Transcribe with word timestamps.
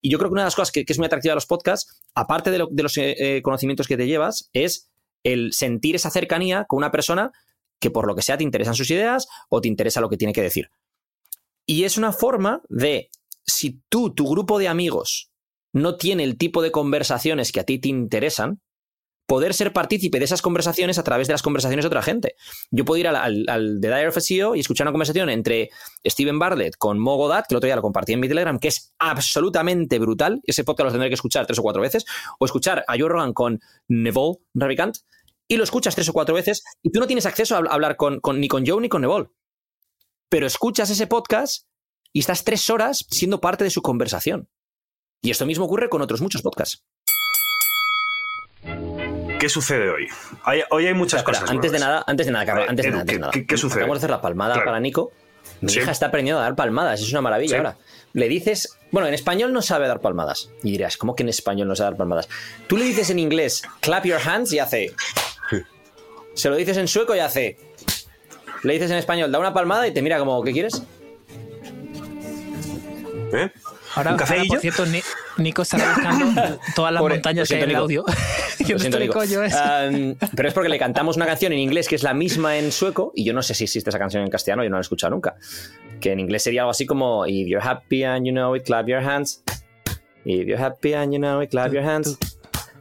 Y 0.00 0.10
yo 0.10 0.18
creo 0.18 0.30
que 0.30 0.34
una 0.34 0.42
de 0.42 0.46
las 0.46 0.56
cosas 0.56 0.72
que, 0.72 0.84
es 0.86 0.98
muy 0.98 1.06
atractiva 1.06 1.32
de 1.32 1.36
los 1.36 1.46
podcasts, 1.46 2.00
aparte 2.14 2.50
de, 2.50 2.58
los 2.58 2.96
eh, 2.96 3.14
eh, 3.18 3.42
conocimientos 3.42 3.86
que 3.86 3.96
te 3.96 4.06
llevas, 4.06 4.48
es 4.52 4.90
el 5.24 5.52
sentir 5.52 5.96
esa 5.96 6.10
cercanía 6.10 6.64
con 6.64 6.78
una 6.78 6.90
persona 6.90 7.32
que 7.78 7.90
por 7.90 8.06
lo 8.06 8.14
que 8.14 8.22
sea 8.22 8.38
te 8.38 8.44
interesan 8.44 8.74
sus 8.74 8.90
ideas 8.90 9.28
o 9.48 9.60
te 9.60 9.68
interesa 9.68 10.00
lo 10.00 10.08
que 10.08 10.16
tiene 10.16 10.32
que 10.32 10.42
decir. 10.42 10.70
Y 11.66 11.84
es 11.84 11.98
una 11.98 12.12
forma 12.12 12.62
de, 12.68 13.10
si 13.44 13.80
tú, 13.88 14.14
tu 14.14 14.28
grupo 14.28 14.58
de 14.58 14.68
amigos, 14.68 15.30
no 15.72 15.96
tiene 15.96 16.24
el 16.24 16.36
tipo 16.36 16.62
de 16.62 16.72
conversaciones 16.72 17.52
que 17.52 17.60
a 17.60 17.64
ti 17.64 17.78
te 17.78 17.88
interesan, 17.88 18.60
poder 19.30 19.54
ser 19.54 19.72
partícipe 19.72 20.18
de 20.18 20.24
esas 20.24 20.42
conversaciones 20.42 20.98
a 20.98 21.04
través 21.04 21.28
de 21.28 21.34
las 21.34 21.42
conversaciones 21.42 21.84
de 21.84 21.86
otra 21.86 22.02
gente. 22.02 22.34
Yo 22.72 22.84
puedo 22.84 22.98
ir 22.98 23.06
al, 23.06 23.46
The 23.80 23.86
Dire 23.86 24.08
of 24.08 24.18
SEO 24.18 24.56
y 24.56 24.60
escuchar 24.60 24.88
una 24.88 24.90
conversación 24.90 25.30
entre 25.30 25.70
Steven 26.04 26.40
Bartlett 26.40 26.74
con 26.76 26.98
Mo 26.98 27.14
Godat, 27.14 27.46
que 27.46 27.54
el 27.54 27.58
otro 27.58 27.68
día 27.68 27.76
lo 27.76 27.82
compartí 27.82 28.12
en 28.12 28.18
mi 28.18 28.26
Telegram, 28.26 28.58
que 28.58 28.66
es 28.66 28.92
absolutamente 28.98 30.00
brutal. 30.00 30.40
Ese 30.42 30.64
podcast 30.64 30.86
lo 30.86 30.90
tendré 30.90 31.10
que 31.10 31.14
escuchar 31.14 31.46
tres 31.46 31.60
o 31.60 31.62
cuatro 31.62 31.80
veces. 31.80 32.06
O 32.40 32.44
escuchar 32.44 32.84
a 32.88 32.98
Joe 32.98 33.08
Rogan 33.08 33.32
con 33.32 33.60
Neville 33.86 34.38
Ravikant 34.52 34.96
y 35.46 35.56
lo 35.58 35.62
escuchas 35.62 35.94
tres 35.94 36.08
o 36.08 36.12
cuatro 36.12 36.34
veces 36.34 36.64
y 36.82 36.90
tú 36.90 36.98
no 36.98 37.06
tienes 37.06 37.24
acceso 37.24 37.54
a 37.54 37.58
hablar 37.58 37.94
con, 37.94 38.20
ni 38.34 38.48
con 38.48 38.66
Joe 38.66 38.80
ni 38.80 38.88
con 38.88 39.02
Neville. 39.02 39.30
Pero 40.28 40.48
escuchas 40.48 40.90
ese 40.90 41.06
podcast 41.06 41.68
y 42.12 42.18
estás 42.18 42.42
tres 42.42 42.68
horas 42.68 43.06
siendo 43.08 43.40
parte 43.40 43.62
de 43.62 43.70
su 43.70 43.80
conversación. 43.80 44.48
Y 45.22 45.30
esto 45.30 45.46
mismo 45.46 45.66
ocurre 45.66 45.88
con 45.88 46.02
otros 46.02 46.20
muchos 46.20 46.42
podcasts. 46.42 46.84
¿Qué 49.40 49.48
sucede 49.48 49.88
hoy? 49.88 50.06
hoy 50.70 50.86
hay 50.86 50.92
muchas 50.92 51.22
cosas. 51.22 51.48
Antes 51.50 51.72
de 51.72 51.78
nada, 51.78 52.04
antes 52.06 52.26
de 52.26 52.32
nada, 52.32 52.44
Carlos, 52.44 52.66
antes 52.68 52.84
de 52.84 53.18
nada. 53.18 53.32
¿qué, 53.32 53.56
sucede? 53.56 53.80
Vamos 53.82 53.96
a 53.96 53.98
hacer 53.98 54.10
la 54.10 54.20
palmada 54.20 54.62
para 54.62 54.78
Nico. 54.78 55.12
Mi 55.62 55.72
hija 55.72 55.90
está 55.90 56.06
aprendiendo 56.06 56.40
a 56.40 56.44
dar 56.44 56.54
palmadas, 56.54 57.00
es 57.00 57.10
una 57.10 57.22
maravilla 57.22 57.56
ahora. 57.56 57.76
Le 58.12 58.28
dices, 58.28 58.76
bueno, 58.90 59.08
en 59.08 59.14
español 59.14 59.52
no 59.52 59.62
sabe 59.62 59.88
dar 59.88 60.00
palmadas. 60.00 60.50
Y 60.62 60.72
dirás, 60.72 60.98
¿cómo 60.98 61.16
que 61.16 61.22
en 61.22 61.30
español 61.30 61.68
no 61.68 61.74
sabe 61.74 61.92
dar 61.92 61.98
palmadas? 61.98 62.28
Tú 62.66 62.76
le 62.76 62.84
dices 62.84 63.08
en 63.08 63.18
inglés, 63.18 63.62
clap 63.80 64.04
your 64.04 64.20
hands 64.22 64.52
y 64.52 64.58
hace. 64.58 64.94
Se 66.34 66.50
lo 66.50 66.56
dices 66.56 66.76
en 66.76 66.86
sueco 66.86 67.16
y 67.16 67.20
hace. 67.20 67.58
Le 68.62 68.74
dices 68.74 68.90
en 68.90 68.98
español, 68.98 69.32
da 69.32 69.38
una 69.38 69.54
palmada 69.54 69.88
y 69.88 69.92
te 69.92 70.02
mira 70.02 70.18
como, 70.18 70.42
¿qué 70.42 70.52
quieres? 70.52 70.82
¿Eh? 73.32 73.50
Ahora, 73.94 74.16
por 74.16 74.60
cierto, 74.60 74.84
Nico 75.38 75.62
está 75.62 75.76
buscando 75.76 76.58
todas 76.74 76.92
las 76.92 77.02
montañas 77.02 77.48
que 77.48 77.56
hay 77.56 77.62
en 77.62 77.70
el 77.70 77.76
audio. 77.76 78.04
pero 80.36 80.48
es 80.48 80.54
porque 80.54 80.68
le 80.68 80.78
cantamos 80.78 81.16
una 81.16 81.26
canción 81.26 81.52
en 81.52 81.58
inglés 81.58 81.88
que 81.88 81.96
es 81.96 82.02
la 82.02 82.14
misma 82.14 82.56
en 82.56 82.70
sueco 82.70 83.12
y 83.14 83.24
yo 83.24 83.32
no 83.32 83.42
sé 83.42 83.54
si 83.54 83.64
existe 83.64 83.90
esa 83.90 83.98
canción 83.98 84.22
en 84.22 84.30
castellano, 84.30 84.62
yo 84.62 84.70
no 84.70 84.76
la 84.76 84.80
he 84.80 84.82
escuchado 84.82 85.10
nunca. 85.10 85.36
Que 86.00 86.12
en 86.12 86.20
inglés 86.20 86.42
sería 86.42 86.62
algo 86.62 86.70
así 86.70 86.86
como 86.86 87.26
If 87.26 87.48
you're 87.48 87.66
happy 87.66 88.04
and 88.04 88.26
you 88.26 88.32
know 88.32 88.54
it, 88.54 88.64
clap 88.64 88.86
your 88.86 89.04
hands. 89.04 89.42
If 90.24 90.46
you're 90.46 90.62
happy 90.62 90.94
and 90.94 91.12
you 91.12 91.18
know 91.18 91.42
it, 91.42 91.50
clap 91.50 91.72
your 91.72 91.84
hands. 91.84 92.18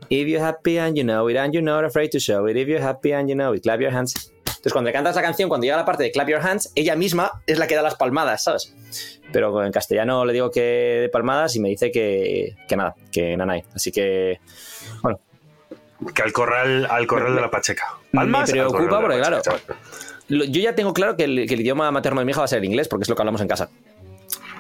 If 0.09 0.27
you're 0.27 0.43
happy 0.43 0.77
and 0.77 0.97
you 0.97 1.03
know 1.03 1.29
it 1.29 1.37
and 1.37 1.53
you're 1.53 1.63
not 1.63 1.85
afraid 1.85 2.11
to 2.11 2.19
show 2.19 2.45
it. 2.47 2.57
If 2.57 2.67
you're 2.67 2.81
happy 2.81 3.13
and 3.13 3.29
you 3.29 3.35
know 3.35 3.53
it, 3.53 3.63
clap 3.63 3.79
your 3.79 3.91
hands. 3.91 4.31
Entonces, 4.59 4.73
cuando 4.73 4.89
le 4.89 4.93
cantas 4.93 5.15
la 5.15 5.21
canción, 5.21 5.47
cuando 5.47 5.63
llega 5.63 5.77
la 5.77 5.85
parte 5.85 6.03
de 6.03 6.11
clap 6.11 6.27
your 6.27 6.41
hands, 6.41 6.73
ella 6.75 6.93
misma 6.93 7.41
es 7.47 7.57
la 7.57 7.65
que 7.65 7.75
da 7.75 7.81
las 7.81 7.95
palmadas, 7.95 8.43
¿sabes? 8.43 8.75
Pero 9.31 9.63
en 9.63 9.71
castellano 9.71 10.25
le 10.25 10.33
digo 10.33 10.51
que 10.51 10.99
de 10.99 11.09
palmadas 11.09 11.55
y 11.55 11.61
me 11.61 11.69
dice 11.69 11.91
que, 11.91 12.57
que 12.67 12.75
nada, 12.75 12.93
que 13.09 13.37
nanay. 13.37 13.63
Así 13.73 13.89
que, 13.89 14.41
bueno. 15.01 15.21
Que 16.13 16.23
al 16.23 16.33
corral, 16.33 16.87
al 16.89 17.07
corral 17.07 17.35
de 17.35 17.41
la 17.41 17.49
Pacheca. 17.49 17.85
Palmas, 18.11 18.49
me 18.49 18.59
preocupa 18.59 18.99
porque, 18.99 19.17
claro, 19.17 19.41
yo 20.27 20.61
ya 20.61 20.75
tengo 20.75 20.93
claro 20.93 21.15
que 21.15 21.23
el, 21.23 21.39
idioma 21.39 21.89
materno 21.91 22.19
de 22.19 22.25
mi 22.25 22.31
hija 22.31 22.41
va 22.41 22.45
a 22.45 22.49
ser 22.49 22.59
el 22.59 22.65
inglés, 22.65 22.89
porque 22.89 23.03
es 23.03 23.09
lo 23.09 23.15
que 23.15 23.21
hablamos 23.21 23.39
en 23.39 23.47
casa. 23.47 23.69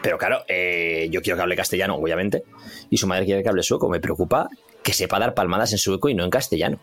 Pero 0.01 0.17
claro, 0.17 0.45
eh, 0.47 1.09
yo 1.11 1.21
quiero 1.21 1.35
que 1.35 1.43
hable 1.43 1.57
castellano, 1.57 1.95
obviamente, 1.95 2.43
y 2.89 2.95
su 2.95 3.05
madre 3.05 3.25
quiere 3.25 3.43
que 3.43 3.49
hable 3.49 3.63
sueco. 3.63 3.89
Me 3.89 3.99
preocupa 3.99 4.47
que 4.81 4.93
sepa 4.93 5.19
dar 5.19 5.33
palmadas 5.33 5.73
en 5.73 5.77
sueco 5.77 6.07
y 6.07 6.13
no 6.13 6.23
en 6.23 6.29
castellano. 6.29 6.79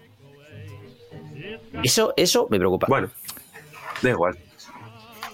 Eso, 1.82 2.14
eso 2.16 2.46
me 2.50 2.58
preocupa. 2.58 2.86
Bueno, 2.88 3.08
da 4.02 4.10
igual. 4.10 4.38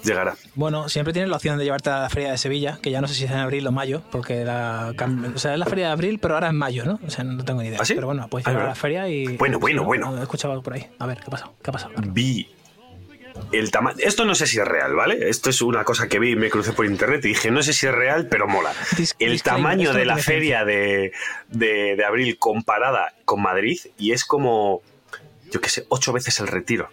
Llegará. 0.05 0.35
Bueno, 0.55 0.89
siempre 0.89 1.13
tienes 1.13 1.31
la 1.31 1.37
opción 1.37 1.59
de 1.59 1.65
llevarte 1.65 1.91
a 1.91 2.01
la 2.01 2.11
feria 2.11 2.33
de 2.33 2.39
Sevilla, 2.39 2.79
que 2.83 2.91
ya 2.91 3.01
no 3.01 3.07
sé 3.07 3.15
si 3.15 3.25
es 3.25 3.31
en 3.31 3.37
abril 3.37 3.67
o 3.67 3.73
mayo, 3.73 4.03
porque 4.11 4.45
la, 4.45 4.93
o 5.35 5.39
sea, 5.39 5.53
es 5.53 5.59
la 5.59 5.67
feria 5.67 5.87
de 5.87 5.93
abril, 5.93 6.19
pero 6.19 6.35
ahora 6.35 6.49
es 6.49 6.55
mayo, 6.55 6.85
¿no? 6.85 6.99
O 7.07 7.11
sea, 7.11 7.23
no 7.23 7.45
tengo 7.45 7.63
ni 7.63 7.69
idea. 7.69 7.79
¿Ah, 7.81 7.85
pero 7.87 8.09
bueno, 8.09 8.27
puedes 8.29 8.47
llevar 8.47 8.65
a 8.65 8.69
la 8.69 8.75
feria 8.75 9.09
y. 9.09 9.37
Bueno, 9.37 9.61
bueno, 9.61 9.85
bueno. 9.85 10.19
He 10.19 10.23
escuchado 10.23 10.53
algo 10.53 10.65
por 10.65 10.75
ahí. 10.75 10.89
A 10.99 11.07
ver, 11.07 11.19
¿qué 11.19 11.27
ha 11.27 11.31
pasado? 11.31 11.55
¿Qué 11.63 11.71
ha 11.71 11.73
pasado? 11.73 11.95
Vi 12.09 12.49
el 13.53 13.71
tamaño. 13.71 13.97
Esto 14.01 14.25
no 14.25 14.35
sé 14.35 14.47
si 14.47 14.59
es 14.59 14.67
real, 14.67 14.95
¿vale? 14.95 15.29
Esto 15.29 15.51
es 15.51 15.63
una 15.63 15.85
cosa 15.85 16.09
que 16.09 16.19
vi, 16.19 16.37
me 16.37 16.51
crucé 16.51 16.73
por 16.73 16.87
internet 16.87 17.25
y 17.25 17.29
dije, 17.29 17.51
no 17.51 17.63
sé 17.63 17.73
si 17.73 17.87
es 17.87 17.95
real, 17.95 18.27
pero 18.29 18.49
mola. 18.49 18.73
el 19.19 19.43
tamaño 19.43 19.93
de 19.93 20.05
la 20.05 20.17
feria 20.17 20.65
de, 20.65 21.13
de, 21.49 21.97
de, 21.97 22.05
abril 22.05 22.39
comparada 22.39 23.15
con 23.25 23.41
Madrid 23.43 23.79
y 23.99 24.13
es 24.13 24.25
como 24.25 24.83
yo 25.53 25.61
qué 25.61 25.69
sé, 25.69 25.87
ocho 25.89 26.13
veces 26.13 26.41
el 26.41 26.49
retiro. 26.49 26.89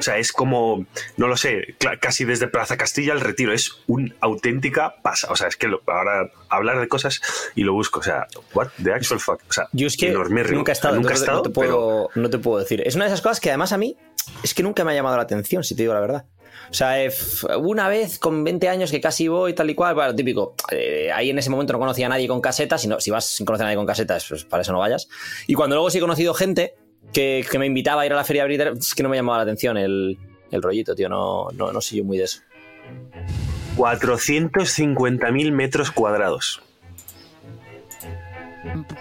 O 0.00 0.02
sea, 0.02 0.16
es 0.16 0.32
como, 0.32 0.86
no 1.18 1.28
lo 1.28 1.36
sé, 1.36 1.76
casi 2.00 2.24
desde 2.24 2.48
Plaza 2.48 2.78
Castilla 2.78 3.12
el 3.12 3.20
retiro. 3.20 3.52
Es 3.52 3.82
una 3.86 4.14
auténtica 4.20 4.94
pasa. 5.02 5.30
O 5.30 5.36
sea, 5.36 5.46
es 5.48 5.56
que 5.56 5.68
ahora 5.86 6.30
hablar 6.48 6.80
de 6.80 6.88
cosas 6.88 7.20
y 7.54 7.64
lo 7.64 7.74
busco. 7.74 8.00
O 8.00 8.02
sea, 8.02 8.26
what 8.54 8.68
the 8.82 8.94
actual 8.94 9.20
fuck. 9.20 9.42
O 9.48 9.52
sea, 9.52 9.68
yo 9.72 9.86
es 9.86 9.98
que 9.98 10.10
nunca 10.10 10.72
he 10.72 10.74
estado, 10.74 10.96
nunca 10.96 11.10
he 11.10 11.16
estado 11.16 11.38
no, 11.38 11.42
te 11.42 11.50
puedo, 11.50 12.08
no 12.14 12.30
te 12.30 12.38
puedo 12.38 12.58
decir. 12.60 12.82
Es 12.86 12.94
una 12.94 13.04
de 13.04 13.10
esas 13.10 13.20
cosas 13.20 13.40
que 13.40 13.50
además 13.50 13.72
a 13.72 13.76
mí 13.76 13.94
es 14.42 14.54
que 14.54 14.62
nunca 14.62 14.84
me 14.84 14.92
ha 14.92 14.94
llamado 14.94 15.16
la 15.16 15.22
atención, 15.22 15.62
si 15.64 15.76
te 15.76 15.82
digo 15.82 15.92
la 15.92 16.00
verdad. 16.00 16.24
O 16.70 16.74
sea, 16.74 16.94
una 17.58 17.88
vez 17.88 18.18
con 18.18 18.42
20 18.44 18.68
años 18.68 18.90
que 18.90 19.00
casi 19.00 19.28
voy 19.28 19.54
tal 19.54 19.68
y 19.68 19.74
cual, 19.74 19.94
bueno, 19.94 20.14
típico. 20.14 20.54
Eh, 20.70 21.10
ahí 21.12 21.28
en 21.28 21.38
ese 21.38 21.50
momento 21.50 21.72
no 21.72 21.78
conocía 21.78 22.06
a 22.06 22.08
nadie 22.08 22.26
con 22.26 22.40
casetas, 22.40 22.80
si, 22.80 22.88
si 23.00 23.10
vas 23.10 23.26
sin 23.26 23.44
conocer 23.44 23.64
a 23.64 23.66
nadie 23.66 23.76
con 23.76 23.86
casetas, 23.86 24.24
pues 24.26 24.44
para 24.44 24.62
eso 24.62 24.72
no 24.72 24.78
vayas. 24.78 25.08
Y 25.46 25.54
cuando 25.54 25.76
luego 25.76 25.90
sí 25.90 25.98
he 25.98 26.00
conocido 26.00 26.32
gente 26.32 26.76
que, 27.12 27.44
me 27.58 27.66
invitaba 27.66 28.02
a 28.02 28.06
ir 28.06 28.12
a 28.12 28.16
la 28.16 28.24
feria 28.24 28.42
abrir, 28.42 28.60
es 28.60 28.94
que 28.94 29.02
no 29.02 29.08
me 29.08 29.16
llamaba 29.16 29.38
la 29.38 29.42
atención 29.44 29.76
el, 29.76 30.18
el 30.50 30.62
rollito, 30.62 30.94
tío, 30.94 31.08
no, 31.08 31.48
no, 31.52 31.72
no 31.72 31.80
soy 31.80 31.98
yo 31.98 32.04
muy 32.04 32.18
de 32.18 32.24
eso. 32.24 32.40
450.000 33.76 35.52
metros 35.52 35.90
cuadrados. 35.90 36.62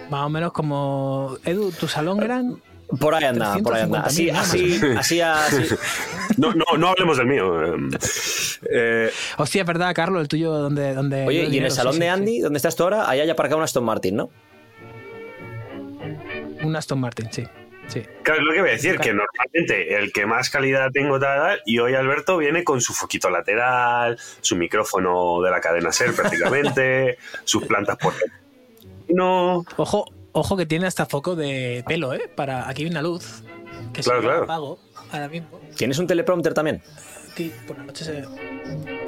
Más 0.09 0.25
o 0.25 0.29
menos 0.29 0.53
como. 0.53 1.37
Edu, 1.43 1.71
¿tu 1.71 1.87
salón 1.87 2.17
gran? 2.17 2.61
Por 2.99 3.13
ahí 3.13 3.25
anda, 3.25 3.57
por 3.57 3.73
ahí 3.75 3.83
anda. 3.83 4.01
Así, 4.01 4.29
así, 4.29 4.79
así, 4.97 5.21
así. 5.21 5.75
No, 6.37 6.53
no, 6.53 6.65
no 6.77 6.87
hablemos 6.87 7.17
del 7.17 7.27
mío. 7.27 7.75
Eh, 8.71 9.11
Hostia, 9.37 9.61
es 9.61 9.67
verdad, 9.67 9.93
Carlos, 9.93 10.21
el 10.21 10.27
tuyo, 10.27 10.53
donde. 10.53 10.93
donde 10.93 11.27
Oye, 11.27 11.45
y 11.45 11.57
en 11.57 11.65
el 11.65 11.71
salón 11.71 11.99
de 11.99 12.07
Andy, 12.07 12.39
donde 12.39 12.57
estás 12.57 12.75
tú 12.75 12.83
ahora, 12.83 13.09
ahí 13.09 13.19
hay 13.19 13.29
aparcado 13.29 13.57
un 13.57 13.63
Aston 13.63 13.83
Martin, 13.83 14.15
¿no? 14.15 14.29
Un 16.63 16.75
Aston 16.75 16.99
Martin, 16.99 17.27
sí. 17.31 17.43
Sí. 17.89 18.03
Claro, 18.23 18.41
es 18.41 18.45
lo 18.45 18.53
que 18.53 18.61
voy 18.61 18.69
a 18.69 18.73
decir, 18.73 18.99
que 18.99 19.13
normalmente 19.13 19.95
el 19.95 20.13
que 20.13 20.25
más 20.25 20.49
calidad 20.49 20.91
tengo 20.91 21.19
tal, 21.19 21.61
y 21.65 21.79
hoy 21.79 21.95
Alberto 21.95 22.37
viene 22.37 22.63
con 22.63 22.81
su 22.81 22.93
foquito 22.93 23.29
lateral, 23.29 24.17
su 24.41 24.55
micrófono 24.55 25.41
de 25.41 25.49
la 25.49 25.59
cadena 25.59 25.91
SER 25.91 26.13
prácticamente, 26.13 27.17
sus 27.43 27.65
plantas 27.65 27.97
por... 27.97 28.13
No. 29.09 29.65
Ojo, 29.77 30.05
ojo 30.33 30.55
que 30.55 30.67
tiene 30.67 30.85
hasta 30.85 31.07
foco 31.07 31.35
de 31.35 31.83
pelo, 31.87 32.13
¿eh? 32.13 32.29
Para 32.33 32.69
aquí 32.69 32.83
viene 32.83 32.95
la 32.95 33.01
luz. 33.01 33.43
Que 33.91 34.03
claro, 34.03 34.21
claro. 34.21 34.43
apago 34.43 34.79
ahora 35.11 35.27
mismo. 35.27 35.59
¿Tienes 35.75 35.97
un 35.97 36.05
teleprompter 36.05 36.53
también? 36.53 36.83
Sí, 37.35 37.51
por 37.65 37.77
la 37.77 37.85
noche 37.85 38.05
se 38.05 38.23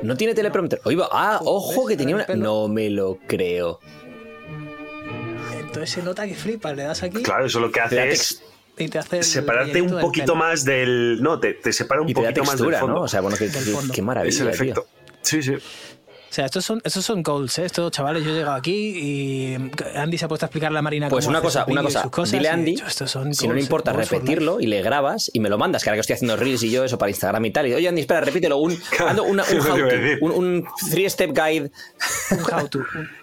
No 0.01 0.15
tiene 0.15 0.33
teleprompter. 0.33 0.81
Oiga, 0.85 1.07
ah, 1.11 1.39
ojo 1.43 1.85
que 1.85 1.95
tenía 1.95 2.15
una. 2.15 2.25
No 2.35 2.67
me 2.67 2.89
lo 2.89 3.19
creo. 3.27 3.79
Entonces 5.59 5.91
se 5.91 6.01
nota 6.01 6.25
que 6.25 6.33
flipa, 6.33 6.73
le 6.73 6.83
das 6.83 7.03
aquí. 7.03 7.21
Claro, 7.23 7.45
eso 7.45 7.59
lo 7.59 7.71
que 7.71 7.79
hace 7.79 8.09
es 8.09 8.43
separarte 9.21 9.81
un 9.81 9.99
poquito 9.99 10.35
más 10.35 10.63
del. 10.63 11.21
No, 11.21 11.39
te, 11.39 11.53
te 11.53 11.73
separa 11.73 12.01
un 12.01 12.09
y 12.09 12.13
poquito 12.13 12.43
más 12.43 12.59
del 12.59 12.75
fondo. 12.75 12.95
¿no? 12.95 13.01
O 13.03 13.07
sea, 13.07 13.21
bueno, 13.21 13.37
qué, 13.37 13.49
qué, 13.93 14.01
maravilla. 14.01 14.33
Es 14.33 14.39
el 14.41 14.49
efecto. 14.49 14.87
Sí, 15.21 15.41
sí. 15.41 15.55
O 16.31 16.33
sea, 16.33 16.45
estos 16.45 16.63
son, 16.63 16.81
estos 16.85 17.03
son 17.03 17.23
goals, 17.23 17.59
¿eh? 17.59 17.65
Estos 17.65 17.91
chavales, 17.91 18.23
yo 18.23 18.31
he 18.31 18.35
llegado 18.35 18.55
aquí 18.55 18.93
y 18.95 19.57
Andy 19.95 20.17
se 20.17 20.23
ha 20.23 20.27
puesto 20.29 20.45
a 20.45 20.47
explicar 20.47 20.69
a 20.69 20.73
la 20.73 20.81
Marina 20.81 21.09
Pues 21.09 21.27
una 21.27 21.41
cosa, 21.41 21.65
una 21.67 21.83
cosa. 21.83 22.09
Dile 22.31 22.47
a 22.47 22.53
Andy, 22.53 22.77
si 23.33 23.47
no 23.49 23.53
le 23.53 23.59
importa 23.59 23.91
repetirlo 23.91 24.61
y 24.61 24.67
le 24.67 24.81
grabas 24.81 25.29
y 25.33 25.41
me 25.41 25.49
lo 25.49 25.57
mandas, 25.57 25.83
que 25.83 25.89
ahora 25.89 25.97
que 25.97 26.01
estoy 26.01 26.13
haciendo 26.13 26.37
reels 26.37 26.63
y 26.63 26.71
yo 26.71 26.85
eso 26.85 26.97
para 26.97 27.09
Instagram 27.09 27.43
y 27.43 27.51
tal. 27.51 27.67
Y 27.67 27.73
oye, 27.73 27.89
Andy, 27.89 27.99
espera, 27.99 28.21
repítelo. 28.21 28.59
Un, 28.59 28.71
un, 29.27 29.41
un, 30.21 30.31
un 30.31 30.67
three-step 30.89 31.31
guide. 31.31 31.69
Un 32.31 32.39
how 32.39 32.65
to. 32.69 32.79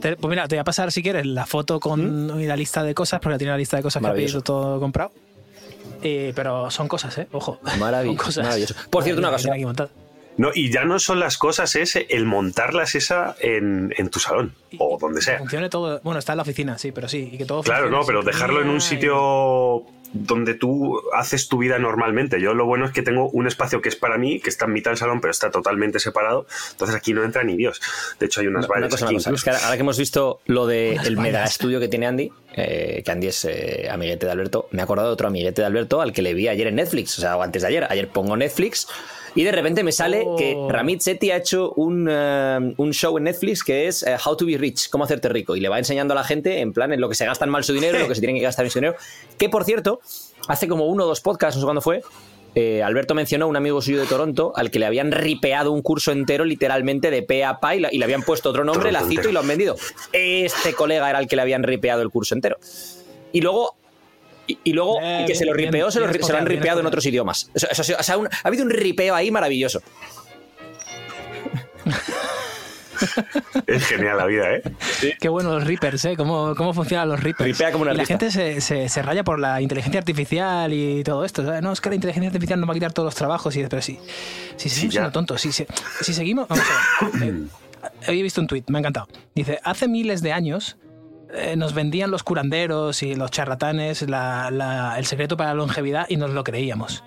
pues 0.00 0.30
mira, 0.30 0.48
te 0.48 0.56
voy 0.56 0.60
a 0.60 0.64
pasar 0.64 0.92
si 0.92 1.02
quieres 1.02 1.26
la 1.26 1.46
foto 1.46 1.80
con 1.80 2.26
¿Mm? 2.26 2.46
la 2.46 2.56
lista 2.56 2.82
de 2.82 2.94
cosas, 2.94 3.20
porque 3.20 3.38
tiene 3.38 3.52
la 3.52 3.58
lista 3.58 3.76
de 3.76 3.82
cosas 3.82 4.02
que 4.02 4.08
habéis 4.08 4.36
todo 4.42 4.78
comprado. 4.80 5.12
Eh, 6.02 6.32
pero 6.34 6.70
son 6.70 6.88
cosas, 6.88 7.16
¿eh? 7.18 7.28
Ojo. 7.32 7.58
Maravilloso. 7.78 8.42
Maravilloso. 8.42 8.74
Por 8.90 9.02
cierto, 9.02 9.20
una 9.20 9.30
cosa. 9.30 9.50
No, 10.36 10.50
y 10.54 10.70
ya 10.70 10.84
no 10.84 10.98
son 10.98 11.18
las 11.18 11.38
cosas, 11.38 11.74
es 11.76 11.96
el 11.96 12.26
montarlas 12.26 12.94
esa 12.94 13.36
en, 13.40 13.90
tu 14.10 14.18
salón 14.18 14.54
o 14.78 14.98
donde 15.00 15.22
sea. 15.22 15.38
Funcione 15.38 15.70
todo. 15.70 16.00
Bueno, 16.02 16.18
está 16.18 16.32
en 16.34 16.36
la 16.36 16.42
oficina, 16.42 16.76
sí, 16.76 16.92
pero 16.92 17.08
sí. 17.08 17.30
Y 17.32 17.38
que 17.38 17.46
todo 17.46 17.62
claro, 17.62 17.88
no, 17.88 18.04
pero 18.04 18.22
dejarlo 18.22 18.60
en 18.60 18.68
un 18.68 18.80
sitio 18.80 19.84
donde 20.24 20.54
tú 20.54 21.00
haces 21.12 21.48
tu 21.48 21.58
vida 21.58 21.78
normalmente. 21.78 22.40
Yo 22.40 22.54
lo 22.54 22.66
bueno 22.66 22.86
es 22.86 22.92
que 22.92 23.02
tengo 23.02 23.28
un 23.30 23.46
espacio 23.46 23.80
que 23.82 23.88
es 23.88 23.96
para 23.96 24.18
mí, 24.18 24.40
que 24.40 24.50
está 24.50 24.66
en 24.66 24.72
mitad 24.72 24.90
del 24.90 24.98
salón, 24.98 25.20
pero 25.20 25.30
está 25.30 25.50
totalmente 25.50 25.98
separado. 25.98 26.46
Entonces 26.72 26.96
aquí 26.96 27.12
no 27.12 27.24
entra 27.24 27.42
ni 27.44 27.56
Dios. 27.56 27.80
De 28.18 28.26
hecho, 28.26 28.40
hay 28.40 28.46
unas 28.46 28.66
vallas. 28.66 29.02
ahora 29.02 29.76
que 29.76 29.80
hemos 29.80 29.98
visto 29.98 30.40
lo 30.46 30.66
del 30.66 31.16
mega 31.16 31.44
estudio 31.44 31.80
que 31.80 31.88
tiene 31.88 32.06
Andy, 32.06 32.32
eh, 32.54 33.02
que 33.04 33.10
Andy 33.10 33.26
es 33.28 33.44
eh, 33.44 33.88
amiguete 33.90 34.26
de 34.26 34.32
Alberto, 34.32 34.68
me 34.70 34.80
he 34.80 34.82
acordado 34.82 35.08
de 35.08 35.14
otro 35.14 35.28
amiguete 35.28 35.62
de 35.62 35.66
Alberto 35.66 36.00
al 36.00 36.12
que 36.12 36.22
le 36.22 36.34
vi 36.34 36.48
ayer 36.48 36.66
en 36.66 36.76
Netflix, 36.76 37.18
o 37.18 37.20
sea, 37.20 37.36
o 37.36 37.42
antes 37.42 37.62
de 37.62 37.68
ayer. 37.68 37.86
Ayer 37.90 38.08
pongo 38.08 38.36
Netflix 38.36 38.88
y 39.36 39.44
de 39.44 39.52
repente 39.52 39.84
me 39.84 39.92
sale 39.92 40.26
que 40.36 40.54
oh. 40.56 40.68
Ramit 40.68 41.00
Sethi 41.00 41.30
ha 41.30 41.36
hecho 41.36 41.72
un, 41.74 42.08
un, 42.08 42.92
show 42.92 43.16
en 43.18 43.24
Netflix 43.24 43.62
que 43.62 43.86
es 43.86 44.04
How 44.24 44.36
to 44.36 44.46
be 44.46 44.56
rich, 44.58 44.88
cómo 44.90 45.04
hacerte 45.04 45.28
rico. 45.28 45.54
Y 45.54 45.60
le 45.60 45.68
va 45.68 45.78
enseñando 45.78 46.12
a 46.12 46.16
la 46.16 46.24
gente 46.24 46.60
en 46.60 46.72
plan 46.72 46.92
en 46.92 47.00
lo 47.00 47.08
que 47.08 47.14
se 47.14 47.26
gastan 47.26 47.50
mal 47.50 47.62
su 47.62 47.72
dinero, 47.72 47.96
en 47.96 48.02
lo 48.02 48.08
que 48.08 48.14
se 48.14 48.20
tienen 48.20 48.36
que 48.36 48.42
gastar 48.42 48.64
en 48.64 48.70
su 48.70 48.78
dinero. 48.78 48.96
Que 49.38 49.48
por 49.48 49.64
cierto, 49.64 50.00
hace 50.48 50.66
como 50.66 50.86
uno 50.86 51.04
o 51.04 51.06
dos 51.06 51.20
podcasts, 51.20 51.56
no 51.56 51.60
sé 51.60 51.66
cuándo 51.66 51.82
fue, 51.82 52.02
eh, 52.58 52.82
Alberto 52.82 53.14
mencionó 53.14 53.48
un 53.48 53.56
amigo 53.56 53.82
suyo 53.82 54.00
de 54.00 54.06
Toronto 54.06 54.54
al 54.56 54.70
que 54.70 54.78
le 54.78 54.86
habían 54.86 55.12
ripeado 55.12 55.72
un 55.72 55.82
curso 55.82 56.10
entero 56.10 56.46
literalmente 56.46 57.10
de 57.10 57.22
pe 57.22 57.44
a 57.44 57.60
pa 57.60 57.76
y, 57.76 57.80
le 57.80 58.04
habían 58.04 58.22
puesto 58.22 58.48
otro 58.48 58.64
nombre, 58.64 58.92
la 58.92 59.02
cito 59.02 59.28
y 59.28 59.32
lo 59.32 59.40
han 59.40 59.48
vendido. 59.48 59.76
Este 60.14 60.72
colega 60.72 61.10
era 61.10 61.18
el 61.18 61.28
que 61.28 61.36
le 61.36 61.42
habían 61.42 61.62
ripeado 61.62 62.00
el 62.00 62.08
curso 62.08 62.34
entero. 62.34 62.56
Y 63.32 63.42
luego 63.42 63.76
y, 64.46 64.72
luego 64.72 64.98
que 65.26 65.34
se 65.34 65.44
lo 65.44 65.52
ripeó, 65.52 65.90
se 65.90 66.00
lo, 66.00 66.06
han 66.06 66.46
ripeado 66.46 66.80
en 66.80 66.86
otros 66.86 67.04
idiomas. 67.06 67.50
ha 67.54 68.48
habido 68.48 68.64
un 68.64 68.70
ripeo 68.70 69.14
ahí 69.14 69.30
maravilloso. 69.30 69.82
es 73.66 73.86
genial 73.86 74.16
la 74.16 74.26
vida, 74.26 74.54
¿eh? 74.54 74.62
Qué 75.20 75.28
bueno 75.28 75.52
los 75.52 75.64
Reapers, 75.64 76.04
¿eh? 76.06 76.16
¿Cómo, 76.16 76.54
cómo 76.54 76.72
funcionan 76.74 77.08
los 77.08 77.22
Reapers? 77.22 77.62
como 77.72 77.86
y 77.86 77.94
la 77.94 78.04
gente 78.04 78.30
se, 78.30 78.60
se, 78.60 79.02
raya 79.02 79.24
por 79.24 79.38
la 79.38 79.60
inteligencia 79.60 79.98
artificial 79.98 80.72
y 80.72 81.02
todo 81.04 81.24
esto. 81.24 81.42
No, 81.60 81.72
es 81.72 81.80
que 81.80 81.88
la 81.88 81.94
inteligencia 81.94 82.28
artificial 82.28 82.60
nos 82.60 82.68
va 82.68 82.72
a 82.72 82.74
quitar 82.74 82.92
todos 82.92 83.06
los 83.06 83.14
trabajos. 83.14 83.56
Y, 83.56 83.64
pero 83.64 83.82
sí, 83.82 83.98
si 84.56 84.68
seguimos 84.68 84.94
siendo 84.94 85.12
tontos, 85.12 85.40
si, 85.40 85.52
si, 85.52 85.66
seguimos... 86.14 86.48
Vamos 86.48 86.64
a 87.00 87.18
ver. 87.18 87.34
He 88.08 88.22
visto 88.22 88.40
un 88.40 88.46
tweet, 88.46 88.64
me 88.68 88.78
ha 88.78 88.80
encantado. 88.80 89.06
Dice, 89.34 89.60
hace 89.62 89.86
miles 89.86 90.20
de 90.20 90.32
años 90.32 90.76
eh, 91.36 91.56
nos 91.56 91.74
vendían 91.74 92.10
los 92.10 92.22
curanderos 92.22 93.02
y 93.02 93.14
los 93.14 93.30
charlatanes 93.30 94.02
el 94.02 95.06
secreto 95.06 95.36
para 95.36 95.50
la 95.50 95.54
longevidad 95.54 96.06
y 96.08 96.16
nos 96.16 96.30
lo 96.30 96.44
creíamos. 96.44 97.04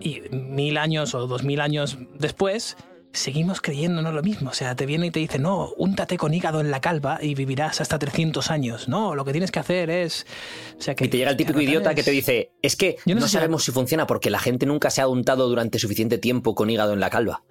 Y 0.00 0.22
mil 0.30 0.78
años 0.78 1.14
o 1.14 1.26
dos 1.26 1.42
mil 1.42 1.60
años 1.60 1.98
después 2.18 2.76
seguimos 3.16 3.60
creyéndonos 3.60 4.14
lo 4.14 4.22
mismo. 4.22 4.50
O 4.50 4.54
sea, 4.54 4.76
te 4.76 4.86
viene 4.86 5.06
y 5.06 5.10
te 5.10 5.20
dice, 5.20 5.38
no, 5.38 5.70
úntate 5.76 6.16
con 6.16 6.34
hígado 6.34 6.60
en 6.60 6.70
la 6.70 6.80
calva 6.80 7.18
y 7.20 7.34
vivirás 7.34 7.80
hasta 7.80 7.98
300 7.98 8.50
años. 8.50 8.88
No, 8.88 9.14
lo 9.14 9.24
que 9.24 9.32
tienes 9.32 9.50
que 9.50 9.58
hacer 9.58 9.90
es... 9.90 10.26
O 10.78 10.82
sea, 10.82 10.94
que, 10.94 11.06
y 11.06 11.08
te 11.08 11.16
llega 11.16 11.30
el 11.30 11.36
típico 11.36 11.60
idiota 11.60 11.94
que 11.94 12.02
te 12.02 12.10
dice, 12.10 12.52
es 12.62 12.76
que 12.76 12.96
no, 13.06 13.26
sabemos 13.26 13.64
si 13.64 13.72
funciona 13.72 14.06
porque 14.06 14.30
la 14.30 14.38
gente 14.38 14.66
nunca 14.66 14.90
se 14.90 15.00
ha 15.00 15.08
untado 15.08 15.48
durante 15.48 15.78
suficiente 15.78 16.18
tiempo 16.18 16.54
con 16.54 16.70
hígado 16.70 16.92
en 16.92 17.00
la 17.00 17.10
calva. 17.10 17.42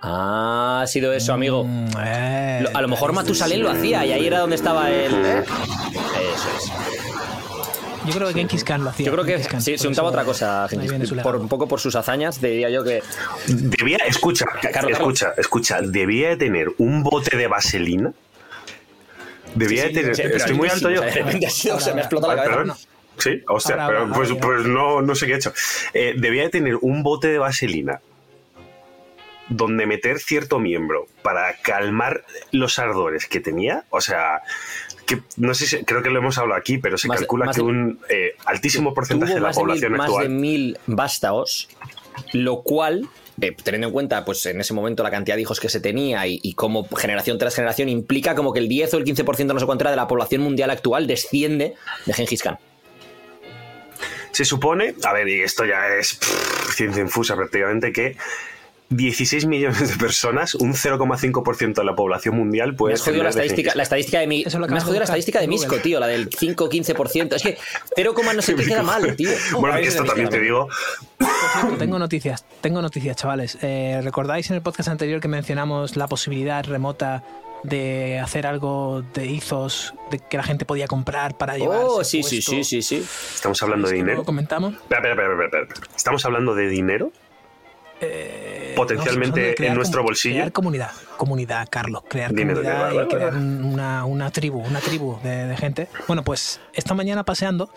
Ah, 0.00 0.80
ha 0.82 0.86
sido 0.86 1.12
eso, 1.12 1.32
amigo. 1.32 1.64
Mm, 1.64 1.88
eh, 2.04 2.64
a 2.72 2.82
lo 2.82 2.88
mejor 2.88 3.12
Matusalén 3.12 3.62
lo 3.62 3.70
hacía 3.70 4.04
y 4.04 4.12
ahí 4.12 4.26
era 4.26 4.40
donde 4.40 4.56
estaba 4.56 4.90
él. 4.90 5.14
Eso 5.14 6.48
es. 6.56 6.72
Yo 8.06 8.14
creo 8.14 8.28
que 8.28 8.34
Genghis 8.34 8.62
Khan 8.62 8.84
lo 8.84 8.90
hacía. 8.90 9.06
Yo 9.06 9.12
creo 9.12 9.24
que 9.24 9.60
sí, 9.60 9.76
se 9.76 9.88
untaba 9.88 10.08
otra 10.08 10.24
cosa, 10.24 10.68
por, 11.22 11.36
un 11.36 11.48
poco 11.48 11.66
por 11.66 11.80
sus 11.80 11.96
hazañas, 11.96 12.40
diría 12.40 12.70
yo 12.70 12.84
que. 12.84 13.02
Debía, 13.48 13.98
escucha, 14.06 14.46
escucha, 14.62 15.34
escucha, 15.36 15.80
debía 15.82 16.28
de 16.30 16.36
tener 16.36 16.68
un 16.78 17.02
bote 17.02 17.36
de 17.36 17.48
vaselina. 17.48 18.12
Debía 19.56 19.84
de 19.84 19.90
tener. 19.90 20.20
estoy 20.36 20.54
muy 20.54 20.68
alto 20.68 20.90
yo. 20.90 21.02
se 21.50 21.94
me 21.94 22.00
ha 22.00 22.02
explotado 22.02 22.34
la 22.34 22.44
cabeza. 22.44 22.76
Sí, 23.18 23.42
hostia, 23.48 23.86
pero 23.88 24.12
pues, 24.12 24.30
pues 24.40 24.66
no, 24.66 25.00
no 25.00 25.14
sé 25.14 25.26
qué 25.26 25.32
he 25.32 25.36
hecho. 25.36 25.52
Eh, 25.94 26.14
debía 26.16 26.42
de 26.42 26.50
tener 26.50 26.76
un 26.82 27.02
bote 27.02 27.28
de 27.28 27.38
vaselina 27.38 28.00
donde 29.48 29.86
meter 29.86 30.18
cierto 30.18 30.58
miembro 30.58 31.06
para 31.22 31.54
calmar 31.62 32.24
los 32.50 32.78
ardores 32.78 33.26
que 33.26 33.40
tenía. 33.40 33.84
O 33.90 34.00
sea, 34.00 34.42
que 35.06 35.20
no 35.36 35.54
sé 35.54 35.66
si, 35.66 35.84
creo 35.84 36.02
que 36.02 36.10
lo 36.10 36.18
hemos 36.18 36.36
hablado 36.38 36.58
aquí, 36.58 36.78
pero 36.78 36.98
se 36.98 37.08
calcula 37.08 37.52
que 37.52 37.62
un 37.62 38.00
eh, 38.08 38.34
altísimo 38.44 38.92
porcentaje 38.92 39.34
de 39.34 39.40
la 39.40 39.52
población 39.52 39.92
de 39.92 39.98
mil, 39.98 40.00
actual. 40.00 40.18
Más 40.18 40.22
de 40.22 40.28
mil 40.28 40.78
vástagos, 40.86 41.68
lo 42.32 42.62
cual. 42.62 43.08
Eh, 43.38 43.54
teniendo 43.62 43.88
en 43.88 43.92
cuenta, 43.92 44.24
pues 44.24 44.46
en 44.46 44.58
ese 44.62 44.72
momento 44.72 45.02
la 45.02 45.10
cantidad 45.10 45.36
de 45.36 45.42
hijos 45.42 45.60
que 45.60 45.68
se 45.68 45.78
tenía 45.78 46.26
y, 46.26 46.54
como 46.54 46.88
generación 46.88 47.36
tras 47.36 47.54
generación 47.54 47.90
implica 47.90 48.34
como 48.34 48.54
que 48.54 48.60
el 48.60 48.68
10 48.68 48.94
o 48.94 48.96
el 48.96 49.04
15% 49.04 49.52
no 49.52 49.60
sé 49.60 49.66
cuánto 49.66 49.82
era 49.82 49.90
de 49.90 49.98
la 49.98 50.08
población 50.08 50.40
mundial 50.40 50.70
actual 50.70 51.06
desciende 51.06 51.74
de 52.06 52.12
Gengis 52.14 52.42
Khan. 52.42 52.58
Se 54.30 54.46
supone, 54.46 54.94
a 55.04 55.12
ver, 55.12 55.28
y 55.28 55.42
esto 55.42 55.66
ya 55.66 55.86
es 55.98 56.18
ciencia 56.74 57.02
infusa 57.02 57.36
prácticamente, 57.36 57.92
que 57.92 58.16
16 58.88 59.46
millones 59.46 59.90
de 59.90 59.96
personas, 59.96 60.54
un 60.54 60.74
0,5% 60.74 61.74
de 61.74 61.84
la 61.84 61.96
población 61.96 62.36
mundial 62.36 62.76
puede 62.76 62.96
ser. 62.96 63.16
la 63.16 63.30
estadística, 63.30 63.72
la 63.74 63.82
estadística 63.82 64.20
de 64.20 64.26
mi, 64.26 64.44
me 64.44 64.76
has 64.76 64.84
jodido 64.84 65.00
la 65.00 65.04
estadística 65.04 65.40
de 65.40 65.48
Misco, 65.48 65.76
tío, 65.78 65.98
la 65.98 66.06
del 66.06 66.30
5-15%. 66.30 67.34
Es 67.34 67.42
que 67.42 67.58
0, 67.96 68.14
no 68.34 68.42
sé 68.42 68.54
qué 68.54 68.64
queda 68.64 68.82
mal, 68.82 69.16
tío. 69.16 69.30
Bueno, 69.58 69.78
esto 69.78 70.04
también 70.04 70.28
te 70.28 70.40
digo. 70.40 70.68
tengo 71.78 71.98
noticias, 71.98 72.44
tengo 72.60 72.80
noticias, 72.82 73.16
chavales. 73.16 73.58
Eh, 73.62 74.00
¿Recordáis 74.02 74.50
en 74.50 74.56
el 74.56 74.62
podcast 74.62 74.88
anterior 74.88 75.20
que 75.20 75.28
mencionamos 75.28 75.96
la 75.96 76.06
posibilidad 76.06 76.64
remota 76.64 77.24
de 77.62 78.20
hacer 78.20 78.46
algo 78.46 79.02
de 79.14 79.26
izos 79.26 79.94
de 80.10 80.20
que 80.20 80.36
la 80.36 80.44
gente 80.44 80.64
podía 80.64 80.86
comprar 80.86 81.36
para 81.36 81.56
llevar. 81.56 81.80
Oh, 81.82 82.04
sí, 82.04 82.22
sí, 82.22 82.40
sí, 82.40 82.62
sí, 82.62 82.82
sí. 82.82 83.04
Estamos 83.34 83.60
hablando 83.62 83.88
de 83.88 83.94
dinero. 83.94 84.24
comentamos? 84.24 84.74
Espera, 84.74 85.10
espera, 85.10 85.44
espera, 85.44 85.66
Estamos 85.96 86.24
hablando 86.24 86.54
de 86.54 86.68
dinero. 86.68 87.10
Eh, 88.00 88.45
potencialmente 88.76 89.66
en 89.66 89.74
nuestro 89.74 90.02
bolsillo. 90.02 90.36
Crear 90.36 90.52
comunidad, 90.52 90.90
comunidad, 91.16 91.66
Carlos, 91.68 92.02
crear 92.08 92.32
comunidad 92.32 92.92
y 92.92 93.08
crear 93.08 93.34
una, 93.34 94.04
una, 94.04 94.30
tribu, 94.30 94.60
una 94.60 94.80
tribu 94.80 95.18
de, 95.24 95.56
gente. 95.56 95.88
Bueno, 96.06 96.22
pues 96.22 96.60
esta 96.74 96.94
mañana 96.94 97.24
paseando 97.24 97.70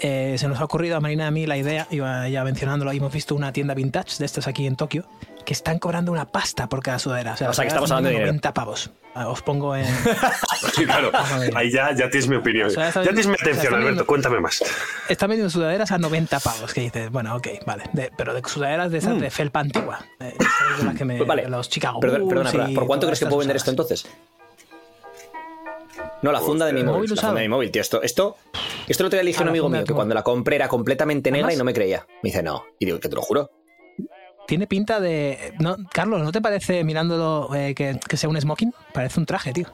eh, 0.00 0.36
se 0.38 0.48
nos 0.48 0.60
ha 0.60 0.64
ocurrido 0.64 0.96
a 0.96 1.00
Marina 1.00 1.24
y 1.24 1.26
a 1.26 1.30
mí 1.30 1.46
la 1.46 1.58
idea, 1.58 1.86
iba 1.90 2.28
ya 2.28 2.44
mencionándolo, 2.44 2.92
y 2.92 2.96
hemos 2.96 3.12
visto 3.12 3.34
una 3.34 3.52
tienda 3.52 3.74
vintage 3.74 4.18
de 4.18 4.24
estas 4.24 4.46
aquí 4.46 4.66
en 4.66 4.76
Tokio 4.76 5.04
que 5.48 5.54
están 5.54 5.78
cobrando 5.78 6.12
una 6.12 6.26
pasta 6.26 6.68
por 6.68 6.82
cada 6.82 6.98
sudadera. 6.98 7.32
O 7.32 7.36
sea, 7.54 7.64
que 7.64 7.68
estamos 7.68 7.90
hablando 7.90 8.10
de 8.10 8.20
90 8.26 8.52
pavos. 8.52 8.90
Ah, 9.14 9.28
os 9.28 9.40
pongo 9.40 9.74
en. 9.74 9.86
sí, 10.74 10.84
claro. 10.84 11.10
Ahí 11.54 11.70
ya, 11.70 11.94
ya 11.94 12.10
tienes 12.10 12.28
mi 12.28 12.36
opinión. 12.36 12.68
ya 12.68 12.92
tienes 12.92 13.26
mi 13.26 13.32
atención, 13.32 13.72
Alberto. 13.72 14.04
cuéntame 14.04 14.40
más. 14.40 14.62
Están 15.08 15.30
vendiendo 15.30 15.48
sudaderas 15.48 15.90
a 15.90 15.96
90 15.96 16.38
pavos. 16.40 16.74
Que 16.74 16.82
dices, 16.82 17.10
bueno, 17.10 17.34
ok, 17.34 17.48
vale. 17.64 17.84
pero 18.14 18.34
de 18.34 18.42
sudaderas 18.46 18.92
de 18.92 18.98
esas 18.98 19.16
mm. 19.16 19.20
de 19.20 19.30
felpa 19.30 19.60
antigua. 19.60 20.04
De, 20.20 20.34
las 20.84 20.94
que 20.94 21.06
me, 21.06 21.16
pues 21.16 21.26
vale. 21.26 21.48
Los 21.48 21.70
Chicago. 21.70 21.98
perdona, 21.98 22.52
¿por 22.74 22.86
cuánto 22.86 23.06
crees 23.06 23.20
que 23.20 23.24
puedo 23.24 23.38
vender 23.38 23.56
esto 23.56 23.70
entonces? 23.70 24.06
No, 26.20 26.30
la 26.30 26.40
funda 26.42 26.66
de 26.66 26.74
mi 26.74 26.84
móvil. 26.84 27.08
La 27.08 27.22
funda 27.22 27.40
de 27.40 27.48
mi 27.48 27.48
móvil, 27.48 27.70
tío. 27.70 27.80
Esto, 27.80 28.02
esto, 28.02 28.36
esto 28.86 29.02
lo 29.02 29.08
te 29.08 29.18
dije 29.22 29.42
un 29.42 29.48
amigo 29.48 29.70
mío 29.70 29.82
que 29.84 29.94
cuando 29.94 30.14
la 30.14 30.22
compré 30.22 30.56
era 30.56 30.68
completamente 30.68 31.30
negra 31.30 31.54
y 31.54 31.56
no 31.56 31.64
me 31.64 31.72
creía. 31.72 32.06
Me 32.22 32.28
dice, 32.28 32.42
no. 32.42 32.66
Y 32.78 32.84
digo, 32.84 33.00
que 33.00 33.08
te 33.08 33.14
lo 33.14 33.22
juro 33.22 33.50
tiene 34.48 34.66
pinta 34.66 34.98
de. 34.98 35.52
No, 35.58 35.76
Carlos, 35.92 36.22
¿no 36.22 36.32
te 36.32 36.40
parece 36.40 36.82
mirándolo 36.82 37.54
eh, 37.54 37.74
que, 37.74 38.16
sea 38.16 38.30
un 38.30 38.40
smoking? 38.40 38.72
Parece 38.94 39.20
un 39.20 39.26
traje, 39.26 39.52
tío. 39.52 39.66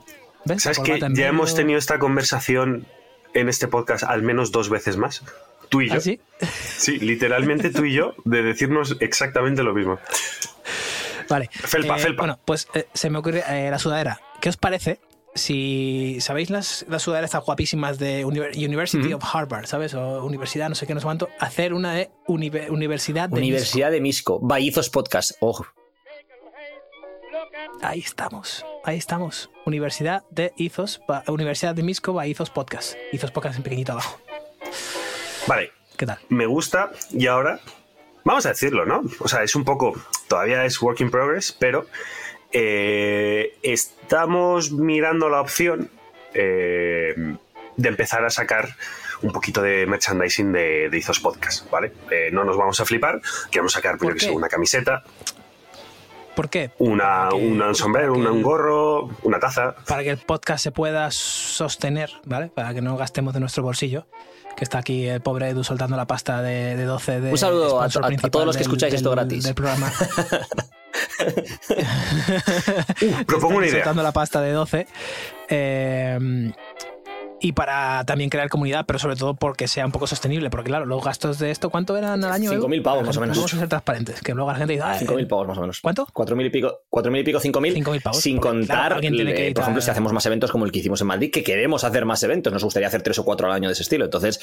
¿Sabes 0.58 0.80
que 0.80 0.98
ya 1.14 1.28
hemos 1.28 1.54
tenido 1.54 1.78
esta 1.78 2.00
conversación 2.00 2.84
en 3.34 3.48
este 3.48 3.68
podcast 3.68 4.02
al 4.02 4.22
menos 4.22 4.50
dos 4.50 4.68
veces 4.68 4.96
más? 4.96 5.22
Tú 5.68 5.80
y 5.80 5.88
yo. 5.88 5.94
¿Ah, 5.94 6.00
sí? 6.00 6.20
sí, 6.76 6.98
literalmente 6.98 7.70
tú 7.70 7.84
y 7.84 7.92
yo, 7.92 8.16
de 8.24 8.42
decirnos 8.42 8.96
exactamente 8.98 9.62
lo 9.62 9.74
mismo. 9.74 10.00
Vale. 11.28 11.48
Felpa, 11.52 11.96
eh, 11.96 12.00
felpa. 12.00 12.22
Bueno, 12.22 12.40
pues 12.44 12.66
eh, 12.74 12.88
se 12.92 13.10
me 13.10 13.18
ocurre 13.18 13.44
la 13.70 13.78
sudadera. 13.78 14.20
¿Qué 14.40 14.48
os 14.48 14.56
parece 14.56 14.98
si 15.34 16.18
sabéis 16.20 16.50
las, 16.50 16.84
las 16.88 17.02
sudaderas 17.02 17.34
guapísimas 17.44 17.98
de 17.98 18.24
University 18.24 19.12
of 19.12 19.22
Harvard, 19.24 19.66
¿sabes? 19.66 19.94
O 19.94 20.24
Universidad, 20.24 20.68
no 20.68 20.74
sé 20.74 20.86
qué, 20.86 20.94
no 20.94 21.00
sé 21.00 21.04
cuánto, 21.04 21.28
hacer 21.40 21.74
una 21.74 21.92
de 21.92 22.10
Universidad 22.26 23.28
de 23.28 23.36
Universidad 23.36 23.90
de 23.90 24.00
Misco, 24.00 24.38
Baizos 24.40 24.90
Podcast, 24.90 25.32
ojo. 25.40 25.66
Ahí 27.82 28.00
estamos, 28.00 28.64
ahí 28.84 28.96
estamos. 28.96 29.50
Universidad 29.66 30.22
de 30.30 30.52
Izos, 30.56 31.00
Universidad 31.26 31.74
de 31.74 31.82
Misco, 31.82 32.12
Baizos 32.12 32.50
Podcast. 32.50 32.94
Izos 33.12 33.30
Podcast 33.30 33.56
en 33.56 33.62
pequeñito 33.62 33.92
abajo. 33.92 34.20
Vale. 35.46 35.72
¿Qué 35.96 36.06
tal? 36.06 36.18
Me 36.28 36.46
gusta 36.46 36.90
y 37.12 37.26
ahora, 37.28 37.60
vamos 38.24 38.46
a 38.46 38.48
decirlo, 38.48 38.84
¿no? 38.84 39.02
O 39.20 39.28
sea, 39.28 39.44
es 39.44 39.54
un 39.54 39.64
poco, 39.64 39.94
todavía 40.26 40.64
es 40.64 40.80
work 40.82 41.00
in 41.00 41.10
progress, 41.10 41.52
pero 41.52 41.86
eh, 42.56 43.58
estamos 43.62 44.70
mirando 44.70 45.28
la 45.28 45.40
opción 45.40 45.90
eh, 46.34 47.14
de 47.76 47.88
empezar 47.88 48.24
a 48.24 48.30
sacar 48.30 48.76
un 49.22 49.32
poquito 49.32 49.60
de 49.60 49.86
merchandising 49.86 50.52
de, 50.52 50.88
de 50.88 50.98
Izos 50.98 51.18
Podcast, 51.18 51.68
¿vale? 51.70 51.92
Eh, 52.12 52.30
no 52.32 52.44
nos 52.44 52.56
vamos 52.56 52.78
a 52.78 52.84
flipar, 52.84 53.20
queremos 53.50 53.72
sacar, 53.72 53.98
pues, 53.98 54.22
una 54.28 54.48
camiseta. 54.48 55.02
¿Por 56.36 56.48
qué? 56.48 56.70
Una, 56.78 57.30
un 57.34 57.74
sombrero, 57.74 58.14
un 58.14 58.42
gorro, 58.42 59.10
una 59.24 59.40
taza. 59.40 59.74
Para 59.88 60.04
que 60.04 60.10
el 60.10 60.18
podcast 60.18 60.62
se 60.62 60.70
pueda 60.70 61.10
sostener, 61.10 62.10
¿vale? 62.24 62.52
Para 62.54 62.72
que 62.72 62.82
no 62.82 62.96
gastemos 62.96 63.34
de 63.34 63.40
nuestro 63.40 63.64
bolsillo 63.64 64.06
que 64.56 64.62
está 64.62 64.78
aquí 64.78 65.08
el 65.08 65.20
pobre 65.20 65.48
Edu 65.48 65.64
soltando 65.64 65.96
la 65.96 66.06
pasta 66.06 66.40
de, 66.40 66.76
12 66.84 67.20
de 67.20 67.30
Un 67.32 67.38
saludo 67.38 67.80
a, 67.80 67.88
todos 67.88 68.46
los 68.46 68.56
que 68.56 68.62
escucháis 68.62 68.94
esto 68.94 69.10
gratis. 69.10 69.42
Del 69.42 69.54
programa. 69.54 69.92
uh, 73.02 73.24
propongo 73.26 73.56
una 73.56 73.66
idea. 73.66 73.78
Soltando 73.78 74.02
la 74.02 74.12
pasta 74.12 74.40
de 74.40 74.52
12. 74.52 74.86
Eh, 75.48 76.52
y 77.44 77.52
para 77.52 78.04
también 78.06 78.30
crear 78.30 78.48
comunidad, 78.48 78.86
pero 78.86 78.98
sobre 78.98 79.16
todo 79.16 79.34
porque 79.34 79.68
sea 79.68 79.84
un 79.84 79.92
poco 79.92 80.06
sostenible. 80.06 80.48
Porque 80.48 80.68
claro, 80.68 80.86
los 80.86 81.04
gastos 81.04 81.38
de 81.38 81.50
esto, 81.50 81.68
¿cuánto 81.68 81.94
eran 81.94 82.24
al 82.24 82.32
año? 82.32 82.50
5.000 82.50 82.82
pavos 82.82 83.04
más 83.04 83.18
o 83.18 83.20
menos. 83.20 83.36
Vamos 83.36 83.52
a 83.52 83.58
ser 83.58 83.68
transparentes, 83.68 84.22
que 84.22 84.32
luego 84.32 84.50
la 84.50 84.56
gente 84.56 84.72
dice... 84.72 84.84
5.000 84.84 85.28
pavos 85.28 85.48
más 85.48 85.58
o 85.58 85.60
menos. 85.60 85.80
¿Cuánto? 85.82 86.06
4.000 86.06 86.46
y 86.46 86.48
pico, 86.48 86.80
4.000 86.90 87.20
y 87.20 87.22
pico, 87.22 87.40
5.000. 87.40 87.84
5.000 87.84 88.02
pavos. 88.02 88.18
Sin 88.18 88.38
contar, 88.38 88.94
por 88.94 89.04
ejemplo, 89.04 89.82
si 89.82 89.90
hacemos 89.90 90.14
más 90.14 90.24
eventos 90.24 90.50
como 90.50 90.64
el 90.64 90.72
que 90.72 90.78
hicimos 90.78 91.02
en 91.02 91.06
Madrid, 91.06 91.30
que 91.30 91.42
queremos 91.42 91.84
hacer 91.84 92.06
más 92.06 92.22
eventos, 92.22 92.50
nos 92.50 92.64
gustaría 92.64 92.88
hacer 92.88 93.02
tres 93.02 93.18
o 93.18 93.26
cuatro 93.26 93.46
al 93.46 93.52
año 93.52 93.68
de 93.68 93.74
ese 93.74 93.82
estilo. 93.82 94.06
Entonces, 94.06 94.40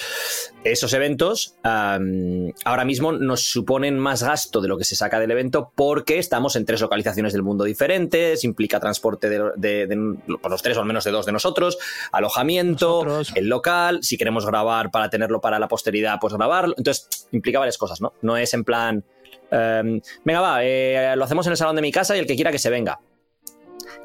esos 0.63 0.93
eventos 0.93 1.55
ahora 1.63 2.85
mismo 2.85 3.13
nos 3.13 3.41
suponen 3.41 3.97
más 3.97 4.21
gasto 4.21 4.61
de 4.61 4.67
lo 4.67 4.77
que 4.77 4.83
se 4.83 4.95
saca 4.95 5.19
del 5.19 5.31
evento 5.31 5.71
porque 5.73 6.19
estamos 6.19 6.55
en 6.55 6.65
tres 6.65 6.81
localizaciones 6.81 7.33
del 7.33 7.41
mundo 7.41 7.63
diferentes, 7.63 8.43
implica 8.43 8.79
transporte 8.79 9.27
de, 9.27 9.97
los 10.27 10.61
tres 10.61 10.77
o 10.77 10.81
al 10.81 10.85
menos 10.85 11.03
de 11.03 11.09
dos 11.09 11.25
de 11.25 11.31
nosotros, 11.31 11.79
alojamiento, 12.11 12.90
el 13.35 13.47
local 13.47 13.99
si 14.01 14.17
queremos 14.17 14.45
grabar 14.45 14.91
para 14.91 15.09
tenerlo 15.09 15.41
para 15.41 15.59
la 15.59 15.67
posteridad, 15.67 16.17
pues 16.19 16.33
grabarlo. 16.33 16.75
Entonces, 16.77 17.27
implica 17.31 17.59
varias 17.59 17.77
cosas, 17.77 18.01
¿no? 18.01 18.13
No 18.21 18.37
es 18.37 18.53
en 18.53 18.63
plan, 18.63 19.03
em, 19.49 20.01
venga, 20.23 20.41
va, 20.41 20.63
eh, 20.63 21.13
lo 21.15 21.23
hacemos 21.23 21.45
en 21.47 21.51
el 21.51 21.57
salón 21.57 21.75
de 21.75 21.81
mi 21.81 21.91
casa 21.91 22.15
y 22.15 22.19
el 22.19 22.27
que 22.27 22.35
quiera 22.35 22.51
que 22.51 22.59
se 22.59 22.69
venga. 22.69 22.99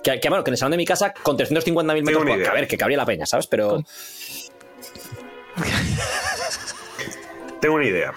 Que, 0.02 0.21
bueno, 0.28 0.45
que 0.45 0.50
en 0.50 0.55
el 0.55 0.59
salón 0.59 0.73
de 0.73 0.76
mi 0.76 0.85
casa 0.85 1.12
con 1.12 1.37
350.000 1.37 2.02
metros, 2.05 2.25
pues, 2.25 2.49
a 2.49 2.52
ver, 2.52 2.69
que 2.69 2.78
cabría 2.78 2.97
la 2.97 3.07
peña, 3.07 3.26
¿sabes? 3.26 3.47
Pero... 3.47 3.83
Tengo 7.61 7.75
una 7.75 7.87
idea. 7.87 8.12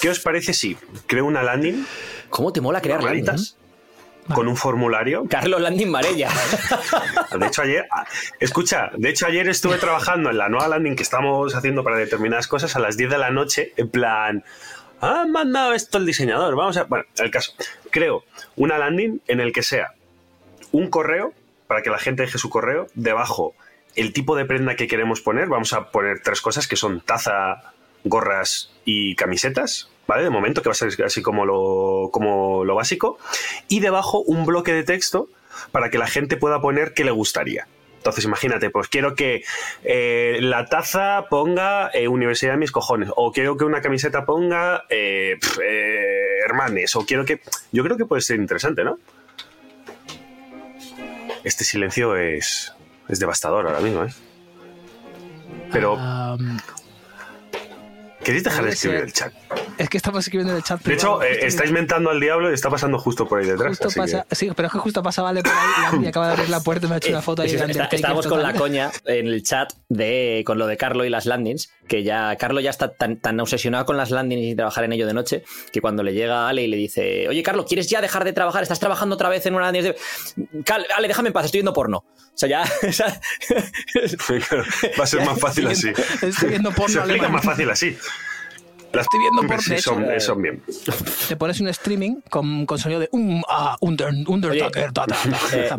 ¿Qué 0.00 0.10
os 0.10 0.20
parece 0.20 0.52
si 0.52 0.76
creo 1.06 1.24
una 1.24 1.42
landing? 1.42 1.84
¿Cómo 2.30 2.52
te 2.52 2.60
mola 2.60 2.80
crear 2.80 3.02
landings? 3.02 3.56
Con 4.34 4.48
un 4.48 4.56
formulario. 4.56 5.26
Carlos 5.28 5.60
Landing 5.60 5.90
Marella. 5.90 6.30
De 7.38 7.46
hecho, 7.46 7.62
ayer, 7.62 7.86
escucha, 8.40 8.90
de 8.96 9.10
hecho, 9.10 9.26
ayer 9.26 9.48
estuve 9.48 9.78
trabajando 9.78 10.30
en 10.30 10.38
la 10.38 10.48
nueva 10.48 10.68
landing 10.68 10.96
que 10.96 11.02
estamos 11.02 11.54
haciendo 11.54 11.84
para 11.84 11.96
determinadas 11.96 12.48
cosas 12.48 12.76
a 12.76 12.80
las 12.80 12.96
10 12.96 13.10
de 13.10 13.18
la 13.18 13.30
noche, 13.30 13.72
en 13.76 13.88
plan. 13.88 14.44
Ha 15.00 15.26
mandado 15.26 15.72
esto 15.72 15.98
el 15.98 16.06
diseñador. 16.06 16.56
Vamos 16.56 16.76
a. 16.76 16.84
Bueno, 16.84 17.04
el 17.18 17.30
caso. 17.30 17.52
Creo 17.90 18.24
una 18.56 18.78
landing 18.78 19.20
en 19.26 19.40
el 19.40 19.52
que 19.52 19.62
sea 19.62 19.94
un 20.72 20.88
correo 20.88 21.32
para 21.66 21.82
que 21.82 21.90
la 21.90 21.98
gente 21.98 22.22
deje 22.22 22.38
su 22.38 22.48
correo. 22.48 22.86
Debajo, 22.94 23.54
el 23.94 24.12
tipo 24.12 24.36
de 24.36 24.46
prenda 24.46 24.76
que 24.76 24.86
queremos 24.86 25.20
poner. 25.20 25.48
Vamos 25.48 25.72
a 25.72 25.90
poner 25.90 26.20
tres 26.22 26.40
cosas 26.40 26.66
que 26.66 26.76
son 26.76 27.00
taza, 27.02 27.72
gorras 28.04 28.72
y 28.84 29.14
camisetas 29.16 29.90
¿vale? 30.06 30.22
De 30.22 30.30
momento, 30.30 30.62
que 30.62 30.68
va 30.68 30.72
a 30.72 30.74
ser 30.74 30.90
así 31.04 31.22
como 31.22 31.44
lo, 31.44 32.10
como 32.12 32.64
lo 32.64 32.74
básico. 32.74 33.18
Y 33.68 33.80
debajo 33.80 34.20
un 34.20 34.46
bloque 34.46 34.72
de 34.72 34.82
texto 34.82 35.28
para 35.72 35.90
que 35.90 35.98
la 35.98 36.06
gente 36.06 36.36
pueda 36.36 36.60
poner 36.60 36.94
qué 36.94 37.04
le 37.04 37.10
gustaría. 37.10 37.66
Entonces, 38.06 38.24
imagínate, 38.24 38.70
pues 38.70 38.86
quiero 38.86 39.16
que 39.16 39.42
eh, 39.82 40.38
la 40.40 40.66
taza 40.66 41.26
ponga 41.28 41.90
eh, 41.92 42.06
Universidad 42.06 42.52
de 42.52 42.58
mis 42.58 42.70
cojones, 42.70 43.10
o 43.16 43.32
quiero 43.32 43.56
que 43.56 43.64
una 43.64 43.80
camiseta 43.80 44.24
ponga 44.24 44.84
eh, 44.88 45.40
Hermanes, 46.44 46.94
o 46.94 47.04
quiero 47.04 47.24
que. 47.24 47.40
Yo 47.72 47.82
creo 47.82 47.96
que 47.96 48.04
puede 48.04 48.22
ser 48.22 48.38
interesante, 48.38 48.84
¿no? 48.84 49.00
Este 51.42 51.64
silencio 51.64 52.14
es, 52.16 52.72
es 53.08 53.18
devastador 53.18 53.66
ahora 53.66 53.80
mismo, 53.80 54.04
¿eh? 54.04 54.12
Pero. 55.72 55.98
¿Queréis 58.26 58.42
dejar 58.42 58.64
de 58.64 58.70
escribir 58.72 59.02
el 59.02 59.12
chat? 59.12 59.32
Es 59.78 59.88
que 59.88 59.98
estamos 59.98 60.24
escribiendo 60.24 60.52
en 60.52 60.56
el 60.56 60.64
chat. 60.64 60.82
De 60.82 60.94
hecho, 60.94 61.22
eh, 61.22 61.46
estáis 61.46 61.70
mentando 61.70 62.10
al 62.10 62.18
diablo 62.18 62.50
y 62.50 62.54
está 62.54 62.68
pasando 62.68 62.98
justo 62.98 63.28
por 63.28 63.38
ahí 63.38 63.46
detrás. 63.46 63.78
Sí, 64.32 64.50
pero 64.56 64.66
es 64.66 64.72
que 64.72 64.80
justo 64.80 65.00
pasa 65.00 65.22
Vale 65.22 65.44
por 65.44 65.52
ahí 65.52 66.02
y 66.02 66.06
acaba 66.08 66.26
de 66.26 66.32
abrir 66.32 66.48
la 66.48 66.58
puerta 66.58 66.86
y 66.86 66.88
me 66.88 66.96
ha 66.96 66.98
hecho 66.98 67.10
una 67.10 67.22
foto 67.22 67.42
ahí. 67.42 67.54
estábamos 67.54 68.26
con 68.26 68.42
la 68.42 68.52
coña 68.52 68.90
en 69.04 69.28
el 69.28 69.44
chat 69.44 69.72
de, 69.88 70.42
con 70.44 70.58
lo 70.58 70.66
de 70.66 70.76
Carlo 70.76 71.04
y 71.04 71.08
las 71.08 71.26
landings, 71.26 71.70
que 71.86 72.02
ya 72.02 72.36
Carlo 72.36 72.60
ya 72.60 72.70
está 72.70 72.92
tan, 72.92 73.16
tan 73.18 73.38
obsesionado 73.40 73.84
con 73.84 73.96
las 73.96 74.10
landings 74.10 74.42
y 74.42 74.54
trabajar 74.54 74.84
en 74.84 74.92
ello 74.92 75.06
de 75.06 75.14
noche, 75.14 75.44
que 75.72 75.80
cuando 75.80 76.02
le 76.02 76.12
llega 76.12 76.48
Ale 76.48 76.62
y 76.62 76.68
le 76.68 76.76
dice, 76.76 77.28
oye 77.28 77.42
Carlo, 77.42 77.64
¿quieres 77.64 77.88
ya 77.88 78.00
dejar 78.00 78.24
de 78.24 78.32
trabajar? 78.32 78.62
¿Estás 78.62 78.80
trabajando 78.80 79.14
otra 79.14 79.28
vez 79.28 79.46
en 79.46 79.54
una 79.54 79.64
landing? 79.66 79.94
Ale, 80.96 81.08
déjame 81.08 81.28
en 81.28 81.32
paz, 81.32 81.46
estoy 81.46 81.58
viendo 81.58 81.72
porno. 81.72 81.98
O 81.98 82.38
sea, 82.38 82.48
ya... 82.48 82.64
Va 84.98 85.04
a 85.04 85.06
ser 85.06 85.24
más 85.24 85.38
fácil 85.40 85.66
así. 85.68 85.90
Estoy 86.22 86.50
viendo 86.50 86.70
porno. 86.72 87.06
Se 87.06 87.28
más 87.28 87.44
fácil 87.44 87.70
así. 87.70 87.96
Estoy 88.92 89.20
viendo 89.20 89.42
por 89.42 89.62
sí, 89.62 89.78
son, 89.78 90.06
son, 90.18 90.42
bien. 90.42 90.62
Te 91.28 91.36
pones 91.36 91.60
un 91.60 91.68
streaming 91.68 92.20
con, 92.30 92.66
con 92.66 92.78
sonido 92.78 93.00
de 93.00 93.08
um, 93.12 93.42
ah, 93.48 93.76
under, 93.80 94.08
Undertaker. 94.26 94.90
Eh, 95.52 95.70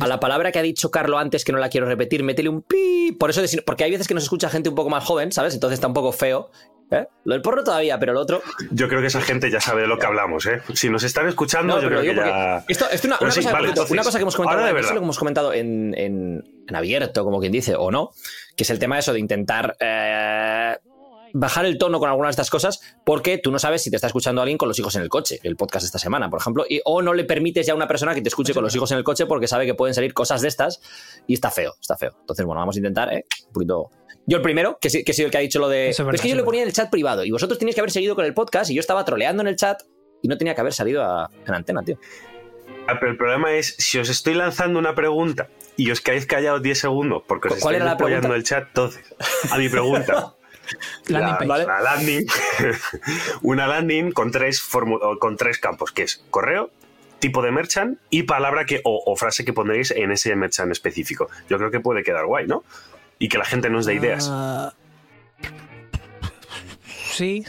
a 0.00 0.06
la 0.06 0.20
palabra 0.20 0.52
que 0.52 0.58
ha 0.58 0.62
dicho 0.62 0.90
Carlo 0.90 1.18
antes, 1.18 1.44
que 1.44 1.52
no 1.52 1.58
la 1.58 1.68
quiero 1.68 1.86
repetir, 1.86 2.22
métele 2.22 2.48
un 2.48 2.62
pi. 2.62 3.16
Por 3.18 3.30
eso, 3.30 3.42
porque 3.64 3.84
hay 3.84 3.90
veces 3.90 4.06
que 4.06 4.14
nos 4.14 4.24
escucha 4.24 4.48
gente 4.48 4.68
un 4.68 4.74
poco 4.74 4.90
más 4.90 5.04
joven, 5.04 5.32
¿sabes? 5.32 5.54
Entonces 5.54 5.74
está 5.74 5.88
un 5.88 5.94
poco 5.94 6.12
feo. 6.12 6.50
¿Eh? 6.92 7.06
Lo 7.24 7.34
del 7.34 7.42
porro 7.42 7.62
todavía, 7.62 7.98
pero 8.00 8.12
el 8.12 8.18
otro. 8.18 8.42
Yo 8.72 8.88
creo 8.88 9.00
que 9.00 9.06
esa 9.06 9.20
gente 9.20 9.48
ya 9.48 9.60
sabe 9.60 9.82
de 9.82 9.86
lo 9.86 9.96
que 9.98 10.06
hablamos, 10.06 10.44
¿eh? 10.46 10.60
Si 10.74 10.88
nos 10.88 11.04
están 11.04 11.28
escuchando, 11.28 11.80
yo 11.80 11.88
creo 11.88 12.02
que 12.02 12.14
ya. 12.16 12.64
Esto, 12.66 12.90
es 12.90 13.04
una, 13.04 13.16
cosa, 13.16 13.40
una, 13.90 14.02
cosa, 14.02 14.18
que 14.18 14.22
hemos 14.22 14.34
comentado, 14.34 14.64
de 14.64 14.72
verdad. 14.72 14.96
hemos 14.96 15.18
comentado 15.18 15.52
en, 15.52 15.94
en, 15.96 16.44
en, 16.66 16.76
abierto, 16.76 17.22
como 17.22 17.38
quien 17.38 17.52
dice, 17.52 17.76
o 17.76 17.92
no, 17.92 18.10
que 18.56 18.64
es 18.64 18.70
el 18.70 18.80
tema 18.80 18.96
de 18.96 19.00
eso 19.00 19.12
de 19.12 19.20
intentar. 19.20 19.76
Eh, 19.78 20.76
bajar 21.32 21.64
el 21.64 21.78
tono 21.78 21.98
con 21.98 22.08
algunas 22.08 22.30
de 22.36 22.42
estas 22.42 22.50
cosas 22.50 22.80
porque 23.04 23.38
tú 23.38 23.50
no 23.50 23.58
sabes 23.58 23.82
si 23.82 23.90
te 23.90 23.96
está 23.96 24.06
escuchando 24.06 24.42
alguien 24.42 24.58
con 24.58 24.68
los 24.68 24.78
hijos 24.78 24.94
en 24.96 25.02
el 25.02 25.08
coche, 25.08 25.40
el 25.42 25.56
podcast 25.56 25.86
esta 25.86 25.98
semana, 25.98 26.30
por 26.30 26.40
ejemplo, 26.40 26.64
y, 26.68 26.80
o 26.84 27.02
no 27.02 27.14
le 27.14 27.24
permites 27.24 27.66
ya 27.66 27.72
a 27.72 27.76
una 27.76 27.88
persona 27.88 28.14
que 28.14 28.22
te 28.22 28.28
escuche 28.28 28.54
con 28.54 28.62
los 28.62 28.74
hijos 28.74 28.90
en 28.92 28.98
el 28.98 29.04
coche 29.04 29.26
porque 29.26 29.48
sabe 29.48 29.66
que 29.66 29.74
pueden 29.74 29.94
salir 29.94 30.14
cosas 30.14 30.42
de 30.42 30.48
estas 30.48 30.80
y 31.26 31.34
está 31.34 31.50
feo, 31.50 31.74
está 31.80 31.96
feo. 31.96 32.16
Entonces, 32.20 32.44
bueno, 32.44 32.60
vamos 32.60 32.76
a 32.76 32.78
intentar, 32.78 33.12
¿eh? 33.12 33.26
Un 33.46 33.52
poquito... 33.52 33.90
Yo 34.26 34.36
el 34.36 34.42
primero, 34.42 34.78
que, 34.80 34.88
que 34.88 35.10
he 35.10 35.14
sido 35.14 35.26
el 35.26 35.32
que 35.32 35.38
ha 35.38 35.40
dicho 35.40 35.58
lo 35.58 35.68
de... 35.68 35.90
es, 35.90 35.96
que 36.20 36.28
yo 36.28 36.36
le 36.36 36.44
ponía 36.44 36.62
en 36.62 36.68
el 36.68 36.74
chat 36.74 36.90
privado 36.90 37.24
y 37.24 37.30
vosotros 37.30 37.58
teníais 37.58 37.74
que 37.74 37.80
haber 37.80 37.90
seguido 37.90 38.14
con 38.14 38.24
el 38.24 38.34
podcast 38.34 38.70
y 38.70 38.74
yo 38.74 38.80
estaba 38.80 39.04
troleando 39.04 39.42
en 39.42 39.48
el 39.48 39.56
chat 39.56 39.82
y 40.22 40.28
no 40.28 40.36
tenía 40.36 40.54
que 40.54 40.60
haber 40.60 40.72
salido 40.72 41.02
a, 41.02 41.30
en 41.46 41.54
antena, 41.54 41.82
tío. 41.82 41.98
Ah, 42.86 42.96
pero 42.98 43.12
el 43.12 43.18
problema 43.18 43.52
es, 43.52 43.76
si 43.78 43.98
os 43.98 44.08
estoy 44.08 44.34
lanzando 44.34 44.78
una 44.78 44.94
pregunta 44.94 45.48
y 45.76 45.90
os 45.90 46.00
quedáis 46.00 46.26
callados 46.26 46.62
10 46.62 46.78
segundos 46.78 47.22
porque 47.26 47.48
os 47.48 47.60
¿Cuál 47.60 47.76
estáis 47.76 47.92
apoyando 47.92 48.34
el 48.34 48.44
chat, 48.44 48.68
entonces, 48.68 49.02
a 49.50 49.58
mi 49.58 49.68
pregunta. 49.68 50.34
la, 51.08 51.38
landing, 51.82 52.26
una 53.42 53.66
landing 53.66 54.12
con 54.12 54.30
tres, 54.30 54.62
con 55.18 55.36
tres 55.36 55.58
campos, 55.58 55.92
que 55.92 56.02
es 56.02 56.24
correo, 56.30 56.70
tipo 57.20 57.42
de 57.42 57.52
merchant 57.52 57.98
y 58.10 58.24
palabra 58.24 58.64
que 58.64 58.80
o, 58.84 59.14
frase 59.16 59.44
que 59.44 59.52
pondréis 59.52 59.92
en 59.92 60.10
ese 60.10 60.34
merchant 60.34 60.72
específico. 60.72 61.28
Yo 61.48 61.58
creo 61.58 61.70
que 61.70 61.80
puede 61.80 62.02
quedar 62.02 62.26
guay, 62.26 62.46
¿no? 62.46 62.64
Y 63.18 63.28
que 63.28 63.38
la 63.38 63.44
gente 63.44 63.70
nos 63.70 63.86
dé 63.86 63.94
ideas. 63.94 64.28
Ah, 64.30 64.72
sí. 67.12 67.44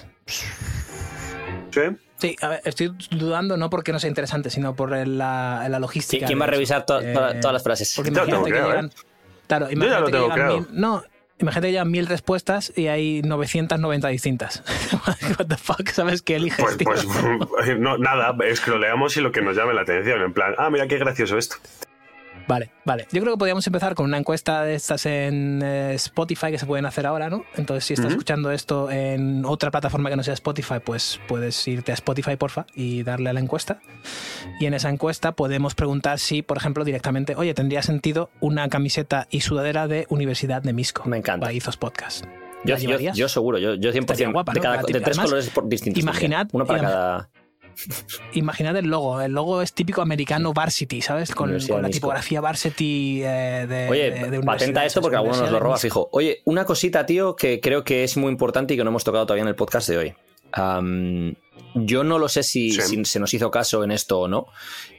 ¿Sí? 1.72 1.82
Sí, 2.22 2.36
a 2.42 2.50
ver, 2.50 2.62
estoy 2.66 2.94
dudando 3.10 3.58
no 3.58 3.72
porque 3.72 3.92
no 3.92 4.00
sea 4.00 4.08
interesante, 4.08 4.52
sino 4.52 4.76
por 4.76 4.92
la, 4.92 5.68
la 5.68 5.80
logística. 5.80 6.28
¿Quién 6.28 6.40
va 6.40 6.44
a 6.44 6.50
revisar 6.50 6.86
eh, 7.02 7.14
todas 7.42 7.54
las 7.54 7.64
frases? 7.64 7.94
Porque 7.96 8.12
imagínate 8.12 8.52
que 8.52 8.60
llegan, 8.60 8.86
¿eh? 8.86 8.90
Claro, 9.48 9.72
imagínate 9.72 10.12
que 10.12 10.20
llegan 10.20 10.68
no, 10.72 11.04
Imagínate 11.42 11.68
que 11.68 11.74
ya 11.74 11.86
mil 11.86 12.08
respuestas 12.08 12.72
y 12.76 12.88
hay 12.88 13.22
990 13.24 14.08
distintas. 14.10 14.64
What 15.40 15.48
the 15.48 15.58
fuck, 15.58 15.88
¿sabes 15.90 16.22
qué 16.22 16.36
eliges? 16.36 16.60
Pues, 16.60 16.78
pues 16.84 17.06
no, 17.80 17.98
nada, 17.98 18.36
es 18.46 18.62
que 18.62 18.72
lo 18.72 18.78
leamos 18.78 19.18
y 19.18 19.22
lo 19.22 19.32
que 19.32 19.42
nos 19.42 19.56
llame 19.56 19.74
la 19.74 19.82
atención, 19.82 20.22
en 20.22 20.34
plan, 20.34 20.54
ah, 20.58 20.70
mira 20.70 20.88
qué 20.88 20.98
gracioso 20.98 21.38
esto. 21.38 21.58
Vale, 22.48 22.72
vale. 22.86 23.08
Yo 23.12 23.22
creo 23.22 23.34
que 23.34 23.38
podríamos 23.38 23.66
empezar 23.66 23.96
con 23.96 24.06
una 24.06 24.18
encuesta 24.18 24.64
de 24.64 24.76
estas 24.76 25.06
en 25.06 25.62
eh, 25.64 25.94
Spotify 25.96 26.52
que 26.52 26.58
se 26.58 26.66
pueden 26.66 26.86
hacer 26.86 27.06
ahora, 27.06 27.30
¿no? 27.30 27.44
Entonces, 27.56 27.86
si 27.86 27.94
estás 27.94 28.12
escuchando 28.12 28.52
esto 28.52 28.92
en 28.92 29.46
otra 29.46 29.72
plataforma 29.72 30.10
que 30.10 30.16
no 30.16 30.24
sea 30.24 30.34
Spotify, 30.34 30.76
pues 30.84 31.20
puedes 31.28 31.68
irte 31.68 31.92
a 31.92 31.96
Spotify, 31.96 32.36
porfa, 32.36 32.66
y 32.76 33.04
darle 33.04 33.30
a 33.30 33.34
la 33.34 33.40
encuesta. 33.40 33.80
Y 34.60 34.66
en 34.66 34.74
esa 34.74 34.90
encuesta 34.90 35.34
podemos 35.34 35.76
preguntar 35.76 36.20
si, 36.20 36.42
por 36.42 36.58
ejemplo, 36.58 36.84
directamente, 36.84 37.36
oye, 37.36 37.54
tendría 37.54 37.82
sentido 37.82 38.30
una 38.40 38.68
camiseta 38.70 39.28
y 39.30 39.42
sudadera 39.42 39.88
de 39.88 40.06
Universidad 40.10 40.62
de 40.62 40.74
Misco. 40.74 41.04
Me 41.06 41.18
encanta. 41.18 41.46
Para 41.46 41.54
Izos 41.54 41.78
Podcast. 41.78 42.26
Yo, 42.64 42.76
yo, 42.78 43.28
seguro, 43.28 43.58
yo, 43.58 43.74
yo 43.74 43.92
100%. 43.92 44.32
Guapa, 44.32 44.54
de, 44.54 44.60
cada, 44.60 44.84
de 44.84 45.02
tres 45.02 45.18
colores 45.18 45.52
distintos. 45.66 46.04
Imaginad. 46.04 46.48
Uno 46.52 46.66
para 46.66 46.80
cada. 46.80 47.30
Imaginad 48.34 48.76
el 48.78 48.88
logo. 48.88 49.22
El 49.22 49.34
logo 49.34 49.62
es 49.62 49.74
típico 49.74 50.02
americano 50.02 50.54
Varsity, 50.54 51.02
¿sabes? 51.02 51.34
Con, 51.34 51.58
la 51.58 51.90
tipografía 51.90 52.42
Varsity 52.42 53.22
eh, 53.24 53.66
de. 53.68 53.88
Oye, 53.90 54.30
de, 54.30 54.42
patenta 54.42 54.86
esto 54.86 55.02
porque 55.02 55.18
alguno 55.18 55.38
nos 55.38 55.52
lo 55.52 55.60
roba 55.60 55.78
fijo. 55.78 56.10
Oye, 56.12 56.42
una 56.46 56.66
cosita, 56.66 57.06
tío, 57.06 57.36
que 57.36 57.60
creo 57.60 57.84
que 57.84 58.04
es 58.04 58.18
muy 58.18 58.32
importante 58.32 58.74
y 58.74 58.78
que 58.78 58.84
no 58.84 58.90
hemos 58.90 59.04
tocado 59.04 59.26
todavía 59.26 59.44
en 59.44 59.50
el 59.50 59.56
podcast 59.56 59.90
de 59.90 59.98
hoy. 59.98 60.14
yo 61.76 62.04
no 62.04 62.20
lo 62.20 62.28
sé 62.30 62.44
si, 62.44 62.72
se 62.72 63.20
nos 63.20 63.34
hizo 63.34 63.52
caso 63.52 63.84
en 63.84 63.92
esto 63.92 64.22
o 64.22 64.28
no. 64.28 64.48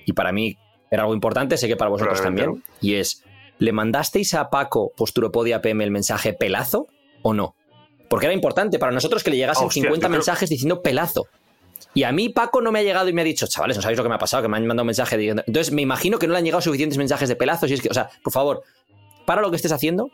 Y 0.07 0.13
para 0.13 0.33
mí 0.33 0.57
era 0.91 1.03
algo 1.03 1.15
importante, 1.15 1.57
sé 1.57 1.69
que 1.69 1.77
para 1.77 1.91
vosotros 1.91 2.21
también. 2.21 2.63
Y 2.81 2.95
es, 2.95 3.25
¿le 3.59 3.73
mandasteis 3.73 4.35
a 4.35 4.51
Paco 4.51 4.93
Posturopodia 4.97 5.63
PM 5.63 5.85
el 5.85 5.91
mensaje 5.91 6.33
pelazo 6.33 6.87
o 7.23 7.33
no? 7.35 7.55
Porque 8.09 8.27
era 8.27 8.35
importante 8.35 8.79
para 8.79 8.93
nosotros 8.93 9.25
que 9.25 9.31
le 9.31 9.39
llegasen 9.39 9.71
50 9.71 10.07
mensajes 10.11 10.51
diciendo 10.51 10.83
pelazo. 10.83 11.29
Y 11.95 12.05
a 12.05 12.13
mí 12.13 12.29
Paco 12.29 12.61
no 12.61 12.73
me 12.73 12.81
ha 12.81 12.83
llegado 12.83 13.09
y 13.09 13.13
me 13.13 13.23
ha 13.23 13.25
dicho, 13.25 13.47
chavales, 13.47 13.77
no 13.77 13.83
sabéis 13.83 13.99
lo 13.99 14.03
que 14.03 14.09
me 14.09 14.15
ha 14.15 14.19
pasado, 14.19 14.43
que 14.43 14.49
me 14.49 14.57
han 14.57 14.67
mandado 14.67 14.85
un 14.85 14.89
mensaje. 14.89 15.17
Entonces 15.29 15.73
me 15.73 15.83
imagino 15.83 16.19
que 16.19 16.27
no 16.27 16.33
le 16.33 16.39
han 16.39 16.45
llegado 16.45 16.61
suficientes 16.61 16.99
mensajes 16.99 17.29
de 17.29 17.37
pelazos. 17.37 17.71
Y 17.71 17.75
es 17.75 17.83
que, 17.83 17.89
o 17.89 17.95
sea, 17.95 18.11
por 18.23 18.33
favor, 18.33 18.63
para 19.27 19.43
lo 19.43 19.51
que 19.51 19.57
estés 19.57 19.73
haciendo, 19.73 20.11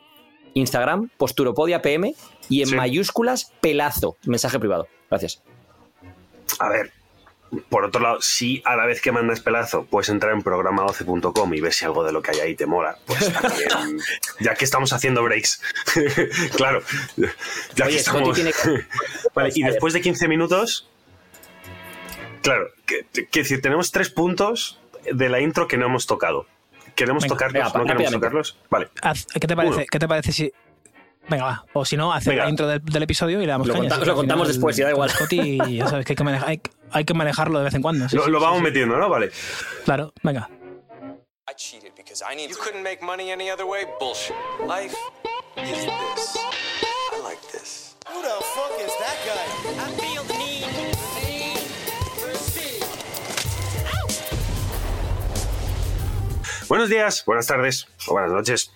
Instagram, 0.55 1.11
Posturopodia 1.17 1.83
PM 1.83 2.15
y 2.49 2.63
en 2.63 2.77
mayúsculas, 2.77 3.53
pelazo, 3.61 4.17
mensaje 4.25 4.59
privado. 4.59 4.89
Gracias. 5.11 5.43
A 6.59 6.69
ver, 6.69 6.93
por 7.69 7.85
otro 7.85 8.01
lado, 8.01 8.21
si 8.21 8.63
a 8.65 8.77
la 8.77 8.85
vez 8.87 9.01
que 9.01 9.13
mandas 9.13 9.41
pelazo 9.41 9.87
puedes 9.87 10.09
entrar 10.09 10.33
en 10.33 10.43
programa12.com 10.43 11.55
y 11.55 11.61
ver 11.61 11.73
si 11.73 11.85
algo 11.85 12.05
de 12.05 12.13
lo 12.13 12.23
que 12.23 12.33
hay 12.33 12.41
ahí 12.41 12.55
te 12.55 12.67
mola, 12.67 12.99
pues 13.07 13.33
también, 13.41 13.99
ya 14.41 14.55
que 14.55 14.65
estamos 14.65 14.93
haciendo 14.93 15.23
breaks, 15.23 15.63
claro, 16.57 16.83
ya 17.75 17.87
que 17.87 17.97
estamos... 17.97 18.39
vale, 19.35 19.51
y 19.55 19.63
después 19.63 19.95
de 19.95 20.01
15 20.01 20.29
minutos, 20.29 20.89
claro, 22.43 22.69
que, 22.87 23.07
decir, 23.33 23.61
tenemos 23.61 23.91
tres 23.91 24.11
puntos 24.11 24.81
de 25.11 25.29
la 25.29 25.41
intro 25.41 25.69
que 25.69 25.77
no 25.77 25.87
hemos 25.87 26.07
tocado. 26.07 26.47
¿Queremos 26.95 27.27
tocarlos? 27.27 27.75
¿No 27.75 27.85
queremos 27.85 28.11
tocarlos? 28.11 28.59
Vale. 28.71 28.89
¿Qué 29.41 29.47
te 29.47 29.55
parece, 29.55 29.87
¿qué 29.91 29.99
te 29.99 30.09
parece 30.09 30.33
si 30.33 30.53
Venga, 31.29 31.45
va. 31.45 31.65
O 31.75 31.85
si 31.85 31.97
no, 31.97 32.13
hacer 32.13 32.37
la 32.37 32.49
intro 32.49 32.67
del, 32.67 33.03
episodio 33.03 33.39
y 33.43 33.47
le 33.47 33.53
damos 33.53 33.67
lo, 33.67 33.75
lo 33.83 34.15
contamos 34.15 34.49
después, 34.49 34.77
ya 34.77 34.87
da 34.87 34.93
igual. 34.93 35.11
Y 35.31 35.77
ya 35.77 35.87
sabes 35.87 36.07
que 36.07 36.13
hay 36.13 36.17
que, 36.17 36.25
hay, 36.25 36.61
hay 36.91 37.05
que 37.05 37.15
manejarlo 37.15 37.59
de 37.59 37.65
vez 37.67 37.75
en 37.75 37.83
cuando. 37.83 38.07
lo, 38.11 38.41
vamos 38.41 38.63
metiendo, 38.63 38.97
¿no? 38.97 39.09
Vale. 39.09 39.31
Claro, 39.85 40.13
venga. 40.23 40.49
I 41.49 41.55
cheated 41.55 41.93
because 41.97 42.23
I 42.23 42.35
need 42.35 42.51
you 42.51 42.57
couldn't 42.57 42.83
make 42.83 43.03
money 43.03 43.31
any 43.31 43.51
other 43.51 43.65
way? 43.65 43.87
Bullshit. 43.99 44.37
Life 44.67 44.95
is 45.57 45.87
this. 45.87 46.37
I 47.13 47.21
like 47.23 47.41
this. 47.53 47.97
Who 48.07 48.21
the 48.21 48.37
fuck 48.55 48.79
is 48.79 48.93
that 48.99 49.17
guy? 49.25 50.08
Buenos 56.69 56.91
días, 56.91 57.25
buenas 57.25 57.47
tardes 57.47 57.89
o 58.07 58.13
buenas 58.13 58.31
noches 58.31 58.73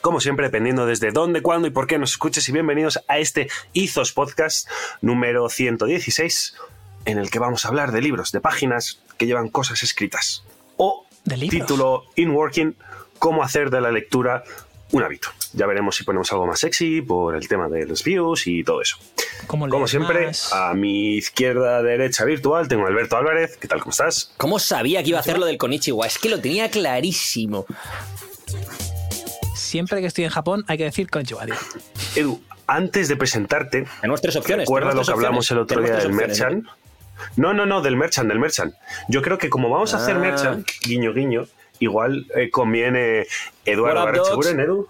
como 0.00 0.20
siempre, 0.20 0.46
dependiendo 0.46 0.86
desde 0.86 1.10
dónde, 1.10 1.42
cuándo 1.42 1.68
y 1.68 1.70
por 1.70 1.86
qué 1.86 1.98
nos 1.98 2.12
escuches 2.12 2.48
y 2.48 2.52
bienvenidos 2.52 3.00
a 3.08 3.18
este 3.18 3.48
Izos 3.74 4.12
Podcast 4.12 4.66
número 5.02 5.50
116, 5.50 6.54
en 7.04 7.18
el 7.18 7.30
que 7.30 7.38
vamos 7.38 7.64
a 7.64 7.68
hablar 7.68 7.92
de 7.92 8.00
libros, 8.00 8.32
de 8.32 8.40
páginas 8.40 9.02
que 9.18 9.26
llevan 9.26 9.48
cosas 9.48 9.82
escritas. 9.82 10.44
O 10.78 11.04
título 11.50 12.04
In 12.14 12.30
Working, 12.30 12.76
cómo 13.18 13.42
hacer 13.42 13.68
de 13.68 13.82
la 13.82 13.90
lectura 13.90 14.44
un 14.92 15.02
hábito. 15.02 15.28
Ya 15.52 15.66
veremos 15.66 15.96
si 15.96 16.04
ponemos 16.04 16.30
algo 16.32 16.46
más 16.46 16.60
sexy 16.60 17.02
por 17.02 17.34
el 17.34 17.48
tema 17.48 17.68
de 17.68 17.86
los 17.86 18.04
views 18.04 18.46
y 18.46 18.64
todo 18.64 18.82
eso. 18.82 18.96
Como 19.46 19.86
siempre, 19.86 20.30
a 20.52 20.74
mi 20.74 21.16
izquierda, 21.16 21.82
derecha 21.82 22.24
virtual, 22.24 22.68
tengo 22.68 22.84
a 22.84 22.88
Alberto 22.88 23.16
Álvarez. 23.16 23.56
¿Qué 23.56 23.68
tal? 23.68 23.80
¿Cómo 23.80 23.90
estás? 23.90 24.32
¿Cómo 24.36 24.58
sabía 24.58 25.02
que 25.02 25.10
iba 25.10 25.18
a 25.18 25.20
hacerlo 25.20 25.46
del 25.46 25.58
Konichiwa? 25.58 26.06
Es 26.06 26.18
que 26.18 26.28
lo 26.28 26.40
tenía 26.40 26.70
clarísimo 26.70 27.66
siempre 29.68 30.00
que 30.00 30.06
estoy 30.06 30.24
en 30.24 30.30
Japón 30.30 30.64
hay 30.66 30.78
que 30.78 30.84
decir 30.84 31.10
Konnichiwa. 31.10 31.44
Edu, 32.16 32.40
antes 32.66 33.08
de 33.08 33.16
presentarte, 33.16 33.86
tenemos 34.00 34.20
tres 34.20 34.36
opciones. 34.36 34.66
Recuerda 34.66 34.92
lo 34.92 35.02
que 35.02 35.12
hablamos 35.12 35.50
el 35.50 35.58
otro 35.58 35.82
día 35.82 35.96
del 35.96 36.12
Merchant. 36.12 36.66
¿no? 37.36 37.52
no, 37.52 37.66
no, 37.66 37.82
del 37.82 37.96
Merchant, 37.96 38.28
del 38.28 38.38
Merchant. 38.38 38.74
Yo 39.08 39.22
creo 39.22 39.38
que 39.38 39.50
como 39.50 39.68
vamos 39.68 39.94
a 39.94 39.98
hacer 39.98 40.16
ah. 40.16 40.20
Merchant, 40.20 40.68
guiño, 40.82 41.12
guiño, 41.12 41.46
igual 41.78 42.26
eh, 42.34 42.50
conviene 42.50 43.26
Eduardo 43.64 44.04
Barrecheguren, 44.04 44.60
Edu. 44.60 44.88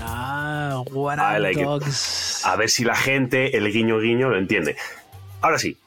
Ah, 0.00 0.82
what 0.90 1.18
dogs. 1.54 2.44
A 2.44 2.56
ver 2.56 2.70
si 2.70 2.84
la 2.84 2.96
gente, 2.96 3.56
el 3.56 3.72
guiño, 3.72 3.98
guiño, 3.98 4.28
lo 4.28 4.38
entiende. 4.38 4.76
Ahora 5.40 5.58
sí, 5.58 5.78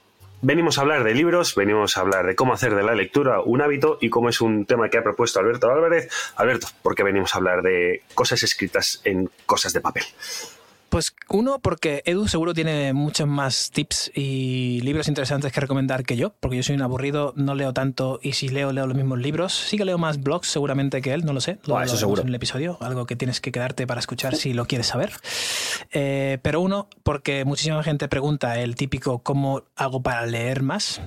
Venimos 0.42 0.78
a 0.78 0.82
hablar 0.82 1.04
de 1.04 1.16
libros, 1.16 1.56
venimos 1.56 1.98
a 1.98 2.02
hablar 2.02 2.28
de 2.28 2.36
cómo 2.36 2.54
hacer 2.54 2.76
de 2.76 2.84
la 2.84 2.94
lectura 2.94 3.42
un 3.42 3.60
hábito 3.60 3.98
y 4.00 4.10
cómo 4.10 4.30
es 4.30 4.40
un 4.40 4.68
tema 4.68 4.88
que 4.88 5.00
ha 5.00 5.04
propuesto 5.04 5.40
Alberto 5.40 5.72
Álvarez. 5.72 6.10
Alberto, 6.36 6.68
¿por 6.84 6.94
qué 6.94 7.02
venimos 7.02 7.34
a 7.34 7.40
hablar 7.40 7.64
de 7.64 8.04
cosas 8.14 8.44
escritas 8.44 9.02
en 9.04 9.32
cosas 9.48 9.74
de 9.74 9.82
papel? 9.82 10.04
Pues 10.90 11.14
uno, 11.30 11.60
porque 11.60 12.02
Edu 12.06 12.28
seguro 12.28 12.54
tiene 12.54 12.94
muchos 12.94 13.28
más 13.28 13.72
tips 13.72 14.12
y 14.16 14.80
libros 14.82 15.08
interesantes 15.08 15.52
que 15.52 15.60
recomendar 15.60 16.04
que 16.04 16.16
yo, 16.16 16.34
porque 16.40 16.58
yo 16.58 16.64
soy 16.64 16.76
un 16.76 16.82
aburrido, 16.82 17.34
no 17.36 17.56
leo 17.56 17.74
tanto 17.74 18.20
y 18.24 18.34
si 18.34 18.48
leo, 18.48 18.72
leo 18.72 18.88
los 18.88 18.96
mismos 18.96 19.20
libros. 19.20 19.54
Sí 19.54 19.78
que 19.78 19.86
leo 19.86 19.98
más 19.98 20.22
blogs 20.24 20.48
seguramente 20.48 21.02
que 21.02 21.14
él, 21.14 21.26
no 21.26 21.34
lo 21.34 21.42
sé. 21.42 21.60
Lo, 21.66 21.82
eso 21.82 21.98
seguro. 21.98 22.22
En 22.22 22.30
el 22.30 22.36
episodio, 22.36 22.78
algo 22.82 23.06
que 23.06 23.16
tienes 23.16 23.42
que 23.42 23.52
quedarte 23.52 23.86
para 23.86 24.00
escuchar 24.00 24.36
si 24.36 24.54
lo 24.54 24.66
quieres 24.66 24.88
saber. 24.88 25.12
Eh, 25.92 26.40
pero 26.42 26.62
uno, 26.62 26.88
porque 27.04 27.44
muchísima 27.44 27.84
gente 27.84 28.08
pregunta 28.08 28.60
el 28.60 28.76
típico 28.76 29.20
¿cómo 29.20 29.64
hago 29.76 30.02
para 30.02 30.26
leer 30.26 30.64
más? 30.64 31.02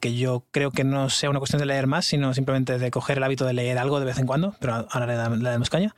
que 0.00 0.14
yo 0.14 0.44
creo 0.50 0.70
que 0.70 0.84
no 0.84 1.10
sea 1.10 1.30
una 1.30 1.40
cuestión 1.40 1.60
de 1.60 1.66
leer 1.66 1.86
más, 1.86 2.04
sino 2.04 2.32
simplemente 2.34 2.78
de 2.78 2.90
coger 2.90 3.18
el 3.18 3.24
hábito 3.24 3.44
de 3.46 3.52
leer 3.52 3.78
algo 3.78 3.98
de 3.98 4.06
vez 4.06 4.18
en 4.18 4.26
cuando, 4.26 4.54
pero 4.60 4.86
ahora 4.90 5.06
le 5.06 5.50
damos 5.50 5.70
caña. 5.70 5.94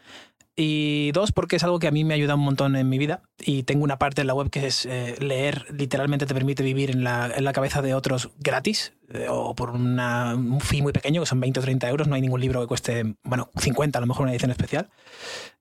Y 0.63 1.11
dos, 1.13 1.33
porque 1.33 1.57
es 1.57 1.65
algo 1.65 1.79
que 1.79 1.89
a 1.89 1.91
mí 1.91 2.05
me 2.05 2.13
ayuda 2.13 2.35
un 2.35 2.43
montón 2.43 2.77
en 2.77 2.87
mi 2.87 2.99
vida 2.99 3.23
y 3.39 3.63
tengo 3.63 3.83
una 3.83 3.99
parte 3.99 4.21
en 4.21 4.27
la 4.27 4.35
web 4.35 4.51
que 4.51 4.67
es 4.67 4.85
eh, 4.85 5.17
leer, 5.19 5.65
literalmente 5.73 6.27
te 6.27 6.35
permite 6.35 6.63
vivir 6.63 6.91
en 6.91 7.03
la, 7.03 7.53
cabeza 7.55 7.81
de 7.81 7.95
otros 7.95 8.29
gratis 8.39 8.93
eh, 9.09 9.25
o 9.31 9.55
por 9.55 9.71
un 9.71 10.61
fee 10.61 10.83
muy 10.83 10.93
pequeño, 10.93 11.23
que 11.23 11.27
son 11.27 11.41
20 11.41 11.61
o 11.61 11.63
30 11.63 11.89
euros, 11.89 12.09
no 12.09 12.15
hay 12.15 12.21
ningún 12.21 12.43
libro 12.43 12.61
que 12.61 12.67
cueste, 12.67 13.15
bueno, 13.23 13.49
50 13.57 13.97
a 13.97 14.03
lo 14.03 14.07
mejor 14.07 14.25
una 14.25 14.33
edición 14.33 14.51
especial. 14.51 14.91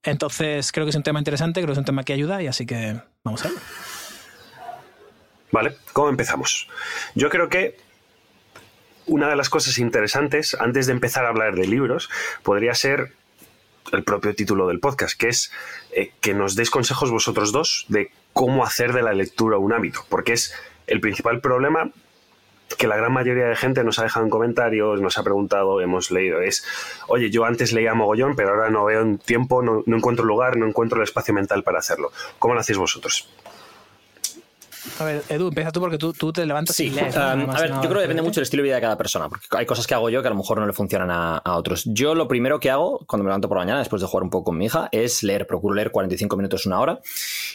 Entonces 0.03 0.69
creo 0.73 0.85
que 0.85 0.89
es 0.89 0.97
un 0.97 1.03
tema 1.03 1.19
interesante, 1.19 1.61
creo 1.61 1.67
que 1.67 1.73
es 1.73 1.79
un 1.79 1.85
tema 1.85 2.03
que 2.03 2.11
ayuda 2.11 2.43
y 2.43 2.47
así 2.47 2.65
que 2.65 2.99
vamos 3.23 3.45
a 3.45 3.47
verlo. 3.47 3.61
Vale, 5.53 5.77
¿cómo 5.93 6.09
empezamos? 6.09 6.67
Yo 7.15 7.29
creo 7.29 7.47
que 7.47 7.77
una 9.05 9.29
de 9.29 9.37
las 9.37 9.49
cosas 9.49 9.77
interesantes, 9.77 10.57
antes 10.59 10.87
de 10.87 10.91
empezar 10.91 11.23
a 11.23 11.29
hablar 11.29 11.55
de 11.55 11.67
libros, 11.67 12.09
podría 12.43 12.75
ser 12.75 13.13
el 13.93 14.03
propio 14.03 14.35
título 14.35 14.67
del 14.67 14.79
podcast, 14.79 15.17
que 15.17 15.29
es 15.29 15.51
eh, 15.91 16.11
que 16.21 16.33
nos 16.33 16.55
deis 16.55 16.69
consejos 16.69 17.11
vosotros 17.11 17.51
dos 17.51 17.85
de 17.89 18.11
cómo 18.33 18.63
hacer 18.63 18.93
de 18.93 19.01
la 19.01 19.13
lectura 19.13 19.57
un 19.57 19.73
hábito, 19.73 20.05
porque 20.09 20.33
es 20.33 20.53
el 20.87 20.99
principal 20.99 21.41
problema 21.41 21.91
que 22.77 22.87
la 22.87 22.97
gran 22.97 23.11
mayoría 23.11 23.47
de 23.47 23.55
gente 23.55 23.83
nos 23.83 23.99
ha 23.99 24.03
dejado 24.03 24.25
en 24.25 24.29
comentarios, 24.29 25.01
nos 25.01 25.17
ha 25.17 25.23
preguntado, 25.23 25.81
hemos 25.81 26.11
leído, 26.11 26.41
es, 26.41 26.63
oye, 27.07 27.29
yo 27.29 27.45
antes 27.45 27.73
leía 27.73 27.93
mogollón, 27.93 28.35
pero 28.35 28.49
ahora 28.49 28.69
no 28.69 28.85
veo 28.85 29.17
tiempo, 29.17 29.61
no, 29.61 29.83
no 29.85 29.97
encuentro 29.97 30.25
lugar, 30.25 30.57
no 30.57 30.67
encuentro 30.67 30.97
el 30.97 31.03
espacio 31.03 31.33
mental 31.33 31.63
para 31.63 31.79
hacerlo. 31.79 32.11
¿Cómo 32.37 32.53
lo 32.53 32.59
hacéis 32.59 32.77
vosotros? 32.77 33.27
A 34.99 35.03
ver, 35.03 35.23
Edu, 35.29 35.47
empieza 35.47 35.71
tú 35.71 35.79
porque 35.79 35.97
tú, 35.97 36.13
tú 36.13 36.31
te 36.31 36.45
levantas 36.45 36.75
sí, 36.75 36.85
y 36.85 36.89
lees. 36.91 37.15
a 37.15 37.35
ver, 37.35 37.71
yo 37.71 37.81
creo 37.81 37.95
que 37.95 38.01
depende 38.01 38.21
mucho 38.21 38.35
del 38.35 38.43
estilo 38.43 38.61
de 38.61 38.69
vida 38.69 38.75
de 38.75 38.81
cada 38.81 38.97
persona, 38.97 39.29
porque 39.29 39.45
hay 39.51 39.65
cosas 39.65 39.87
que 39.87 39.93
hago 39.93 40.09
yo 40.09 40.21
que 40.21 40.27
a 40.27 40.31
lo 40.31 40.37
mejor 40.37 40.59
no 40.59 40.65
le 40.65 40.73
funcionan 40.73 41.09
a, 41.11 41.41
otros. 41.57 41.83
Yo 41.85 42.15
lo 42.15 42.27
primero 42.27 42.59
que 42.59 42.69
hago 42.69 43.05
cuando 43.07 43.23
me 43.23 43.29
levanto 43.29 43.47
por 43.47 43.57
la 43.57 43.63
mañana, 43.63 43.79
después 43.79 44.01
de 44.01 44.07
jugar 44.07 44.23
un 44.23 44.29
poco 44.29 44.45
con 44.45 44.57
mi 44.57 44.65
hija, 44.65 44.89
es 44.91 45.23
leer. 45.23 45.47
Procuro 45.47 45.75
leer 45.75 45.91
45 45.91 46.37
minutos, 46.37 46.65
una 46.65 46.79
hora. 46.79 46.99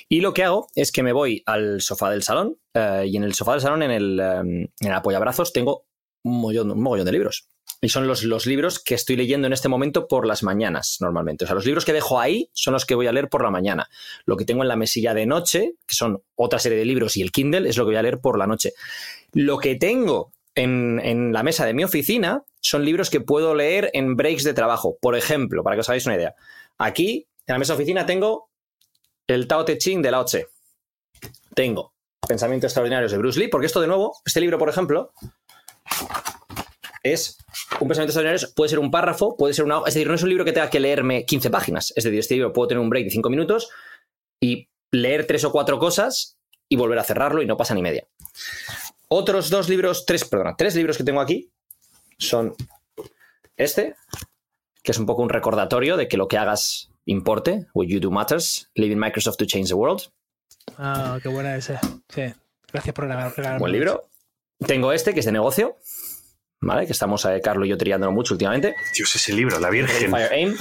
Y 0.09 0.21
lo 0.21 0.35
que 0.35 0.45
hago 0.45 0.69
es 0.75 0.93
que 0.93 1.03
me 1.03 1.13
voy 1.13 1.43
al 1.47 1.81
sofá 1.81 2.11
del 2.11 2.23
salón 2.23 2.57
eh, 2.75 3.05
y 3.07 3.17
en 3.17 3.25
el 3.25 3.35
sofá 3.35 3.53
del 3.53 3.61
salón, 3.61 3.83
en 3.83 3.91
el, 3.91 4.21
eh, 4.21 4.39
en 4.39 4.71
el 4.81 4.93
apoyabrazos, 4.93 5.53
tengo 5.53 5.87
un 6.25 6.41
mogollón, 6.41 6.71
un 6.71 6.83
mogollón 6.83 7.07
de 7.07 7.13
libros. 7.13 7.49
Y 7.85 7.91
son 7.91 8.07
los, 8.07 8.25
los, 8.25 8.47
libros 8.47 8.79
que 8.79 8.95
estoy 8.95 9.15
leyendo 9.15 9.47
en 9.47 9.53
este 9.53 9.69
momento 9.69 10.09
por 10.09 10.27
las 10.27 10.43
mañanas, 10.43 10.97
normalmente. 11.01 11.45
O 11.45 11.47
sea, 11.47 11.55
los 11.55 11.67
libros 11.67 11.85
que 11.85 11.93
dejo 11.93 12.19
ahí 12.19 12.49
son 12.55 12.73
los 12.73 12.87
que 12.87 12.95
voy 12.95 13.09
a 13.09 13.13
leer 13.13 13.29
por 13.29 13.43
la 13.43 13.51
mañana. 13.51 13.91
Lo 14.25 14.39
que 14.39 14.47
tengo 14.47 14.63
en 14.63 14.69
la 14.69 14.77
mesilla 14.77 15.13
de 15.13 15.27
noche, 15.27 15.75
que 15.87 15.95
son 15.95 16.23
otra 16.35 16.59
serie 16.59 16.79
de 16.79 16.87
libros, 16.87 17.15
y 17.19 17.21
el 17.21 17.31
Kindle, 17.31 17.69
es 17.69 17.77
lo 17.77 17.85
que 17.85 17.91
voy 17.91 17.97
a 17.97 18.03
leer 18.03 18.21
por 18.21 18.39
la 18.39 18.47
noche. 18.47 18.73
Lo 19.35 19.59
que 19.59 19.75
tengo 19.75 20.33
en, 20.55 20.99
en 21.05 21.35
la 21.35 21.43
mesa 21.43 21.67
de 21.67 21.75
mi 21.75 21.85
oficina 21.85 22.43
son 22.59 22.87
libros 22.87 23.11
que 23.11 23.21
puedo 23.21 23.55
leer 23.55 23.91
en 23.93 24.17
breaks 24.17 24.45
de 24.45 24.55
trabajo. 24.55 24.97
Por 24.99 25.15
ejemplo, 25.15 25.63
para 25.63 25.77
que 25.77 25.81
os 25.81 25.89
hagáis 25.91 26.07
una 26.07 26.17
idea. 26.17 26.35
Aquí, 26.79 27.27
en 27.47 27.53
la 27.53 27.59
mesa 27.59 27.75
de 27.75 27.83
oficina, 27.83 28.07
tengo 28.07 28.49
el 29.27 29.47
Tao 29.47 29.67
Te 29.67 29.77
Ching 29.77 30.01
de 30.01 30.11
Lao 30.11 30.25
Tse. 30.25 30.47
Tengo 31.55 31.93
Pensamientos 32.27 32.69
Extraordinarios 32.69 33.13
de 33.13 33.19
Bruce 33.19 33.39
Lee, 33.39 33.49
porque 33.49 33.67
esto 33.67 33.83
de 33.83 33.89
nuevo, 33.89 34.17
este 34.25 34.41
libro, 34.41 34.57
por 34.57 34.71
ejemplo, 34.71 35.13
es 37.05 37.39
un 37.81 37.87
pensamiento 37.87 38.11
extraordinario, 38.11 38.49
puede 38.57 38.71
ser 38.71 38.79
un 38.81 38.91
párrafo, 38.91 39.37
puede 39.37 39.55
ser 39.55 39.65
una... 39.65 39.79
Es 39.87 39.95
decir, 39.95 40.09
no 40.09 40.15
es 40.15 40.23
un 40.23 40.31
libro 40.31 40.45
que 40.45 40.53
tenga 40.53 40.71
que 40.71 40.81
leerme 40.81 41.25
15 41.25 41.51
páginas. 41.51 41.93
Es 41.95 42.03
decir, 42.03 42.19
este 42.19 42.35
libro 42.35 42.53
puedo 42.53 42.69
tener 42.69 42.81
un 42.81 42.89
break 42.91 43.05
de 43.05 43.11
5 43.11 43.31
minutos 43.31 43.69
y 44.41 44.69
leer 44.91 45.27
tres 45.27 45.45
o 45.45 45.53
cuatro 45.53 45.79
cosas 45.79 46.39
y 46.69 46.77
volver 46.77 46.99
a 46.99 47.05
cerrarlo 47.05 47.43
y 47.43 47.47
no 47.47 47.57
pasa 47.57 47.75
ni 47.75 47.83
media. 47.83 48.07
Otros 49.09 49.51
dos 49.51 49.69
libros, 49.69 50.07
tres, 50.07 50.25
perdona, 50.25 50.57
tres 50.57 50.75
libros 50.75 50.97
que 50.97 51.05
tengo 51.05 51.21
aquí 51.21 51.51
son 52.19 52.55
este, 53.57 53.97
que 54.83 54.93
es 54.93 54.99
un 54.99 55.07
poco 55.07 55.23
un 55.23 55.29
recordatorio 55.29 55.97
de 55.97 56.09
que 56.09 56.17
lo 56.17 56.27
que 56.27 56.39
hagas 56.39 56.91
importe, 57.05 57.67
what 57.75 57.87
you 57.87 58.01
do 58.01 58.11
matters, 58.11 58.71
Leaving 58.75 58.99
Microsoft 58.99 59.37
to 59.37 59.47
Change 59.47 59.69
the 59.69 59.75
World. 59.75 60.03
Ah, 60.79 61.19
qué 61.23 61.29
buena 61.29 61.57
esa. 61.57 61.81
Sí. 62.09 62.23
Gracias 62.73 62.95
por 62.95 63.05
regalarme. 63.05 63.59
Buen 63.59 63.73
libro. 63.73 64.09
Tengo 64.67 64.93
este, 64.93 65.13
que 65.13 65.21
es 65.21 65.27
de 65.27 65.33
negocio, 65.33 65.77
¿vale? 66.67 66.87
Que 66.87 66.93
estamos, 66.93 67.25
eh, 67.25 67.41
Carlos 67.43 67.67
y 67.67 67.71
yo, 67.71 67.79
triándolo 67.79 68.13
mucho 68.13 68.35
últimamente. 68.35 68.75
Dios, 68.97 69.15
ese 69.15 69.33
libro, 69.33 69.59
La 69.61 69.71
Virgen. 69.71 70.11
Fire 70.11 70.33
Aim. 70.33 70.57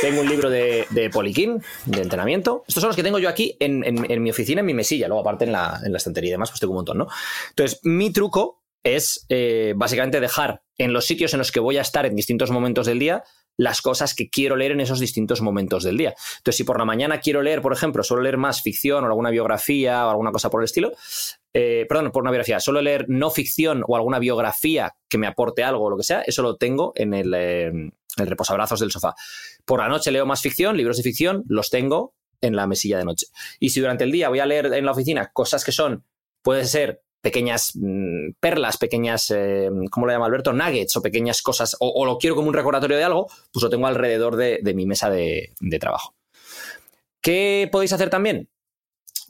Tengo 0.00 0.20
un 0.20 0.28
libro 0.28 0.50
de, 0.50 0.86
de 0.90 1.10
Poliquín, 1.10 1.62
de 1.86 2.02
entrenamiento. 2.02 2.64
Estos 2.68 2.82
son 2.82 2.88
los 2.88 2.96
que 2.96 3.02
tengo 3.02 3.18
yo 3.18 3.28
aquí 3.28 3.56
en, 3.60 3.84
en- 3.84 4.10
en 4.10 4.22
mi 4.22 4.30
oficina, 4.30 4.60
en 4.60 4.66
mi 4.66 4.74
mesilla. 4.74 5.08
Luego, 5.08 5.22
aparte, 5.22 5.44
en 5.44 5.52
la, 5.52 5.80
en 5.84 5.92
la 5.92 5.98
estantería 5.98 6.28
y 6.28 6.32
demás, 6.32 6.50
pues 6.50 6.60
tengo 6.60 6.72
un 6.72 6.78
montón, 6.78 6.98
¿no? 6.98 7.08
Entonces, 7.50 7.80
mi 7.82 8.12
truco 8.12 8.62
es 8.84 9.26
eh, 9.28 9.72
básicamente 9.76 10.20
dejar 10.20 10.62
en 10.78 10.92
los 10.92 11.04
sitios 11.04 11.32
en 11.34 11.38
los 11.38 11.50
que 11.50 11.60
voy 11.60 11.76
a 11.78 11.82
estar 11.82 12.06
en 12.06 12.14
distintos 12.14 12.50
momentos 12.50 12.86
del 12.86 12.98
día 13.00 13.24
las 13.58 13.82
cosas 13.82 14.14
que 14.14 14.30
quiero 14.30 14.56
leer 14.56 14.72
en 14.72 14.80
esos 14.80 15.00
distintos 15.00 15.42
momentos 15.42 15.82
del 15.84 15.98
día. 15.98 16.14
Entonces, 16.38 16.56
si 16.56 16.64
por 16.64 16.78
la 16.78 16.86
mañana 16.86 17.20
quiero 17.20 17.42
leer, 17.42 17.60
por 17.60 17.72
ejemplo, 17.72 18.02
suelo 18.02 18.22
leer 18.22 18.38
más 18.38 18.62
ficción 18.62 19.04
o 19.04 19.06
alguna 19.08 19.30
biografía 19.30 20.06
o 20.06 20.10
alguna 20.10 20.30
cosa 20.30 20.48
por 20.48 20.62
el 20.62 20.66
estilo, 20.66 20.92
eh, 21.52 21.84
perdón, 21.88 22.12
por 22.12 22.22
una 22.22 22.30
biografía, 22.30 22.60
suelo 22.60 22.80
leer 22.80 23.06
no 23.08 23.30
ficción 23.30 23.82
o 23.86 23.96
alguna 23.96 24.20
biografía 24.20 24.94
que 25.08 25.18
me 25.18 25.26
aporte 25.26 25.64
algo 25.64 25.84
o 25.84 25.90
lo 25.90 25.96
que 25.96 26.04
sea, 26.04 26.22
eso 26.22 26.42
lo 26.42 26.56
tengo 26.56 26.92
en 26.94 27.12
el, 27.14 27.34
eh, 27.34 27.66
el 28.16 28.26
reposabrazos 28.26 28.78
del 28.80 28.92
sofá. 28.92 29.14
Por 29.64 29.80
la 29.80 29.88
noche 29.88 30.12
leo 30.12 30.24
más 30.24 30.40
ficción, 30.40 30.76
libros 30.76 30.96
de 30.96 31.02
ficción, 31.02 31.44
los 31.48 31.68
tengo 31.68 32.14
en 32.40 32.54
la 32.54 32.68
mesilla 32.68 32.98
de 32.98 33.04
noche. 33.04 33.26
Y 33.58 33.70
si 33.70 33.80
durante 33.80 34.04
el 34.04 34.12
día 34.12 34.28
voy 34.28 34.38
a 34.38 34.46
leer 34.46 34.66
en 34.72 34.86
la 34.86 34.92
oficina 34.92 35.30
cosas 35.32 35.64
que 35.64 35.72
son, 35.72 36.04
puede 36.42 36.64
ser 36.64 37.02
pequeñas 37.20 37.72
mm, 37.74 38.32
perlas, 38.40 38.76
pequeñas, 38.76 39.30
eh, 39.30 39.68
¿cómo 39.90 40.06
lo 40.06 40.12
llama 40.12 40.26
Alberto? 40.26 40.52
Nuggets 40.52 40.96
o 40.96 41.02
pequeñas 41.02 41.42
cosas, 41.42 41.76
o, 41.80 42.04
lo 42.04 42.18
quiero 42.18 42.36
como 42.36 42.48
un 42.48 42.54
recordatorio 42.54 42.96
de 42.96 43.04
algo, 43.04 43.26
pues 43.52 43.62
lo 43.62 43.70
tengo 43.70 43.86
alrededor 43.86 44.36
de, 44.36 44.60
mi 44.74 44.86
mesa 44.86 45.10
de, 45.10 45.52
trabajo. 45.80 46.14
¿Qué 47.20 47.68
podéis 47.70 47.92
hacer 47.92 48.10
también? 48.10 48.48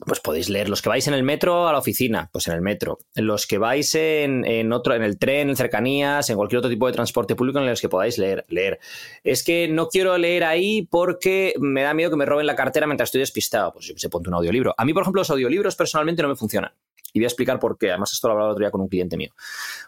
Pues 0.05 0.21
podéis 0.21 0.47
leer 0.47 0.69
los 0.69 0.81
que 0.81 0.87
vais 0.87 1.05
en 1.07 1.13
el 1.13 1.23
metro 1.23 1.67
a 1.67 1.73
la 1.73 1.79
oficina, 1.79 2.29
pues 2.31 2.47
en 2.47 2.53
el 2.53 2.61
metro. 2.61 2.99
Los 3.15 3.45
que 3.45 3.57
vais 3.57 3.93
en, 3.95 4.45
en 4.45 4.71
otro, 4.71 4.95
en 4.95 5.03
el 5.03 5.19
tren, 5.19 5.49
en 5.49 5.57
cercanías, 5.57 6.29
en 6.29 6.37
cualquier 6.37 6.59
otro 6.59 6.69
tipo 6.69 6.87
de 6.87 6.93
transporte 6.93 7.35
público 7.35 7.59
en 7.59 7.65
los 7.65 7.81
que 7.81 7.89
podáis 7.89 8.17
leer, 8.17 8.45
leer. 8.47 8.79
Es 9.25 9.43
que 9.43 9.67
no 9.67 9.89
quiero 9.89 10.17
leer 10.17 10.45
ahí 10.45 10.83
porque 10.83 11.53
me 11.59 11.81
da 11.81 11.93
miedo 11.93 12.11
que 12.11 12.15
me 12.15 12.25
roben 12.25 12.45
la 12.45 12.55
cartera 12.55 12.87
mientras 12.87 13.07
estoy 13.07 13.19
despistado. 13.19 13.73
Pues 13.73 13.93
sé, 13.93 14.09
ponte 14.09 14.29
un 14.29 14.35
audiolibro. 14.35 14.73
A 14.77 14.85
mí, 14.85 14.93
por 14.93 15.01
ejemplo, 15.01 15.19
los 15.19 15.29
audiolibros 15.31 15.75
personalmente 15.75 16.21
no 16.21 16.29
me 16.29 16.37
funcionan. 16.37 16.71
Y 17.13 17.19
voy 17.19 17.25
a 17.25 17.27
explicar 17.27 17.59
por 17.59 17.77
qué. 17.77 17.89
Además, 17.89 18.13
esto 18.13 18.27
lo 18.27 18.33
hablaba 18.33 18.49
el 18.49 18.53
otro 18.53 18.63
día 18.63 18.71
con 18.71 18.81
un 18.81 18.87
cliente 18.87 19.17
mío. 19.17 19.31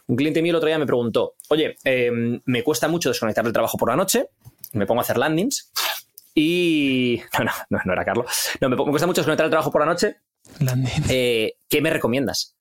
Un 0.07 0.15
cliente 0.15 0.41
mío 0.41 0.51
el 0.51 0.55
otro 0.57 0.67
día 0.67 0.79
me 0.79 0.85
preguntó, 0.85 1.33
oye, 1.49 1.75
eh, 1.83 2.11
me 2.45 2.63
cuesta 2.63 2.87
mucho 2.87 3.09
desconectar 3.09 3.43
del 3.43 3.53
trabajo 3.53 3.77
por 3.77 3.89
la 3.89 3.95
noche, 3.95 4.29
me 4.73 4.85
pongo 4.85 5.01
a 5.01 5.03
hacer 5.03 5.17
landings 5.17 5.71
y... 6.33 7.21
No, 7.37 7.45
no, 7.45 7.51
no, 7.69 7.79
no 7.85 7.93
era 7.93 8.05
Carlos. 8.05 8.27
No, 8.59 8.69
me, 8.69 8.75
me 8.75 8.85
cuesta 8.85 9.07
mucho 9.07 9.21
desconectar 9.21 9.45
el 9.45 9.51
trabajo 9.51 9.71
por 9.71 9.81
la 9.81 9.87
noche. 9.87 10.17
Landing. 10.59 11.03
Eh, 11.09 11.53
¿Qué 11.69 11.81
me 11.81 11.89
recomiendas? 11.89 12.55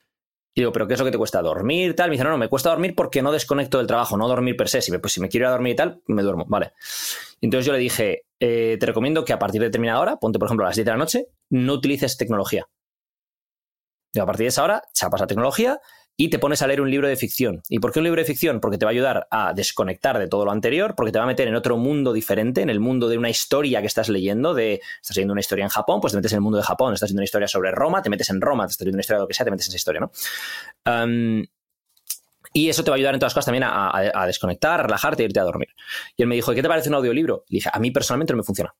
Y 0.54 0.62
digo, 0.62 0.72
¿pero 0.72 0.88
qué 0.88 0.94
es 0.94 0.98
lo 0.98 1.04
que 1.06 1.12
te 1.12 1.18
cuesta? 1.18 1.40
¿Dormir? 1.42 1.94
Tal. 1.94 2.10
Me 2.10 2.14
dice, 2.14 2.24
no, 2.24 2.30
no, 2.30 2.38
me 2.38 2.48
cuesta 2.48 2.70
dormir 2.70 2.94
porque 2.94 3.22
no 3.22 3.30
desconecto 3.30 3.78
del 3.78 3.86
trabajo, 3.86 4.16
no 4.16 4.26
dormir 4.26 4.56
per 4.56 4.68
se. 4.68 4.82
Si 4.82 4.90
me, 4.90 4.98
pues, 4.98 5.12
si 5.12 5.20
me 5.20 5.28
quiero 5.28 5.44
ir 5.44 5.48
a 5.48 5.52
dormir 5.52 5.74
y 5.74 5.76
tal, 5.76 6.00
me 6.06 6.22
duermo. 6.22 6.44
Vale. 6.48 6.72
Entonces 7.40 7.66
yo 7.66 7.72
le 7.72 7.78
dije, 7.78 8.24
eh, 8.40 8.76
te 8.78 8.86
recomiendo 8.86 9.24
que 9.24 9.32
a 9.32 9.38
partir 9.38 9.60
de 9.60 9.68
determinada 9.68 10.00
hora, 10.00 10.16
ponte 10.16 10.38
por 10.38 10.48
ejemplo 10.48 10.66
a 10.66 10.70
las 10.70 10.76
10 10.76 10.84
de 10.84 10.90
la 10.90 10.98
noche, 10.98 11.26
no 11.50 11.74
utilices 11.74 12.16
tecnología. 12.16 12.66
Y 14.12 14.18
a 14.18 14.26
partir 14.26 14.44
de 14.44 14.48
esa 14.48 14.64
hora, 14.64 14.82
chapas 14.92 15.20
la 15.20 15.26
tecnología 15.26 15.80
y 16.16 16.28
te 16.28 16.38
pones 16.38 16.60
a 16.60 16.66
leer 16.66 16.82
un 16.82 16.90
libro 16.90 17.08
de 17.08 17.16
ficción. 17.16 17.62
¿Y 17.70 17.78
por 17.78 17.92
qué 17.92 18.00
un 18.00 18.04
libro 18.04 18.20
de 18.20 18.26
ficción? 18.26 18.60
Porque 18.60 18.76
te 18.76 18.84
va 18.84 18.90
a 18.90 18.92
ayudar 18.92 19.26
a 19.30 19.54
desconectar 19.54 20.18
de 20.18 20.28
todo 20.28 20.44
lo 20.44 20.50
anterior, 20.50 20.94
porque 20.94 21.12
te 21.12 21.18
va 21.18 21.24
a 21.24 21.26
meter 21.26 21.48
en 21.48 21.54
otro 21.54 21.78
mundo 21.78 22.12
diferente, 22.12 22.60
en 22.60 22.68
el 22.68 22.78
mundo 22.78 23.08
de 23.08 23.16
una 23.16 23.30
historia 23.30 23.80
que 23.80 23.86
estás 23.86 24.10
leyendo, 24.10 24.52
de 24.52 24.82
estás 25.00 25.16
leyendo 25.16 25.32
una 25.32 25.40
historia 25.40 25.64
en 25.64 25.70
Japón, 25.70 26.00
pues 26.02 26.12
te 26.12 26.18
metes 26.18 26.32
en 26.32 26.36
el 26.36 26.42
mundo 26.42 26.58
de 26.58 26.64
Japón, 26.64 26.92
estás 26.92 27.08
leyendo 27.08 27.20
una 27.20 27.24
historia 27.24 27.48
sobre 27.48 27.70
Roma, 27.70 28.02
te 28.02 28.10
metes 28.10 28.28
en 28.28 28.40
Roma, 28.40 28.66
te 28.66 28.72
estás 28.72 28.84
leyendo 28.84 28.96
una 28.96 29.00
historia 29.00 29.18
de 29.18 29.22
lo 29.22 29.28
que 29.28 29.34
sea, 29.34 29.44
te 29.44 29.50
metes 29.50 29.66
en 29.66 29.70
esa 29.70 29.76
historia, 29.76 30.00
¿no? 30.00 30.10
Y 32.52 32.68
eso 32.68 32.84
te 32.84 32.90
va 32.90 32.96
a 32.96 32.98
ayudar 32.98 33.14
en 33.14 33.20
todas 33.20 33.30
las 33.30 33.34
cosas 33.34 33.46
también 33.46 33.64
a, 33.64 34.26
desconectar, 34.26 34.82
relajarte 34.82 35.22
e 35.22 35.26
irte 35.26 35.40
a 35.40 35.44
dormir. 35.44 35.68
Y 36.16 36.22
él 36.22 36.28
me 36.28 36.34
dijo, 36.34 36.52
¿qué 36.52 36.60
te 36.60 36.68
parece 36.68 36.88
un 36.88 36.96
audiolibro? 36.96 37.44
Le 37.48 37.56
dije, 37.56 37.70
a 37.72 37.78
mí 37.78 37.90
personalmente 37.92 38.32
no 38.32 38.38
me 38.38 38.42
funciona. 38.42 38.74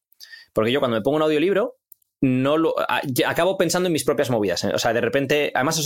Porque 0.52 0.72
yo 0.72 0.80
cuando 0.80 0.96
me 0.96 1.02
pongo 1.02 1.16
un 1.16 1.22
audiolibro, 1.22 1.78
no 2.20 2.59
lo, 2.59 2.74
acabo 3.26 3.56
pensando 3.56 3.87
en 3.87 3.92
mis 3.92 4.04
propias 4.04 4.30
movidas. 4.30 4.64
¿eh? 4.64 4.72
O 4.74 4.78
sea, 4.78 4.92
de 4.92 5.00
repente, 5.00 5.52
además 5.54 5.78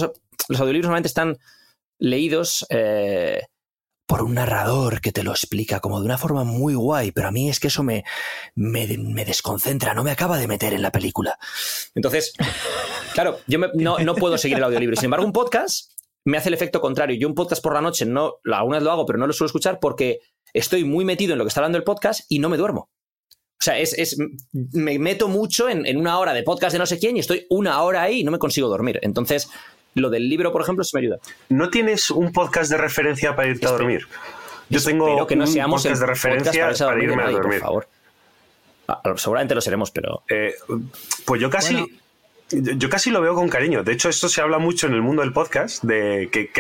los 0.48 0.60
audiolibros 0.60 0.88
normalmente 0.88 1.08
están 1.08 1.38
leídos 1.98 2.66
eh, 2.70 3.42
por 4.06 4.22
un 4.22 4.34
narrador 4.34 5.00
que 5.00 5.12
te 5.12 5.22
lo 5.22 5.30
explica 5.30 5.80
como 5.80 6.00
de 6.00 6.06
una 6.06 6.18
forma 6.18 6.44
muy 6.44 6.74
guay, 6.74 7.12
pero 7.12 7.28
a 7.28 7.32
mí 7.32 7.48
es 7.48 7.60
que 7.60 7.68
eso 7.68 7.82
me, 7.82 8.04
me, 8.54 8.86
me 8.98 9.24
desconcentra, 9.24 9.94
no 9.94 10.04
me 10.04 10.10
acaba 10.10 10.38
de 10.38 10.48
meter 10.48 10.74
en 10.74 10.82
la 10.82 10.92
película. 10.92 11.38
Entonces, 11.94 12.32
claro, 13.14 13.38
yo 13.46 13.58
no, 13.74 13.98
no, 13.98 14.14
puedo 14.14 14.36
seguir 14.36 14.58
el 14.58 14.64
audiolibro. 14.64 14.96
Sin 14.96 15.06
embargo, 15.06 15.26
un 15.26 15.32
podcast 15.32 15.92
me 16.24 16.36
hace 16.36 16.48
el 16.48 16.54
efecto 16.54 16.80
contrario. 16.80 17.16
Yo 17.16 17.28
un 17.28 17.34
podcast 17.34 17.62
por 17.62 17.74
la 17.74 17.80
noche, 17.80 18.04
no, 18.06 18.34
alguna 18.52 18.78
vez 18.78 18.84
lo 18.84 18.92
hago, 18.92 19.06
pero 19.06 19.18
no 19.18 19.26
lo 19.26 19.32
suelo 19.32 19.46
escuchar 19.46 19.78
porque 19.80 20.20
estoy 20.52 20.84
muy 20.84 21.04
metido 21.04 21.32
en 21.32 21.38
lo 21.38 21.44
que 21.44 21.48
está 21.48 21.60
hablando 21.60 21.78
el 21.78 21.84
podcast 21.84 22.22
y 22.28 22.40
no 22.40 22.48
me 22.48 22.56
duermo. 22.56 22.90
O 23.64 23.70
sea, 23.72 23.78
es, 23.78 23.94
es 23.94 24.18
me 24.52 24.98
meto 24.98 25.26
mucho 25.26 25.70
en, 25.70 25.86
en, 25.86 25.96
una 25.96 26.18
hora 26.18 26.34
de 26.34 26.42
podcast 26.42 26.74
de 26.74 26.78
no 26.78 26.84
sé 26.84 26.98
quién 26.98 27.16
y 27.16 27.20
estoy 27.20 27.46
una 27.48 27.80
hora 27.80 28.02
ahí 28.02 28.20
y 28.20 28.24
no 28.24 28.30
me 28.30 28.38
consigo 28.38 28.68
dormir. 28.68 28.98
Entonces, 29.00 29.48
lo 29.94 30.10
del 30.10 30.28
libro, 30.28 30.52
por 30.52 30.60
ejemplo, 30.60 30.84
se 30.84 30.94
me 30.94 31.00
ayuda. 31.00 31.16
¿No 31.48 31.70
tienes 31.70 32.10
un 32.10 32.30
podcast 32.30 32.70
de 32.70 32.76
referencia 32.76 33.34
para 33.34 33.48
irte 33.48 33.64
Espero, 33.64 33.76
a 33.76 33.78
dormir? 33.78 34.06
Yo 34.68 34.84
tengo 34.84 35.26
que 35.26 35.34
no 35.34 35.46
un 35.46 35.70
podcast 35.70 35.98
de 35.98 36.06
referencia 36.06 36.52
podcast 36.52 36.80
para, 36.80 36.92
para 36.92 37.04
irme 37.04 37.22
a 37.22 37.30
dormir. 37.30 37.60
Por 37.60 37.66
favor. 37.66 37.88
Ah, 38.86 39.00
seguramente 39.16 39.54
lo 39.54 39.62
seremos, 39.62 39.90
pero. 39.90 40.24
Eh, 40.28 40.52
pues 41.24 41.40
yo 41.40 41.48
casi. 41.48 41.72
Bueno. 41.72 41.88
Yo 42.50 42.90
casi 42.90 43.10
lo 43.10 43.22
veo 43.22 43.34
con 43.34 43.48
cariño. 43.48 43.82
De 43.82 43.92
hecho, 43.92 44.10
esto 44.10 44.28
se 44.28 44.42
habla 44.42 44.58
mucho 44.58 44.88
en 44.88 44.92
el 44.92 45.00
mundo 45.00 45.22
del 45.22 45.32
podcast, 45.32 45.82
de 45.82 46.28
que 46.30 46.50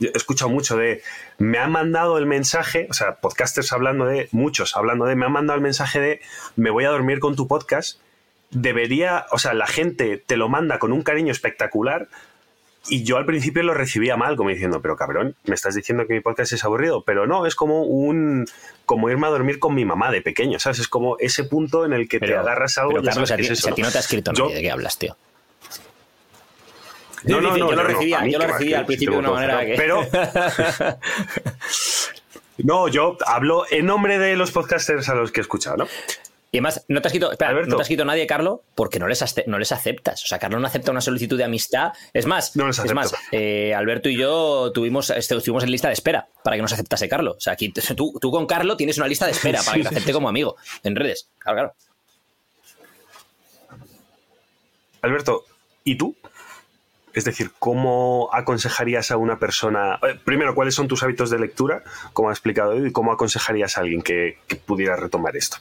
he 0.00 0.16
escuchado 0.16 0.50
mucho 0.50 0.76
de 0.76 1.02
me 1.38 1.58
han 1.58 1.72
mandado 1.72 2.18
el 2.18 2.26
mensaje, 2.26 2.86
o 2.90 2.94
sea, 2.94 3.16
podcasters 3.16 3.72
hablando 3.72 4.06
de, 4.06 4.28
muchos 4.32 4.76
hablando 4.76 5.04
de, 5.04 5.16
me 5.16 5.26
han 5.26 5.32
mandado 5.32 5.56
el 5.56 5.62
mensaje 5.62 6.00
de 6.00 6.20
me 6.56 6.70
voy 6.70 6.84
a 6.84 6.90
dormir 6.90 7.20
con 7.20 7.36
tu 7.36 7.46
podcast. 7.46 8.00
Debería, 8.50 9.26
o 9.30 9.38
sea, 9.38 9.54
la 9.54 9.66
gente 9.66 10.16
te 10.16 10.36
lo 10.36 10.48
manda 10.48 10.78
con 10.78 10.92
un 10.92 11.02
cariño 11.02 11.30
espectacular 11.30 12.08
y 12.88 13.04
yo 13.04 13.18
al 13.18 13.26
principio 13.26 13.62
lo 13.62 13.74
recibía 13.74 14.16
mal, 14.16 14.36
como 14.36 14.50
diciendo, 14.50 14.80
pero 14.80 14.96
cabrón, 14.96 15.36
me 15.44 15.54
estás 15.54 15.74
diciendo 15.74 16.06
que 16.06 16.14
mi 16.14 16.20
podcast 16.20 16.52
es 16.52 16.64
aburrido, 16.64 17.04
pero 17.04 17.26
no, 17.26 17.46
es 17.46 17.54
como 17.54 17.82
un 17.82 18.46
como 18.86 19.10
irme 19.10 19.26
a 19.26 19.30
dormir 19.30 19.58
con 19.58 19.74
mi 19.74 19.84
mamá 19.84 20.10
de 20.10 20.22
pequeño, 20.22 20.58
¿sabes? 20.58 20.80
Es 20.80 20.88
como 20.88 21.16
ese 21.18 21.44
punto 21.44 21.84
en 21.84 21.92
el 21.92 22.08
que 22.08 22.18
pero, 22.18 22.32
te 22.32 22.38
agarras 22.38 22.78
algo 22.78 22.92
pero, 22.92 23.04
y 23.04 23.06
Carlos, 23.06 23.30
a 23.30 23.36
ti, 23.36 23.42
es 23.42 23.50
eso, 23.50 23.68
a 23.68 23.74
ti 23.74 23.82
no 23.82 23.90
te 23.90 23.98
ha 23.98 24.00
escrito 24.00 24.32
yo, 24.32 24.44
nadie, 24.44 24.56
¿de 24.56 24.62
qué 24.62 24.70
hablas, 24.70 24.98
tío? 24.98 25.16
No, 27.24 27.40
no, 27.40 27.56
no, 27.56 27.70
yo 27.70 27.72
lo 27.72 27.82
recibía, 27.82 28.26
yo 28.26 28.38
lo 28.38 28.46
recibía 28.46 28.78
al 28.78 28.86
principio 28.86 29.14
de 29.14 29.18
una 29.18 29.30
manera 29.30 29.64
que... 29.66 29.74
Pero... 29.74 30.06
no, 32.58 32.88
yo 32.88 33.16
hablo 33.26 33.64
en 33.70 33.86
nombre 33.86 34.18
de 34.18 34.36
los 34.36 34.50
podcasters 34.50 35.08
a 35.08 35.14
los 35.14 35.32
que 35.32 35.40
he 35.40 35.42
escuchado, 35.42 35.78
¿no? 35.78 35.88
Y 36.52 36.56
además, 36.56 36.84
no 36.88 37.00
te 37.00 37.06
has 37.06 37.12
escrito, 37.12 37.30
espera, 37.30 37.50
Alberto. 37.50 37.70
no 37.70 37.76
te 37.76 37.82
has 37.82 37.86
escrito 37.86 38.04
nadie, 38.04 38.26
Carlos, 38.26 38.60
porque 38.74 38.98
no 38.98 39.06
les, 39.06 39.22
no 39.46 39.58
les 39.58 39.70
aceptas. 39.70 40.24
O 40.24 40.26
sea, 40.26 40.40
Carlos 40.40 40.60
no 40.60 40.66
acepta 40.66 40.90
una 40.90 41.00
solicitud 41.00 41.38
de 41.38 41.44
amistad. 41.44 41.92
Es 42.12 42.26
más, 42.26 42.56
No 42.56 42.68
es 42.68 42.92
más 42.92 43.14
eh, 43.30 43.72
Alberto 43.72 44.08
y 44.08 44.16
yo 44.16 44.72
tuvimos, 44.72 45.10
este, 45.10 45.36
estuvimos 45.36 45.62
en 45.62 45.70
lista 45.70 45.86
de 45.86 45.94
espera 45.94 46.26
para 46.42 46.56
que 46.56 46.62
nos 46.62 46.72
aceptase 46.72 47.08
Carlos. 47.08 47.36
O 47.36 47.40
sea, 47.40 47.52
aquí 47.52 47.72
tú, 47.72 48.18
tú 48.20 48.30
con 48.32 48.46
Carlos 48.46 48.76
tienes 48.76 48.98
una 48.98 49.06
lista 49.06 49.26
de 49.26 49.32
espera 49.32 49.62
para 49.62 49.76
que 49.76 49.82
te 49.82 49.88
acepte 49.90 50.12
como 50.12 50.28
amigo 50.28 50.56
en 50.82 50.96
redes. 50.96 51.28
Claro, 51.38 51.56
claro. 51.56 51.74
Alberto, 55.02 55.44
¿y 55.84 55.94
tú? 55.94 56.16
Es 57.20 57.26
decir, 57.26 57.50
¿cómo 57.58 58.30
aconsejarías 58.32 59.10
a 59.10 59.18
una 59.18 59.38
persona? 59.38 59.98
eh, 60.02 60.18
Primero, 60.24 60.54
¿cuáles 60.54 60.74
son 60.74 60.88
tus 60.88 61.02
hábitos 61.02 61.28
de 61.28 61.38
lectura? 61.38 61.84
Como 62.14 62.30
ha 62.30 62.32
explicado 62.32 62.72
Edu, 62.72 62.86
y 62.86 62.92
cómo 62.92 63.12
aconsejarías 63.12 63.76
a 63.76 63.82
alguien 63.82 64.00
que, 64.00 64.38
pudiera 64.64 64.96
retomar 64.96 65.36
esto. 65.36 65.58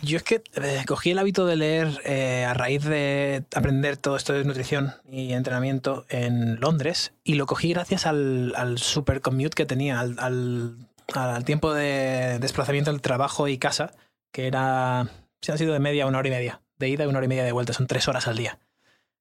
Yo 0.00 0.16
es 0.16 0.22
que 0.22 0.42
eh, 0.54 0.82
cogí 0.86 1.10
el 1.10 1.18
hábito 1.18 1.44
de 1.44 1.56
leer 1.56 2.00
eh, 2.04 2.46
a 2.48 2.54
raíz 2.54 2.84
de 2.84 3.44
aprender 3.54 3.98
todo 3.98 4.16
esto 4.16 4.32
de 4.32 4.44
nutrición 4.44 4.94
y 5.10 5.34
entrenamiento 5.34 6.06
en 6.08 6.58
Londres 6.58 7.12
y 7.22 7.34
lo 7.34 7.44
cogí 7.44 7.74
gracias 7.74 8.06
al, 8.06 8.78
super 8.78 9.20
commute 9.20 9.50
que 9.50 9.66
tenía, 9.66 10.00
al 10.00 11.44
tiempo 11.44 11.74
de 11.74 12.38
desplazamiento 12.38 12.92
del 12.92 13.02
trabajo 13.02 13.46
y 13.46 13.58
casa, 13.58 13.92
que 14.32 14.46
era, 14.46 15.06
se 15.42 15.52
han 15.52 15.58
sido 15.58 15.74
de 15.74 15.80
media 15.80 16.06
una 16.06 16.16
hora 16.16 16.28
y 16.28 16.32
media, 16.32 16.62
de 16.78 16.88
ida 16.88 17.04
y 17.04 17.08
una 17.08 17.18
hora 17.18 17.26
y 17.26 17.28
media 17.28 17.44
de 17.44 17.52
vuelta, 17.52 17.74
son 17.74 17.86
tres 17.86 18.08
horas 18.08 18.26
al 18.26 18.38
día. 18.38 18.58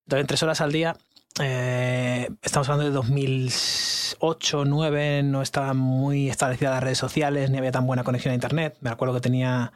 Entonces, 0.06 0.22
en 0.22 0.28
tres 0.28 0.44
horas 0.44 0.62
al 0.62 0.72
día, 0.72 0.98
eh, 1.42 2.30
estamos 2.42 2.70
hablando 2.70 2.90
de 2.90 2.96
2008, 2.96 4.58
2009, 4.58 5.24
no 5.24 5.42
estaban 5.42 5.78
muy 5.78 6.30
establecidas 6.30 6.74
las 6.74 6.84
redes 6.84 6.98
sociales, 6.98 7.50
ni 7.50 7.58
había 7.58 7.72
tan 7.72 7.88
buena 7.88 8.04
conexión 8.04 8.32
a 8.32 8.36
internet. 8.36 8.78
Me 8.82 8.90
acuerdo 8.90 9.16
que 9.16 9.22
tenía 9.22 9.72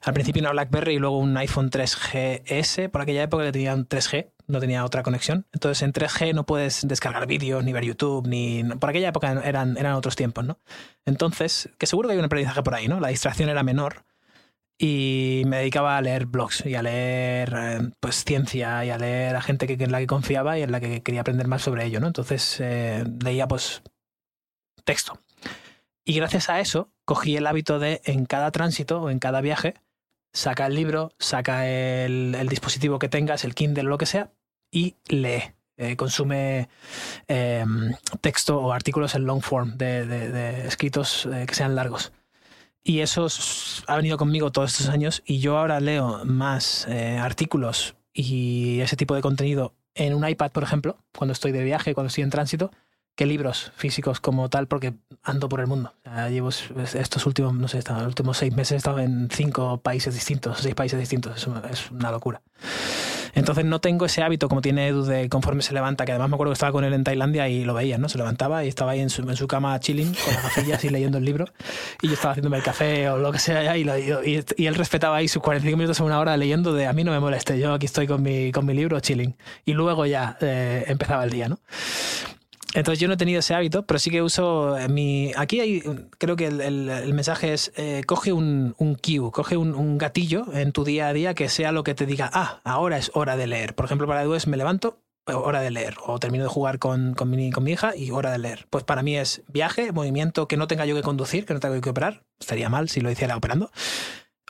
al 0.00 0.14
principio 0.14 0.40
una 0.40 0.50
BlackBerry 0.50 0.94
y 0.94 0.98
luego 0.98 1.18
un 1.18 1.36
iPhone 1.36 1.70
3GS. 1.70 2.90
Por 2.90 3.02
aquella 3.02 3.22
época 3.22 3.44
que 3.44 3.52
tenía 3.52 3.74
un 3.74 3.88
3G, 3.88 4.32
no 4.48 4.58
tenía 4.58 4.84
otra 4.84 5.02
conexión. 5.02 5.46
Entonces 5.52 5.82
en 5.82 5.92
3G 5.92 6.34
no 6.34 6.44
puedes 6.44 6.86
descargar 6.88 7.26
vídeos, 7.26 7.62
ni 7.64 7.72
ver 7.72 7.84
YouTube, 7.84 8.26
ni. 8.26 8.64
Por 8.64 8.90
aquella 8.90 9.08
época 9.08 9.40
eran, 9.44 9.76
eran 9.76 9.94
otros 9.94 10.16
tiempos, 10.16 10.44
¿no? 10.44 10.58
Entonces, 11.04 11.70
que 11.78 11.86
seguro 11.86 12.08
que 12.08 12.14
hay 12.14 12.18
un 12.18 12.24
aprendizaje 12.24 12.62
por 12.62 12.74
ahí, 12.74 12.88
¿no? 12.88 12.98
La 12.98 13.08
distracción 13.08 13.48
era 13.48 13.62
menor. 13.62 14.04
Y 14.84 15.44
me 15.46 15.58
dedicaba 15.58 15.96
a 15.96 16.00
leer 16.00 16.26
blogs 16.26 16.66
y 16.66 16.74
a 16.74 16.82
leer 16.82 17.54
eh, 17.56 17.90
pues 18.00 18.24
ciencia 18.24 18.84
y 18.84 18.90
a 18.90 18.98
leer 18.98 19.36
a 19.36 19.40
gente 19.40 19.68
que, 19.68 19.74
en 19.74 19.92
la 19.92 20.00
que 20.00 20.08
confiaba 20.08 20.58
y 20.58 20.62
en 20.62 20.72
la 20.72 20.80
que 20.80 21.04
quería 21.04 21.20
aprender 21.20 21.46
más 21.46 21.62
sobre 21.62 21.84
ello, 21.84 22.00
¿no? 22.00 22.08
Entonces 22.08 22.56
eh, 22.58 23.04
leía 23.22 23.46
pues 23.46 23.84
texto. 24.84 25.20
Y 26.04 26.14
gracias 26.14 26.50
a 26.50 26.58
eso 26.58 26.90
cogí 27.04 27.36
el 27.36 27.46
hábito 27.46 27.78
de 27.78 28.00
en 28.04 28.26
cada 28.26 28.50
tránsito 28.50 29.02
o 29.02 29.10
en 29.10 29.20
cada 29.20 29.40
viaje 29.40 29.74
saca 30.32 30.66
el 30.66 30.74
libro, 30.74 31.12
saca 31.16 31.68
el, 31.68 32.48
dispositivo 32.48 32.98
que 32.98 33.08
tengas, 33.08 33.44
el 33.44 33.54
Kindle 33.54 33.84
o 33.84 33.90
lo 33.90 33.98
que 33.98 34.06
sea, 34.06 34.32
y 34.72 34.96
lee. 35.06 35.52
Eh, 35.76 35.96
consume 35.96 36.68
texto 38.20 38.58
o 38.58 38.72
artículos 38.72 39.14
en 39.14 39.26
long 39.26 39.42
form 39.42 39.78
de, 39.78 40.66
escritos 40.66 41.28
que 41.46 41.54
sean 41.54 41.76
largos. 41.76 42.12
Y 42.84 43.00
eso 43.00 43.28
ha 43.86 43.96
venido 43.96 44.18
conmigo 44.18 44.50
todos 44.50 44.72
estos 44.72 44.88
años 44.88 45.22
y 45.24 45.38
yo 45.38 45.56
ahora 45.56 45.80
leo 45.80 46.24
más 46.24 46.86
eh, 46.88 47.16
artículos 47.18 47.94
y 48.12 48.80
ese 48.80 48.96
tipo 48.96 49.14
de 49.14 49.20
contenido 49.20 49.72
en 49.94 50.14
un 50.14 50.28
iPad, 50.28 50.50
por 50.50 50.62
ejemplo, 50.62 50.96
cuando 51.16 51.32
estoy 51.32 51.52
de 51.52 51.62
viaje, 51.62 51.94
cuando 51.94 52.08
estoy 52.08 52.24
en 52.24 52.30
tránsito, 52.30 52.70
que 53.14 53.26
libros 53.26 53.72
físicos 53.76 54.20
como 54.20 54.48
tal, 54.48 54.66
porque 54.66 54.94
ando 55.22 55.48
por 55.48 55.60
el 55.60 55.66
mundo. 55.66 55.92
llevo 56.30 56.48
estos 56.48 57.26
últimos, 57.26 57.54
no 57.54 57.68
sé, 57.68 57.78
estos 57.78 58.02
últimos 58.02 58.38
seis 58.38 58.54
meses 58.54 58.84
he 58.84 59.02
en 59.02 59.28
cinco 59.30 59.78
países 59.78 60.14
distintos, 60.14 60.58
seis 60.60 60.74
países 60.74 60.98
distintos. 60.98 61.36
Es 61.70 61.90
una, 61.90 62.10
locura. 62.10 62.40
Entonces 63.34 63.64
no 63.64 63.80
tengo 63.80 64.06
ese 64.06 64.22
hábito 64.22 64.48
como 64.48 64.60
tiene 64.60 64.88
Edu 64.88 65.04
de 65.04 65.28
conforme 65.28 65.62
se 65.62 65.72
levanta, 65.72 66.04
que 66.04 66.12
además 66.12 66.28
me 66.30 66.34
acuerdo 66.34 66.52
que 66.52 66.54
estaba 66.54 66.72
con 66.72 66.84
él 66.84 66.92
en 66.92 67.04
Tailandia 67.04 67.48
y 67.48 67.64
lo 67.64 67.74
veía, 67.74 67.98
¿no? 67.98 68.08
Se 68.08 68.18
levantaba 68.18 68.64
y 68.64 68.68
estaba 68.68 68.92
ahí 68.92 69.00
en 69.00 69.10
su, 69.10 69.22
en 69.22 69.36
su 69.36 69.46
cama 69.46 69.78
chilling 69.80 70.12
con 70.12 70.34
las 70.34 70.42
gafillas 70.44 70.84
y 70.84 70.90
leyendo 70.90 71.18
el 71.18 71.24
libro 71.24 71.46
y 72.02 72.08
yo 72.08 72.14
estaba 72.14 72.32
haciéndome 72.32 72.56
el 72.58 72.62
café 72.62 73.08
o 73.08 73.16
lo 73.16 73.32
que 73.32 73.38
sea 73.38 73.76
y, 73.76 73.82
y, 73.82 74.44
y, 74.56 74.66
él 74.66 74.74
respetaba 74.74 75.16
ahí 75.16 75.28
sus 75.28 75.42
45 75.42 75.76
minutos 75.76 76.00
o 76.00 76.04
una 76.04 76.18
hora 76.18 76.36
leyendo 76.36 76.72
de 76.72 76.86
a 76.86 76.92
mí 76.92 77.04
no 77.04 77.12
me 77.12 77.20
moleste, 77.20 77.58
yo 77.58 77.72
aquí 77.72 77.86
estoy 77.86 78.06
con 78.06 78.22
mi, 78.22 78.52
con 78.52 78.66
mi 78.66 78.74
libro 78.74 79.00
chilling. 79.00 79.34
Y 79.64 79.72
luego 79.72 80.06
ya 80.06 80.36
eh, 80.40 80.84
empezaba 80.86 81.24
el 81.24 81.30
día, 81.30 81.48
¿no? 81.48 81.58
Entonces 82.74 83.00
yo 83.00 83.08
no 83.08 83.14
he 83.14 83.16
tenido 83.18 83.40
ese 83.40 83.54
hábito, 83.54 83.84
pero 83.84 83.98
sí 83.98 84.10
que 84.10 84.22
uso 84.22 84.78
eh, 84.78 84.88
mi... 84.88 85.32
Aquí 85.36 85.60
hay, 85.60 85.82
creo 86.18 86.36
que 86.36 86.46
el, 86.46 87.12
mensaje 87.12 87.52
es, 87.52 87.72
eh, 87.76 88.02
coge 88.06 88.32
un, 88.32 88.74
un 88.78 88.94
cue, 88.94 89.30
coge 89.30 89.56
un, 89.56 89.98
gatillo 89.98 90.46
en 90.54 90.72
tu 90.72 90.84
día 90.84 91.08
a 91.08 91.12
día 91.12 91.34
que 91.34 91.48
sea 91.48 91.70
lo 91.70 91.84
que 91.84 91.94
te 91.94 92.06
diga, 92.06 92.30
ah, 92.32 92.60
ahora 92.64 92.96
es 92.96 93.10
hora 93.14 93.36
de 93.36 93.46
leer. 93.46 93.74
Por 93.74 93.84
ejemplo, 93.84 94.06
para 94.06 94.22
Edu 94.22 94.34
es 94.34 94.46
me 94.46 94.56
levanto, 94.56 94.98
hora 95.26 95.60
de 95.60 95.70
leer. 95.70 95.96
O 96.06 96.18
termino 96.18 96.44
de 96.44 96.50
jugar 96.50 96.78
con, 96.78 97.14
con, 97.14 97.30
mi, 97.30 97.50
con 97.50 97.64
mi 97.64 97.72
hija 97.72 97.94
y 97.94 98.10
hora 98.10 98.30
de 98.30 98.38
leer. 98.38 98.66
Pues 98.70 98.84
para 98.84 99.02
mí 99.02 99.16
es 99.16 99.42
viaje, 99.48 99.92
movimiento 99.92 100.48
que 100.48 100.56
no 100.56 100.66
tenga 100.66 100.86
yo 100.86 100.96
que 100.96 101.02
conducir, 101.02 101.44
que 101.44 101.54
no 101.54 101.60
tenga 101.60 101.80
que 101.80 101.90
operar. 101.90 102.24
Estaría 102.40 102.68
mal 102.68 102.88
si 102.88 103.00
lo 103.00 103.10
hiciera 103.10 103.36
operando. 103.36 103.70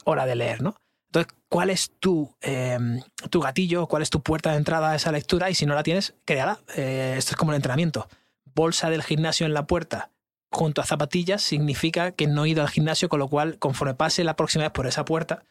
Hora 0.05 0.27
de 0.27 0.37
leer, 0.37 0.63
¿no? 0.63 0.77
Entonces, 1.13 1.35
¿cuál 1.51 1.69
es 1.69 1.93
tu, 2.01 2.35
em, 2.41 3.03
tu 3.29 3.41
gatillo? 3.41 3.87
¿Cuál 3.87 4.03
es 4.03 4.09
tu 4.09 4.23
puerta 4.23 4.53
de 4.53 4.57
entrada 4.57 4.93
a 4.93 4.95
esa 4.95 5.13
lectura? 5.13 5.51
Y 5.51 5.55
si 5.55 5.67
no 5.67 5.75
la 5.75 5.83
tienes, 5.83 6.15
créala. 6.25 6.59
Eh, 6.75 7.17
esto 7.19 7.33
es 7.33 7.37
como 7.37 7.53
el 7.53 7.57
entrenamiento. 7.57 8.09
Bolsa 8.55 8.89
del 8.89 9.03
gimnasio 9.03 9.45
en 9.45 9.53
la 9.53 9.67
puerta 9.67 10.11
junto 10.51 10.81
a 10.81 10.87
zapatillas 10.87 11.43
significa 11.43 12.13
que 12.13 12.27
no 12.27 12.47
he 12.47 12.49
ido 12.49 12.63
al 12.63 12.71
gimnasio, 12.71 13.11
con 13.11 13.19
lo 13.19 13.29
cual, 13.29 13.59
conforme 13.59 13.93
pase 13.93 14.25
la 14.25 14.37
próxima 14.37 14.65
vez 14.65 14.73
por 14.73 14.87
esa 14.87 15.05
puerta, 15.05 15.43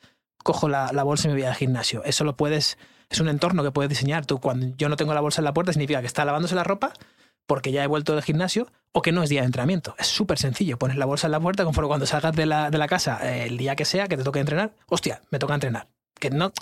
cojo 0.44 0.68
la, 0.68 0.90
la 0.94 1.04
bolsa 1.04 1.28
y 1.28 1.30
me 1.30 1.36
voy 1.36 1.44
al 1.44 1.54
gimnasio. 1.54 2.04
Eso 2.06 2.24
lo 2.24 2.36
puedes, 2.36 2.80
es 3.12 3.20
un 3.20 3.30
entorno 3.30 3.62
que 3.64 3.70
puedes 3.70 3.90
diseñar. 3.90 4.26
Tú, 4.26 4.40
cuando 4.40 4.76
yo 4.78 4.90
no 4.90 4.96
tengo 4.96 5.14
la 5.14 5.22
bolsa 5.22 5.42
en 5.42 5.46
la 5.46 5.54
puerta, 5.54 5.74
significa 5.74 6.02
que 6.02 6.08
está 6.08 6.26
lavándose 6.26 6.56
la 6.56 6.64
ropa 6.64 6.94
porque 7.52 7.74
ya 7.74 7.84
he 7.84 7.88
vuelto 7.88 8.14
del 8.14 8.24
gimnasio 8.24 8.72
o 8.94 9.02
que 9.02 9.12
no 9.12 9.24
es 9.24 9.30
día 9.30 9.42
de 9.42 9.48
entrenamiento. 9.48 9.94
Es 10.00 10.08
súper 10.08 10.40
sencillo. 10.40 10.80
Pones 10.80 10.96
la 10.96 11.06
bolsa 11.06 11.28
en 11.28 11.32
la 11.32 11.40
puerta 11.42 11.66
conforme 11.66 11.90
cuando 11.90 12.06
salgas 12.06 12.34
de 12.34 12.46
la, 12.46 12.72
de 12.72 12.78
la 12.78 12.88
casa, 12.88 13.20
eh, 13.30 13.44
el 13.48 13.58
día 13.58 13.76
que 13.76 13.84
sea, 13.84 14.08
que 14.08 14.16
te 14.16 14.24
toque 14.24 14.40
entrenar, 14.40 14.72
hostia, 14.88 15.22
me 15.32 15.38
toca 15.38 15.54
entrenar. 15.54 15.90
Que 16.18 16.30
no, 16.30 16.54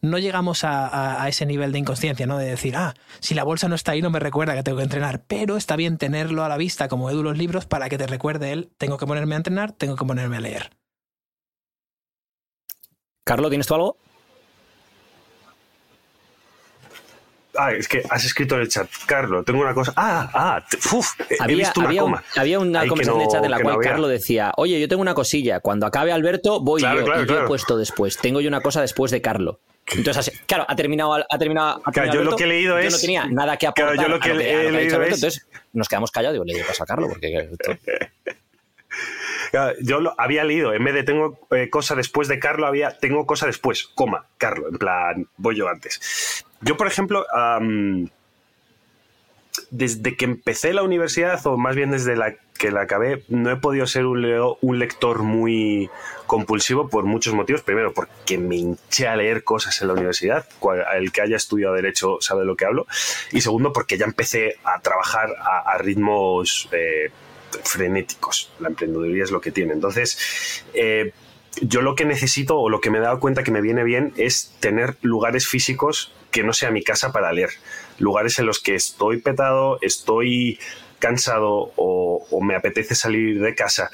no 0.00 0.18
llegamos 0.18 0.64
a, 0.64 1.24
ese 1.28 1.46
nivel 1.46 1.70
de 1.70 1.78
inconsciencia, 1.78 2.26
¿no? 2.26 2.38
De 2.38 2.46
decir, 2.46 2.74
ah, 2.74 2.94
si 3.20 3.36
la 3.36 3.44
bolsa 3.44 3.68
no 3.68 3.76
está 3.76 3.92
ahí, 3.92 4.02
no 4.02 4.10
me 4.10 4.18
recuerda 4.18 4.56
que 4.56 4.64
tengo 4.64 4.78
que 4.78 4.82
entrenar. 4.82 5.22
Pero 5.28 5.56
está 5.56 5.76
bien 5.76 5.96
tenerlo 5.96 6.42
a 6.42 6.48
la 6.48 6.56
vista, 6.56 6.88
como 6.88 7.08
Edu 7.08 7.22
los 7.22 7.38
libros, 7.38 7.64
para 7.64 7.88
que 7.88 7.96
te 7.96 8.08
recuerde 8.08 8.50
él, 8.50 8.72
tengo 8.78 8.98
que 8.98 9.06
ponerme 9.06 9.36
a 9.36 9.38
entrenar, 9.38 9.70
tengo 9.70 9.94
que 9.94 10.06
ponerme 10.06 10.38
a 10.38 10.40
leer. 10.40 10.70
Carlos, 13.22 13.48
¿tienes 13.48 13.68
tú 13.68 13.74
algo? 13.76 13.98
Ah, 17.58 17.72
es 17.72 17.88
que 17.88 18.02
has 18.08 18.24
escrito 18.24 18.56
en 18.56 18.62
el 18.62 18.68
chat, 18.68 18.88
Carlos, 19.06 19.44
tengo 19.44 19.60
una 19.60 19.74
cosa. 19.74 19.92
Ah, 19.96 20.30
ah, 20.34 20.64
uf, 20.92 21.12
había, 21.40 21.56
visto 21.56 21.80
una 21.80 21.96
coma. 21.96 22.24
había 22.36 22.58
una 22.58 22.86
conversación 22.86 23.20
en 23.20 23.26
el 23.26 23.32
chat 23.32 23.44
en 23.44 23.50
la 23.50 23.60
cual 23.60 23.78
Carlos 23.80 24.10
decía, 24.10 24.52
oye, 24.56 24.80
yo 24.80 24.88
tengo 24.88 25.02
una 25.02 25.14
cosilla, 25.14 25.60
cuando 25.60 25.86
acabe 25.86 26.12
Alberto 26.12 26.60
voy 26.60 26.82
yo, 26.82 26.92
y 26.92 27.26
yo 27.26 27.44
he 27.44 27.46
puesto 27.46 27.76
después. 27.76 28.18
Tengo 28.18 28.40
yo 28.40 28.48
una 28.48 28.60
cosa 28.60 28.80
después 28.80 29.10
de 29.10 29.20
Carlos. 29.20 29.56
Entonces, 29.88 30.32
claro, 30.46 30.64
ha 30.68 30.74
terminado, 30.74 31.14
ha 31.14 31.38
terminado, 31.38 31.80
yo 32.12 32.24
lo 32.24 32.36
que 32.36 32.44
he 32.44 32.48
leído 32.48 32.76
es. 32.78 32.86
Yo 32.86 32.90
no 32.90 33.00
tenía 33.00 33.26
nada 33.26 33.56
que 33.56 33.68
aportar. 33.68 33.96
yo 33.96 34.08
lo 34.08 34.18
que, 34.18 34.30
he, 34.30 34.70
leído 34.70 35.02
es... 35.02 35.14
Entonces 35.14 35.46
nos 35.72 35.88
quedamos 35.88 36.10
callados. 36.10 36.34
Digo, 36.34 36.44
le 36.44 36.54
digo, 36.54 36.66
pasa 36.66 36.84
a 36.84 36.86
Carlos, 36.86 37.08
porque. 37.08 37.48
Yo 39.80 40.14
había 40.18 40.44
leído, 40.44 40.72
en 40.72 40.84
vez 40.84 40.94
de 40.94 41.02
tengo 41.02 41.38
eh, 41.50 41.70
cosa 41.70 41.94
después 41.94 42.28
de 42.28 42.38
Carlos, 42.38 42.68
había 42.68 42.98
tengo 42.98 43.26
cosa 43.26 43.46
después, 43.46 43.88
coma, 43.94 44.26
Carlos, 44.38 44.72
en 44.72 44.78
plan, 44.78 45.28
voy 45.36 45.56
yo 45.56 45.68
antes. 45.68 46.44
Yo, 46.60 46.76
por 46.76 46.86
ejemplo, 46.86 47.26
desde 49.70 50.16
que 50.16 50.24
empecé 50.24 50.72
la 50.72 50.82
universidad, 50.82 51.44
o 51.46 51.56
más 51.56 51.76
bien 51.76 51.90
desde 51.90 52.16
la 52.16 52.34
que 52.58 52.70
la 52.70 52.82
acabé, 52.82 53.22
no 53.28 53.50
he 53.50 53.56
podido 53.56 53.86
ser 53.86 54.06
un, 54.06 54.24
un 54.60 54.78
lector 54.78 55.22
muy 55.22 55.90
compulsivo 56.26 56.88
por 56.88 57.04
muchos 57.04 57.34
motivos. 57.34 57.62
Primero, 57.62 57.92
porque 57.92 58.38
me 58.38 58.56
hinché 58.56 59.08
a 59.08 59.16
leer 59.16 59.44
cosas 59.44 59.80
en 59.82 59.88
la 59.88 59.94
universidad. 59.94 60.46
El 60.94 61.12
que 61.12 61.20
haya 61.20 61.36
estudiado 61.36 61.74
Derecho 61.74 62.18
sabe 62.20 62.40
de 62.40 62.46
lo 62.46 62.56
que 62.56 62.64
hablo. 62.64 62.86
Y 63.32 63.40
segundo, 63.40 63.72
porque 63.72 63.98
ya 63.98 64.06
empecé 64.06 64.56
a 64.64 64.80
trabajar 64.80 65.34
a, 65.38 65.76
ritmos 65.78 66.68
eh, 66.72 67.10
frenéticos. 67.64 68.50
La 68.60 68.68
emprendeduría 68.68 69.24
es 69.24 69.30
lo 69.30 69.40
que 69.40 69.50
tiene. 69.50 69.72
Entonces, 69.72 70.64
eh, 70.74 71.12
yo 71.62 71.82
lo 71.82 71.94
que 71.94 72.04
necesito 72.04 72.58
o 72.58 72.68
lo 72.68 72.80
que 72.80 72.90
me 72.90 72.98
he 72.98 73.00
dado 73.00 73.20
cuenta 73.20 73.42
que 73.42 73.50
me 73.50 73.60
viene 73.60 73.84
bien 73.84 74.12
es 74.16 74.54
tener 74.60 74.96
lugares 75.02 75.46
físicos 75.46 76.12
que 76.30 76.42
no 76.42 76.52
sea 76.52 76.70
mi 76.70 76.82
casa 76.82 77.12
para 77.12 77.32
leer. 77.32 77.50
Lugares 77.98 78.38
en 78.38 78.46
los 78.46 78.60
que 78.60 78.74
estoy 78.74 79.20
petado, 79.20 79.78
estoy 79.80 80.58
cansado 80.98 81.72
o, 81.76 82.40
me 82.42 82.54
apetece 82.54 82.94
salir 82.94 83.40
de 83.40 83.54
casa 83.54 83.90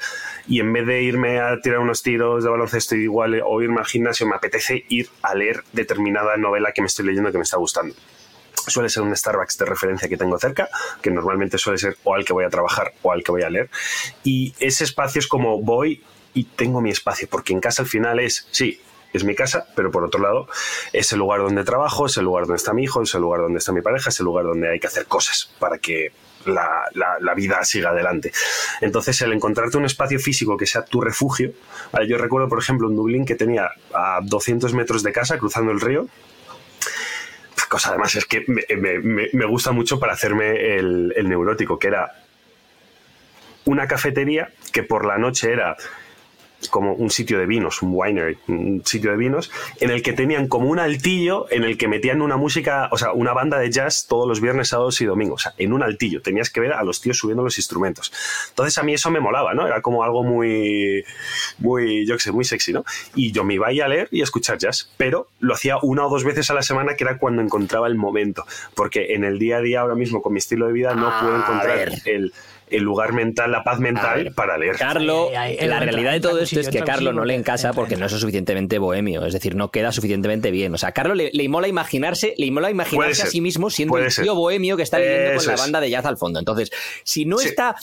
y 0.47 0.59
en 0.59 0.71
vez 0.73 0.85
de 0.85 1.01
irme 1.01 1.39
a 1.39 1.59
tirar 1.61 1.79
unos 1.79 2.03
tiros 2.03 2.43
de 2.43 2.49
baloncesto 2.49 2.95
igual 2.95 3.41
o 3.45 3.61
irme 3.61 3.79
al 3.79 3.85
gimnasio, 3.85 4.27
me 4.27 4.35
apetece 4.35 4.85
ir 4.89 5.09
a 5.21 5.33
leer 5.33 5.63
determinada 5.71 6.37
novela 6.37 6.71
que 6.71 6.81
me 6.81 6.87
estoy 6.87 7.05
leyendo 7.05 7.31
que 7.31 7.37
me 7.37 7.43
está 7.43 7.57
gustando 7.57 7.95
suele 8.67 8.89
ser 8.89 9.03
un 9.03 9.15
Starbucks 9.15 9.57
de 9.57 9.65
referencia 9.65 10.07
que 10.07 10.17
tengo 10.17 10.37
cerca, 10.39 10.69
que 11.01 11.11
normalmente 11.11 11.57
suele 11.57 11.77
ser 11.77 11.97
o 12.03 12.15
al 12.15 12.25
que 12.25 12.33
voy 12.33 12.45
a 12.45 12.49
trabajar 12.49 12.93
o 13.01 13.11
al 13.11 13.23
que 13.23 13.31
voy 13.31 13.43
a 13.43 13.49
leer. 13.49 13.69
Y 14.23 14.53
ese 14.59 14.83
espacio 14.83 15.19
es 15.19 15.27
como 15.27 15.61
voy 15.61 16.03
y 16.33 16.45
tengo 16.45 16.81
mi 16.81 16.89
espacio, 16.89 17.27
porque 17.29 17.53
en 17.53 17.59
casa 17.59 17.83
al 17.83 17.87
final 17.87 18.19
es, 18.19 18.47
sí, 18.51 18.81
es 19.13 19.23
mi 19.23 19.35
casa, 19.35 19.67
pero 19.75 19.91
por 19.91 20.03
otro 20.03 20.21
lado 20.21 20.47
es 20.91 21.11
el 21.11 21.19
lugar 21.19 21.41
donde 21.41 21.63
trabajo, 21.63 22.07
es 22.07 22.17
el 22.17 22.25
lugar 22.25 22.45
donde 22.45 22.57
está 22.57 22.73
mi 22.73 22.83
hijo, 22.83 23.01
es 23.01 23.13
el 23.13 23.21
lugar 23.21 23.41
donde 23.41 23.59
está 23.59 23.71
mi 23.71 23.81
pareja, 23.81 24.09
es 24.09 24.19
el 24.19 24.25
lugar 24.25 24.45
donde 24.45 24.69
hay 24.69 24.79
que 24.79 24.87
hacer 24.87 25.05
cosas 25.05 25.51
para 25.59 25.77
que 25.77 26.11
la, 26.45 26.89
la, 27.21 27.33
vida 27.35 27.63
siga 27.63 27.91
adelante. 27.91 28.33
Entonces, 28.81 29.21
el 29.21 29.31
encontrarte 29.31 29.77
un 29.77 29.85
espacio 29.85 30.19
físico 30.19 30.57
que 30.57 30.65
sea 30.65 30.83
tu 30.83 30.99
refugio. 30.99 31.53
yo 32.07 32.17
recuerdo, 32.17 32.49
por 32.49 32.59
ejemplo, 32.59 32.89
en 32.89 32.95
Dublín 32.97 33.25
que 33.25 33.35
tenía 33.35 33.69
a 33.93 34.19
200 34.21 34.73
metros 34.73 35.03
de 35.03 35.13
casa 35.13 35.37
cruzando 35.37 35.71
el 35.71 35.79
río 35.79 36.07
cosa. 37.73 37.89
Además 37.89 38.15
es 38.15 38.25
que 38.25 38.45
me, 38.47 39.45
gusta 39.45 39.71
mucho 39.71 39.99
para 39.99 40.13
hacerme 40.13 40.77
el, 40.77 41.13
el 41.15 41.27
neurótico, 41.27 41.79
que 41.79 41.87
era 41.87 42.13
una 43.65 43.87
cafetería 43.87 44.49
que 44.71 44.83
por 44.83 45.05
la 45.05 45.17
noche 45.17 45.51
era 45.51 45.75
como 46.69 46.93
un 46.93 47.09
sitio 47.09 47.39
de 47.39 47.45
vinos, 47.45 47.81
un 47.81 47.91
winery, 47.93 48.37
un 48.47 48.81
sitio 48.85 49.11
de 49.11 49.17
vinos, 49.17 49.51
en 49.79 49.89
el 49.89 50.01
que 50.01 50.13
tenían 50.13 50.47
como 50.47 50.69
un 50.69 50.79
altillo 50.79 51.47
en 51.51 51.63
el 51.63 51.77
que 51.77 51.87
metían 51.87 52.21
una 52.21 52.37
música, 52.37 52.89
o 52.91 52.97
sea, 52.97 53.13
una 53.13 53.33
banda 53.33 53.59
de 53.59 53.71
jazz 53.71 54.07
todos 54.07 54.27
los 54.27 54.41
viernes, 54.41 54.69
sábados 54.69 54.99
y 55.01 55.05
domingos, 55.05 55.41
o 55.41 55.43
sea, 55.43 55.53
en 55.57 55.73
un 55.73 55.83
altillo. 55.83 56.21
Tenías 56.21 56.49
que 56.49 56.59
ver 56.59 56.73
a 56.73 56.83
los 56.83 57.01
tíos 57.01 57.17
subiendo 57.17 57.43
los 57.43 57.57
instrumentos. 57.57 58.11
Entonces 58.49 58.77
a 58.77 58.83
mí 58.83 58.93
eso 58.93 59.11
me 59.11 59.19
molaba, 59.19 59.53
¿no? 59.53 59.67
Era 59.67 59.81
como 59.81 60.03
algo 60.03 60.23
muy, 60.23 61.03
muy, 61.59 62.05
yo 62.05 62.15
qué 62.15 62.23
sé, 62.23 62.31
muy 62.31 62.45
sexy, 62.45 62.73
¿no? 62.73 62.85
Y 63.15 63.31
yo 63.31 63.43
me 63.43 63.55
iba 63.55 63.67
a 63.67 63.87
leer 63.87 64.07
y 64.11 64.21
a 64.21 64.23
escuchar 64.23 64.57
jazz, 64.57 64.91
pero 64.97 65.27
lo 65.39 65.53
hacía 65.53 65.77
una 65.81 66.05
o 66.05 66.09
dos 66.09 66.23
veces 66.23 66.49
a 66.49 66.53
la 66.53 66.61
semana, 66.61 66.95
que 66.95 67.03
era 67.03 67.17
cuando 67.17 67.41
encontraba 67.41 67.87
el 67.87 67.95
momento, 67.95 68.45
porque 68.75 69.13
en 69.13 69.23
el 69.23 69.39
día 69.39 69.57
a 69.57 69.61
día 69.61 69.81
ahora 69.81 69.95
mismo 69.95 70.21
con 70.21 70.33
mi 70.33 70.39
estilo 70.39 70.67
de 70.67 70.73
vida 70.73 70.95
no 70.95 71.11
puedo 71.19 71.37
encontrar 71.37 71.89
el 72.05 72.33
el 72.73 72.83
lugar 72.83 73.13
mental, 73.13 73.51
la 73.51 73.63
paz 73.63 73.79
mental 73.79 74.33
para 74.35 74.57
leer. 74.57 74.75
Carlos, 74.77 75.31
la 75.31 75.79
realidad 75.79 76.11
de 76.11 76.19
todo 76.19 76.39
esto 76.39 76.59
es 76.59 76.69
que 76.69 76.79
a 76.79 76.83
Carlos 76.83 77.13
no 77.13 77.23
le 77.23 77.35
encasa 77.35 77.73
porque 77.73 77.95
no 77.95 78.05
es 78.07 78.11
suficientemente 78.11 78.79
bohemio, 78.79 79.25
es 79.25 79.33
decir, 79.33 79.55
no 79.55 79.71
queda 79.71 79.91
suficientemente 79.91 80.51
bien. 80.51 80.73
O 80.73 80.77
sea, 80.77 80.89
a 80.89 80.91
Carlos 80.91 81.15
le, 81.15 81.29
le 81.31 81.49
mola 81.49 81.67
imaginarse, 81.67 82.33
le 82.37 82.49
mola 82.51 82.71
imaginarse 82.71 83.23
a 83.23 83.25
sí 83.27 83.41
mismo 83.41 83.69
siendo 83.69 83.97
el 83.97 84.13
tío 84.13 84.35
bohemio 84.35 84.75
que 84.77 84.83
está 84.83 84.97
viviendo 84.97 85.37
con 85.37 85.45
la 85.45 85.55
banda 85.55 85.79
de 85.79 85.89
jazz 85.89 86.05
al 86.05 86.17
fondo. 86.17 86.39
Entonces, 86.39 86.71
si 87.03 87.25
no 87.25 87.39
está 87.39 87.75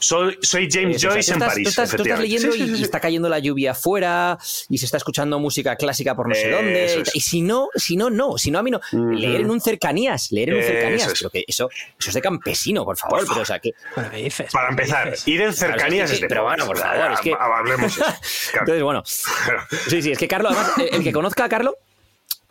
Soy, 0.00 0.38
soy 0.40 0.68
James 0.70 1.00
Joyce 1.00 1.34
en 1.34 1.38
París. 1.38 1.74
Tú 1.74 1.82
estás, 1.82 2.18
leyendo 2.18 2.56
y, 2.56 2.82
está 2.82 3.00
cayendo 3.00 3.28
la 3.28 3.38
lluvia 3.38 3.72
afuera 3.72 4.38
y 4.68 4.78
se 4.78 4.86
está 4.86 4.96
escuchando 4.96 5.38
música 5.38 5.76
clásica 5.76 6.16
por 6.16 6.26
no 6.26 6.34
sé 6.34 6.50
dónde. 6.50 7.04
Y 7.12 7.20
si 7.20 7.42
no, 7.42 7.68
si 7.74 7.96
no, 7.96 8.08
no. 8.08 8.38
Si 8.38 8.50
no, 8.50 8.58
a 8.58 8.62
mí 8.62 8.70
no. 8.70 8.80
Leer 8.92 9.42
en 9.42 9.50
un 9.50 9.60
cercanías, 9.60 10.32
leer 10.32 10.50
en 10.50 10.56
un 10.56 10.62
cercanías. 10.62 11.12
Eso 11.12 11.28
que 11.28 11.44
eso, 11.46 11.68
eso 11.98 12.10
es 12.10 12.14
de 12.14 12.22
campesino, 12.22 12.84
por 12.84 12.96
favor. 12.96 13.26
Pero, 13.28 13.42
o 13.42 13.44
sea, 13.44 13.58
que, 13.58 13.74
Para 13.94 14.70
empezar, 14.70 15.14
ir 15.26 15.42
en 15.42 15.52
cercanías 15.52 16.10
es, 16.10 16.20
de 16.22 16.28
Pero 16.28 16.44
bueno, 16.44 16.66
por 16.66 16.78
favor, 16.78 17.12
es 17.12 17.20
que. 17.20 17.34
Hablemos. 17.38 17.98
Entonces, 18.54 18.82
bueno. 18.82 19.02
Sí, 19.04 20.00
sí, 20.00 20.12
es 20.12 20.18
que 20.18 20.28
Carlos, 20.28 20.54
además, 20.56 20.92
el 20.92 21.04
que 21.04 21.12
conozca 21.20 21.44
a 21.44 21.48
Carlos, 21.50 21.74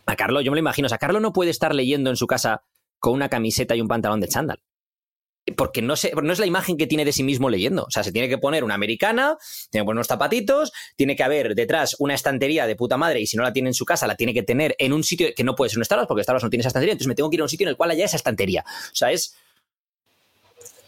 a 0.05 0.15
Carlos, 0.15 0.43
yo 0.43 0.51
me 0.51 0.55
lo 0.55 0.59
imagino. 0.59 0.85
O 0.85 0.89
sea, 0.89 0.99
Carlos 0.99 1.21
no 1.21 1.33
puede 1.33 1.49
estar 1.49 1.73
leyendo 1.73 2.11
en 2.11 2.15
su 2.15 2.27
casa 2.27 2.61
con 2.99 3.13
una 3.13 3.27
camiseta 3.27 3.75
y 3.75 3.81
un 3.81 3.87
pantalón 3.87 4.19
de 4.19 4.27
chándal 4.27 4.59
porque 5.55 5.81
no, 5.81 5.95
no 6.23 6.33
es 6.33 6.39
la 6.39 6.45
imagen 6.45 6.77
que 6.77 6.87
tiene 6.87 7.05
de 7.05 7.13
sí 7.13 7.23
mismo 7.23 7.49
leyendo. 7.49 7.83
O 7.83 7.91
sea, 7.91 8.03
se 8.03 8.11
tiene 8.11 8.29
que 8.29 8.37
poner 8.37 8.63
una 8.63 8.75
americana, 8.75 9.37
tiene 9.69 9.83
que 9.83 9.85
poner 9.85 9.97
unos 9.97 10.07
zapatitos, 10.07 10.71
tiene 10.95 11.15
que 11.15 11.23
haber 11.23 11.55
detrás 11.55 11.95
una 11.99 12.13
estantería 12.13 12.67
de 12.67 12.75
puta 12.75 12.97
madre 12.97 13.19
y 13.19 13.27
si 13.27 13.37
no 13.37 13.43
la 13.43 13.53
tiene 13.53 13.69
en 13.69 13.73
su 13.73 13.85
casa, 13.85 14.07
la 14.07 14.15
tiene 14.15 14.33
que 14.33 14.43
tener 14.43 14.75
en 14.79 14.93
un 14.93 15.03
sitio 15.03 15.27
que 15.35 15.43
no 15.43 15.55
puede 15.55 15.69
ser 15.69 15.79
un 15.79 15.85
Starbucks 15.85 16.07
porque 16.07 16.23
Starbucks 16.23 16.43
no 16.43 16.49
tiene 16.49 16.61
esa 16.61 16.69
estantería, 16.69 16.93
entonces 16.93 17.07
me 17.07 17.15
tengo 17.15 17.29
que 17.29 17.35
ir 17.35 17.41
a 17.41 17.43
un 17.43 17.49
sitio 17.49 17.65
en 17.65 17.69
el 17.69 17.77
cual 17.77 17.91
haya 17.91 18.05
esa 18.05 18.17
estantería. 18.17 18.63
O 18.67 18.95
sea, 18.95 19.11
es... 19.11 19.35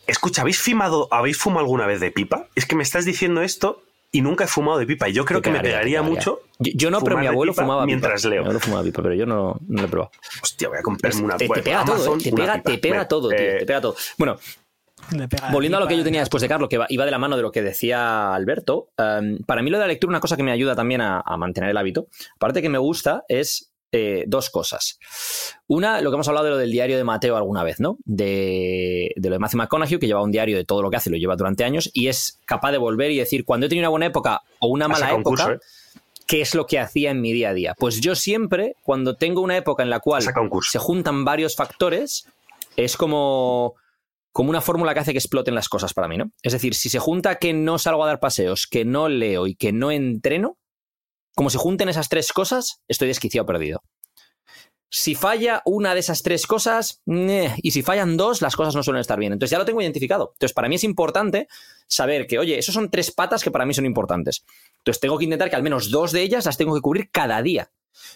Escucha, 0.08 0.41
¿habéis 0.41 0.60
fumado, 0.60 1.08
¿habéis 1.12 1.38
fumado 1.38 1.62
alguna 1.62 1.86
vez 1.86 2.00
de 2.00 2.12
pipa? 2.12 2.47
Es 2.56 2.65
que 2.65 2.76
me 2.76 2.84
estás 2.84 3.06
diciendo 3.06 3.41
esto 3.43 3.84
y 4.12 4.21
nunca 4.21 4.43
he 4.43 4.47
fumado 4.47 4.78
de 4.78 4.86
pipa. 4.86 5.10
Y 5.10 5.13
yo 5.13 5.26
creo 5.26 5.41
que 5.41 5.52
me 5.52 5.62
pegaría 5.62 6.02
mucho. 6.02 6.41
Yo, 6.60 6.91
no, 6.91 7.02
pero 7.02 7.17
mi 7.17 7.28
abuelo 7.28 7.54
fumaba 7.54 7.86
mientras 7.86 8.24
leo. 8.26 8.41
Mi 8.41 8.45
abuelo 8.45 8.60
fumaba 8.60 8.84
pipa, 8.84 9.02
pero 9.02 9.15
yo 9.15 9.26
no, 9.26 9.58
no 9.67 9.82
lo 9.82 9.88
he 9.88 9.89
probado. 9.89 10.12
Hostia, 10.41 10.69
voy 10.69 10.78
a 10.78 10.82
comprarme 10.82 11.21
una 11.24 11.38
Te, 11.38 11.47
te 11.47 11.62
pega 11.62 11.86
todo, 11.86 12.15
¿eh? 12.15 12.19
te, 12.21 12.32
pega, 12.32 12.62
te 12.62 12.78
pega 12.78 13.08
todo, 13.08 13.30
tío, 13.30 13.38
te 13.38 13.65
pega 13.65 13.82
todo. 13.82 13.95
Bueno, 14.17 14.38
Volviendo 15.52 15.78
a 15.78 15.82
lo 15.82 15.88
que 15.88 15.97
yo 15.97 16.04
tenía 16.04 16.21
después 16.21 16.41
de 16.41 16.47
Carlos, 16.47 16.69
que 16.69 16.80
iba 16.89 17.06
de 17.06 17.12
la 17.12 17.17
mano 17.17 17.36
de 17.36 17.41
lo 17.41 17.52
que 17.52 17.62
decía 17.62 18.34
Alberto, 18.34 18.89
em, 18.97 19.39
para 19.39 19.62
mí 19.62 19.69
lo 19.69 19.78
de 19.78 19.84
la 19.84 19.88
lectura, 19.88 20.10
una 20.10 20.19
cosa 20.19 20.38
que 20.38 20.43
me 20.43 20.52
ayuda 20.52 20.76
también 20.76 21.02
a, 21.02 21.24
mantener 21.38 21.71
el 21.71 21.78
hábito, 21.78 22.08
aparte 22.36 22.62
que 22.62 22.69
me 22.69 22.78
gusta, 22.78 23.24
es 23.28 23.70
eh, 23.91 24.23
dos 24.27 24.49
cosas. 24.49 24.99
Una, 25.67 26.01
lo 26.01 26.10
que 26.10 26.15
hemos 26.15 26.27
hablado 26.27 26.45
de 26.45 26.51
lo 26.51 26.58
del 26.58 26.71
diario 26.71 26.97
de 26.97 27.04
Mateo 27.04 27.36
alguna 27.36 27.63
vez, 27.63 27.80
¿no? 27.80 27.97
De, 28.06 29.13
lo 29.17 29.30
de 29.30 29.39
Matthew 29.39 29.58
McConaughey, 29.58 29.99
que 29.99 30.08
lleva 30.08 30.23
un 30.23 30.32
diario 30.32 30.58
de 30.58 30.65
todo 30.65 30.82
lo 30.82 30.89
que 30.89 30.97
hace, 30.97 31.10
lo 31.10 31.17
lleva 31.17 31.36
durante 31.36 31.63
años, 31.63 31.89
y 31.93 32.08
es 32.08 32.39
capaz 32.45 32.71
de 32.71 32.77
volver 32.77 33.12
y 33.12 33.17
decir, 33.17 33.45
cuando 33.45 33.65
he 33.65 33.69
tenido 33.69 33.84
una 33.84 33.89
buena 33.89 34.06
época 34.06 34.41
o 34.60 34.67
una 34.67 34.88
mala 34.88 35.13
época, 35.13 35.54
¿eh? 35.54 35.60
¿qué 36.27 36.41
es 36.41 36.56
lo 36.56 36.65
que 36.65 36.80
hacía 36.80 37.12
en 37.12 37.21
mi 37.21 37.34
día 37.34 37.49
a 37.49 37.54
día? 37.54 37.75
Pues 37.77 37.99
yo 37.99 38.15
siempre, 38.15 38.75
cuando 38.84 39.15
tengo 39.15 39.41
una 39.41 39.58
época 39.58 39.84
en 39.84 39.89
la 39.89 39.99
cual 39.99 40.23
se 40.23 40.80
juntan 40.80 41.25
varios 41.25 41.56
factores, 41.56 42.27
es 42.77 42.95
como 42.95 43.75
como 44.32 44.49
una 44.49 44.62
fórmula 44.62 44.93
que 44.93 45.01
hace 45.01 45.12
que 45.12 45.17
exploten 45.17 45.56
las 45.56 45.67
cosas 45.67 45.93
para 45.93 46.08
mí, 46.08 46.17
¿no? 46.17 46.32
Es 46.41 46.54
decir, 46.54 46.73
si 46.73 46.89
se 46.89 46.99
junta 46.99 47.36
que 47.36 47.54
no 47.54 47.77
salgo 47.77 48.04
a 48.04 48.08
dar 48.08 48.19
paseos, 48.19 48.65
que 48.65 48.86
no 48.86 49.10
leo 49.10 49.45
y 49.45 49.56
que 49.56 49.73
no 49.73 49.91
entreno, 49.91 50.58
como 51.35 51.49
se 51.49 51.57
junten 51.57 51.89
esas 51.89 52.09
tres 52.09 52.31
cosas, 52.33 52.81
estoy 52.87 53.07
desquiciado 53.07 53.45
perdido. 53.45 53.83
Si 54.93 55.15
falla 55.15 55.61
una 55.65 55.93
de 55.93 56.01
esas 56.01 56.21
tres 56.21 56.45
cosas, 56.45 57.01
y 57.05 57.71
si 57.71 57.81
fallan 57.81 58.17
dos, 58.17 58.41
las 58.41 58.57
cosas 58.57 58.75
no 58.75 58.83
suelen 58.83 58.99
estar 58.99 59.17
bien. 59.17 59.31
Entonces 59.31 59.51
ya 59.51 59.57
lo 59.57 59.63
tengo 59.63 59.81
identificado. 59.81 60.31
Entonces 60.33 60.53
para 60.53 60.67
mí 60.67 60.75
es 60.75 60.83
importante 60.83 61.47
saber 61.87 62.27
que, 62.27 62.39
oye, 62.39 62.59
esos 62.59 62.75
son 62.75 62.89
tres 62.89 63.11
patas 63.11 63.41
que 63.41 63.51
para 63.51 63.65
mí 63.65 63.73
son 63.73 63.85
importantes. 63.85 64.43
Entonces 64.79 64.99
tengo 64.99 65.17
que 65.17 65.23
intentar 65.23 65.49
que 65.49 65.55
al 65.55 65.63
menos 65.63 65.91
dos 65.91 66.11
de 66.11 66.21
ellas 66.21 66.45
las 66.45 66.57
tengo 66.57 66.75
que 66.75 66.81
cubrir 66.81 67.09
cada 67.09 67.41
día. 67.41 67.71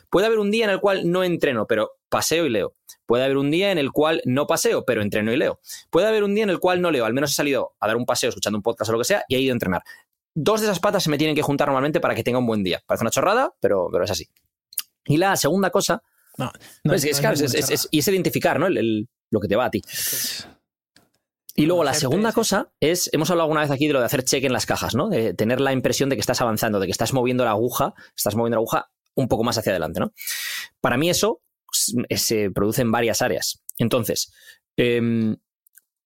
Puede 0.10 0.28
haber 0.28 0.40
un 0.40 0.52
día 0.52 0.66
en 0.66 0.72
el 0.72 0.80
cual 0.80 1.10
no 1.10 1.24
entreno, 1.24 1.66
pero 1.68 1.92
paseo 2.10 2.46
y 2.46 2.50
leo. 2.50 2.76
Puede 3.06 3.24
haber 3.24 3.38
un 3.38 3.52
día 3.52 3.72
en 3.72 3.78
el 3.78 3.92
cual 3.92 4.22
no 4.26 4.48
paseo, 4.48 4.84
pero 4.86 5.02
entreno 5.02 5.32
y 5.32 5.38
leo. 5.38 5.60
Puede 5.90 6.08
haber 6.08 6.24
un 6.24 6.34
día 6.34 6.44
en 6.44 6.50
el 6.50 6.60
cual 6.60 6.82
no 6.82 6.92
leo, 6.92 7.06
al 7.06 7.14
menos 7.14 7.32
he 7.32 7.36
salido 7.36 7.76
a 7.80 7.88
dar 7.88 7.98
un 7.98 8.06
paseo 8.06 8.30
escuchando 8.30 8.58
un 8.58 8.64
podcast 8.64 8.90
o 8.90 8.94
lo 8.94 9.00
que 9.00 9.06
sea 9.06 9.24
y 9.28 9.36
he 9.36 9.40
ido 9.40 9.52
a 9.52 9.56
entrenar. 9.56 9.84
Dos 10.36 10.62
de 10.62 10.68
esas 10.68 10.80
patas 10.80 11.04
se 11.04 11.10
me 11.10 11.18
tienen 11.18 11.36
que 11.36 11.42
juntar 11.42 11.68
normalmente 11.70 12.00
para 12.00 12.14
que 12.14 12.24
tenga 12.24 12.40
un 12.40 12.46
buen 12.46 12.64
día. 12.64 12.84
Parece 12.86 13.04
una 13.04 13.12
chorrada, 13.12 13.54
pero, 13.60 13.88
pero 13.92 14.04
es 14.04 14.12
así. 14.12 14.30
Y 15.06 15.18
la 15.18 15.36
segunda 15.36 15.70
cosa. 15.70 16.04
No, 16.38 16.52
pues 16.84 17.06
es, 17.06 17.22
es, 17.72 17.88
y 17.90 18.00
es 18.00 18.08
identificar 18.10 18.60
¿no? 18.60 18.68
lo 18.70 19.40
que 19.40 19.48
te 19.48 19.56
va 19.56 19.66
a 19.66 19.72
ti. 19.72 19.82
Y 21.56 21.66
luego 21.66 21.86
la 21.86 21.94
segunda 21.94 22.34
cosa 22.34 22.70
es, 22.82 23.10
hemos 23.14 23.30
hablado 23.30 23.46
alguna 23.46 23.62
vez 23.62 23.72
aquí 23.72 23.88
de 23.88 23.94
lo 23.94 24.00
de 24.00 24.06
hacer 24.06 24.26
check 24.26 24.44
en 24.44 24.52
las 24.52 24.66
cajas, 24.66 24.94
¿no? 24.94 25.08
De 25.08 25.34
tener 25.34 25.62
la 25.62 25.72
impresión 25.72 26.10
de 26.10 26.18
que 26.18 26.20
estás 26.20 26.42
avanzando, 26.42 26.82
de 26.82 26.88
que 26.88 26.92
estás 26.92 27.14
moviendo 27.14 27.46
la 27.46 27.52
aguja, 27.52 27.94
estás 28.16 28.36
moviendo 28.36 28.58
la 28.58 28.60
aguja 28.60 28.92
un 29.16 29.30
poco 29.30 29.46
más 29.46 29.58
hacia 29.58 29.72
adelante, 29.72 30.02
¿no? 30.02 30.12
Para 30.82 30.98
mí 30.98 31.10
eso 31.10 31.42
se 31.72 32.52
produce 32.52 32.82
en 32.82 32.92
varias 32.92 33.22
áreas. 33.22 33.64
Entonces, 33.78 34.34
em, 34.76 35.38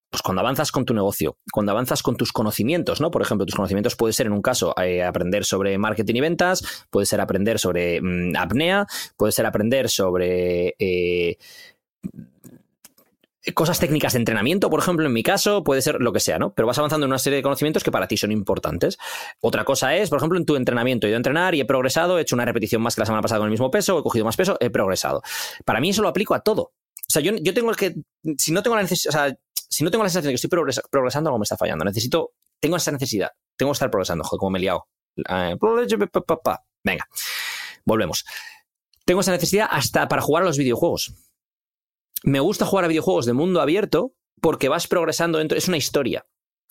pues 0.10 0.22
cuando 0.22 0.42
avanzas 0.42 0.72
con 0.72 0.86
tu 0.86 0.94
negocio, 0.94 1.38
cuando 1.52 1.72
avanzas 1.72 2.02
con 2.02 2.18
tus 2.18 2.32
conocimientos, 2.32 3.00
¿no? 3.02 3.12
Por 3.12 3.22
ejemplo, 3.22 3.46
tus 3.46 3.56
conocimientos 3.56 3.96
puede 3.96 4.14
ser 4.14 4.28
en 4.28 4.34
un 4.34 4.42
caso 4.42 4.74
eh, 4.82 5.04
aprender 5.04 5.46
sobre 5.46 5.78
marketing 5.78 6.16
y 6.16 6.22
ventas, 6.22 6.86
puede 6.90 7.06
ser 7.06 7.22
aprender 7.22 7.60
sobre 7.60 8.02
mm, 8.02 8.36
apnea, 8.36 8.88
puede 9.18 9.32
ser 9.32 9.46
aprender 9.46 9.90
sobre 9.90 10.76
eh, 10.80 11.38
cosas 13.54 13.80
técnicas 13.80 14.14
de 14.14 14.20
entrenamiento, 14.20 14.70
por 14.70 14.80
ejemplo, 14.80 15.06
en 15.06 15.14
mi 15.14 15.24
caso, 15.24 15.64
puede 15.64 15.82
ser 15.82 16.02
lo 16.02 16.12
que 16.12 16.20
sea, 16.20 16.40
¿no? 16.40 16.54
Pero 16.54 16.68
vas 16.68 16.78
avanzando 16.78 17.06
en 17.06 17.12
una 17.12 17.20
serie 17.20 17.38
de 17.38 17.44
conocimientos 17.44 17.84
que 17.84 17.92
para 17.92 18.08
ti 18.08 18.18
son 18.18 18.32
importantes. 18.32 18.98
Otra 19.42 19.64
cosa 19.64 19.96
es, 19.96 20.10
por 20.10 20.18
ejemplo, 20.18 20.38
en 20.38 20.46
tu 20.46 20.56
entrenamiento. 20.56 21.08
He 21.08 21.10
ido 21.10 21.18
a 21.18 21.18
entrenar 21.18 21.56
y 21.56 21.62
he 21.62 21.66
progresado, 21.66 22.18
he 22.18 22.22
hecho 22.22 22.36
una 22.36 22.46
repetición 22.46 22.82
más 22.82 22.96
que 22.96 23.02
la 23.02 23.06
semana 23.06 23.22
pasada 23.22 23.40
con 23.40 23.48
el 23.48 23.52
mismo 23.52 23.72
peso, 23.72 24.00
he 24.00 24.04
cogido 24.04 24.26
más 24.26 24.36
peso, 24.36 24.58
he 24.60 24.70
progresado. 24.70 25.22
Para 25.66 25.80
mí 25.80 25.90
eso 25.90 26.02
lo 26.02 26.10
aplico 26.10 26.36
a 26.36 26.42
todo. 26.42 26.74
O 27.10 27.12
sea, 27.12 27.24
yo, 27.24 27.32
yo 27.42 27.54
tengo 27.56 27.72
que, 27.72 27.96
si 28.38 28.52
no 28.52 28.62
tengo 28.62 28.76
la 28.76 28.84
necesidad, 28.84 29.36
si 29.70 29.84
no 29.84 29.92
tengo 29.92 30.04
la 30.04 30.10
sensación 30.10 30.30
de 30.30 30.34
que 30.34 30.48
estoy 30.48 30.82
progresando, 30.90 31.30
algo 31.30 31.40
me 31.40 31.44
está 31.44 31.58
fallando. 31.58 31.86
Necesito, 31.86 32.32
tengo 32.60 32.78
esa 32.78 32.92
necesidad, 32.92 33.30
tengo 33.58 33.72
que 33.72 33.76
estar 33.76 33.92
progresando, 33.92 34.24
joder, 34.24 34.40
como 34.40 34.52
me 34.52 34.60
he 34.60 34.62
liado. 34.62 34.88
Eh, 35.18 35.56
Venga, 36.84 37.08
volvemos. 37.86 38.26
Tengo 39.06 39.22
esa 39.22 39.32
necesidad 39.32 39.68
hasta 39.70 40.08
para 40.08 40.22
jugar 40.22 40.44
a 40.44 40.46
los 40.46 40.58
videojuegos 40.58 41.14
me 42.24 42.40
gusta 42.40 42.66
jugar 42.66 42.86
a 42.86 42.90
videojuegos 42.90 43.26
de 43.26 43.34
mundo 43.34 43.62
abierto 43.62 44.14
porque 44.42 44.70
vas 44.70 44.88
progresando 44.88 45.38
dentro. 45.38 45.58
Es 45.58 45.68
una 45.68 45.78
historia. 45.78 46.26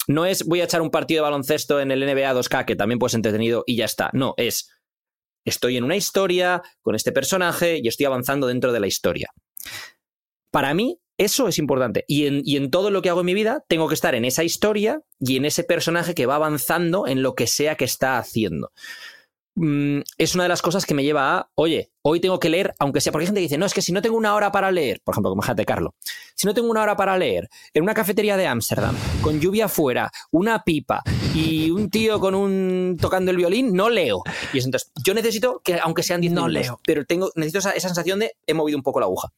No 0.07 0.25
es 0.25 0.45
voy 0.45 0.61
a 0.61 0.65
echar 0.65 0.81
un 0.81 0.91
partido 0.91 1.19
de 1.19 1.31
baloncesto 1.31 1.81
en 1.81 1.91
el 1.91 2.01
NBA 2.01 2.33
2K, 2.35 2.65
que 2.65 2.77
también 2.77 2.99
puedes 2.99 3.15
entretenido 3.15 3.65
y 3.67 3.77
ya 3.77 3.85
está. 3.85 4.11
No, 4.13 4.35
es 4.37 4.71
estoy 5.45 5.77
en 5.77 5.85
una 5.85 5.97
historia 5.97 6.63
con 6.83 6.95
este 6.95 7.13
personaje 7.13 7.81
y 7.83 7.89
estoy 7.89 8.07
avanzando 8.07 8.47
dentro 8.47 8.73
de 8.73 8.81
la 8.81 8.87
historia. 8.87 9.31
Para 10.51 10.75
mí, 10.75 10.99
eso 11.19 11.49
es 11.49 11.59
importante. 11.59 12.05
Y 12.09 12.27
en, 12.27 12.43
y 12.45 12.57
en, 12.57 12.71
todo 12.71 12.91
lo 12.91 13.03
que 13.03 13.11
hago 13.11 13.21
en 13.21 13.27
mi 13.27 13.35
vida, 13.35 13.65
tengo 13.69 13.89
que 13.89 13.95
estar 13.95 14.15
en 14.15 14.25
esa 14.25 14.45
historia 14.45 15.03
y 15.19 15.37
en 15.37 15.45
ese 15.45 15.65
personaje 15.65 16.15
que 16.15 16.27
va 16.27 16.37
avanzando 16.37 17.07
en 17.07 17.23
lo 17.23 17.35
que 17.35 17.47
sea 17.47 17.75
que 17.75 17.85
está 17.85 18.19
haciendo. 18.19 18.71
Mm, 19.61 20.03
es 20.19 20.37
una 20.37 20.45
de 20.45 20.49
las 20.49 20.63
cosas 20.63 20.87
que 20.87 20.95
me 20.95 21.03
lleva 21.03 21.37
a, 21.37 21.51
oye, 21.57 21.91
hoy 22.03 22.21
tengo 22.21 22.39
que 22.39 22.49
leer, 22.49 22.77
aunque 22.79 23.01
sea, 23.01 23.11
porque 23.11 23.25
hay 23.25 23.27
gente 23.27 23.41
que 23.41 23.47
dice, 23.47 23.59
no, 23.59 23.67
es 23.67 23.75
que 23.75 23.83
si 23.83 23.91
no 23.91 24.01
tengo 24.01 24.17
una 24.17 24.37
hora 24.37 24.53
para 24.53 24.71
leer, 24.71 25.01
por 25.03 25.15
ejemplo, 25.15 25.31
como 25.31 25.43
Jate 25.43 25.65
Carlo, 25.65 25.97
si 26.37 26.47
no 26.47 26.55
tengo 26.55 26.71
una 26.71 26.83
hora 26.83 26.97
para 26.97 27.19
leer 27.19 27.49
en 27.75 27.83
una 27.83 27.93
cafetería 27.93 28.37
de 28.37 28.47
Ámsterdam, 28.47 28.95
con 29.21 29.41
lluvia 29.41 29.65
afuera, 29.65 30.13
una 30.31 30.63
pipa 30.63 31.03
y 31.35 31.73
un 31.73 31.91
tío 31.91 32.21
con 32.21 32.37
un 32.37 32.97
tocando 33.01 33.33
el 33.33 33.37
violín, 33.37 33.73
no 33.75 33.91
leo. 33.91 34.23
Y 34.53 34.59
entonces, 34.59 34.93
yo 35.05 35.13
necesito 35.13 35.61
que, 35.65 35.81
aunque 35.81 36.05
sean 36.05 36.21
10 36.21 36.33
no 36.35 36.47
leo. 36.47 36.79
pero 36.87 37.05
tengo, 37.05 37.33
necesito 37.35 37.59
esa, 37.59 37.73
esa 37.73 37.89
sensación 37.89 38.21
de 38.21 38.37
he 38.47 38.55
movido 38.55 38.79
un 38.79 38.85
poco 38.85 39.01
la 39.01 39.07
aguja. 39.07 39.33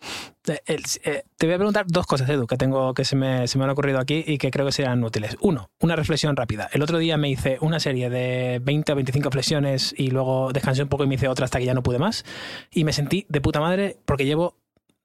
Eh, 0.00 0.37
te 0.54 1.46
voy 1.46 1.54
a 1.54 1.56
preguntar 1.56 1.86
dos 1.88 2.06
cosas, 2.06 2.28
Edu, 2.28 2.46
que 2.46 2.56
tengo 2.56 2.94
que 2.94 3.04
se 3.04 3.16
me, 3.16 3.46
se 3.46 3.58
me, 3.58 3.64
han 3.64 3.70
ocurrido 3.70 3.98
aquí 3.98 4.24
y 4.26 4.38
que 4.38 4.50
creo 4.50 4.66
que 4.66 4.72
serían 4.72 5.02
útiles. 5.04 5.36
Uno, 5.40 5.70
una 5.80 5.96
reflexión 5.96 6.36
rápida. 6.36 6.68
El 6.72 6.82
otro 6.82 6.98
día 6.98 7.16
me 7.16 7.28
hice 7.28 7.58
una 7.60 7.80
serie 7.80 8.10
de 8.10 8.60
20 8.62 8.92
o 8.92 8.94
25 8.94 9.30
flexiones 9.30 9.94
y 9.96 10.10
luego 10.10 10.52
descansé 10.52 10.82
un 10.82 10.88
poco 10.88 11.04
y 11.04 11.06
me 11.06 11.16
hice 11.16 11.28
otra 11.28 11.44
hasta 11.44 11.58
que 11.58 11.64
ya 11.64 11.74
no 11.74 11.82
pude 11.82 11.98
más. 11.98 12.24
Y 12.70 12.84
me 12.84 12.92
sentí 12.92 13.26
de 13.28 13.40
puta 13.40 13.60
madre 13.60 13.98
porque 14.04 14.24
llevo 14.24 14.56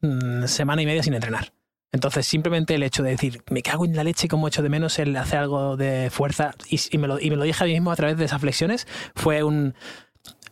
mm, 0.02 0.46
semana 0.46 0.82
y 0.82 0.86
media 0.86 1.04
sin 1.04 1.14
entrenar. 1.14 1.54
Entonces, 1.94 2.26
simplemente 2.26 2.74
el 2.74 2.82
hecho 2.82 3.04
de 3.04 3.12
decir, 3.12 3.44
me 3.52 3.62
cago 3.62 3.86
en 3.86 3.96
la 3.96 4.04
leche 4.04 4.28
como 4.28 4.48
echo 4.48 4.64
de 4.64 4.70
menos 4.70 4.98
el 4.98 5.16
hacer 5.16 5.38
algo 5.38 5.78
de 5.78 6.10
fuerza 6.10 6.56
y, 6.68 6.98
me 6.98 7.08
lo, 7.08 7.20
y 7.20 7.30
me 7.30 7.36
lo 7.36 7.44
dije 7.44 7.64
a 7.64 7.68
mí 7.68 7.74
mismo 7.74 7.92
a 7.92 7.96
través 7.96 8.18
de 8.18 8.26
esas 8.26 8.42
flexiones, 8.42 8.88
fue 9.16 9.44
un 9.44 9.76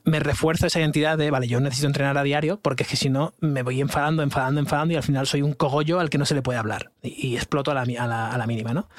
me 0.04 0.20
refuerzo 0.20 0.68
esa 0.68 0.80
identidad 0.80 1.18
de, 1.18 1.32
vale, 1.32 1.48
yo 1.48 1.60
necesito 1.60 1.88
entrenar 1.88 2.18
a 2.18 2.24
diario 2.24 2.60
porque 2.60 2.84
es 2.84 2.90
que 2.90 2.96
si 2.96 3.10
no 3.10 3.34
me 3.40 3.64
voy 3.64 3.82
enfadando, 3.82 4.24
enfadando, 4.24 4.60
enfadando 4.60 4.94
y 4.94 4.98
al 4.98 5.04
final 5.04 5.28
soy 5.28 5.42
un 5.42 5.54
cogollo 5.54 6.00
al 6.00 6.10
que 6.10 6.18
no 6.18 6.26
se 6.26 6.36
le 6.36 6.42
puede 6.42 6.60
hablar 6.60 6.92
y, 7.02 7.36
exploto 7.36 7.72
a 7.72 7.74
la, 7.74 7.82
a, 7.82 8.38
la, 8.38 8.48
mínima, 8.48 8.74
¿no? 8.74 8.90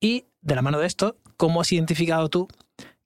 Y 0.00 0.26
de 0.40 0.54
la 0.54 0.62
mano 0.62 0.78
de 0.78 0.86
esto, 0.86 1.16
¿cómo 1.36 1.60
has 1.60 1.72
identificado 1.72 2.28
tú 2.28 2.48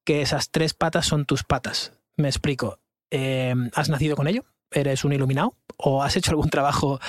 que 0.04 0.22
esas 0.22 0.50
tres 0.50 0.74
patas 0.74 1.06
son 1.06 1.24
tus 1.24 1.44
patas? 1.44 1.92
Me 2.16 2.28
explico. 2.28 2.78
Eh, 3.10 3.54
¿Has 3.74 3.88
nacido 3.88 4.16
con 4.16 4.28
ello? 4.28 4.44
¿Eres 4.70 5.04
un 5.04 5.12
iluminado? 5.12 5.54
o 5.82 6.02
has 6.02 6.16
hecho 6.16 6.30
algún 6.32 6.50
trabajo 6.50 7.00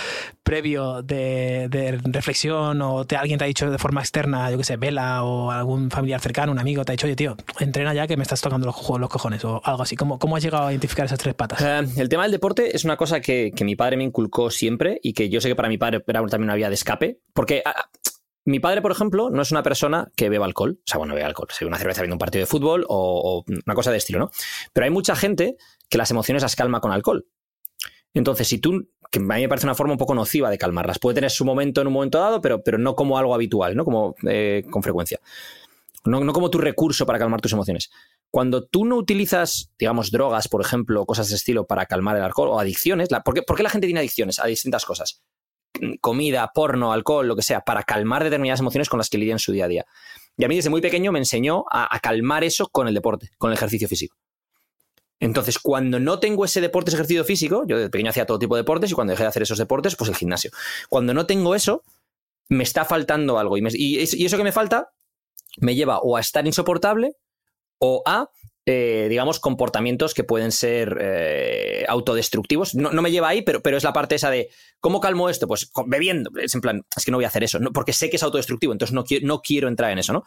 previo 0.43 1.01
de, 1.01 1.99
reflexión 2.03 2.81
o 2.81 3.05
te, 3.05 3.15
alguien 3.15 3.37
te 3.37 3.45
ha 3.45 3.47
dicho 3.47 3.69
de 3.69 3.77
forma 3.77 4.01
externa, 4.01 4.49
yo 4.51 4.57
que 4.57 4.63
sé, 4.63 4.77
vela 4.77 5.23
o 5.23 5.51
algún 5.51 5.91
familiar 5.91 6.19
cercano, 6.19 6.51
un 6.51 6.59
amigo 6.59 6.83
te 6.85 6.91
ha 6.91 6.93
dicho, 6.93 7.07
oye 7.07 7.15
tío, 7.15 7.35
entrena 7.59 7.93
ya 7.93 8.07
que 8.07 8.17
me 8.17 8.23
estás 8.23 8.41
tocando 8.41 8.65
los, 8.65 8.75
cojones 8.75 9.43
o 9.45 9.61
algo 9.63 9.83
así. 9.83 9.95
¿Cómo, 9.95 10.19
¿Cómo 10.19 10.35
has 10.35 10.43
llegado 10.43 10.67
a 10.67 10.71
identificar 10.71 11.05
esas 11.05 11.19
tres 11.19 11.35
patas? 11.35 11.61
Eh, 11.61 12.01
el 12.01 12.09
tema 12.09 12.23
del 12.23 12.31
deporte 12.31 12.75
es 12.75 12.83
una 12.85 12.97
cosa 12.97 13.19
que, 13.19 13.51
mi 13.61 13.75
padre 13.75 13.95
me 13.95 14.03
inculcó 14.03 14.49
siempre 14.49 14.99
y 15.03 15.13
que 15.13 15.29
yo 15.29 15.39
sé 15.39 15.47
que 15.47 15.55
para 15.55 15.69
mi 15.69 15.77
padre 15.77 16.03
era 16.07 16.19
también 16.21 16.43
una 16.43 16.55
vía 16.55 16.69
de 16.69 16.75
escape, 16.75 17.19
porque... 17.33 17.61
Ah, 17.65 17.89
mi 18.43 18.59
padre, 18.59 18.81
por 18.81 18.91
ejemplo, 18.91 19.29
no 19.29 19.43
es 19.43 19.51
una 19.51 19.61
persona 19.61 20.11
que 20.15 20.27
beba 20.27 20.47
alcohol. 20.47 20.79
O 20.79 20.83
sea, 20.83 20.97
bueno, 20.97 21.13
bebe 21.13 21.27
alcohol. 21.27 21.47
Se 21.51 21.63
una 21.63 21.77
cerveza 21.77 22.01
viendo 22.01 22.15
un 22.15 22.19
partido 22.19 22.41
de 22.41 22.47
fútbol 22.47 22.85
o, 22.89 23.45
una 23.47 23.75
cosa 23.75 23.91
de 23.91 23.97
estilo, 23.97 24.17
¿no? 24.17 24.31
Pero 24.73 24.85
hay 24.85 24.89
mucha 24.89 25.15
gente 25.15 25.57
que 25.91 25.99
las 25.99 26.09
emociones 26.09 26.41
las 26.41 26.55
calma 26.55 26.81
con 26.81 26.91
alcohol. 26.91 27.27
Entonces, 28.13 28.47
si 28.47 28.57
tú, 28.57 28.89
que 29.09 29.19
a 29.19 29.21
mí 29.21 29.41
me 29.41 29.49
parece 29.49 29.65
una 29.65 29.75
forma 29.75 29.93
un 29.93 29.99
poco 29.99 30.13
nociva 30.13 30.49
de 30.49 30.57
calmarlas, 30.57 30.99
puede 30.99 31.15
tener 31.15 31.31
su 31.31 31.45
momento 31.45 31.81
en 31.81 31.87
un 31.87 31.93
momento 31.93 32.19
dado, 32.19 32.41
pero, 32.41 32.61
pero 32.61 32.77
no 32.77 32.95
como 32.95 33.17
algo 33.17 33.33
habitual, 33.33 33.75
¿no? 33.75 33.85
Como 33.85 34.15
eh, 34.27 34.63
con 34.69 34.83
frecuencia. 34.83 35.19
No, 36.03 36.33
como 36.33 36.49
tu 36.49 36.57
recurso 36.57 37.05
para 37.05 37.19
calmar 37.19 37.41
tus 37.41 37.53
emociones. 37.53 37.91
Cuando 38.31 38.65
tú 38.65 38.85
no 38.85 38.95
utilizas, 38.95 39.71
digamos, 39.77 40.09
drogas, 40.09 40.47
por 40.47 40.61
ejemplo, 40.61 41.05
cosas 41.05 41.29
de 41.29 41.35
estilo 41.35 41.67
para 41.67 41.85
calmar 41.85 42.17
el 42.17 42.23
alcohol 42.23 42.49
o 42.49 42.59
adicciones, 42.59 43.09
¿por, 43.23 43.35
qué, 43.35 43.43
¿por, 43.43 43.55
qué, 43.55 43.63
la 43.63 43.69
gente 43.69 43.87
tiene 43.87 43.99
adicciones 43.99 44.39
a 44.39 44.47
distintas 44.47 44.83
cosas? 44.85 45.21
comida, 45.99 46.51
porno, 46.53 46.91
alcohol, 46.93 47.27
lo 47.27 47.35
que 47.35 47.41
sea, 47.41 47.61
para 47.61 47.83
calmar 47.83 48.23
determinadas 48.23 48.59
emociones 48.59 48.89
con 48.89 48.97
las 48.97 49.09
que 49.09 49.17
lidia 49.17 49.33
en 49.33 49.39
su 49.39 49.51
día 49.51 49.65
a 49.65 49.67
día. 49.67 49.85
Y 50.37 50.43
a 50.43 50.47
mí 50.47 50.55
desde 50.55 50.69
muy 50.69 50.81
pequeño 50.81 51.11
me 51.11 51.19
enseñó 51.19 51.65
a, 51.69 51.99
calmar 51.99 52.43
eso 52.43 52.67
con 52.67 52.87
el 52.87 52.93
deporte, 52.93 53.31
con 53.37 53.51
el 53.51 53.57
ejercicio 53.57 53.87
físico. 53.87 54.17
Entonces, 55.21 55.59
cuando 55.59 55.99
no 55.99 56.19
tengo 56.19 56.43
ese 56.43 56.59
deporte, 56.59 56.89
ese 56.89 56.97
ejercicio 56.97 57.23
físico, 57.23 57.63
yo 57.67 57.79
de 57.79 57.89
pequeño 57.89 58.09
hacía 58.09 58.25
todo 58.25 58.39
tipo 58.39 58.55
de 58.55 58.61
deportes 58.63 58.91
y 58.91 58.95
cuando 58.95 59.11
dejé 59.11 59.23
de 59.23 59.29
hacer 59.29 59.43
esos 59.43 59.59
deportes, 59.59 59.95
pues 59.95 60.09
el 60.09 60.15
gimnasio. 60.15 60.51
Cuando 60.89 61.13
no 61.13 61.27
tengo 61.27 61.53
eso, 61.53 61.83
me 62.49 62.63
está 62.63 62.85
faltando 62.85 63.37
algo. 63.37 63.55
Y, 63.57 63.99
eso 63.99 64.37
que 64.37 64.43
me 64.43 64.51
falta 64.51 64.89
me 65.59 65.75
lleva 65.75 65.99
o 65.99 66.17
a 66.17 66.19
estar 66.19 66.45
insoportable 66.47 67.15
o 67.77 68.01
a 68.05 68.29
eh, 68.65 69.07
digamos, 69.09 69.39
comportamientos 69.39 70.13
que 70.13 70.23
pueden 70.23 70.51
ser 70.51 70.97
eh, 71.01 71.83
autodestructivos. 71.87 72.75
No, 72.75 72.91
me 73.01 73.11
lleva 73.11 73.29
ahí, 73.29 73.41
pero, 73.43 73.61
es 73.77 73.83
la 73.83 73.93
parte 73.93 74.15
esa 74.15 74.29
de 74.29 74.49
¿cómo 74.79 74.99
calmo 75.01 75.29
esto? 75.29 75.47
Pues 75.47 75.71
bebiendo. 75.85 76.31
Es 76.39 76.55
en 76.55 76.61
plan, 76.61 76.85
es 76.95 77.05
que 77.05 77.11
no 77.11 77.17
voy 77.17 77.25
a 77.25 77.29
hacer 77.29 77.43
eso, 77.43 77.59
porque 77.73 77.93
sé 77.93 78.09
que 78.09 78.17
es 78.17 78.23
autodestructivo, 78.23 78.71
entonces 78.71 78.93
no, 78.93 79.03
quiero, 79.03 79.25
no 79.27 79.41
quiero 79.41 79.67
entrar 79.67 79.91
en 79.91 79.99
eso, 79.99 80.13
¿no? 80.13 80.25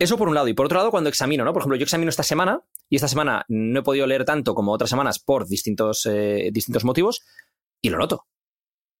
Eso 0.00 0.16
por 0.16 0.28
un 0.28 0.34
lado. 0.34 0.48
Y 0.48 0.54
por 0.54 0.66
otro 0.66 0.78
lado, 0.78 0.90
cuando 0.90 1.08
examino, 1.08 1.44
¿no? 1.44 1.52
Por 1.52 1.60
ejemplo, 1.60 1.76
yo 1.76 1.84
examino 1.84 2.08
esta 2.08 2.22
semana 2.22 2.62
y 2.88 2.96
esta 2.96 3.06
semana 3.06 3.44
no 3.48 3.80
he 3.80 3.82
podido 3.82 4.06
leer 4.06 4.24
tanto 4.24 4.54
como 4.54 4.72
otras 4.72 4.90
semanas 4.90 5.18
por 5.18 5.46
distintos, 5.46 6.06
eh, 6.06 6.50
distintos 6.52 6.84
motivos 6.84 7.22
y 7.82 7.90
lo 7.90 7.98
noto. 7.98 8.26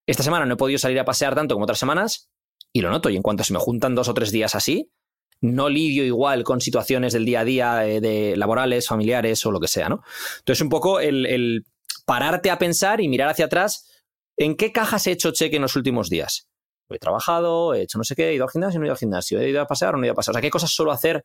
Esta 0.07 0.23
semana 0.23 0.45
no 0.45 0.55
he 0.55 0.57
podido 0.57 0.79
salir 0.79 1.01
a 1.01 1.05
pasear 1.05 1.35
tanto 1.35 1.55
como 1.55 1.65
otras 1.65 1.79
semanas 1.79 2.31
y 2.73 2.83
lo 2.83 2.91
noto. 2.91 3.09
Y 3.11 3.17
en 3.17 3.23
cuanto 3.23 3.45
se 3.45 3.53
me 3.53 3.59
juntan 3.59 3.95
dos 3.95 4.09
o 4.09 4.15
tres 4.15 4.31
días 4.31 4.55
así, 4.55 4.93
no 5.41 5.69
lidio 5.71 6.05
igual 6.05 6.45
con 6.45 6.61
situaciones 6.61 7.15
del 7.15 7.25
día 7.25 7.41
a 7.41 7.45
día, 7.45 7.87
eh, 7.87 8.01
de 8.01 8.37
laborales, 8.37 8.87
familiares 8.87 9.45
o 9.47 9.51
lo 9.51 9.61
que 9.61 9.69
sea, 9.69 9.89
¿no? 9.89 10.03
Entonces, 10.41 10.61
un 10.61 10.69
poco 10.69 11.01
el, 11.01 11.65
pararte 12.05 12.51
a 12.51 12.59
pensar 12.59 13.01
y 13.01 13.09
mirar 13.09 13.29
hacia 13.29 13.47
atrás 13.47 13.89
en 14.37 14.57
qué 14.57 14.73
cajas 14.73 15.07
he 15.07 15.13
hecho 15.13 15.33
cheque 15.33 15.57
en 15.57 15.63
los 15.63 15.77
últimos 15.77 16.11
días. 16.11 16.50
He 16.91 16.99
trabajado, 16.99 17.75
he 17.75 17.83
hecho 17.83 17.99
no 17.99 18.05
sé 18.05 18.15
qué, 18.15 18.29
he 18.29 18.35
ido 18.35 18.45
al 18.45 18.51
gimnasio, 18.51 18.81
no 18.81 18.85
he 18.85 18.89
ido 18.89 18.93
al 18.93 18.99
gimnasio, 18.99 19.41
he 19.41 19.49
ido 19.49 19.61
a 19.61 19.67
pasear 19.67 19.95
no 19.95 20.03
he 20.03 20.07
ido 20.07 20.13
a 20.13 20.17
pasear. 20.17 20.33
O 20.33 20.35
sea, 20.35 20.43
¿qué 20.43 20.51
cosas 20.51 20.71
suelo 20.71 20.93
hacer 20.93 21.25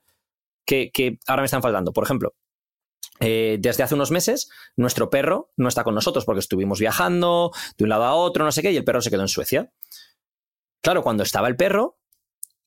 que, 0.66 0.92
ahora 1.28 1.42
me 1.42 1.46
están 1.46 1.62
faltando? 1.62 1.94
Por 1.94 2.04
ejemplo, 2.04 2.36
eh, 3.20 3.58
desde 3.60 3.84
hace 3.84 3.96
unos 3.96 4.12
meses, 4.12 4.50
nuestro 4.76 5.10
perro 5.10 5.52
no 5.58 5.68
está 5.68 5.84
con 5.84 5.96
nosotros 5.96 6.26
porque 6.26 6.40
estuvimos 6.40 6.80
viajando 6.80 7.52
de 7.78 7.84
un 7.84 7.90
lado 7.90 8.04
a 8.04 8.14
otro, 8.14 8.44
no 8.44 8.52
sé 8.52 8.62
qué, 8.62 8.72
y 8.72 8.78
el 8.78 8.84
perro 8.84 9.02
se 9.02 9.10
quedó 9.10 9.22
en 9.22 9.28
Suecia. 9.28 9.72
Claro, 10.82 11.02
cuando 11.02 11.24
estaba 11.24 11.48
el 11.48 11.56
perro, 11.56 11.98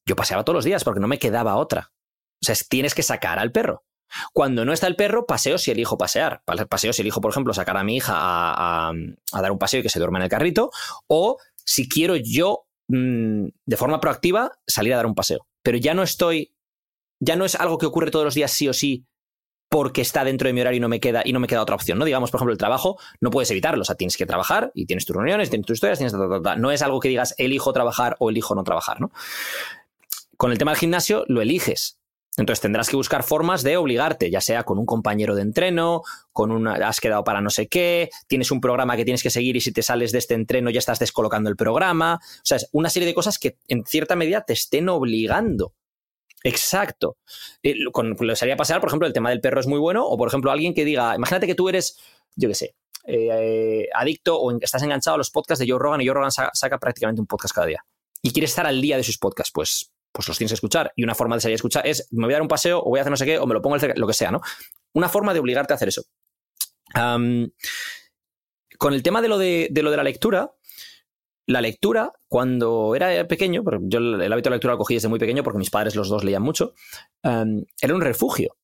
yo 0.07 0.17
paseaba 0.17 0.45
todos 0.45 0.57
los 0.57 0.65
días 0.65 0.85
porque 0.85 1.01
no 1.01 1.09
me 1.09 1.19
quedaba 1.19 1.57
otra. 1.57 1.93
O 2.41 2.45
sea, 2.45 2.55
tienes 2.69 2.95
que 2.95 3.03
sacar 3.03 3.39
al 3.39 3.53
perro. 3.53 3.85
Cuando 4.33 4.65
no 4.65 4.73
está 4.73 4.87
el 4.87 4.97
perro, 4.97 5.27
paseo 5.27 5.59
si 5.59 5.71
elijo 5.71 5.99
pasear. 5.99 6.43
Paseo 6.69 6.93
si 6.93 7.03
elijo, 7.03 7.21
por 7.21 7.31
ejemplo, 7.31 7.53
sacar 7.53 7.77
a 7.77 7.85
mi 7.85 7.97
hija 7.97 8.15
a, 8.17 8.93
dar 9.33 9.53
un 9.53 9.59
paseo 9.59 9.81
y 9.81 9.83
que 9.83 9.89
se 9.89 9.99
duerma 9.99 10.19
en 10.19 10.25
el 10.25 10.31
carrito. 10.31 10.71
O 11.07 11.39
si 11.65 11.89
quiero 11.89 12.17
yo, 12.17 12.67
mm, 12.89 13.47
de 13.65 13.77
forma 13.77 14.01
proactiva, 14.01 14.53
salir 14.67 14.93
a 14.95 14.97
dar 14.97 15.07
un 15.07 15.15
paseo. 15.15 15.47
Pero 15.63 15.79
ya 15.79 15.95
no 15.95 16.03
estoy. 16.03 16.53
Ya 17.21 17.37
no 17.37 17.45
es 17.45 17.55
algo 17.55 17.79
que 17.79 17.87
ocurre 17.87 18.11
todos 18.11 18.25
los 18.25 18.35
días 18.35 18.53
sí 18.53 18.69
o 18.69 18.73
sí 18.73 19.07
porque 19.69 20.01
está 20.01 20.25
dentro 20.25 20.49
de 20.49 20.53
mi 20.53 20.61
horario 20.61 20.79
y 20.79 20.81
no 20.81 20.89
me 20.89 21.01
queda 21.01 21.23
y 21.25 21.33
no 21.33 21.41
me 21.41 21.47
queda 21.47 21.63
otra 21.63 21.75
opción, 21.75 21.99
¿no? 21.99 22.05
Digamos, 22.05 22.31
por 22.31 22.39
ejemplo, 22.39 22.53
el 22.53 22.59
trabajo 22.59 22.99
no 23.21 23.31
puedes 23.31 23.51
evitarlo, 23.51 23.83
o 23.83 23.85
sea, 23.85 23.97
tienes 23.97 24.17
que 24.17 24.25
trabajar 24.25 24.73
y 24.75 24.87
tienes 24.87 25.05
tus 25.05 25.15
reuniones, 25.15 25.51
tienes 25.51 25.67
tus 25.67 25.75
historias, 25.75 25.99
tienes 25.99 26.15
no 26.59 26.71
es 26.71 26.83
algo 26.83 27.01
que 27.01 27.09
digas 27.09 27.35
elijo 27.39 27.73
trabajar 27.73 28.17
o 28.19 28.31
elijo 28.31 28.55
no 28.55 28.65
trabajar, 28.65 29.01
¿no? 29.01 29.11
Con 30.37 30.53
el 30.53 30.59
tema 30.59 30.71
del 30.71 30.79
gimnasio 30.79 31.25
lo 31.29 31.43
eliges. 31.43 31.98
Entonces 32.39 32.61
tendrás 32.61 32.89
que 32.89 32.97
buscar 32.97 33.25
formas 33.25 33.63
de 33.63 33.77
obligarte, 33.77 34.31
ya 34.31 34.41
sea 34.41 34.63
con 34.63 34.79
un 34.79 34.87
compañero 34.87 35.35
de 35.35 35.43
entreno, 35.43 36.03
con 36.33 36.53
una 36.53 36.75
has 36.75 37.01
quedado 37.01 37.25
para 37.25 37.41
no 37.41 37.51
sé 37.51 37.67
qué, 37.67 38.11
tienes 38.29 38.51
un 38.51 38.61
programa 38.61 38.97
que 38.97 39.05
tienes 39.05 39.23
que 39.23 39.31
seguir 39.31 39.57
y 39.57 39.61
si 39.61 39.73
te 39.73 39.83
sales 39.83 40.13
de 40.13 40.19
este 40.19 40.35
entreno 40.35 40.71
ya 40.71 40.79
estás 40.79 41.01
descolocando 41.01 41.51
el 41.51 41.57
programa. 41.57 42.21
O 42.23 42.45
sea, 42.45 42.57
es 42.57 42.69
una 42.73 42.91
serie 42.91 43.07
de 43.07 43.15
cosas 43.15 43.39
que 43.39 43.59
en 43.67 43.85
cierta 43.85 44.17
medida 44.17 44.43
te 44.43 44.53
estén 44.53 44.89
obligando. 44.89 45.75
Exacto. 46.45 47.17
Eh, 47.63 47.75
con, 47.93 48.11
lo 48.11 48.35
que 48.35 48.57
pasar, 48.57 48.81
por 48.81 48.89
ejemplo, 48.89 49.09
el 49.09 49.13
tema 49.13 49.31
del 49.31 49.41
perro 49.41 49.59
es 49.59 49.67
muy 49.67 49.81
bueno, 49.81 50.07
o 50.07 50.17
por 50.17 50.29
ejemplo, 50.29 50.53
alguien 50.53 50.73
que 50.73 50.85
diga, 50.85 51.17
imagínate 51.17 51.49
que 51.49 51.57
tú 51.57 51.69
eres, 51.69 51.99
yo 52.37 52.49
qué 52.49 52.55
sé, 52.55 52.75
eh, 53.05 53.89
adicto 53.93 54.39
o 54.41 54.57
estás 54.61 54.83
enganchado 54.85 55.17
a 55.17 55.19
los 55.19 55.31
podcasts 55.31 55.65
de 55.65 55.69
Joe 55.69 55.81
Rogan 55.81 56.01
y 56.01 56.07
Joe 56.07 56.15
Rogan 56.15 56.31
saca 56.31 56.79
prácticamente 56.79 57.21
un 57.21 57.27
podcast 57.27 57.55
cada 57.55 57.67
día 57.67 57.85
y 58.23 58.33
quieres 58.33 58.51
estar 58.51 58.67
al 58.67 58.81
día 58.81 58.97
de 58.97 59.03
sus 59.03 59.19
podcasts, 59.19 59.53
pues 59.53 59.91
pues 60.13 60.29
los 60.29 60.37
tienes 60.39 60.51
que 60.51 60.57
escuchar. 60.57 60.93
Y 60.97 61.05
una 61.05 61.15
forma 61.15 61.37
de 61.37 61.41
salir 61.41 61.55
a 61.55 61.57
escuchar 61.57 61.87
es, 61.87 62.09
me 62.11 62.27
voy 62.27 62.33
a 62.33 62.37
dar 62.37 62.43
un 62.43 62.49
paseo 62.49 62.81
o 62.81 62.91
voy 62.91 62.99
a 62.99 63.03
hacer 63.03 63.11
no 63.11 63.17
sé 63.17 63.27
qué, 63.27 63.39
o 63.39 63.47
me 63.47 63.55
lo 63.55 63.63
pongo 63.63 63.77
el 63.77 63.93
lo 63.97 64.07
que 64.07 64.15
sea, 64.15 64.31
¿no? 64.31 64.41
Una 64.95 65.09
forma 65.09 65.33
de 65.33 65.41
obligarte 65.41 65.73
a 65.73 65.77
hacer 65.77 65.89
eso. 65.89 66.03
con 68.79 68.95
el 68.95 69.03
tema 69.03 69.23
de 69.23 69.29
lo 69.29 69.39
de, 69.39 69.71
lo 69.75 69.91
de 69.91 69.97
la 69.97 70.03
lectura, 70.03 70.53
la 71.47 71.61
lectura, 71.61 72.13
cuando 72.29 72.95
era 72.95 73.27
pequeño, 73.27 73.63
yo 73.83 73.99
el 73.99 74.33
hábito 74.33 74.51
de 74.51 74.57
lectura 74.57 74.75
lo 74.75 74.79
cogí 74.79 74.95
desde 74.95 75.09
muy 75.09 75.19
pequeño 75.19 75.43
porque 75.43 75.59
mis 75.59 75.71
padres 75.71 75.97
los 75.97 76.09
dos 76.09 76.25
leían 76.25 76.43
mucho, 76.43 76.75
era 77.23 77.95
un 77.95 78.01
refugio. 78.01 78.57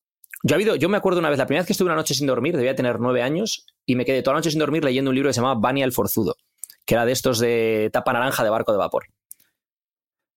Yo, 0.42 0.59
yo 0.59 0.88
me 0.90 0.99
acuerdo 0.99 1.20
una 1.20 1.30
vez, 1.30 1.38
la 1.38 1.47
primera 1.47 1.62
vez 1.62 1.66
que 1.66 1.72
estuve 1.72 1.86
una 1.86 1.97
noche 1.97 2.12
sin 2.12 2.26
dormir, 2.26 2.55
debía 2.55 2.74
tener 2.74 3.01
nueve 3.01 3.22
años, 3.22 3.64
y 3.86 3.97
me 3.97 4.05
quedé 4.05 4.22
toda 4.22 4.34
la 4.34 4.40
noche 4.40 4.51
sin 4.51 4.61
dormir 4.61 4.84
leyendo 4.84 5.11
un 5.11 5.14
libro 5.14 5.30
que 5.30 5.34
se 5.34 5.40
llamaba 5.40 5.59
Bania 5.59 5.86
el 5.86 5.92
Forzudo, 5.92 6.36
que 6.84 6.95
era 6.95 7.07
de 7.07 7.12
estos 7.12 7.38
de 7.38 7.88
tapa 7.92 8.12
naranja 8.12 8.45
de 8.45 8.51
barco 8.51 8.72
de 8.72 8.78
vapor. 8.78 9.07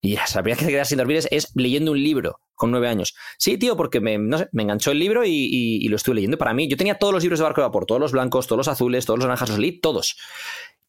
Y 0.02 0.16
la 0.16 0.24
primera 0.26 0.44
vez 0.44 0.58
que 0.60 0.66
te 0.66 0.72
quedas 0.72 0.90
sin 0.90 0.98
dormir 1.00 1.18
es, 1.30 1.52
leyendo 1.56 1.92
un 1.92 2.02
libro 2.02 2.40
con 2.56 2.72
nueve 2.72 2.88
años. 2.88 3.16
Sí, 3.38 3.58
tío, 3.58 3.76
porque 3.76 4.00
me, 4.00 4.18
me 4.18 4.64
enganchó 4.64 4.92
el 4.92 5.00
libro 5.00 5.24
y, 5.26 5.88
lo 5.88 5.96
estuve 5.96 6.16
leyendo. 6.16 6.38
Para 6.38 6.54
mí, 6.54 6.68
yo 6.68 6.78
tenía 6.78 6.98
todos 6.98 7.14
los 7.14 7.24
libros 7.24 7.40
de 7.40 7.44
Barco 7.44 7.62
de 7.62 7.68
Vapor, 7.68 7.86
todos 7.86 8.02
los 8.02 8.12
blancos, 8.12 8.48
todos 8.48 8.58
los 8.58 8.68
azules, 8.68 9.06
todos 9.06 9.20
los 9.20 9.26
naranjas, 9.26 9.50
los 9.50 9.60
leí 9.60 9.80
todos. 9.80 10.18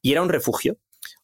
Y 0.03 0.13
era 0.13 0.23
un 0.23 0.29
refugio. 0.29 0.77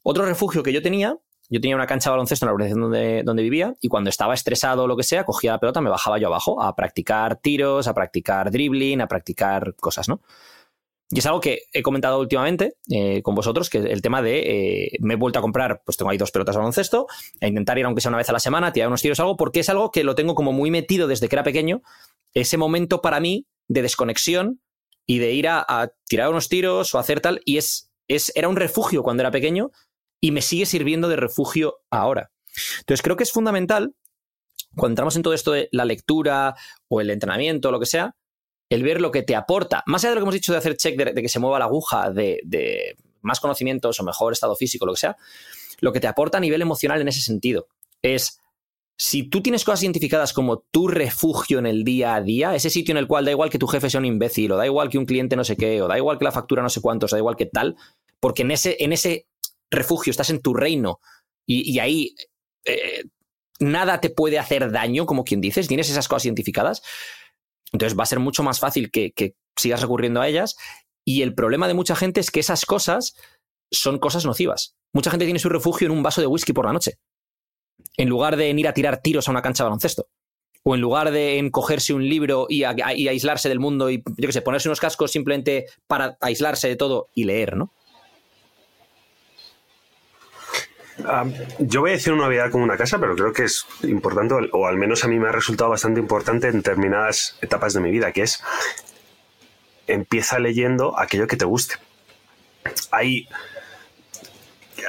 Otro 0.02 0.24
refugio 0.24 0.62
que 0.62 0.72
yo 0.72 0.82
tenía, 0.82 1.18
yo 1.50 1.60
tenía 1.60 1.76
una 1.76 1.86
cancha 1.86 2.10
de 2.10 2.12
baloncesto 2.12 2.44
en 2.44 2.48
la 2.48 2.52
organización 2.52 2.82
donde, 2.82 3.22
donde 3.22 3.42
vivía 3.42 3.74
y 3.80 3.88
cuando 3.88 4.10
estaba 4.10 4.34
estresado 4.34 4.84
o 4.84 4.86
lo 4.86 4.96
que 4.96 5.02
sea, 5.02 5.24
cogía 5.24 5.52
la 5.52 5.60
pelota, 5.60 5.80
me 5.80 5.90
bajaba 5.90 6.18
yo 6.18 6.28
abajo 6.28 6.62
a 6.62 6.74
practicar 6.74 7.36
tiros, 7.36 7.86
a 7.86 7.94
practicar 7.94 8.50
dribbling, 8.50 9.00
a 9.00 9.08
practicar 9.08 9.74
cosas, 9.76 10.08
¿no? 10.08 10.20
Y 11.10 11.18
es 11.18 11.26
algo 11.26 11.40
que 11.40 11.64
he 11.72 11.82
comentado 11.82 12.18
últimamente 12.18 12.76
eh, 12.90 13.22
con 13.22 13.34
vosotros, 13.34 13.68
que 13.68 13.78
el 13.78 14.00
tema 14.00 14.22
de 14.22 14.38
eh, 14.86 14.96
me 15.00 15.14
he 15.14 15.16
vuelto 15.16 15.38
a 15.38 15.42
comprar, 15.42 15.82
pues 15.84 15.96
tengo 15.96 16.10
ahí 16.10 16.18
dos 16.18 16.30
pelotas 16.30 16.54
de 16.54 16.58
baloncesto, 16.58 17.06
a 17.40 17.46
intentar 17.46 17.78
ir 17.78 17.84
aunque 17.84 18.00
sea 18.00 18.08
una 18.08 18.18
vez 18.18 18.28
a 18.30 18.32
la 18.32 18.40
semana, 18.40 18.72
tirar 18.72 18.88
unos 18.88 19.02
tiros, 19.02 19.20
algo, 19.20 19.36
porque 19.36 19.60
es 19.60 19.68
algo 19.68 19.90
que 19.90 20.02
lo 20.02 20.14
tengo 20.14 20.34
como 20.34 20.52
muy 20.52 20.70
metido 20.70 21.06
desde 21.06 21.28
que 21.28 21.36
era 21.36 21.42
pequeño, 21.42 21.82
ese 22.32 22.56
momento 22.56 23.02
para 23.02 23.20
mí 23.20 23.46
de 23.68 23.82
desconexión 23.82 24.60
y 25.06 25.18
de 25.18 25.32
ir 25.32 25.48
a, 25.48 25.92
tirar 26.06 26.30
unos 26.30 26.48
tiros 26.48 26.94
o 26.94 26.98
hacer 26.98 27.20
tal, 27.20 27.42
y 27.44 27.58
es, 27.58 27.90
es, 28.08 28.32
era 28.34 28.48
un 28.48 28.56
refugio 28.56 29.02
cuando 29.02 29.22
era 29.22 29.30
pequeño 29.30 29.70
y 30.20 30.30
me 30.30 30.40
sigue 30.40 30.64
sirviendo 30.64 31.08
de 31.08 31.16
refugio 31.16 31.80
ahora. 31.90 32.30
Entonces 32.80 33.02
creo 33.02 33.16
que 33.16 33.24
es 33.24 33.32
fundamental, 33.32 33.94
cuando 34.74 34.92
entramos 34.92 35.16
en 35.16 35.22
todo 35.22 35.34
esto 35.34 35.52
de 35.52 35.68
la 35.70 35.84
lectura 35.84 36.54
o 36.88 37.00
el 37.00 37.10
entrenamiento 37.10 37.68
o 37.68 37.72
lo 37.72 37.80
que 37.80 37.86
sea, 37.86 38.16
el 38.74 38.82
ver 38.82 39.00
lo 39.00 39.10
que 39.10 39.22
te 39.22 39.36
aporta, 39.36 39.82
más 39.86 40.04
allá 40.04 40.10
de 40.10 40.14
lo 40.16 40.20
que 40.20 40.24
hemos 40.24 40.34
dicho 40.34 40.52
de 40.52 40.58
hacer 40.58 40.76
check 40.76 40.96
de, 40.96 41.14
que 41.14 41.28
se 41.28 41.38
mueva 41.38 41.58
la 41.58 41.66
aguja, 41.66 42.10
de, 42.10 42.96
más 43.22 43.40
conocimientos 43.40 43.98
o 44.00 44.04
mejor 44.04 44.32
estado 44.32 44.56
físico, 44.56 44.84
lo 44.84 44.92
que 44.92 45.00
sea, 45.00 45.16
lo 45.80 45.92
que 45.92 46.00
te 46.00 46.06
aporta 46.06 46.38
a 46.38 46.40
nivel 46.40 46.60
emocional 46.60 47.00
en 47.00 47.08
ese 47.08 47.20
sentido 47.20 47.68
es 48.02 48.40
si 48.96 49.24
tú 49.24 49.42
tienes 49.42 49.64
cosas 49.64 49.82
identificadas 49.82 50.32
como 50.32 50.58
tu 50.58 50.88
refugio 50.88 51.58
en 51.58 51.66
el 51.66 51.84
día 51.84 52.14
a 52.14 52.20
día, 52.20 52.54
ese 52.54 52.70
sitio 52.70 52.92
en 52.92 52.98
el 52.98 53.06
cual 53.06 53.24
da 53.24 53.30
igual 53.30 53.50
que 53.50 53.58
tu 53.58 53.66
jefe 53.66 53.90
sea 53.90 53.98
un 53.98 54.06
imbécil, 54.06 54.52
o 54.52 54.56
da 54.56 54.66
igual 54.66 54.88
que 54.88 54.98
un 54.98 55.06
cliente 55.06 55.36
no 55.36 55.44
sé 55.44 55.56
qué, 55.56 55.80
o 55.82 55.88
da 55.88 55.96
igual 55.96 56.18
que 56.18 56.24
la 56.24 56.32
factura 56.32 56.62
no 56.62 56.68
sé 56.68 56.80
cuántos, 56.80 57.10
da 57.10 57.18
igual 57.18 57.36
que 57.36 57.46
tal, 57.46 57.76
porque 58.20 58.42
en 58.42 58.50
ese, 58.50 58.76
en 58.80 58.92
ese 58.92 59.26
refugio 59.70 60.10
estás 60.10 60.30
en 60.30 60.40
tu 60.40 60.54
reino 60.54 61.00
y, 61.46 61.78
ahí 61.78 62.14
eh, 62.64 63.04
nada 63.58 64.00
te 64.00 64.10
puede 64.10 64.38
hacer 64.38 64.70
daño, 64.70 65.06
como 65.06 65.24
quien 65.24 65.40
dices, 65.40 65.68
tienes 65.68 65.90
esas 65.90 66.08
cosas 66.08 66.26
identificadas, 66.26 66.82
entonces 67.74 67.98
va 67.98 68.04
a 68.04 68.06
ser 68.06 68.20
mucho 68.20 68.44
más 68.44 68.60
fácil 68.60 68.90
que, 68.90 69.34
sigas 69.56 69.82
recurriendo 69.82 70.20
a 70.20 70.28
ellas. 70.28 70.56
Y 71.04 71.22
el 71.22 71.34
problema 71.34 71.68
de 71.68 71.74
mucha 71.74 71.96
gente 71.96 72.20
es 72.20 72.30
que 72.30 72.40
esas 72.40 72.64
cosas 72.64 73.14
son 73.70 73.98
cosas 73.98 74.24
nocivas. 74.24 74.76
Mucha 74.92 75.10
gente 75.10 75.24
tiene 75.24 75.40
su 75.40 75.48
refugio 75.48 75.86
en 75.86 75.92
un 75.92 76.02
vaso 76.02 76.20
de 76.20 76.28
whisky 76.28 76.52
por 76.52 76.66
la 76.66 76.72
noche, 76.72 76.98
en 77.96 78.08
lugar 78.08 78.36
de 78.36 78.48
ir 78.48 78.68
a 78.68 78.74
tirar 78.74 79.02
tiros 79.02 79.26
a 79.26 79.32
una 79.32 79.42
cancha 79.42 79.64
de 79.64 79.70
baloncesto. 79.70 80.06
O 80.62 80.76
en 80.76 80.80
lugar 80.80 81.10
de 81.10 81.38
encogerse 81.38 81.92
un 81.92 82.08
libro 82.08 82.46
y, 82.48 82.62
aislarse 82.62 83.48
del 83.48 83.58
mundo 83.58 83.90
y, 83.90 84.02
yo 84.16 84.28
qué 84.28 84.32
sé, 84.32 84.40
ponerse 84.40 84.68
unos 84.68 84.80
cascos 84.80 85.10
simplemente 85.10 85.66
para 85.88 86.16
aislarse 86.20 86.68
de 86.68 86.76
todo 86.76 87.08
y 87.12 87.24
leer, 87.24 87.56
¿no? 87.56 87.72
Yo 91.58 91.80
voy 91.80 91.90
a 91.90 91.94
decir 91.94 92.12
una 92.12 92.24
novedad 92.24 92.50
como 92.50 92.64
una 92.64 92.76
casa, 92.76 92.98
pero 92.98 93.16
creo 93.16 93.32
que 93.32 93.44
es 93.44 93.66
importante, 93.82 94.34
o 94.52 94.66
al 94.66 94.76
menos 94.76 95.04
a 95.04 95.08
mí 95.08 95.18
me 95.18 95.28
ha 95.28 95.32
resultado 95.32 95.70
bastante 95.70 96.00
importante 96.00 96.48
en 96.48 96.56
determinadas 96.56 97.36
etapas 97.42 97.74
de 97.74 97.80
mi 97.80 97.90
vida, 97.90 98.12
que 98.12 98.22
es 98.22 98.42
empieza 99.86 100.38
leyendo 100.38 100.98
aquello 100.98 101.26
que 101.26 101.36
te 101.36 101.44
guste. 101.44 101.74
Hay, 102.90 103.28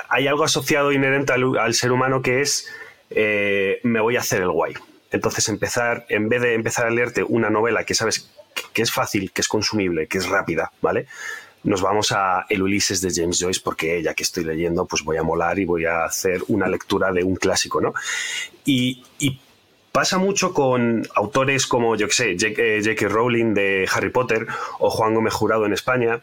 hay 0.09 0.27
algo 0.27 0.43
asociado 0.43 0.91
inherente 0.91 1.33
al, 1.33 1.73
ser 1.73 1.91
humano 1.91 2.21
que 2.21 2.41
es 2.41 2.67
eh, 3.09 3.79
me 3.83 3.99
voy 3.99 4.15
a 4.15 4.19
hacer 4.19 4.41
el 4.41 4.51
guay. 4.51 4.73
Entonces 5.11 5.49
empezar, 5.49 6.05
en 6.09 6.29
vez 6.29 6.41
de 6.41 6.53
empezar 6.53 6.85
a 6.85 6.89
leerte 6.89 7.23
una 7.23 7.49
novela 7.49 7.83
que 7.83 7.93
sabes 7.93 8.31
que 8.73 8.81
es 8.81 8.91
fácil, 8.91 9.31
que 9.31 9.41
es 9.41 9.47
consumible, 9.47 10.07
que 10.07 10.17
es 10.17 10.27
rápida, 10.27 10.71
¿vale? 10.81 11.07
Nos 11.65 11.81
vamos 11.81 12.11
a 12.11 12.45
El 12.47 12.61
Ulises 12.61 13.01
de 13.01 13.11
James 13.13 13.39
Joyce 13.39 13.59
porque 13.63 14.01
ya 14.01 14.13
que 14.13 14.23
estoy 14.23 14.45
leyendo, 14.45 14.85
pues 14.85 15.03
voy 15.03 15.17
a 15.17 15.23
molar 15.23 15.57
y 15.59 15.65
voy 15.65 15.85
a 15.85 16.05
hacer 16.05 16.41
una 16.47 16.67
lectura 16.67 17.11
de 17.11 17.23
un 17.23 17.35
clásico, 17.35 17.81
¿no? 17.81 17.93
Y, 18.63 19.03
pasa 19.91 20.17
mucho 20.17 20.53
con 20.53 21.07
autores 21.15 21.65
como, 21.65 21.95
yo 21.95 22.07
que 22.09 22.13
sé, 22.13 22.35
J.K. 22.37 23.07
Rowling 23.07 23.53
de 23.53 23.87
Harry 23.93 24.09
Potter 24.09 24.45
o 24.79 24.89
Juan 24.89 25.13
Gómez 25.13 25.33
Jurado 25.33 25.65
en 25.65 25.71
España, 25.71 26.19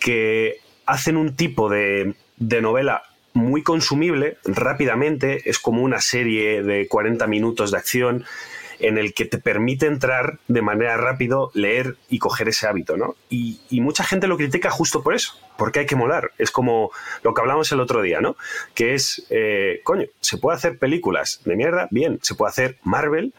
que 0.00 0.60
hacen 0.86 1.18
un 1.18 1.36
tipo 1.36 1.68
de, 1.68 2.14
de 2.38 2.62
novela 2.62 3.02
muy 3.34 3.62
consumible 3.62 4.38
rápidamente, 4.46 5.50
es 5.50 5.58
como 5.58 5.82
una 5.82 6.00
serie 6.00 6.62
de 6.62 6.88
40 6.88 7.26
minutos 7.26 7.72
de 7.72 7.76
acción 7.76 8.24
en 8.80 8.98
el 8.98 9.14
que 9.14 9.24
te 9.24 9.38
permite 9.38 9.86
entrar 9.86 10.38
de 10.48 10.62
manera 10.62 10.96
rápido, 10.96 11.50
leer 11.54 11.96
y 12.08 12.18
coger 12.18 12.48
ese 12.48 12.66
hábito, 12.66 12.96
¿no? 12.96 13.16
Y, 13.28 13.58
mucha 13.80 14.04
gente 14.04 14.26
lo 14.26 14.36
critica 14.36 14.70
justo 14.70 15.02
por 15.02 15.14
eso, 15.14 15.34
porque 15.56 15.80
hay 15.80 15.86
que 15.86 15.96
molar. 15.96 16.32
Es 16.36 16.50
como 16.50 16.90
lo 17.22 17.32
que 17.32 17.40
hablamos 17.40 17.72
el 17.72 17.80
otro 17.80 18.02
día, 18.02 18.20
¿no? 18.20 18.36
Que 18.74 18.94
es, 18.94 19.26
eh, 19.30 19.80
coño, 19.84 20.06
se 20.20 20.36
puede 20.36 20.56
hacer 20.56 20.78
películas 20.78 21.40
de 21.44 21.56
mierda, 21.56 21.88
bien, 21.90 22.18
se 22.22 22.34
puede 22.34 22.50
hacer 22.50 22.78
Marvel, 22.82 23.32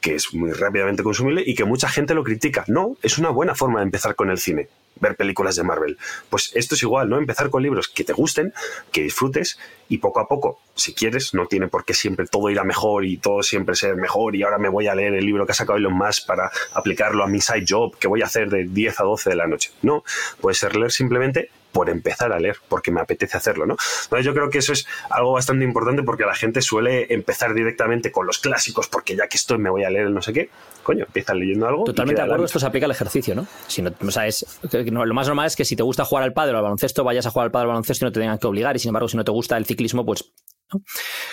que 0.00 0.14
es 0.14 0.34
muy 0.34 0.52
rápidamente 0.52 1.02
consumible 1.02 1.42
y 1.46 1.54
que 1.54 1.64
mucha 1.64 1.88
gente 1.88 2.14
lo 2.14 2.24
critica. 2.24 2.64
No, 2.68 2.96
es 3.02 3.16
una 3.16 3.30
buena 3.30 3.54
forma 3.54 3.80
de 3.80 3.84
empezar 3.84 4.14
con 4.14 4.30
el 4.30 4.38
cine 4.38 4.68
ver 5.00 5.16
películas 5.16 5.56
de 5.56 5.62
Marvel. 5.62 5.98
Pues 6.30 6.52
esto 6.54 6.74
es 6.74 6.82
igual, 6.82 7.08
¿no? 7.08 7.18
Empezar 7.18 7.50
con 7.50 7.62
libros 7.62 7.88
que 7.88 8.04
te 8.04 8.12
gusten, 8.12 8.52
que 8.92 9.02
disfrutes 9.02 9.58
y 9.88 9.98
poco 9.98 10.20
a 10.20 10.28
poco, 10.28 10.60
si 10.74 10.94
quieres, 10.94 11.32
no 11.34 11.46
tiene 11.46 11.68
por 11.68 11.84
qué 11.84 11.94
siempre 11.94 12.26
todo 12.26 12.50
ir 12.50 12.58
a 12.58 12.64
mejor 12.64 13.04
y 13.04 13.18
todo 13.18 13.42
siempre 13.42 13.74
ser 13.76 13.96
mejor 13.96 14.34
y 14.36 14.42
ahora 14.42 14.58
me 14.58 14.68
voy 14.68 14.88
a 14.88 14.94
leer 14.94 15.14
el 15.14 15.24
libro 15.24 15.46
que 15.46 15.52
ha 15.52 15.54
sacado 15.54 15.78
Elon 15.78 15.94
Musk 15.94 16.26
para 16.26 16.50
aplicarlo 16.72 17.24
a 17.24 17.28
mi 17.28 17.40
side 17.40 17.64
job 17.68 17.96
que 17.98 18.08
voy 18.08 18.22
a 18.22 18.26
hacer 18.26 18.50
de 18.50 18.64
10 18.64 19.00
a 19.00 19.04
12 19.04 19.30
de 19.30 19.36
la 19.36 19.46
noche. 19.46 19.70
No, 19.82 20.04
puede 20.40 20.54
ser 20.54 20.76
leer 20.76 20.92
simplemente 20.92 21.50
por 21.76 21.90
empezar 21.90 22.32
a 22.32 22.40
leer, 22.40 22.56
porque 22.70 22.90
me 22.90 23.02
apetece 23.02 23.36
hacerlo, 23.36 23.66
¿no? 23.66 23.76
Entonces 24.04 24.24
yo 24.24 24.32
creo 24.32 24.48
que 24.48 24.56
eso 24.56 24.72
es 24.72 24.86
algo 25.10 25.32
bastante 25.32 25.62
importante 25.62 26.02
porque 26.02 26.24
la 26.24 26.34
gente 26.34 26.62
suele 26.62 27.12
empezar 27.12 27.52
directamente 27.52 28.10
con 28.10 28.26
los 28.26 28.38
clásicos, 28.38 28.88
porque 28.88 29.14
ya 29.14 29.28
que 29.28 29.36
estoy 29.36 29.58
me 29.58 29.68
voy 29.68 29.84
a 29.84 29.90
leer 29.90 30.06
el 30.06 30.14
no 30.14 30.22
sé 30.22 30.32
qué, 30.32 30.48
coño, 30.82 31.04
empiezan 31.04 31.38
leyendo 31.38 31.68
algo. 31.68 31.84
Totalmente 31.84 32.22
de 32.22 32.24
acuerdo, 32.24 32.46
esto 32.46 32.58
se 32.58 32.64
aplica 32.64 32.86
al 32.86 32.92
ejercicio, 32.92 33.34
¿no? 33.34 33.46
Si 33.66 33.82
no, 33.82 33.92
o 34.00 34.10
sea, 34.10 34.26
es, 34.26 34.58
lo 34.72 35.14
más 35.14 35.26
normal 35.26 35.48
es 35.48 35.54
que 35.54 35.66
si 35.66 35.76
te 35.76 35.82
gusta 35.82 36.06
jugar 36.06 36.24
al 36.24 36.32
padre 36.32 36.54
o 36.54 36.56
al 36.56 36.62
baloncesto, 36.62 37.04
vayas 37.04 37.26
a 37.26 37.30
jugar 37.30 37.44
al 37.44 37.50
padre 37.50 37.66
o 37.66 37.68
al 37.68 37.74
baloncesto 37.74 38.06
y 38.06 38.08
no 38.08 38.12
te 38.12 38.20
tengan 38.20 38.38
que 38.38 38.46
obligar, 38.46 38.74
y 38.74 38.78
sin 38.78 38.88
embargo, 38.88 39.08
si 39.08 39.18
no 39.18 39.24
te 39.24 39.32
gusta 39.32 39.58
el 39.58 39.66
ciclismo, 39.66 40.06
pues... 40.06 40.32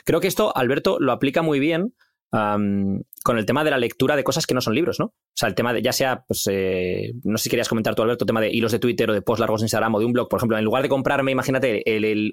Creo 0.03 0.19
que 0.19 0.27
esto, 0.27 0.51
Alberto, 0.57 0.97
lo 0.99 1.13
aplica 1.13 1.41
muy 1.41 1.59
bien 1.59 1.93
con 2.33 3.37
el 3.37 3.45
tema 3.45 3.63
de 3.63 3.69
la 3.69 3.77
lectura 3.77 4.15
de 4.15 4.23
cosas 4.23 4.47
que 4.47 4.55
no 4.55 4.61
son 4.61 4.73
libros, 4.73 4.99
¿no? 4.99 5.05
O 5.05 5.35
sea, 5.35 5.47
el 5.47 5.53
tema 5.53 5.71
de, 5.71 5.83
ya 5.83 5.93
sea, 5.93 6.23
pues, 6.27 6.47
eh, 6.49 7.13
no 7.23 7.37
sé 7.37 7.43
si 7.43 7.49
querías 7.51 7.69
comentar 7.69 7.93
tú, 7.93 8.01
Alberto, 8.01 8.23
el 8.23 8.27
tema 8.27 8.41
de 8.41 8.49
hilos 8.51 8.71
de 8.71 8.79
Twitter 8.79 9.07
o 9.11 9.13
de 9.13 9.21
post 9.21 9.39
largos 9.39 9.61
en 9.61 9.65
Instagram 9.65 9.93
o 9.93 9.99
de 9.99 10.05
un 10.05 10.13
blog, 10.13 10.29
por 10.29 10.39
ejemplo, 10.39 10.57
en 10.57 10.65
lugar 10.65 10.81
de 10.81 10.89
comprarme, 10.89 11.31
imagínate, 11.31 11.83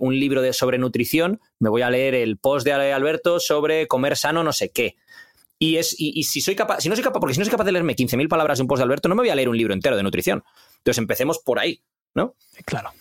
un 0.00 0.18
libro 0.18 0.40
de, 0.40 0.54
sobre 0.54 0.78
nutrición, 0.78 1.40
me 1.58 1.68
voy 1.68 1.82
a 1.82 1.90
leer 1.90 2.14
el 2.14 2.38
post 2.38 2.64
de 2.64 2.72
Alberto 2.72 3.40
sobre 3.40 3.86
comer 3.88 4.16
sano 4.16 4.42
no 4.42 4.52
sé 4.52 4.70
qué. 4.70 4.96
Y, 5.58 5.76
es, 5.76 5.94
y, 5.98 6.22
si 6.22 6.40
soy 6.40 6.56
capaz, 6.56 6.80
si 6.80 6.88
no 6.88 6.94
soy 6.94 7.04
capaz, 7.04 7.20
porque 7.20 7.34
si 7.34 7.40
no 7.40 7.44
soy 7.44 7.50
capaz 7.50 7.64
de 7.64 7.72
leerme 7.72 7.94
15.000 7.94 8.28
palabras 8.28 8.56
de 8.56 8.62
un 8.62 8.68
post 8.68 8.78
de 8.78 8.84
Alberto, 8.84 9.10
no 9.10 9.14
me 9.14 9.20
voy 9.20 9.28
a 9.28 9.34
leer 9.34 9.50
un 9.50 9.58
libro 9.58 9.74
entero 9.74 9.94
de 9.94 10.02
nutrición. 10.02 10.42
Entonces 10.78 10.96
empecemos 10.96 11.38
por 11.38 11.58
ahí, 11.58 11.82
¿no? 12.14 12.34
Claro. 12.64 12.92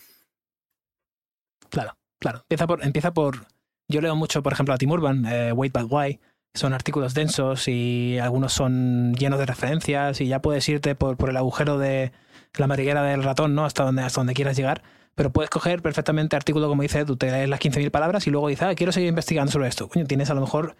Claro, 1.70 1.96
claro. 2.18 2.40
Empieza 2.40 2.66
por, 2.66 2.84
empieza 2.84 3.14
por. 3.14 3.46
Yo 3.88 4.02
leo 4.02 4.14
mucho, 4.14 4.42
por 4.42 4.52
ejemplo, 4.52 4.74
a 4.74 4.76
Tim 4.78 4.90
Urban, 4.90 5.24
eh, 5.24 5.52
Wait 5.52 5.72
But 5.72 5.90
Why, 5.90 6.20
son 6.54 6.72
artículos 6.72 7.14
densos 7.14 7.68
y 7.68 8.18
algunos 8.18 8.52
son 8.52 9.14
llenos 9.14 9.38
de 9.38 9.46
referencias 9.46 10.20
y 10.20 10.26
ya 10.26 10.42
puedes 10.42 10.68
irte 10.68 10.94
por, 10.94 11.16
por 11.16 11.30
el 11.30 11.36
agujero 11.36 11.78
de 11.78 12.12
la 12.56 12.66
madriguera 12.66 13.02
del 13.02 13.22
ratón, 13.22 13.54
¿no? 13.54 13.64
Hasta 13.64 13.84
donde, 13.84 14.02
hasta 14.02 14.20
donde 14.20 14.34
quieras 14.34 14.56
llegar. 14.56 14.82
Pero 15.14 15.30
puedes 15.30 15.50
coger 15.50 15.82
perfectamente 15.82 16.36
artículo, 16.36 16.68
como 16.68 16.82
dice, 16.82 17.04
tú 17.04 17.16
te 17.16 17.30
lees 17.30 17.48
las 17.48 17.60
15.000 17.60 17.90
palabras 17.90 18.26
y 18.26 18.30
luego 18.30 18.48
dices, 18.48 18.68
ah, 18.68 18.74
quiero 18.74 18.92
seguir 18.92 19.08
investigando 19.08 19.52
sobre 19.52 19.68
esto. 19.68 19.88
Coño, 19.88 20.06
tienes 20.06 20.30
a 20.30 20.34
lo 20.34 20.40
mejor, 20.40 20.76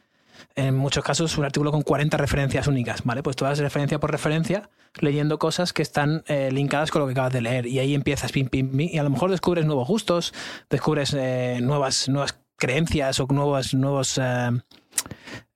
en 0.54 0.76
muchos 0.76 1.04
casos, 1.04 1.36
un 1.36 1.44
artículo 1.44 1.70
con 1.70 1.82
40 1.82 2.16
referencias 2.16 2.66
únicas, 2.66 3.04
¿vale? 3.04 3.22
Pues 3.22 3.36
tú 3.36 3.44
vas 3.44 3.58
referencia 3.58 4.00
por 4.00 4.10
referencia 4.10 4.70
leyendo 4.98 5.38
cosas 5.38 5.72
que 5.72 5.82
están 5.82 6.24
eh, 6.26 6.50
linkadas 6.52 6.90
con 6.90 7.00
lo 7.00 7.06
que 7.06 7.12
acabas 7.12 7.32
de 7.32 7.42
leer 7.42 7.66
y 7.66 7.78
ahí 7.78 7.94
empiezas, 7.94 8.32
pim, 8.32 8.48
pim, 8.48 8.70
pim, 8.70 8.88
y 8.92 8.98
a 8.98 9.02
lo 9.02 9.10
mejor 9.10 9.30
descubres 9.30 9.64
nuevos 9.64 9.86
gustos, 9.86 10.32
descubres 10.68 11.14
eh, 11.16 11.58
nuevas, 11.62 12.08
nuevas 12.08 12.40
creencias 12.56 13.20
o 13.20 13.26
nuevos, 13.30 13.74
nuevos 13.74 14.18
eh, 14.20 14.50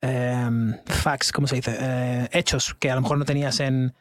Em, 0.07 0.77
facts, 0.85 1.33
¿cómo 1.33 1.47
se 1.47 1.57
dice? 1.57 1.75
Eh, 1.81 2.29
hechos 2.33 2.75
que 2.75 2.91
a 2.91 2.95
lo 2.95 3.01
mejor 3.01 3.17
no 3.17 3.25
tenías 3.25 3.59
en, 3.61 3.95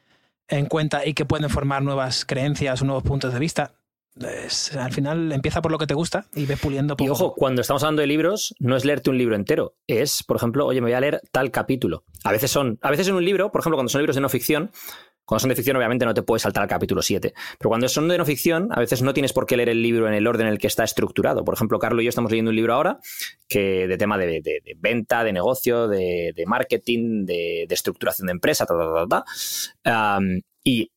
en, 0.49 0.65
cuenta 0.65 1.05
y 1.05 1.13
que 1.13 1.23
pueden 1.23 1.49
formar 1.49 1.81
nuevas 1.81 2.25
creencias 2.25 2.81
o 2.81 2.85
nuevos 2.85 3.03
puntos 3.03 3.31
de 3.33 3.39
vista. 3.39 3.75
al 4.77 4.91
final 4.91 5.31
empieza 5.31 5.61
por 5.61 5.71
lo 5.71 5.77
que 5.77 5.87
te 5.87 5.93
gusta 5.93 6.25
y 6.35 6.45
ves 6.45 6.59
puliendo 6.59 6.97
poco. 6.97 7.07
Y 7.07 7.09
ojo, 7.09 7.33
cuando 7.33 7.61
estamos 7.61 7.83
hablando 7.83 8.01
de 8.01 8.07
libros, 8.07 8.53
no 8.59 8.75
es 8.75 8.83
leerte 8.83 9.11
un 9.11 9.17
libro 9.17 9.37
entero, 9.37 9.75
es, 9.87 10.23
por 10.23 10.35
ejemplo, 10.35 10.65
oye, 10.65 10.81
me 10.81 10.87
voy 10.87 10.93
a 10.93 10.99
leer 10.99 11.21
tal 11.31 11.51
capítulo. 11.51 12.03
A 12.25 12.33
veces 12.33 12.51
son, 12.51 12.79
a 12.81 12.91
veces 12.91 13.07
en 13.07 13.15
un 13.15 13.23
libro, 13.23 13.49
por 13.49 13.61
ejemplo, 13.61 13.77
cuando 13.77 13.89
son 13.89 14.01
libros 14.01 14.15
de 14.15 14.21
no 14.21 14.27
ficción, 14.27 14.71
cuando 15.25 15.41
son 15.41 15.49
de 15.49 15.55
ficción, 15.55 15.77
obviamente 15.77 16.05
no 16.05 16.13
te 16.13 16.21
puedes 16.21 16.43
saltar 16.43 16.63
al 16.63 16.69
capítulo 16.69 17.01
7. 17.01 17.33
Pero 17.57 17.69
cuando 17.69 17.87
son 17.87 18.07
de 18.07 18.17
no 18.17 18.25
ficción, 18.25 18.67
a 18.71 18.79
veces 18.79 19.01
no 19.01 19.13
tienes 19.13 19.33
por 19.33 19.45
qué 19.45 19.55
leer 19.55 19.69
el 19.69 19.81
libro 19.81 20.07
en 20.07 20.13
el 20.13 20.27
orden 20.27 20.47
en 20.47 20.53
el 20.53 20.59
que 20.59 20.67
está 20.67 20.83
estructurado. 20.83 21.45
Por 21.45 21.53
ejemplo, 21.53 21.79
Carlos 21.79 22.01
y 22.01 22.05
yo 22.05 22.09
estamos 22.09 22.31
leyendo 22.31 22.49
un 22.49 22.55
libro 22.55 22.73
ahora 22.73 22.99
que 23.47 23.87
de 23.87 23.97
tema 23.97 24.17
de, 24.17 24.41
venta, 24.77 25.23
de 25.23 25.31
negocio, 25.31 25.87
de, 25.87 26.33
marketing, 26.45 27.25
de, 27.25 27.67
estructuración 27.69 28.27
de 28.27 28.33
empresa, 28.33 28.65
ta, 28.65 28.75
ta, 28.75 29.23
ta, 29.83 30.19
y, 30.63 30.91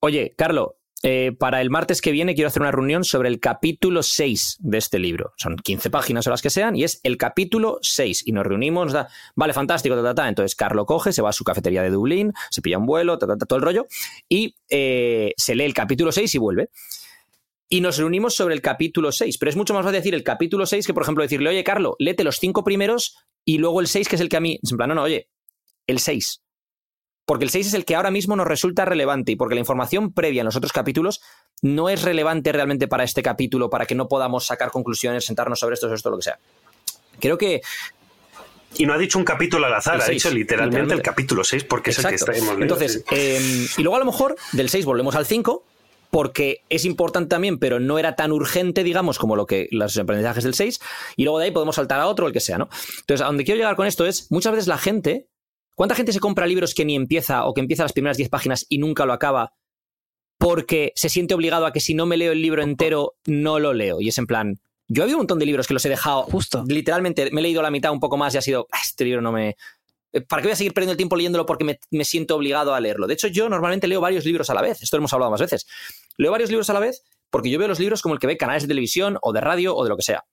oye, 0.00 0.34
Carlos, 0.36 0.70
eh, 1.04 1.32
para 1.36 1.60
el 1.60 1.68
martes 1.68 2.00
que 2.00 2.12
viene 2.12 2.34
quiero 2.34 2.46
hacer 2.46 2.62
una 2.62 2.70
reunión 2.70 3.02
sobre 3.02 3.28
el 3.28 3.40
capítulo 3.40 4.04
6 4.04 4.58
de 4.60 4.78
este 4.78 5.00
libro. 5.00 5.32
Son 5.36 5.56
15 5.56 5.90
páginas 5.90 6.26
o 6.28 6.30
las 6.30 6.42
que 6.42 6.50
sean 6.50 6.76
y 6.76 6.84
es 6.84 7.00
el 7.02 7.16
capítulo 7.16 7.78
6. 7.82 8.22
Y 8.26 8.32
nos 8.32 8.46
reunimos, 8.46 8.86
nos 8.86 8.92
da, 8.92 9.08
vale, 9.34 9.52
fantástico, 9.52 9.96
ta, 9.96 10.02
ta, 10.02 10.14
ta. 10.14 10.28
Entonces 10.28 10.54
Carlo 10.54 10.86
coge, 10.86 11.12
se 11.12 11.20
va 11.20 11.30
a 11.30 11.32
su 11.32 11.42
cafetería 11.42 11.82
de 11.82 11.90
Dublín, 11.90 12.32
se 12.50 12.62
pilla 12.62 12.78
un 12.78 12.86
vuelo, 12.86 13.18
ta, 13.18 13.26
todo 13.36 13.56
el 13.56 13.64
rollo, 13.64 13.86
y 14.28 14.54
eh, 14.68 15.32
se 15.36 15.56
lee 15.56 15.64
el 15.64 15.74
capítulo 15.74 16.12
6 16.12 16.34
y 16.36 16.38
vuelve. 16.38 16.70
Y 17.68 17.80
nos 17.80 17.96
reunimos 17.96 18.34
sobre 18.34 18.54
el 18.54 18.60
capítulo 18.60 19.10
6. 19.10 19.38
Pero 19.38 19.50
es 19.50 19.56
mucho 19.56 19.74
más 19.74 19.82
fácil 19.82 19.98
decir 19.98 20.14
el 20.14 20.22
capítulo 20.22 20.66
6 20.66 20.86
que, 20.86 20.94
por 20.94 21.02
ejemplo, 21.02 21.22
decirle, 21.22 21.48
oye, 21.48 21.64
Carlo, 21.64 21.96
léete 21.98 22.22
los 22.22 22.36
cinco 22.36 22.62
primeros 22.62 23.16
y 23.44 23.58
luego 23.58 23.80
el 23.80 23.88
6, 23.88 24.08
que 24.08 24.14
es 24.14 24.20
el 24.20 24.28
que 24.28 24.36
a 24.36 24.40
mí. 24.40 24.60
En 24.70 24.76
plan, 24.76 24.88
no, 24.88 24.94
no, 24.94 25.02
oye, 25.02 25.28
el 25.88 25.98
6 25.98 26.42
porque 27.24 27.44
el 27.44 27.50
6 27.50 27.68
es 27.68 27.74
el 27.74 27.84
que 27.84 27.94
ahora 27.94 28.10
mismo 28.10 28.36
nos 28.36 28.46
resulta 28.46 28.84
relevante 28.84 29.32
y 29.32 29.36
porque 29.36 29.54
la 29.54 29.60
información 29.60 30.12
previa 30.12 30.40
en 30.40 30.46
los 30.46 30.56
otros 30.56 30.72
capítulos 30.72 31.20
no 31.60 31.88
es 31.88 32.02
relevante 32.02 32.52
realmente 32.52 32.88
para 32.88 33.04
este 33.04 33.22
capítulo, 33.22 33.70
para 33.70 33.86
que 33.86 33.94
no 33.94 34.08
podamos 34.08 34.46
sacar 34.46 34.70
conclusiones, 34.70 35.24
sentarnos 35.24 35.60
sobre 35.60 35.74
esto, 35.74 35.86
sobre 35.86 35.96
esto, 35.96 36.10
lo 36.10 36.16
que 36.16 36.22
sea. 36.24 36.38
Creo 37.20 37.38
que 37.38 37.62
y 38.78 38.86
no 38.86 38.94
ha 38.94 38.98
dicho 38.98 39.18
un 39.18 39.24
capítulo 39.24 39.66
al 39.66 39.74
azar, 39.74 40.00
ha 40.00 40.06
dicho 40.06 40.30
literalmente, 40.30 40.94
el 40.94 41.02
capítulo 41.02 41.44
6 41.44 41.64
porque 41.64 41.90
es 41.90 41.98
el 41.98 42.08
que 42.08 42.14
estaremos 42.14 42.56
Entonces, 42.58 43.04
em, 43.10 43.66
y 43.76 43.82
luego 43.82 43.96
a 43.96 43.98
lo 43.98 44.06
mejor 44.06 44.36
del 44.52 44.70
6 44.70 44.84
volvemos 44.86 45.14
al 45.14 45.26
5 45.26 45.64
porque 46.10 46.62
es 46.68 46.84
importante 46.84 47.30
también, 47.30 47.58
pero 47.58 47.80
no 47.80 47.98
era 47.98 48.16
tan 48.16 48.32
urgente, 48.32 48.84
digamos, 48.84 49.18
como 49.18 49.34
lo 49.34 49.46
que 49.46 49.68
los 49.70 49.96
aprendizajes 49.96 50.44
del 50.44 50.52
6, 50.52 50.78
y 51.16 51.24
luego 51.24 51.38
de 51.38 51.46
ahí 51.46 51.50
podemos 51.52 51.76
saltar 51.76 52.00
a 52.00 52.06
otro, 52.06 52.26
el 52.26 52.34
que 52.34 52.40
sea, 52.40 52.58
¿no? 52.58 52.68
Entonces, 53.00 53.22
a 53.22 53.28
donde 53.28 53.44
quiero 53.44 53.56
llegar 53.56 53.76
con 53.76 53.86
esto 53.86 54.04
es, 54.04 54.30
muchas 54.30 54.52
veces 54.52 54.66
la 54.66 54.76
gente 54.76 55.26
¿Cuánta 55.74 55.94
gente 55.94 56.12
se 56.12 56.20
compra 56.20 56.46
libros 56.46 56.74
que 56.74 56.84
ni 56.84 56.94
empieza 56.94 57.46
o 57.46 57.54
que 57.54 57.60
empieza 57.60 57.82
las 57.82 57.92
primeras 57.92 58.16
10 58.16 58.28
páginas 58.28 58.66
y 58.68 58.78
nunca 58.78 59.06
lo 59.06 59.12
acaba 59.12 59.54
porque 60.38 60.92
se 60.96 61.08
siente 61.08 61.34
obligado 61.34 61.66
a 61.66 61.72
que 61.72 61.80
si 61.80 61.94
no 61.94 62.04
me 62.04 62.16
leo 62.16 62.32
el 62.32 62.42
libro 62.42 62.62
entero, 62.62 63.14
no 63.26 63.58
lo 63.58 63.72
leo? 63.72 64.00
Y 64.00 64.08
es 64.08 64.18
en 64.18 64.26
plan, 64.26 64.60
yo 64.88 65.02
había 65.02 65.14
un 65.14 65.20
montón 65.20 65.38
de 65.38 65.46
libros 65.46 65.66
que 65.66 65.74
los 65.74 65.84
he 65.84 65.88
dejado 65.88 66.24
justo. 66.24 66.64
Literalmente, 66.66 67.30
me 67.30 67.40
he 67.40 67.42
leído 67.42 67.62
la 67.62 67.70
mitad 67.70 67.92
un 67.92 68.00
poco 68.00 68.16
más 68.16 68.34
y 68.34 68.38
ha 68.38 68.42
sido, 68.42 68.66
ah, 68.72 68.78
este 68.82 69.04
libro 69.04 69.20
no 69.22 69.32
me... 69.32 69.56
Eh, 70.12 70.20
¿Para 70.20 70.42
qué 70.42 70.48
voy 70.48 70.52
a 70.52 70.56
seguir 70.56 70.74
perdiendo 70.74 70.92
el 70.92 70.96
tiempo 70.98 71.16
leyéndolo 71.16 71.46
porque 71.46 71.64
me, 71.64 71.80
me, 71.90 72.04
siento 72.04 72.36
obligado 72.36 72.74
a 72.74 72.80
leerlo? 72.80 73.06
De 73.06 73.14
hecho, 73.14 73.28
yo 73.28 73.48
normalmente 73.48 73.86
leo 73.86 74.00
varios 74.00 74.26
libros 74.26 74.50
a 74.50 74.54
la 74.54 74.60
vez. 74.60 74.82
Esto 74.82 74.96
lo 74.96 75.00
hemos 75.00 75.12
hablado 75.12 75.30
más 75.30 75.40
veces. 75.40 75.66
Leo 76.18 76.30
varios 76.30 76.50
libros 76.50 76.68
a 76.68 76.74
la 76.74 76.80
vez 76.80 77.02
porque 77.30 77.48
yo 77.48 77.58
veo 77.58 77.66
los 77.66 77.80
libros 77.80 78.02
como 78.02 78.14
el 78.14 78.20
que 78.20 78.26
ve 78.26 78.36
canales 78.36 78.64
de 78.64 78.68
televisión 78.68 79.18
o 79.22 79.32
de 79.32 79.40
radio 79.40 79.74
o 79.74 79.82
de 79.84 79.88
lo 79.88 79.96
que 79.96 80.02
sea. 80.02 80.24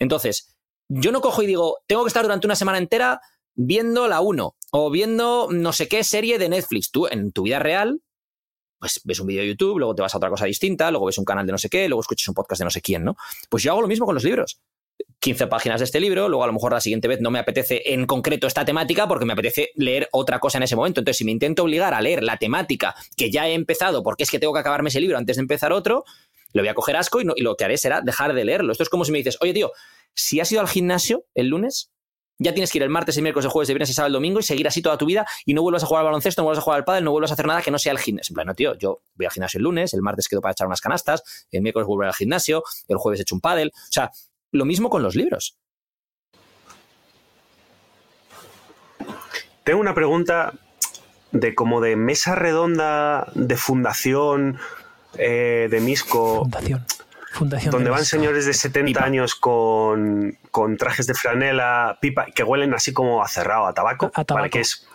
Entonces, 0.00 0.56
yo 0.88 1.12
no 1.12 1.20
cojo 1.20 1.42
y 1.42 1.46
digo, 1.46 1.78
tengo 1.86 2.02
que 2.02 2.08
estar 2.08 2.24
durante 2.24 2.48
una 2.48 2.56
semana 2.56 2.78
entera 2.78 3.20
viendo 3.54 4.08
la 4.08 4.20
1 4.20 4.56
o 4.70 4.90
viendo 4.90 5.48
no 5.50 5.72
sé 5.72 5.88
qué 5.88 6.04
serie 6.04 6.38
de 6.38 6.48
Netflix. 6.48 6.90
Tú 6.90 7.06
en 7.06 7.32
tu 7.32 7.42
vida 7.42 7.58
real, 7.58 8.00
pues 8.78 9.00
ves 9.04 9.20
un 9.20 9.26
vídeo 9.26 9.42
de 9.42 9.48
YouTube, 9.48 9.78
luego 9.78 9.94
te 9.94 10.02
vas 10.02 10.14
a 10.14 10.16
otra 10.16 10.30
cosa 10.30 10.46
distinta, 10.46 10.90
luego 10.90 11.06
ves 11.06 11.18
un 11.18 11.24
canal 11.24 11.46
de 11.46 11.52
no 11.52 11.58
sé 11.58 11.68
qué, 11.68 11.88
luego 11.88 12.00
escuchas 12.00 12.28
un 12.28 12.34
podcast 12.34 12.60
de 12.60 12.64
no 12.64 12.70
sé 12.70 12.80
quién, 12.80 13.04
¿no? 13.04 13.16
Pues 13.48 13.62
yo 13.62 13.72
hago 13.72 13.82
lo 13.82 13.88
mismo 13.88 14.06
con 14.06 14.14
los 14.14 14.24
libros. 14.24 14.60
15 15.20 15.46
páginas 15.46 15.80
de 15.80 15.84
este 15.84 16.00
libro, 16.00 16.28
luego 16.28 16.42
a 16.44 16.46
lo 16.46 16.52
mejor 16.52 16.72
la 16.72 16.80
siguiente 16.80 17.06
vez 17.06 17.20
no 17.20 17.30
me 17.30 17.38
apetece 17.38 17.92
en 17.92 18.06
concreto 18.06 18.46
esta 18.46 18.64
temática 18.64 19.06
porque 19.06 19.24
me 19.24 19.34
apetece 19.34 19.70
leer 19.76 20.08
otra 20.12 20.40
cosa 20.40 20.58
en 20.58 20.64
ese 20.64 20.74
momento. 20.74 21.00
Entonces, 21.00 21.18
si 21.18 21.24
me 21.24 21.30
intento 21.30 21.62
obligar 21.62 21.94
a 21.94 22.00
leer 22.00 22.22
la 22.22 22.38
temática 22.38 22.94
que 23.16 23.30
ya 23.30 23.48
he 23.48 23.54
empezado 23.54 24.02
porque 24.02 24.24
es 24.24 24.30
que 24.30 24.38
tengo 24.38 24.52
que 24.52 24.60
acabarme 24.60 24.88
ese 24.88 25.00
libro 25.00 25.16
antes 25.16 25.36
de 25.36 25.42
empezar 25.42 25.72
otro, 25.72 26.04
le 26.52 26.62
voy 26.62 26.68
a 26.68 26.74
coger 26.74 26.96
asco 26.96 27.20
y, 27.20 27.26
y 27.36 27.42
lo 27.42 27.56
que 27.56 27.64
haré 27.64 27.78
será 27.78 28.00
dejar 28.00 28.34
de 28.34 28.44
leerlo. 28.44 28.72
Esto 28.72 28.82
es 28.82 28.88
como 28.88 29.04
si 29.04 29.12
me 29.12 29.18
dices, 29.18 29.38
oye 29.40 29.52
tío, 29.52 29.70
si 30.14 30.40
has 30.40 30.50
ido 30.50 30.60
al 30.60 30.68
gimnasio 30.68 31.24
el 31.34 31.48
lunes, 31.48 31.92
ya 32.38 32.52
tienes 32.52 32.70
que 32.72 32.78
ir 32.78 32.82
el 32.82 32.90
martes, 32.90 33.16
el 33.16 33.22
miércoles, 33.22 33.44
el 33.44 33.50
jueves, 33.50 33.68
el 33.68 33.74
viernes, 33.74 33.88
el 33.90 33.94
sábado, 33.94 34.08
el 34.08 34.12
domingo 34.14 34.40
y 34.40 34.42
seguir 34.42 34.66
así 34.66 34.82
toda 34.82 34.98
tu 34.98 35.06
vida 35.06 35.26
y 35.44 35.54
no 35.54 35.62
vuelvas 35.62 35.82
a 35.82 35.86
jugar 35.86 36.00
al 36.00 36.06
baloncesto, 36.06 36.42
no 36.42 36.46
vuelvas 36.46 36.58
a 36.58 36.62
jugar 36.62 36.78
al 36.78 36.84
pádel, 36.84 37.04
no 37.04 37.12
vuelvas 37.12 37.30
a 37.30 37.34
hacer 37.34 37.46
nada 37.46 37.62
que 37.62 37.70
no 37.70 37.78
sea 37.78 37.92
el 37.92 37.98
gimnasio. 37.98 38.32
En 38.32 38.34
plan, 38.34 38.46
no, 38.46 38.54
tío, 38.54 38.76
yo 38.76 39.02
voy 39.14 39.26
al 39.26 39.32
gimnasio 39.32 39.58
el 39.58 39.64
lunes, 39.64 39.94
el 39.94 40.02
martes 40.02 40.28
quedo 40.28 40.40
para 40.40 40.52
echar 40.52 40.66
unas 40.66 40.80
canastas, 40.80 41.46
el 41.50 41.62
miércoles 41.62 41.86
vuelvo 41.86 42.04
al 42.04 42.14
gimnasio, 42.14 42.62
el 42.88 42.96
jueves 42.96 43.20
echo 43.20 43.34
un 43.34 43.40
pádel. 43.40 43.72
O 43.74 43.92
sea, 43.92 44.10
lo 44.50 44.64
mismo 44.64 44.90
con 44.90 45.02
los 45.02 45.14
libros. 45.14 45.56
Tengo 49.64 49.80
una 49.80 49.94
pregunta 49.94 50.54
de 51.30 51.54
como 51.54 51.80
de 51.80 51.96
mesa 51.96 52.34
redonda 52.34 53.28
de 53.34 53.56
fundación 53.56 54.58
eh, 55.16 55.68
de 55.70 55.80
Misco. 55.80 56.40
Fundación. 56.40 56.84
Fundación 57.32 57.70
donde 57.72 57.86
de 57.86 57.90
van 57.90 58.04
señores 58.04 58.46
de 58.46 58.52
70 58.54 58.86
Pipa. 58.86 59.04
años 59.04 59.34
con, 59.34 60.38
con 60.50 60.76
trajes 60.76 61.06
de 61.06 61.14
franela, 61.14 61.98
pipa, 62.00 62.26
que 62.26 62.42
huelen 62.42 62.74
así 62.74 62.92
como 62.92 63.22
a 63.22 63.28
cerrado, 63.28 63.66
a 63.66 63.72
tabaco. 63.74 64.06
A- 64.14 64.20
a 64.20 64.24
tabaco. 64.24 64.34
Vale, 64.42 64.50
que 64.50 64.60
es. 64.60 64.86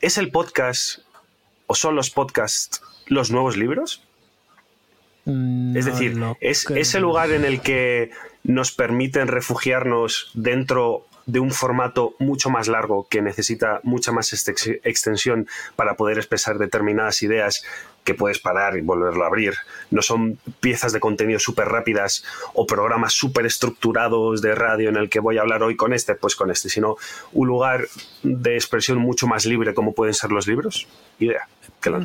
¿Es 0.00 0.18
el 0.18 0.30
podcast 0.30 0.98
o 1.66 1.74
son 1.74 1.96
los 1.96 2.10
podcasts 2.10 2.82
los 3.06 3.30
nuevos 3.30 3.56
libros? 3.56 4.02
Mm, 5.24 5.76
Es 5.76 5.86
decir, 5.86 6.16
es 6.40 6.64
creo. 6.64 6.80
ese 6.80 7.00
lugar 7.00 7.30
en 7.32 7.44
el 7.44 7.60
que 7.60 8.10
nos 8.44 8.72
permiten 8.72 9.26
refugiarnos 9.28 10.30
dentro 10.34 11.06
de 11.26 11.40
un 11.40 11.50
formato 11.50 12.14
mucho 12.18 12.50
más 12.50 12.68
largo 12.68 13.06
que 13.08 13.20
necesita 13.20 13.80
mucha 13.82 14.12
más 14.12 14.32
ex- 14.32 14.68
extensión 14.84 15.48
para 15.74 15.96
poder 15.96 16.18
expresar 16.18 16.56
determinadas 16.58 17.20
ideas 17.22 17.64
que 18.04 18.14
puedes 18.14 18.38
parar 18.38 18.76
y 18.76 18.82
volverlo 18.82 19.24
a 19.24 19.26
abrir. 19.26 19.54
No 19.90 20.00
son 20.02 20.38
piezas 20.60 20.92
de 20.92 21.00
contenido 21.00 21.40
súper 21.40 21.66
rápidas 21.66 22.24
o 22.54 22.64
programas 22.64 23.12
súper 23.12 23.46
estructurados 23.46 24.40
de 24.40 24.54
radio 24.54 24.88
en 24.88 24.96
el 24.96 25.08
que 25.10 25.18
voy 25.18 25.38
a 25.38 25.40
hablar 25.40 25.64
hoy 25.64 25.74
con 25.76 25.92
este, 25.92 26.14
pues 26.14 26.36
con 26.36 26.50
este, 26.52 26.68
sino 26.68 26.96
un 27.32 27.48
lugar 27.48 27.88
de 28.22 28.54
expresión 28.54 28.98
mucho 28.98 29.26
más 29.26 29.44
libre 29.44 29.74
como 29.74 29.92
pueden 29.92 30.14
ser 30.14 30.30
los 30.30 30.46
libros. 30.46 30.86
Idea. 31.18 31.48
Que 31.80 31.90
lo- 31.90 32.02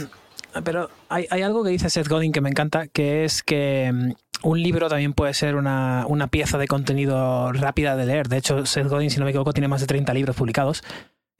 Pero 0.63 0.89
hay, 1.09 1.27
hay 1.29 1.41
algo 1.41 1.63
que 1.63 1.69
dice 1.69 1.89
Seth 1.89 2.07
Godin 2.07 2.31
que 2.31 2.41
me 2.41 2.49
encanta, 2.49 2.87
que 2.87 3.23
es 3.23 3.43
que 3.43 3.91
mm, 3.93 4.11
un 4.43 4.61
libro 4.61 4.89
también 4.89 5.13
puede 5.13 5.33
ser 5.33 5.55
una, 5.55 6.05
una 6.07 6.27
pieza 6.27 6.57
de 6.57 6.67
contenido 6.67 7.51
rápida 7.53 7.95
de 7.95 8.05
leer. 8.05 8.27
De 8.27 8.37
hecho, 8.37 8.65
Seth 8.65 8.87
Godin, 8.87 9.09
si 9.09 9.19
no 9.19 9.25
me 9.25 9.31
equivoco, 9.31 9.53
tiene 9.53 9.67
más 9.67 9.81
de 9.81 9.87
30 9.87 10.13
libros 10.13 10.35
publicados. 10.35 10.83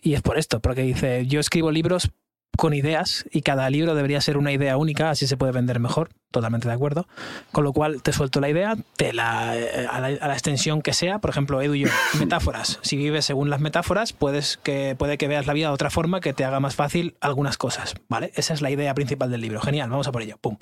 Y 0.01 0.13
es 0.13 0.21
por 0.21 0.37
esto, 0.37 0.59
porque 0.59 0.81
dice, 0.81 1.27
yo 1.27 1.39
escribo 1.39 1.71
libros 1.71 2.11
con 2.57 2.73
ideas 2.73 3.25
y 3.31 3.41
cada 3.41 3.69
libro 3.69 3.95
debería 3.95 4.21
ser 4.21 4.37
una 4.37 4.51
idea 4.51 4.77
única, 4.77 5.09
así 5.09 5.25
se 5.25 5.37
puede 5.37 5.51
vender 5.51 5.79
mejor, 5.79 6.09
totalmente 6.31 6.67
de 6.67 6.73
acuerdo. 6.73 7.07
Con 7.51 7.63
lo 7.63 7.73
cual 7.73 8.01
te 8.01 8.13
suelto 8.13 8.39
la 8.39 8.49
idea, 8.49 8.75
te 8.97 9.13
la, 9.13 9.57
eh, 9.57 9.87
a, 9.89 9.99
la, 9.99 10.07
a 10.07 10.27
la 10.27 10.33
extensión 10.33 10.81
que 10.81 10.93
sea, 10.93 11.19
por 11.19 11.29
ejemplo, 11.29 11.61
Edu 11.61 11.75
y 11.75 11.79
yo, 11.81 11.87
metáforas. 12.19 12.79
Si 12.81 12.97
vives 12.97 13.25
según 13.25 13.49
las 13.49 13.61
metáforas, 13.61 14.13
puedes 14.13 14.57
que, 14.57 14.95
puede 14.97 15.17
que 15.17 15.27
veas 15.27 15.47
la 15.47 15.53
vida 15.53 15.67
de 15.67 15.73
otra 15.73 15.89
forma 15.89 16.21
que 16.21 16.33
te 16.33 16.45
haga 16.45 16.59
más 16.59 16.75
fácil 16.75 17.15
algunas 17.21 17.57
cosas, 17.57 17.95
¿vale? 18.09 18.31
Esa 18.35 18.53
es 18.53 18.61
la 18.61 18.69
idea 18.69 18.93
principal 18.93 19.31
del 19.31 19.41
libro. 19.41 19.61
Genial, 19.61 19.89
vamos 19.89 20.07
a 20.07 20.11
por 20.11 20.21
ello. 20.21 20.37
Pum. 20.39 20.57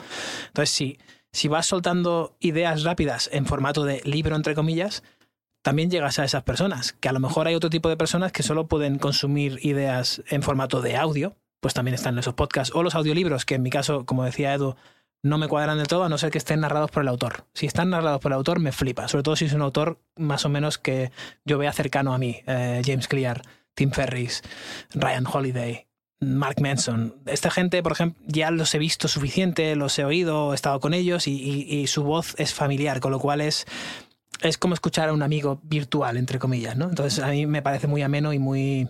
Entonces, 0.47 0.69
si, 0.69 0.99
si 1.31 1.47
vas 1.47 1.65
soltando 1.65 2.35
ideas 2.39 2.83
rápidas 2.83 3.29
en 3.33 3.45
formato 3.45 3.83
de 3.83 4.01
libro, 4.05 4.35
entre 4.35 4.55
comillas, 4.55 5.03
también 5.61 5.91
llegas 5.91 6.19
a 6.19 6.23
esas 6.23 6.43
personas, 6.43 6.93
que 6.93 7.09
a 7.09 7.13
lo 7.13 7.19
mejor 7.19 7.47
hay 7.47 7.55
otro 7.55 7.69
tipo 7.69 7.89
de 7.89 7.97
personas 7.97 8.31
que 8.31 8.43
solo 8.43 8.67
pueden 8.67 8.97
consumir 8.97 9.59
ideas 9.61 10.23
en 10.29 10.41
formato 10.41 10.81
de 10.81 10.95
audio, 10.95 11.35
pues 11.60 11.74
también 11.74 11.95
están 11.95 12.18
esos 12.20 12.34
podcasts 12.34 12.74
o 12.76 12.84
los 12.84 12.95
audiolibros, 12.95 13.45
que 13.45 13.55
en 13.55 13.62
mi 13.64 13.70
caso, 13.70 14.05
como 14.05 14.24
decía 14.24 14.53
Edu, 14.53 14.76
no 15.22 15.38
me 15.38 15.47
cuadran 15.49 15.78
del 15.78 15.88
todo, 15.88 16.03
a 16.05 16.10
no 16.10 16.18
ser 16.18 16.32
que 16.32 16.38
estén 16.38 16.62
narrados 16.62 16.91
por 16.91 17.03
el 17.03 17.10
autor. 17.10 17.45
Si 17.53 17.66
están 17.66 17.89
narrados 17.89 18.22
por 18.22 18.32
el 18.32 18.38
autor, 18.38 18.60
me 18.60 18.72
flipa, 18.72 19.07
sobre 19.10 19.24
todo 19.24 19.36
si 19.36 19.45
es 19.45 19.53
un 19.53 19.62
autor 19.62 19.99
más 20.16 20.45
o 20.45 20.49
menos 20.49 20.78
que 20.78 21.12
yo 21.43 21.57
vea 21.57 21.74
cercano 21.74 22.14
a 22.14 22.18
mí, 22.18 22.41
eh, 22.47 22.82
James 22.86 23.07
Clear, 23.10 23.41
Tim 23.74 23.91
Ferris, 23.91 24.41
Ryan 24.93 25.26
Holiday. 25.32 25.86
Mark 26.22 26.60
Manson. 26.60 27.16
Esta 27.28 27.49
gente, 27.49 27.82
por 27.82 27.93
ejemplo, 27.93 28.22
ya 28.28 28.51
los 28.51 28.76
he 28.76 28.78
visto 28.78 29.07
suficiente, 29.07 29.74
los 29.78 29.97
he 29.99 30.03
oído, 30.03 30.51
he 30.51 30.55
estado 30.55 30.82
con 30.82 30.93
ellos 30.93 31.28
y, 31.30 31.32
y- 31.41 31.78
y 31.80 31.88
su 31.88 32.03
voz 32.03 32.36
es 32.38 32.53
familiar, 32.53 32.99
con 32.99 33.12
lo 33.12 33.20
cual 33.22 33.39
es, 33.39 33.66
es 34.41 34.57
como 34.57 34.74
escuchar 34.74 35.07
a 35.07 35.14
un 35.14 35.24
amigo 35.24 35.62
virtual, 35.64 36.18
entre 36.18 36.38
comillas, 36.38 36.76
¿no? 36.76 36.89
Entonces 36.89 37.24
a 37.24 37.30
mí 37.30 37.45
me 37.45 37.62
parece 37.62 37.88
muy 37.88 38.01
ameno 38.01 38.34
y 38.34 38.39
muy, 38.39 38.89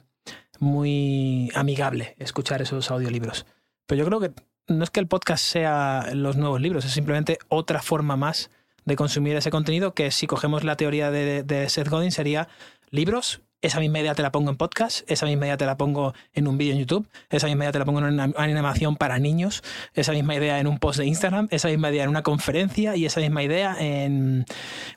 muy 0.59 1.51
amigable 1.55 2.15
escuchar 2.19 2.61
esos 2.61 2.91
audiolibros. 2.91 3.45
Pero 3.85 3.99
yo 3.99 4.05
creo 4.05 4.19
que 4.19 4.31
no 4.67 4.83
es 4.83 4.89
que 4.91 4.99
el 4.99 5.07
podcast 5.07 5.43
sea 5.43 6.09
los 6.13 6.37
nuevos 6.37 6.61
libros, 6.61 6.85
es 6.85 6.91
simplemente 6.91 7.39
otra 7.47 7.81
forma 7.81 8.15
más 8.15 8.49
de 8.85 8.95
consumir 8.95 9.35
ese 9.35 9.51
contenido 9.51 9.93
que 9.93 10.11
si 10.11 10.27
cogemos 10.27 10.63
la 10.63 10.75
teoría 10.75 11.11
de, 11.11 11.69
Seth 11.69 11.89
Godin 11.89 12.11
sería 12.11 12.47
libros, 12.89 13.41
esa 13.61 13.79
misma 13.79 13.99
idea 13.99 14.15
te 14.15 14.21
la 14.21 14.31
pongo 14.31 14.49
en 14.49 14.57
podcast, 14.57 15.09
esa 15.11 15.25
misma 15.25 15.45
idea 15.45 15.57
te 15.57 15.65
la 15.65 15.77
pongo 15.77 16.13
en 16.33 16.47
un 16.47 16.57
vídeo 16.57 16.73
en 16.73 16.79
YouTube, 16.79 17.07
esa 17.29 17.47
misma 17.47 17.65
idea 17.65 17.71
te 17.73 17.79
la 17.79 17.85
pongo 17.85 17.99
en 17.99 18.05
una 18.05 18.31
animación 18.37 18.95
para 18.95 19.19
niños, 19.19 19.63
esa 19.93 20.13
misma 20.13 20.35
idea 20.35 20.59
en 20.59 20.67
un 20.67 20.79
post 20.79 20.99
de 20.99 21.05
Instagram, 21.05 21.47
esa 21.51 21.67
misma 21.67 21.91
idea 21.91 22.03
en 22.03 22.09
una 22.09 22.23
conferencia 22.23 22.95
y 22.95 23.05
esa 23.05 23.19
misma 23.19 23.43
idea 23.43 23.75
en 23.79 24.45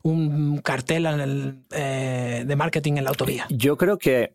un 0.03 0.59
cartel 0.59 1.07
en 1.07 1.21
el, 1.21 1.59
eh, 1.73 2.45
de 2.47 2.57
marketing 2.57 2.95
en 2.99 3.05
la 3.05 3.11
autovía. 3.11 3.47
Yo 3.51 3.77
creo 3.77 3.99
que. 3.99 4.35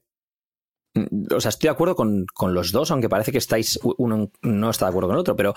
Mm, 0.97 1.35
O 1.35 1.41
sea, 1.41 1.49
estoy 1.49 1.67
de 1.67 1.71
acuerdo 1.71 1.95
con, 1.95 2.25
con 2.33 2.53
los 2.53 2.71
dos, 2.71 2.91
aunque 2.91 3.09
parece 3.09 3.31
que 3.31 3.37
estáis. 3.37 3.79
Uno 3.97 4.31
no 4.41 4.69
está 4.69 4.85
de 4.85 4.89
acuerdo 4.89 5.09
con 5.09 5.15
el 5.15 5.21
otro, 5.21 5.35
pero. 5.35 5.53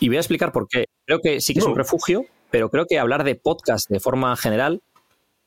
Y 0.00 0.08
voy 0.08 0.16
a 0.16 0.20
explicar 0.20 0.52
por 0.52 0.68
qué. 0.68 0.86
Creo 1.06 1.20
que 1.20 1.40
sí 1.40 1.52
que 1.52 1.60
es 1.60 1.66
un 1.66 1.76
refugio, 1.76 2.24
pero 2.50 2.70
creo 2.70 2.86
que 2.86 2.98
hablar 2.98 3.24
de 3.24 3.34
podcast 3.34 3.88
de 3.90 4.00
forma 4.00 4.36
general. 4.36 4.82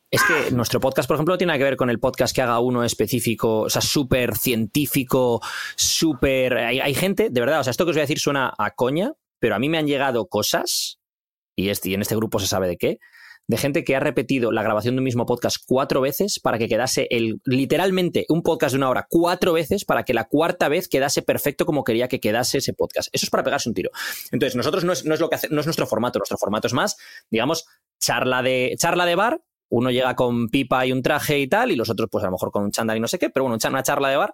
Es 0.09 0.21
que 0.23 0.51
nuestro 0.51 0.81
podcast, 0.81 1.07
por 1.07 1.15
ejemplo, 1.15 1.33
no 1.33 1.37
tiene 1.37 1.51
nada 1.51 1.59
que 1.59 1.63
ver 1.63 1.77
con 1.77 1.89
el 1.89 1.97
podcast 1.97 2.35
que 2.35 2.41
haga 2.41 2.59
uno 2.59 2.83
específico, 2.83 3.61
o 3.61 3.69
sea, 3.69 3.81
súper 3.81 4.35
científico, 4.35 5.41
súper. 5.77 6.57
Hay, 6.57 6.81
hay 6.81 6.93
gente, 6.93 7.29
de 7.29 7.39
verdad, 7.39 7.61
o 7.61 7.63
sea, 7.63 7.71
esto 7.71 7.85
que 7.85 7.91
os 7.91 7.95
voy 7.95 8.01
a 8.01 8.03
decir 8.03 8.19
suena 8.19 8.53
a 8.57 8.71
coña, 8.71 9.13
pero 9.39 9.55
a 9.55 9.59
mí 9.59 9.69
me 9.69 9.77
han 9.77 9.87
llegado 9.87 10.25
cosas, 10.27 10.99
y, 11.55 11.69
este, 11.69 11.89
y 11.89 11.93
en 11.93 12.01
este 12.01 12.17
grupo 12.17 12.39
se 12.39 12.47
sabe 12.47 12.67
de 12.67 12.75
qué, 12.75 12.99
de 13.47 13.57
gente 13.57 13.83
que 13.83 13.95
ha 13.95 13.99
repetido 13.99 14.51
la 14.51 14.63
grabación 14.63 14.95
de 14.95 14.99
un 14.99 15.03
mismo 15.03 15.25
podcast 15.25 15.57
cuatro 15.67 15.99
veces 15.99 16.39
para 16.39 16.57
que 16.57 16.69
quedase 16.69 17.07
el 17.09 17.41
literalmente 17.43 18.25
un 18.29 18.43
podcast 18.43 18.73
de 18.73 18.77
una 18.77 18.89
hora 18.89 19.07
cuatro 19.09 19.51
veces 19.53 19.83
para 19.83 20.03
que 20.03 20.13
la 20.13 20.25
cuarta 20.25 20.69
vez 20.69 20.87
quedase 20.87 21.21
perfecto 21.21 21.65
como 21.65 21.83
quería 21.83 22.07
que 22.07 22.19
quedase 22.19 22.59
ese 22.59 22.73
podcast. 22.73 23.09
Eso 23.11 23.25
es 23.25 23.29
para 23.29 23.43
pegarse 23.43 23.67
un 23.67 23.75
tiro. 23.75 23.91
Entonces, 24.31 24.55
nosotros 24.55 24.83
no 24.85 24.93
es, 24.93 25.05
no 25.05 25.13
es 25.13 25.19
lo 25.19 25.29
que 25.29 25.35
hace- 25.35 25.49
no 25.49 25.59
es 25.59 25.67
nuestro 25.67 25.85
formato, 25.87 26.19
nuestro 26.19 26.37
formato 26.37 26.67
es 26.67 26.73
más, 26.73 26.95
digamos, 27.29 27.65
charla 27.99 28.41
de, 28.41 28.75
charla 28.77 29.05
de 29.05 29.15
bar. 29.15 29.41
Uno 29.69 29.89
llega 29.91 30.15
con 30.15 30.49
pipa 30.49 30.85
y 30.85 30.91
un 30.91 31.01
traje 31.01 31.39
y 31.39 31.47
tal, 31.47 31.71
y 31.71 31.75
los 31.75 31.89
otros, 31.89 32.09
pues 32.11 32.23
a 32.23 32.27
lo 32.27 32.33
mejor 32.33 32.51
con 32.51 32.63
un 32.63 32.71
chándal 32.71 32.97
y 32.97 32.99
no 32.99 33.07
sé 33.07 33.17
qué, 33.19 33.29
pero 33.29 33.45
bueno, 33.45 33.57
una 33.69 33.83
charla 33.83 34.09
de 34.09 34.17
bar. 34.17 34.33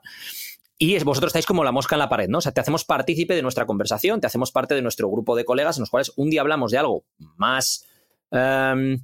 Y 0.80 0.97
vosotros 1.03 1.30
estáis 1.30 1.45
como 1.47 1.64
la 1.64 1.72
mosca 1.72 1.95
en 1.95 1.99
la 1.99 2.10
pared, 2.10 2.28
¿no? 2.28 2.38
O 2.38 2.41
sea, 2.41 2.51
te 2.51 2.62
hacemos 2.62 2.86
partícipe 2.86 3.36
de 3.36 3.41
nuestra 3.41 3.66
conversación, 3.66 4.22
te 4.22 4.28
hacemos 4.28 4.51
parte 4.51 4.76
de 4.76 4.82
nuestro 4.84 5.10
grupo 5.10 5.36
de 5.36 5.43
colegas 5.45 5.78
en 5.78 5.82
los 5.82 5.89
cuales 5.89 6.12
un 6.18 6.30
día 6.30 6.41
hablamos 6.41 6.72
de 6.72 6.78
algo 6.78 7.03
más 7.18 7.86
em, 8.32 9.00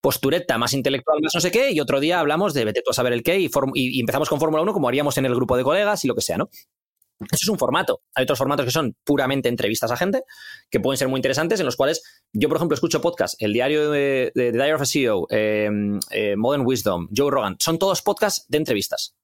postureta, 0.00 0.58
más 0.58 0.72
intelectual, 0.72 1.18
más 1.22 1.34
no 1.34 1.40
sé 1.40 1.50
qué, 1.50 1.72
y 1.72 1.80
otro 1.80 2.00
día 2.00 2.20
hablamos 2.20 2.54
de 2.54 2.64
vete 2.64 2.82
tú 2.82 2.90
a 2.90 2.94
saber 2.94 3.12
el 3.12 3.22
qué 3.22 3.40
y, 3.40 4.00
empezamos 4.00 4.28
con 4.28 4.38
Fórmula 4.38 4.62
1 4.62 4.72
como 4.72 4.88
haríamos 4.88 5.18
en 5.18 5.26
el 5.26 5.34
grupo 5.34 5.56
de 5.56 5.64
colegas 5.64 6.04
y 6.04 6.08
lo 6.08 6.14
que 6.14 6.20
sea, 6.20 6.38
¿no? 6.38 6.48
Eso 7.18 7.44
es 7.44 7.48
un 7.48 7.58
formato. 7.58 8.02
Hay 8.14 8.24
otros 8.24 8.38
formatos 8.38 8.66
que 8.66 8.70
son 8.70 8.94
puramente 9.02 9.48
entrevistas 9.48 9.90
a 9.90 9.96
gente, 9.96 10.22
que 10.70 10.80
pueden 10.80 10.98
ser 10.98 11.08
muy 11.08 11.18
interesantes, 11.18 11.58
en 11.60 11.66
los 11.66 11.74
cuales 11.74 12.02
yo, 12.32 12.48
por 12.48 12.58
ejemplo, 12.58 12.74
escucho 12.74 13.00
podcasts, 13.00 13.36
el 13.40 13.54
diario 13.54 13.90
de, 13.90 14.32
de, 14.34 14.52
de 14.52 14.52
Diary 14.52 14.72
of 14.72 14.82
a 14.82 14.86
CEO, 14.86 15.26
eh, 15.30 15.70
eh, 16.10 16.36
Modern 16.36 16.66
Wisdom, 16.66 17.08
Joe 17.16 17.30
Rogan, 17.30 17.56
son 17.58 17.78
todos 17.78 18.02
podcasts 18.02 18.44
de 18.48 18.58
entrevistas. 18.58 19.16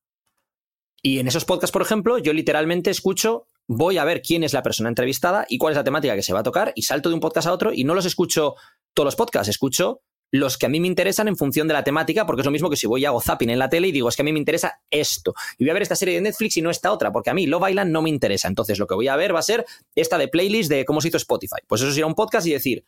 Y 1.02 1.18
en 1.18 1.26
esos 1.26 1.44
podcasts, 1.44 1.72
por 1.72 1.82
ejemplo, 1.82 2.18
yo 2.18 2.32
literalmente 2.32 2.90
escucho, 2.90 3.48
voy 3.68 3.98
a 3.98 4.04
ver 4.04 4.22
quién 4.22 4.44
es 4.44 4.52
la 4.52 4.62
persona 4.62 4.88
entrevistada 4.88 5.46
y 5.48 5.58
cuál 5.58 5.72
es 5.72 5.76
la 5.76 5.84
temática 5.84 6.14
que 6.14 6.22
se 6.22 6.32
va 6.32 6.40
a 6.40 6.44
tocar, 6.44 6.72
y 6.74 6.82
salto 6.82 7.08
de 7.08 7.14
un 7.14 7.20
podcast 7.20 7.46
a 7.46 7.52
otro 7.52 7.72
y 7.72 7.84
no 7.84 7.94
los 7.94 8.06
escucho 8.06 8.54
todos 8.94 9.04
los 9.06 9.16
podcasts, 9.16 9.48
escucho 9.48 10.02
los 10.32 10.56
que 10.56 10.64
a 10.64 10.68
mí 10.70 10.80
me 10.80 10.86
interesan 10.86 11.28
en 11.28 11.36
función 11.36 11.68
de 11.68 11.74
la 11.74 11.84
temática, 11.84 12.24
porque 12.24 12.40
es 12.40 12.46
lo 12.46 12.52
mismo 12.52 12.70
que 12.70 12.76
si 12.76 12.86
voy 12.86 13.02
y 13.02 13.04
hago 13.04 13.20
zapping 13.20 13.50
en 13.50 13.58
la 13.58 13.68
tele 13.68 13.88
y 13.88 13.92
digo, 13.92 14.08
es 14.08 14.16
que 14.16 14.22
a 14.22 14.24
mí 14.24 14.32
me 14.32 14.38
interesa 14.38 14.80
esto. 14.90 15.34
Y 15.58 15.64
voy 15.64 15.70
a 15.70 15.74
ver 15.74 15.82
esta 15.82 15.94
serie 15.94 16.14
de 16.14 16.22
Netflix 16.22 16.56
y 16.56 16.62
no 16.62 16.70
esta 16.70 16.90
otra, 16.90 17.12
porque 17.12 17.28
a 17.28 17.34
mí 17.34 17.46
Love 17.46 17.68
Island 17.68 17.92
no 17.92 18.00
me 18.00 18.08
interesa. 18.08 18.48
Entonces 18.48 18.78
lo 18.78 18.86
que 18.86 18.94
voy 18.94 19.08
a 19.08 19.16
ver 19.16 19.34
va 19.34 19.40
a 19.40 19.42
ser 19.42 19.66
esta 19.94 20.16
de 20.16 20.28
playlist 20.28 20.70
de 20.70 20.86
cómo 20.86 21.02
se 21.02 21.08
hizo 21.08 21.18
Spotify. 21.18 21.60
Pues 21.66 21.82
eso 21.82 21.92
será 21.92 22.06
un 22.06 22.14
podcast 22.14 22.46
y 22.46 22.52
decir, 22.52 22.82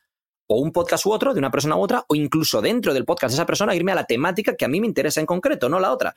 o 0.47 0.59
un 0.59 0.73
podcast 0.73 1.05
u 1.05 1.13
otro, 1.13 1.35
de 1.35 1.39
una 1.39 1.51
persona 1.51 1.77
u 1.77 1.83
otra, 1.83 2.07
o 2.09 2.15
incluso 2.15 2.63
dentro 2.63 2.95
del 2.95 3.05
podcast 3.05 3.33
de 3.33 3.37
esa 3.37 3.47
persona 3.47 3.75
irme 3.75 3.93
a 3.93 3.97
la 3.97 4.07
temática 4.07 4.57
que 4.57 4.65
a 4.65 4.69
mí 4.69 4.81
me 4.81 4.87
interesa 4.87 5.21
en 5.21 5.27
concreto, 5.27 5.69
no 5.69 5.79
la 5.81 5.93
otra. 5.93 6.17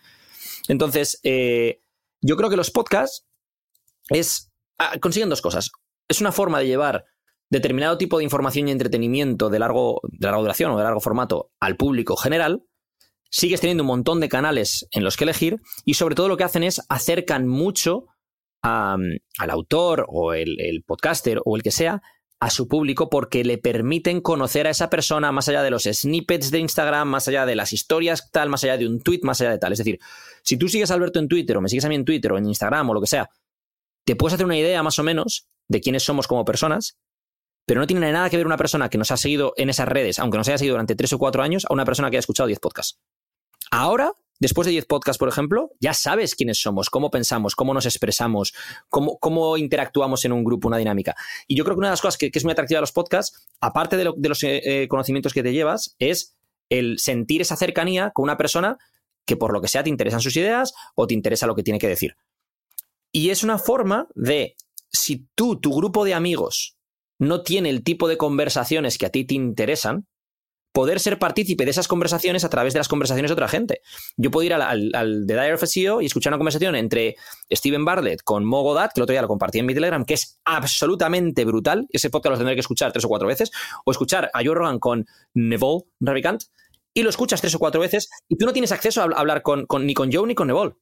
Entonces, 0.70 1.20
eh, 1.24 1.82
yo 2.22 2.38
creo 2.38 2.50
que 2.50 2.56
los 2.58 2.72
podcasts 2.72 3.26
es, 4.10 4.52
ah, 4.78 4.98
consiguen 5.00 5.30
dos 5.30 5.42
cosas. 5.42 5.72
Es 6.08 6.22
una 6.22 6.32
forma 6.32 6.60
de 6.60 6.68
llevar 6.68 7.06
determinado 7.50 7.98
tipo 7.98 8.18
de 8.18 8.24
información 8.24 8.68
y 8.68 8.72
entretenimiento 8.72 9.50
de, 9.50 9.60
largo, 9.60 10.02
de 10.04 10.26
larga 10.26 10.42
duración 10.42 10.72
o 10.72 10.78
de 10.78 10.84
largo 10.84 11.00
formato 11.00 11.52
al 11.60 11.78
público 11.78 12.16
general, 12.16 12.64
sigues 13.30 13.62
teniendo 13.62 13.84
un 13.84 13.88
montón 13.88 14.20
de 14.20 14.30
canales 14.30 14.88
en 14.92 15.04
los 15.04 15.18
que 15.18 15.24
elegir 15.24 15.62
y 15.86 15.96
sobre 15.96 16.16
todo 16.16 16.28
lo 16.28 16.38
que 16.38 16.44
hacen 16.44 16.64
es 16.64 16.82
acercan 16.90 17.48
mucho 17.48 18.06
al 18.62 19.50
autor 19.50 20.06
o 20.10 20.34
el, 20.34 20.84
podcaster 20.86 21.40
o 21.46 21.56
el 21.56 21.64
que 21.64 21.72
sea 21.72 22.02
a 22.40 22.50
su 22.50 22.68
público 22.68 23.10
porque 23.10 23.46
le 23.46 23.58
permiten 23.58 24.20
conocer 24.20 24.68
a 24.68 24.72
esa 24.72 24.90
persona 24.90 25.32
más 25.32 25.48
allá 25.48 25.64
de 25.64 25.72
los 25.72 25.84
snippets 25.84 26.52
de 26.52 26.60
Instagram, 26.60 27.08
más 27.08 27.28
allá 27.30 27.46
de 27.46 27.56
las 27.56 27.72
historias 27.72 28.30
tal, 28.30 28.50
más 28.50 28.64
allá 28.64 28.78
de 28.78 28.86
un 28.86 29.02
tweet, 29.02 29.22
más 29.24 29.40
allá 29.40 29.52
de 29.52 29.58
tal. 29.58 29.72
Es 29.72 29.78
decir, 29.80 30.00
si 30.44 30.58
tú 30.58 30.68
sigues 30.68 30.92
a 30.92 30.96
Alberto 30.96 31.20
en 31.20 31.30
Twitter 31.30 31.56
o 31.56 31.62
me 31.62 31.70
sigues 31.70 31.86
a 31.86 31.90
mí 31.90 31.96
en 31.96 32.04
Twitter 32.04 32.32
o 32.34 32.38
en 32.38 32.46
Instagram 32.46 32.90
o 32.90 32.94
lo 32.94 33.02
que 33.02 33.08
sea, 33.08 33.30
te 34.08 34.16
puedes 34.16 34.36
hacer 34.36 34.46
una 34.46 34.58
idea 34.58 34.82
más 34.84 34.98
o 35.00 35.04
menos 35.04 35.50
de 35.68 35.82
quiénes 35.82 36.04
somos 36.04 36.28
como 36.28 36.46
personas, 36.46 36.98
pero 37.66 37.82
no 37.82 37.88
tiene 37.88 38.10
nada 38.10 38.30
que 38.30 38.38
ver 38.38 38.46
una 38.46 38.56
persona 38.56 38.90
que 38.90 38.98
nos 38.98 39.12
ha 39.12 39.18
seguido 39.18 39.54
en 39.58 39.70
esas 39.70 39.86
redes, 39.86 40.18
aunque 40.18 40.38
nos 40.38 40.48
haya 40.48 40.58
seguido 40.58 40.76
durante 40.76 40.96
tres 40.96 41.12
o 41.12 41.20
cuatro 41.20 41.44
años, 41.44 41.66
a 41.70 41.74
una 41.74 41.84
persona 41.84 42.10
que 42.10 42.16
haya 42.16 42.22
escuchado 42.22 42.48
diez 42.48 42.60
podcasts. 42.60 43.02
Ahora 43.70 44.14
después 44.40 44.66
de 44.66 44.72
10 44.72 44.86
podcasts, 44.86 45.18
por 45.18 45.28
ejemplo, 45.28 45.72
ya 45.80 45.94
sabes 45.94 46.36
quiénes 46.36 46.62
somos, 46.62 46.90
cómo 46.90 47.10
pensamos, 47.10 47.56
cómo 47.56 47.74
nos 47.74 47.86
expresamos, 47.86 48.54
cómo, 48.88 49.18
cómo 49.18 49.58
interactuamos 49.58 50.24
en 50.26 50.32
un 50.32 50.44
grupo, 50.44 50.68
una 50.68 50.78
dinámica. 50.78 51.16
Y 51.48 51.58
yo 51.58 51.64
creo 51.64 51.76
que 51.76 51.80
una 51.80 51.88
de 51.90 51.94
las 51.94 52.02
cosas 52.02 52.18
que, 52.18 52.30
es 52.32 52.44
muy 52.44 52.52
atractiva 52.52 52.78
de 52.78 52.84
los 52.84 52.92
podcasts, 52.92 53.48
aparte 53.60 53.98
de, 53.98 54.06
los 54.06 54.44
eh, 54.44 54.62
eh, 54.64 54.88
conocimientos 54.88 55.34
que 55.34 55.44
te 55.44 55.54
llevas, 55.54 55.96
es 56.00 56.38
el 56.70 57.00
sentir 57.00 57.42
esa 57.42 57.56
cercanía 57.56 58.12
con 58.12 58.24
una 58.24 58.38
persona 58.38 58.78
que 59.26 59.36
por 59.36 59.52
lo 59.52 59.60
que 59.60 59.68
sea 59.68 59.84
te 59.84 59.90
interesan 59.90 60.22
sus 60.22 60.38
ideas 60.38 60.74
o 60.96 61.08
te 61.08 61.14
interesa 61.14 61.48
lo 61.48 61.56
que 61.56 61.64
tiene 61.64 61.80
que 61.80 61.88
decir. 61.88 62.16
Y 63.12 63.30
es 63.30 63.44
una 63.44 63.58
forma 63.58 64.08
de, 64.16 64.56
si 64.90 65.28
tú, 65.36 65.60
tu 65.60 65.74
grupo 65.76 66.06
de 66.06 66.14
amigos, 66.14 66.78
no 67.20 67.42
tiene 67.42 67.70
el 67.70 67.84
tipo 67.84 68.08
de 68.08 68.18
conversaciones 68.18 68.98
que 68.98 69.06
a 69.06 69.10
ti 69.10 69.26
te 69.26 69.36
interesan, 69.36 70.08
poder 70.78 71.00
ser 71.00 71.18
partícipe 71.18 71.66
de 71.66 71.72
esas 71.72 71.88
conversaciones 71.88 72.44
a 72.44 72.50
través 72.50 72.74
de 72.74 72.80
las 72.80 72.88
conversaciones 72.88 73.32
de 73.32 73.34
otra 73.34 73.48
gente. 73.48 73.82
Yo 74.16 74.30
puedo 74.30 74.46
ir 74.46 74.54
al, 74.54 74.92
The 75.26 75.34
Dire 75.34 75.54
of 75.56 75.64
SEO 75.64 76.02
y 76.02 76.06
escuchar 76.06 76.32
una 76.32 76.38
conversación 76.38 76.76
entre 76.76 77.16
Steven 77.52 77.84
Bartlett 77.84 78.22
con 78.22 78.46
Mogodat, 78.46 78.94
que 78.94 79.00
el 79.00 79.04
otro 79.04 79.14
día 79.14 79.24
lo 79.24 79.28
compartí 79.28 79.58
en 79.58 79.66
mi 79.66 79.74
Telegram, 79.74 80.06
que 80.06 80.14
es 80.14 80.40
absolutamente 80.46 81.46
brutal. 81.46 81.88
Ese 81.90 82.12
podcast 82.12 82.34
lo 82.34 82.38
tendré 82.38 82.54
que 82.54 82.60
escuchar 82.60 82.92
tres 82.92 83.06
o 83.06 83.08
cuatro 83.08 83.28
veces. 83.28 83.50
O 83.86 83.92
escuchar 83.92 84.30
a 84.32 84.44
Joe 84.46 84.54
Rogan 84.54 84.78
con 84.78 85.08
Neville 85.34 85.86
Ravikant 86.00 86.44
y 86.94 87.02
lo 87.02 87.10
escuchas 87.10 87.42
tres 87.42 87.56
o 87.56 87.60
cuatro 87.60 87.82
veces 87.82 88.10
y 88.28 88.38
tú 88.38 88.46
no 88.46 88.54
tienes 88.54 88.72
acceso 88.72 89.02
a 89.02 89.06
hablar 89.06 89.42
con, 89.42 89.66
ni 89.82 89.96
con 89.96 90.12
Joe 90.12 90.28
ni 90.28 90.36
con 90.36 90.48
Neville. 90.48 90.76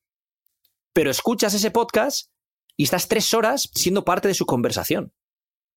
Pero 0.95 1.11
escuchas 1.11 1.53
ese 1.53 1.71
podcast 1.71 2.29
y 2.77 2.85
estás 2.85 3.09
tres 3.09 3.33
horas 3.33 3.69
siendo 3.73 4.05
parte 4.05 4.29
de 4.29 4.33
su 4.33 4.45
conversación. 4.45 5.11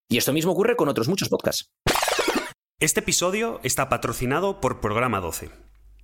Y 0.08 0.16
esto 0.16 0.32
mismo 0.32 0.52
ocurre 0.52 0.76
con 0.76 0.88
otros 0.88 1.08
muchos 1.08 1.28
podcasts. 1.28 1.72
Este 2.78 3.00
episodio 3.00 3.58
está 3.64 3.88
patrocinado 3.88 4.60
por 4.60 4.80
Programa 4.80 5.18
12. 5.18 5.50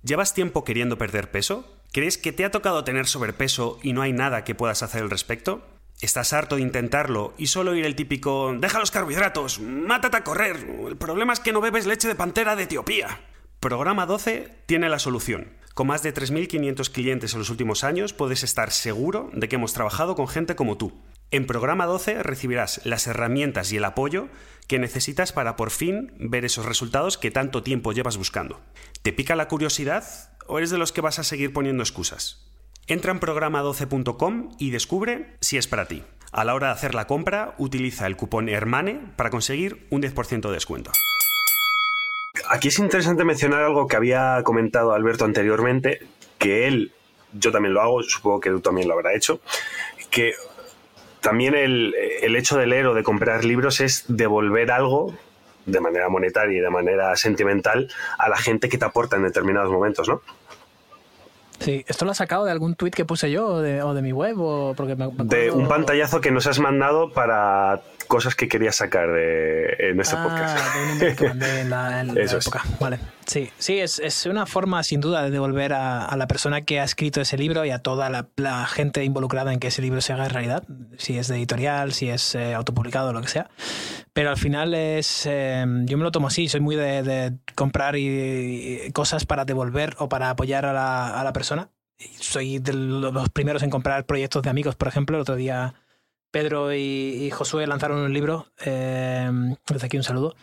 ¿Llevas 0.03 0.33
tiempo 0.33 0.65
queriendo 0.65 0.97
perder 0.97 1.31
peso? 1.31 1.65
¿Crees 1.93 2.17
que 2.17 2.33
te 2.33 2.43
ha 2.43 2.51
tocado 2.51 2.83
tener 2.83 3.07
sobrepeso 3.07 3.79
y 3.81 3.93
no 3.93 4.01
hay 4.01 4.11
nada 4.11 4.43
que 4.43 4.53
puedas 4.53 4.83
hacer 4.83 5.03
al 5.03 5.09
respecto? 5.09 5.65
¿Estás 6.01 6.33
harto 6.33 6.57
de 6.57 6.63
intentarlo 6.63 7.33
y 7.37 7.47
solo 7.47 7.71
oír 7.71 7.85
el 7.85 7.95
típico 7.95 8.53
deja 8.59 8.79
los 8.79 8.91
carbohidratos, 8.91 9.61
mátate 9.61 10.17
a 10.17 10.23
correr, 10.25 10.57
el 10.89 10.97
problema 10.97 11.31
es 11.31 11.39
que 11.39 11.53
no 11.53 11.61
bebes 11.61 11.85
leche 11.85 12.09
de 12.09 12.15
pantera 12.15 12.57
de 12.57 12.63
Etiopía? 12.63 13.21
Programa 13.61 14.05
12 14.05 14.63
tiene 14.65 14.89
la 14.89 14.99
solución. 14.99 15.53
Con 15.75 15.87
más 15.87 16.01
de 16.03 16.13
3.500 16.13 16.89
clientes 16.89 17.33
en 17.33 17.39
los 17.39 17.49
últimos 17.49 17.83
años 17.83 18.13
puedes 18.13 18.43
estar 18.43 18.71
seguro 18.71 19.29
de 19.33 19.49
que 19.49 19.57
hemos 19.57 19.73
trabajado 19.73 20.15
con 20.15 20.29
gente 20.29 20.55
como 20.55 20.77
tú. 20.77 20.93
En 21.31 21.45
programa 21.45 21.85
12 21.85 22.23
recibirás 22.23 22.79
las 22.85 23.07
herramientas 23.07 23.73
y 23.73 23.77
el 23.77 23.83
apoyo 23.83 24.29
que 24.69 24.79
necesitas 24.79 25.33
para 25.33 25.57
por 25.57 25.71
fin 25.71 26.13
ver 26.17 26.45
esos 26.45 26.65
resultados 26.65 27.17
que 27.17 27.29
tanto 27.29 27.61
tiempo 27.61 27.91
llevas 27.91 28.15
buscando. 28.15 28.61
¿Te 29.01 29.11
pica 29.11 29.35
la 29.35 29.49
curiosidad 29.49 30.05
o 30.47 30.59
eres 30.59 30.69
de 30.69 30.77
los 30.77 30.93
que 30.93 31.01
vas 31.01 31.19
a 31.19 31.25
seguir 31.25 31.51
poniendo 31.51 31.83
excusas? 31.83 32.49
Entra 32.87 33.11
en 33.11 33.19
programa12.com 33.19 34.55
y 34.57 34.69
descubre 34.69 35.35
si 35.41 35.57
es 35.57 35.67
para 35.67 35.89
ti. 35.89 36.03
A 36.31 36.45
la 36.45 36.55
hora 36.55 36.67
de 36.67 36.73
hacer 36.73 36.95
la 36.95 37.05
compra, 37.05 37.53
utiliza 37.57 38.07
el 38.07 38.15
cupón 38.15 38.47
HERMANE 38.47 39.11
para 39.17 39.29
conseguir 39.29 39.87
un 39.89 40.01
10% 40.01 40.39
de 40.47 40.53
descuento. 40.53 40.91
Aquí 42.49 42.67
es 42.67 42.79
interesante 42.79 43.23
mencionar 43.23 43.63
algo 43.63 43.87
que 43.87 43.95
había 43.95 44.41
comentado 44.43 44.93
Alberto 44.93 45.25
anteriormente, 45.25 46.01
que 46.37 46.67
él, 46.67 46.91
yo 47.33 47.51
también 47.51 47.73
lo 47.73 47.81
hago, 47.81 48.03
supongo 48.03 48.39
que 48.39 48.49
tú 48.49 48.59
también 48.59 48.87
lo 48.87 48.93
habrá 48.93 49.13
hecho, 49.13 49.39
que 50.09 50.33
también 51.21 51.55
el, 51.55 51.93
hecho 52.35 52.57
de 52.57 52.67
leer 52.67 52.85
o 52.87 52.93
de 52.93 53.03
comprar 53.03 53.43
libros 53.43 53.79
es 53.79 54.05
devolver 54.07 54.71
algo 54.71 55.13
de 55.65 55.81
manera 55.81 56.07
monetaria 56.07 56.59
y 56.59 56.61
de 56.61 56.69
manera 56.69 57.15
sentimental 57.15 57.89
a 58.19 58.29
la 58.29 58.37
gente 58.37 58.69
que 58.69 58.77
te 58.77 58.85
aporta 58.85 59.15
en 59.15 59.23
determinados 59.23 59.71
momentos, 59.71 60.07
¿no? 60.07 60.21
Sí, 61.59 61.83
¿esto 61.87 62.05
lo 62.05 62.11
has 62.11 62.17
sacado 62.17 62.45
de 62.45 62.51
algún 62.51 62.75
tuit 62.75 62.93
que 62.93 63.05
puse 63.05 63.31
yo 63.31 63.47
o 63.47 63.61
de, 63.61 64.01
mi 64.03 64.11
web? 64.11 64.39
O 64.39 64.73
porque 64.75 64.95
de 64.95 65.49
un 65.49 65.67
pantallazo 65.67 66.21
que 66.21 66.29
nos 66.29 66.45
has 66.45 66.59
mandado 66.59 67.11
para 67.11 67.81
cosas 68.07 68.35
que 68.35 68.47
querías 68.47 68.75
sacar 68.75 69.11
de, 69.11 69.75
en 69.79 69.99
este 69.99 70.15
podcast. 70.15 70.57
De 70.75 71.09
un 71.09 71.15
que 71.15 71.27
mandé 71.27 71.61
en 71.61 71.69
la, 71.69 72.01
época. 72.01 72.63
Vale. 72.79 72.99
Sí, 73.25 73.49
sí 73.57 73.79
es, 73.79 74.25
una 74.25 74.45
forma 74.45 74.83
sin 74.83 75.01
duda 75.01 75.23
de 75.23 75.31
devolver 75.31 75.73
a, 75.73 76.15
la 76.15 76.27
persona 76.27 76.61
que 76.61 76.79
ha 76.79 76.83
escrito 76.83 77.21
ese 77.21 77.37
libro 77.37 77.65
y 77.65 77.71
a 77.71 77.79
toda 77.79 78.09
la, 78.09 78.65
gente 78.67 79.03
involucrada 79.03 79.51
en 79.51 79.59
que 79.59 79.67
ese 79.67 79.81
libro 79.81 80.01
se 80.01 80.13
haga 80.13 80.27
realidad, 80.27 80.63
si 80.97 81.17
es 81.17 81.27
de 81.27 81.37
editorial, 81.37 81.93
si 81.93 82.09
es 82.09 82.35
eh, 82.35 82.53
autopublicado, 82.53 83.13
lo 83.13 83.21
que 83.21 83.27
sea. 83.27 83.49
Pero 84.13 84.29
al 84.29 84.37
final 84.37 84.73
es, 84.73 85.25
em, 85.25 85.85
yo 85.85 85.97
me 85.97 86.03
lo 86.03 86.11
tomo 86.11 86.27
así, 86.27 86.47
soy 86.47 86.61
muy 86.61 86.75
de, 86.75 87.33
comprar 87.55 87.95
y, 87.97 88.91
cosas 88.93 89.25
para 89.25 89.45
devolver 89.45 89.95
o 89.97 90.07
para 90.07 90.29
apoyar 90.29 90.65
a 90.65 90.73
la, 90.73 91.19
a 91.19 91.23
la 91.23 91.33
persona. 91.33 91.69
Soy 92.19 92.59
de 92.59 92.73
los 92.73 93.29
primeros 93.29 93.63
en 93.63 93.69
comprar 93.69 94.05
proyectos 94.05 94.43
de 94.43 94.49
amigos, 94.49 94.75
por 94.75 94.87
ejemplo, 94.87 95.17
el 95.17 95.21
otro 95.21 95.35
día 95.35 95.73
Pedro 96.35 96.73
y, 96.73 97.31
Josué 97.31 97.65
lanzaron 97.65 97.99
un 97.99 98.11
libro, 98.11 98.47
eh, 98.65 99.31
desde 99.69 99.85
aquí 99.85 99.95
un 99.95 100.03
saludo, 100.03 100.35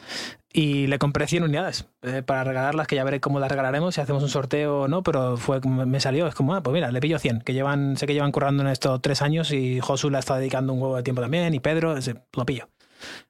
y 0.51 0.87
le 0.87 0.99
compré 0.99 1.27
100 1.27 1.43
unidades 1.43 1.85
eh, 2.01 2.23
para 2.25 2.45
regalarlas, 2.45 2.87
que 2.87 2.97
ya 2.97 3.05
veré 3.05 3.21
cómo 3.21 3.39
las 3.41 3.51
regalaremos, 3.51 3.95
si 3.95 4.01
hacemos 4.01 4.23
un 4.23 4.31
sorteo 4.31 4.81
o 4.81 4.89
no, 4.89 5.03
pero 5.03 5.37
fue 5.37 5.61
me 5.61 6.01
salió, 6.01 6.27
es 6.27 6.35
como, 6.35 6.55
ah, 6.55 6.63
pues 6.63 6.73
mira, 6.73 6.91
le 6.91 6.99
pillo 6.99 7.19
100, 7.19 7.43
que 7.43 7.53
llevan, 7.53 7.99
sé 7.99 8.07
que 8.07 8.15
llevan 8.15 8.33
currando 8.33 8.63
en 8.63 8.71
estos 8.71 9.03
tres 9.03 9.21
años 9.21 9.53
y 9.53 9.81
Josué 9.81 10.11
la 10.11 10.21
está 10.21 10.39
dedicando 10.39 10.73
un 10.73 10.81
huevo 10.81 10.97
de 10.97 11.03
tiempo 11.03 11.21
también, 11.21 11.53
y 11.53 11.61
Pedro, 11.61 11.95
lo 12.33 12.47
pillo. 12.47 12.71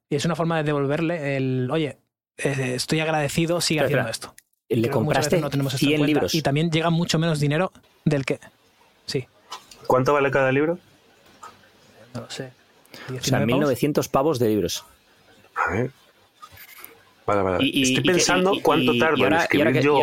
Y 0.09 0.15
es 0.15 0.25
una 0.25 0.37
forma 0.37 0.59
de 0.59 0.63
devolverle 0.63 1.37
el, 1.37 1.69
oye, 1.69 1.99
eh, 2.39 2.75
estoy 2.77 3.01
agradecido, 3.01 3.61
sigue 3.61 3.81
haciendo 3.81 4.09
esto. 4.09 4.37
Le 4.69 4.89
compraste 4.89 5.41
no 5.41 5.51
tenemos 5.51 5.73
100 5.73 6.07
libros. 6.07 6.33
Y 6.33 6.43
también 6.43 6.71
llega 6.71 6.91
mucho 6.91 7.19
menos 7.19 7.41
dinero 7.41 7.73
del 8.05 8.25
que... 8.25 8.39
Sí. 9.07 9.27
¿Cuánto 9.89 10.13
vale 10.13 10.31
cada 10.31 10.53
libro? 10.53 10.79
No 12.15 12.21
lo 12.23 12.31
sé. 12.31 12.53
O 13.09 13.23
sea, 13.23 13.41
1900 13.41 14.09
pavos 14.09 14.39
de 14.39 14.49
libros. 14.49 14.85
A 15.55 15.73
ver. 15.73 15.91
Vale, 17.27 17.43
vale. 17.43 17.71
Estoy 17.75 18.03
pensando 18.03 18.53
cuánto 18.63 18.97
tardo 18.99 19.27
en 19.27 19.33
escribir 19.35 19.81
yo. 19.81 20.01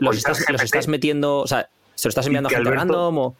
los, 0.00 0.16
estás, 0.16 0.44
los 0.48 0.62
estás 0.62 0.88
metiendo, 0.88 1.38
o 1.38 1.46
sea, 1.46 1.68
¿se 1.94 2.08
lo 2.08 2.10
estás 2.10 2.26
enviando 2.26 2.48
a 2.48 2.52
gente 2.52 2.70
random 2.70 3.18
o...? 3.18 3.36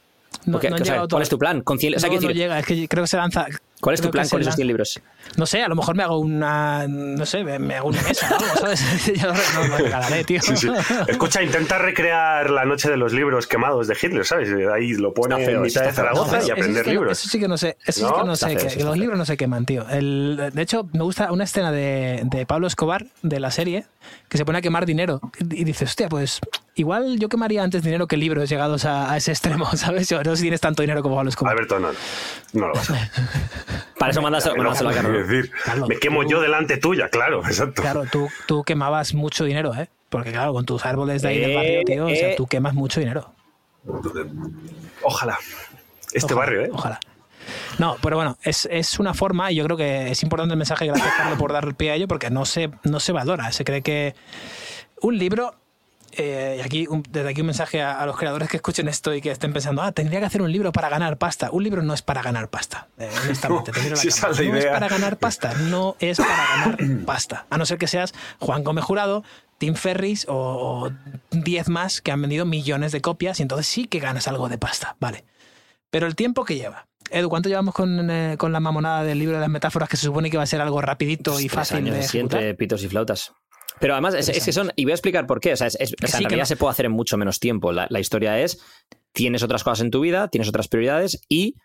No, 0.46 0.58
no 0.58 0.76
o 0.76 0.84
sea, 0.84 1.06
¿Cuál 1.08 1.22
es 1.22 1.28
tu 1.28 1.38
plan? 1.38 1.60
Con 1.62 1.76
o 1.76 1.80
sea, 1.80 2.08
no, 2.08 2.20
no 2.20 2.30
llega, 2.30 2.58
es 2.58 2.66
que 2.66 2.88
creo 2.88 3.04
que 3.04 3.08
se 3.08 3.16
lanza 3.16 3.46
¿Cuál 3.80 3.94
es 3.94 4.00
tu 4.00 4.10
plan 4.10 4.28
con 4.28 4.40
esos 4.40 4.54
100 4.54 4.66
libros? 4.66 5.00
No 5.36 5.46
sé, 5.46 5.62
a 5.62 5.68
lo 5.68 5.74
mejor 5.74 5.96
me 5.96 6.02
hago 6.02 6.18
una. 6.18 6.86
No 6.88 7.24
sé, 7.24 7.44
me 7.44 7.74
hago 7.76 7.88
una 7.88 8.02
mesa, 8.02 8.28
algo, 8.28 8.54
¿sabes? 8.60 9.12
Yo 9.20 9.32
no 9.32 9.68
lo 9.68 9.76
regalaré, 9.78 10.24
tío. 10.24 10.40
Escucha, 11.08 11.42
intenta 11.42 11.78
recrear 11.78 12.50
la 12.50 12.64
noche 12.64 12.90
de 12.90 12.96
los 12.96 13.12
libros 13.12 13.46
quemados 13.46 13.86
de 13.86 13.96
Hitler, 14.00 14.24
¿sabes? 14.24 14.50
Ahí 14.72 14.92
lo 14.94 15.14
pone 15.14 15.42
en 15.42 15.62
mitad 15.62 15.84
de 15.84 15.92
Zaragoza 15.92 16.42
y 16.46 16.50
aprender 16.50 16.86
libros. 16.86 17.18
Eso 17.18 17.28
sí 17.28 17.40
que 17.40 17.48
no 17.48 17.56
sé. 17.56 17.76
Eso 17.86 18.08
sí 18.08 18.14
que 18.14 18.26
no 18.26 18.36
sé. 18.36 18.56
que, 18.56 18.84
los 18.84 18.98
libros 18.98 19.18
no 19.18 19.24
se 19.24 19.36
queman, 19.36 19.64
tío. 19.64 19.88
El, 19.88 20.50
de 20.52 20.62
hecho, 20.62 20.88
me 20.92 21.02
gusta 21.02 21.32
una 21.32 21.44
escena 21.44 21.72
de, 21.72 22.22
de 22.24 22.46
Pablo 22.46 22.66
Escobar 22.66 23.06
de 23.22 23.40
la 23.40 23.50
serie 23.50 23.86
que 24.28 24.38
se 24.38 24.44
pone 24.44 24.58
a 24.58 24.62
quemar 24.62 24.86
dinero. 24.86 25.20
Y, 25.38 25.64
dices, 25.64 25.90
hostia, 25.90 26.08
pues 26.08 26.40
igual 26.74 27.18
yo 27.18 27.28
quemaría 27.28 27.62
antes 27.62 27.82
dinero 27.82 28.06
que 28.06 28.16
libros 28.16 28.48
llegados 28.48 28.84
a, 28.84 29.16
ese 29.16 29.32
extremo, 29.32 29.66
¿sabes? 29.76 30.10
no 30.10 30.24
sé 30.24 30.36
si 30.36 30.42
tienes 30.42 30.60
tanto 30.60 30.82
dinero 30.82 31.02
como 31.02 31.16
Pablo 31.16 31.30
Escobar. 31.30 31.52
Alberto, 31.52 31.78
no. 31.78 31.88
No 32.52 32.68
lo 32.68 32.74
vas 32.74 32.90
a 32.90 33.10
Para 33.98 34.12
eso 34.12 34.22
mandas, 34.22 34.46
a 34.46 34.54
Carlos. 34.54 35.28
decir, 35.28 35.50
me 35.88 35.98
quemo 35.98 36.22
yo 36.22 36.40
delante 36.40 36.76
tuya, 36.76 37.08
claro, 37.08 37.44
exacto. 37.44 37.82
Claro, 37.82 38.04
tú, 38.10 38.28
tú 38.46 38.64
quemabas 38.64 39.14
mucho 39.14 39.44
dinero, 39.44 39.74
¿eh? 39.74 39.88
Porque 40.08 40.32
claro, 40.32 40.52
con 40.52 40.64
tus 40.66 40.84
árboles 40.84 41.22
de 41.22 41.28
ahí 41.28 41.38
del 41.38 41.54
barrio, 41.54 41.82
tío, 41.84 42.06
o 42.06 42.08
sea, 42.08 42.30
eh. 42.30 42.34
tú 42.36 42.46
quemas 42.46 42.74
mucho 42.74 43.00
dinero. 43.00 43.32
Ojalá. 45.02 45.38
Este 46.12 46.34
barrio, 46.34 46.62
¿eh? 46.62 46.70
Ojalá. 46.72 46.98
No, 47.78 47.96
pero 48.02 48.16
bueno, 48.16 48.36
es, 48.42 48.68
es, 48.70 48.98
una 48.98 49.14
forma 49.14 49.50
y 49.50 49.56
yo 49.56 49.64
creo 49.64 49.76
que 49.76 50.10
es 50.10 50.22
importante 50.22 50.52
el 50.52 50.58
mensaje. 50.58 50.86
Gracias, 50.86 51.14
Carlos, 51.16 51.38
por 51.38 51.52
dar 51.52 51.64
el 51.64 51.74
pie 51.74 51.92
a 51.92 51.94
ello, 51.94 52.08
porque 52.08 52.30
no 52.30 52.44
se, 52.44 52.70
no 52.84 53.00
se 53.00 53.12
valora. 53.12 53.50
Se 53.52 53.64
cree 53.64 53.82
que 53.82 54.14
un 55.00 55.18
libro 55.18 55.54
eh, 56.12 56.56
y 56.58 56.60
aquí, 56.62 56.88
desde 57.08 57.28
aquí 57.28 57.40
un 57.40 57.46
mensaje 57.46 57.82
a, 57.82 58.04
los 58.06 58.16
creadores 58.16 58.48
que 58.48 58.56
escuchen 58.56 58.88
esto 58.88 59.14
y 59.14 59.20
que 59.20 59.30
estén 59.30 59.52
pensando, 59.52 59.82
ah, 59.82 59.92
tendría 59.92 60.20
que 60.20 60.26
hacer 60.26 60.42
un 60.42 60.50
libro 60.50 60.72
para 60.72 60.88
ganar 60.88 61.18
pasta. 61.18 61.50
Un 61.52 61.62
libro 61.62 61.82
no 61.82 61.94
es 61.94 62.02
para 62.02 62.22
ganar 62.22 62.48
pasta, 62.48 62.88
eh, 62.98 63.10
honestamente. 63.24 63.72
no, 63.72 63.96
es 63.96 64.66
para 64.66 64.88
ganar 64.88 65.18
pasta, 65.18 65.54
no 65.54 65.96
es 66.00 66.18
para 66.18 66.46
ganar 66.46 66.78
pasta. 67.06 67.46
A 67.50 67.58
no 67.58 67.66
ser 67.66 67.78
que 67.78 67.86
seas 67.86 68.14
Juan 68.38 68.64
Gómez 68.64 68.84
Jurado, 68.84 69.24
Tim 69.58 69.74
Ferris 69.74 70.26
o 70.28 70.90
10 71.30 71.68
más 71.68 72.00
que 72.00 72.10
han 72.10 72.20
vendido 72.20 72.44
millones 72.44 72.92
de 72.92 73.00
copias 73.00 73.38
y 73.40 73.42
entonces 73.42 73.66
sí 73.66 73.86
que 73.86 74.00
ganas 74.00 74.26
algo 74.26 74.48
de 74.48 74.58
pasta, 74.58 74.96
vale. 75.00 75.24
Pero 75.90 76.06
el 76.06 76.14
tiempo 76.14 76.44
que 76.44 76.56
lleva. 76.56 76.86
Edu, 77.10 77.28
¿cuánto 77.28 77.48
llevamos 77.48 77.74
con, 77.74 78.08
eh, 78.10 78.36
con 78.38 78.52
la 78.52 78.60
mamonada 78.60 79.02
del 79.02 79.18
libro 79.18 79.34
de 79.34 79.40
las 79.40 79.50
metáforas 79.50 79.88
que 79.88 79.96
se 79.96 80.06
supone 80.06 80.30
que 80.30 80.36
va 80.36 80.44
a 80.44 80.46
ser 80.46 80.60
algo 80.60 80.80
rapidito 80.80 81.40
y 81.40 81.48
fácil 81.48 81.84
de 81.84 82.00
ejecutar? 82.00 82.56
pitos 82.56 82.84
y 82.84 82.88
flautas. 82.88 83.32
Pero 83.78 83.94
además, 83.94 84.14
es, 84.14 84.44
que 84.44 84.52
son, 84.52 84.72
y 84.76 84.84
voy 84.84 84.92
a 84.92 84.94
explicar 84.94 85.26
por 85.26 85.40
qué, 85.40 85.52
o 85.52 85.56
sea, 85.56 85.68
en 85.68 86.20
realidad 86.20 86.44
se 86.44 86.56
puede 86.56 86.72
hacer 86.72 86.86
en 86.86 86.92
mucho 86.92 87.16
menos 87.16 87.38
tiempo. 87.38 87.72
La, 87.72 88.00
historia 88.00 88.40
es, 88.40 88.60
tienes 89.12 89.42
otras 89.42 89.64
cosas 89.64 89.80
en 89.80 89.90
tu 89.90 90.00
vida, 90.00 90.28
tienes 90.28 90.48
otras 90.48 90.68
prioridades 90.68 91.22
y 91.28 91.56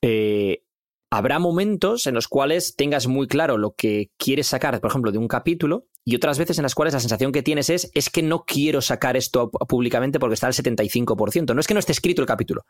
eh, 0.00 0.62
habrá 1.10 1.38
momentos 1.38 2.06
en 2.06 2.14
los 2.14 2.28
cuales 2.28 2.76
tengas 2.76 3.06
muy 3.06 3.26
claro 3.26 3.58
lo 3.58 3.74
que 3.74 4.10
quieres 4.16 4.46
sacar, 4.46 4.80
por 4.80 4.90
ejemplo, 4.90 5.12
de 5.12 5.18
un 5.18 5.28
capítulo, 5.28 5.86
y 6.04 6.16
otras 6.16 6.38
veces 6.38 6.58
en 6.58 6.62
las 6.62 6.74
cuales 6.74 6.94
la 6.94 7.00
sensación 7.00 7.30
que 7.30 7.42
tienes 7.42 7.70
es, 7.70 7.90
es 7.94 8.10
que 8.10 8.22
no 8.22 8.44
quiero 8.44 8.80
sacar 8.80 9.16
esto 9.16 9.50
públicamente 9.50 10.18
porque 10.18 10.34
está 10.34 10.48
al 10.48 10.52
75%. 10.52 11.54
No 11.54 11.60
es 11.60 11.66
que 11.66 11.74
no 11.74 11.80
esté 11.80 11.92
escrito 11.92 12.22
el 12.22 12.26
capítulo, 12.26 12.64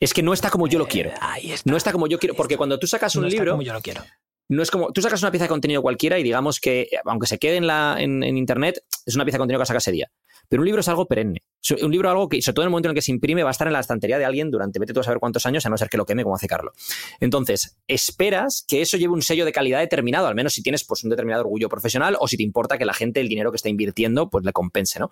es 0.00 0.14
que 0.14 0.22
no 0.22 0.32
está 0.32 0.50
como 0.50 0.68
yo 0.68 0.78
lo 0.78 0.86
quiero. 0.86 1.10
Eh, 1.10 1.56
no 1.64 1.76
está 1.76 1.92
como 1.92 2.06
yo 2.06 2.18
quiero, 2.18 2.34
porque 2.34 2.56
cuando 2.56 2.78
tú 2.78 2.86
sacas 2.86 3.16
un 3.16 3.28
libro... 3.28 3.52
Como 3.52 3.62
yo 3.62 3.72
lo 3.72 3.82
quiero 3.82 4.02
no 4.48 4.62
es 4.62 4.70
como, 4.70 4.92
tú 4.92 5.02
sacas 5.02 5.20
una 5.22 5.30
pieza 5.30 5.44
de 5.44 5.48
contenido 5.48 5.82
cualquiera 5.82 6.18
y 6.18 6.22
digamos 6.22 6.58
que, 6.58 6.88
aunque 7.04 7.26
se 7.26 7.38
quede 7.38 7.56
en, 7.56 7.66
la, 7.66 7.96
en, 7.98 8.22
internet, 8.24 8.82
es 9.04 9.14
una 9.14 9.24
pieza 9.24 9.36
de 9.36 9.40
contenido 9.40 9.60
que 9.60 9.66
sacas 9.66 9.84
ese 9.84 9.92
día. 9.92 10.10
Pero 10.48 10.62
un 10.62 10.66
libro 10.66 10.80
es 10.80 10.88
algo 10.88 11.06
perenne. 11.06 11.42
Un 11.82 11.90
libro 11.90 12.08
es 12.08 12.12
algo 12.12 12.28
que, 12.30 12.40
sobre 12.40 12.54
todo 12.54 12.62
en 12.62 12.68
el 12.68 12.70
momento 12.70 12.88
en 12.88 12.90
el 12.92 12.94
que 12.94 13.02
se 13.02 13.10
imprime, 13.10 13.42
va 13.42 13.50
a 13.50 13.52
estar 13.52 13.66
en 13.66 13.74
la 13.74 13.80
estantería 13.80 14.16
de 14.16 14.24
alguien 14.24 14.50
durante 14.50 14.78
vete 14.78 14.94
tú 14.94 15.00
a 15.00 15.02
saber 15.02 15.18
cuántos 15.18 15.44
años, 15.44 15.66
a 15.66 15.68
no 15.68 15.76
ser 15.76 15.90
que 15.90 15.98
lo 15.98 16.06
queme 16.06 16.22
como 16.22 16.34
hace 16.34 16.46
Carlos. 16.46 16.74
Entonces, 17.20 17.76
esperas 17.86 18.64
que 18.66 18.80
eso 18.80 18.96
lleve 18.96 19.12
un 19.12 19.20
sello 19.20 19.44
de 19.44 19.52
calidad 19.52 19.80
determinado, 19.80 20.26
al 20.26 20.34
menos 20.34 20.54
si 20.54 20.62
tienes 20.62 20.84
pues, 20.84 21.04
un 21.04 21.10
determinado 21.10 21.42
orgullo 21.42 21.68
profesional 21.68 22.16
o 22.18 22.26
si 22.26 22.38
te 22.38 22.42
importa 22.42 22.78
que 22.78 22.86
la 22.86 22.94
gente 22.94 23.20
el 23.20 23.28
dinero 23.28 23.52
que 23.52 23.56
está 23.56 23.68
invirtiendo 23.68 24.30
pues 24.30 24.46
le 24.46 24.52
compense, 24.52 24.98
¿no? 24.98 25.10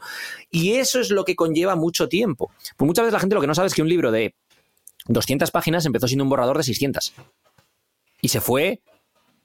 Y 0.50 0.72
eso 0.74 0.98
es 0.98 1.10
lo 1.10 1.26
que 1.26 1.36
conlleva 1.36 1.76
mucho 1.76 2.08
tiempo. 2.08 2.50
Pues 2.78 2.86
muchas 2.86 3.02
veces 3.02 3.12
la 3.12 3.20
gente 3.20 3.34
lo 3.34 3.42
que 3.42 3.46
no 3.46 3.54
sabe 3.54 3.68
es 3.68 3.74
que 3.74 3.82
un 3.82 3.90
libro 3.90 4.10
de 4.10 4.34
200 5.08 5.50
páginas 5.50 5.84
empezó 5.84 6.08
siendo 6.08 6.24
un 6.24 6.30
borrador 6.30 6.56
de 6.56 6.62
600. 6.62 7.12
Y 8.22 8.28
se 8.28 8.40
fue 8.40 8.80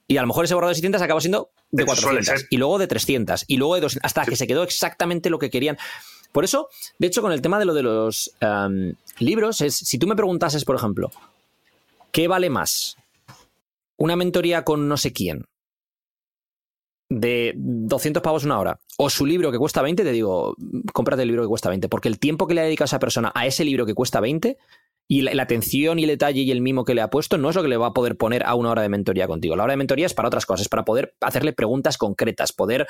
y 0.07 0.17
a 0.17 0.21
lo 0.21 0.27
mejor 0.27 0.45
ese 0.45 0.53
borrador 0.53 0.71
de 0.71 0.75
600 0.75 1.01
acabó 1.01 1.21
siendo 1.21 1.51
de 1.71 1.85
400 1.85 2.45
y 2.49 2.57
luego 2.57 2.77
de 2.77 2.87
300 2.87 3.45
y 3.47 3.57
luego 3.57 3.75
de 3.75 3.81
200, 3.81 4.05
hasta 4.05 4.25
que 4.25 4.35
se 4.35 4.47
quedó 4.47 4.63
exactamente 4.63 5.29
lo 5.29 5.39
que 5.39 5.49
querían. 5.49 5.77
Por 6.31 6.43
eso, 6.43 6.69
de 6.97 7.07
hecho, 7.07 7.21
con 7.21 7.31
el 7.31 7.41
tema 7.41 7.59
de 7.59 7.65
lo 7.65 7.73
de 7.73 7.83
los 7.83 8.33
libros, 9.19 9.61
es 9.61 9.75
si 9.75 9.97
tú 9.97 10.07
me 10.07 10.15
preguntases, 10.15 10.65
por 10.65 10.75
ejemplo, 10.75 11.11
¿qué 12.11 12.27
vale 12.27 12.49
más? 12.49 12.97
¿Una 13.97 14.15
mentoría 14.15 14.63
con 14.63 14.87
no 14.87 14.97
sé 14.97 15.13
quién? 15.13 15.45
De 17.11 17.53
200 17.57 18.23
pavos 18.23 18.45
una 18.45 18.57
hora, 18.57 18.79
o 18.97 19.09
su 19.09 19.25
libro 19.25 19.51
que 19.51 19.57
cuesta 19.57 19.81
20, 19.81 20.01
te 20.01 20.11
digo, 20.13 20.55
cómprate 20.93 21.23
el 21.23 21.27
libro 21.27 21.43
que 21.43 21.49
cuesta 21.49 21.67
20, 21.67 21.89
porque 21.89 22.07
el 22.07 22.19
tiempo 22.19 22.47
que 22.47 22.53
le 22.53 22.61
ha 22.61 22.63
dedicado 22.63 22.85
esa 22.85 22.99
persona 22.99 23.33
a 23.35 23.45
ese 23.45 23.65
libro 23.65 23.85
que 23.85 23.93
cuesta 23.93 24.21
20 24.21 24.57
y 25.09 25.23
la, 25.23 25.43
atención 25.43 25.99
y 25.99 26.03
el 26.03 26.07
detalle 26.07 26.39
y 26.39 26.51
el 26.51 26.61
mimo 26.61 26.85
que 26.85 26.95
le 26.95 27.01
ha 27.01 27.09
puesto 27.09 27.37
no 27.37 27.49
es 27.49 27.55
lo 27.57 27.63
que 27.63 27.67
le 27.67 27.75
va 27.75 27.87
a 27.87 27.93
poder 27.93 28.15
poner 28.15 28.45
a 28.45 28.55
una 28.55 28.71
hora 28.71 28.81
de 28.81 28.87
mentoría 28.87 29.27
contigo. 29.27 29.57
La 29.57 29.63
hora 29.63 29.73
de 29.73 29.77
mentoría 29.77 30.05
es 30.05 30.13
para 30.13 30.29
otras 30.29 30.45
cosas, 30.45 30.69
para 30.69 30.85
poder 30.85 31.13
hacerle 31.19 31.51
preguntas 31.51 31.97
concretas, 31.97 32.53
poder 32.53 32.87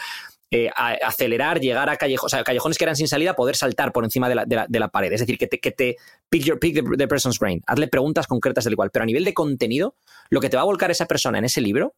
eh, 0.52 0.70
acelerar, 0.76 1.60
llegar 1.60 1.90
a 1.90 1.98
callejones 1.98 2.78
que 2.78 2.84
eran 2.84 2.96
sin 2.96 3.08
salida, 3.08 3.36
poder 3.36 3.56
saltar 3.56 3.92
por 3.92 4.04
encima 4.04 4.30
de 4.30 4.36
la, 4.36 4.88
pared. 4.90 5.12
Es 5.12 5.22
decir, 5.22 5.40
que 5.40 5.48
te, 5.48 5.60
que 5.60 5.72
te 5.72 5.98
pick, 6.30 6.44
your, 6.44 6.60
pick 6.60 6.76
the, 6.96 7.08
person's 7.08 7.40
brain, 7.40 7.64
hazle 7.66 7.88
preguntas 7.88 8.28
concretas 8.28 8.66
del 8.66 8.74
igual. 8.74 8.92
Pero 8.92 9.02
a 9.02 9.08
nivel 9.08 9.26
de 9.26 9.34
contenido, 9.34 9.96
lo 10.30 10.42
que 10.42 10.50
te 10.50 10.58
va 10.58 10.62
a 10.62 10.66
volcar 10.66 10.92
esa 10.92 11.08
persona 11.08 11.40
en 11.40 11.46
ese 11.46 11.60
libro, 11.60 11.96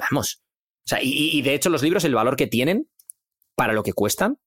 vamos. 0.00 0.42
O 0.84 0.88
sea, 0.88 0.98
y 1.02 1.40
de 1.42 1.54
hecho 1.54 1.70
los 1.70 1.82
libros, 1.82 2.04
el 2.04 2.14
valor 2.14 2.36
que 2.36 2.46
tienen 2.46 2.88
para 3.54 3.72
lo 3.72 3.82
que 3.82 3.92
cuestan, 3.92 4.38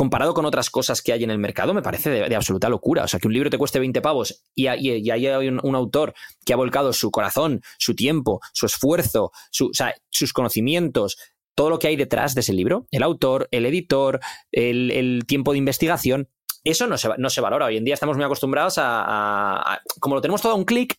comparado 0.00 0.32
con 0.32 0.46
otras 0.46 0.70
cosas 0.70 1.02
que 1.02 1.12
hay 1.12 1.24
en 1.24 1.30
el 1.30 1.38
mercado, 1.38 1.74
me 1.74 1.82
parece 1.82 2.08
de, 2.08 2.34
absoluta 2.34 2.70
locura. 2.70 3.04
O 3.04 3.08
sea, 3.08 3.20
que 3.20 3.28
un 3.28 3.34
libro 3.34 3.50
te 3.50 3.58
cueste 3.58 3.78
20 3.78 4.00
pavos 4.00 4.42
y, 4.54 4.66
y, 4.66 5.10
hay 5.10 5.48
un, 5.48 5.74
autor 5.74 6.14
que 6.46 6.54
ha 6.54 6.56
volcado 6.56 6.94
su 6.94 7.10
corazón, 7.10 7.60
su 7.78 7.94
tiempo, 7.94 8.40
su 8.54 8.64
esfuerzo, 8.64 9.30
sus 9.50 10.32
conocimientos, 10.32 11.18
todo 11.54 11.68
lo 11.68 11.78
que 11.78 11.88
hay 11.88 11.96
detrás 11.96 12.34
de 12.34 12.40
ese 12.40 12.54
libro, 12.54 12.86
el 12.90 13.02
autor, 13.02 13.48
el 13.50 13.66
editor, 13.66 14.20
el, 14.52 15.22
tiempo 15.26 15.52
de 15.52 15.58
investigación, 15.58 16.30
eso 16.64 16.86
no 16.86 16.96
se, 16.96 17.10
no 17.18 17.28
se, 17.28 17.42
valora. 17.42 17.66
Hoy 17.66 17.76
en 17.76 17.84
día 17.84 17.92
estamos 17.92 18.16
muy 18.16 18.24
acostumbrados 18.24 18.76
a, 18.78 19.80
como 20.00 20.14
lo 20.14 20.22
tenemos 20.22 20.40
todo 20.40 20.52
a 20.52 20.56
un 20.56 20.64
clic, 20.64 20.98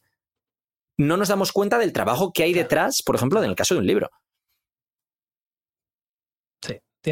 no 0.97 1.17
nos 1.17 1.29
damos 1.29 1.51
cuenta 1.51 1.79
del 1.79 1.93
trabajo 1.93 2.33
que 2.33 2.43
hay 2.43 2.53
detrás, 2.53 3.01
por 3.01 3.15
ejemplo, 3.15 3.41
en 3.41 3.49
el 3.49 3.55
caso 3.55 3.73
de 3.73 3.79
un 3.79 3.87
libro. 3.87 4.11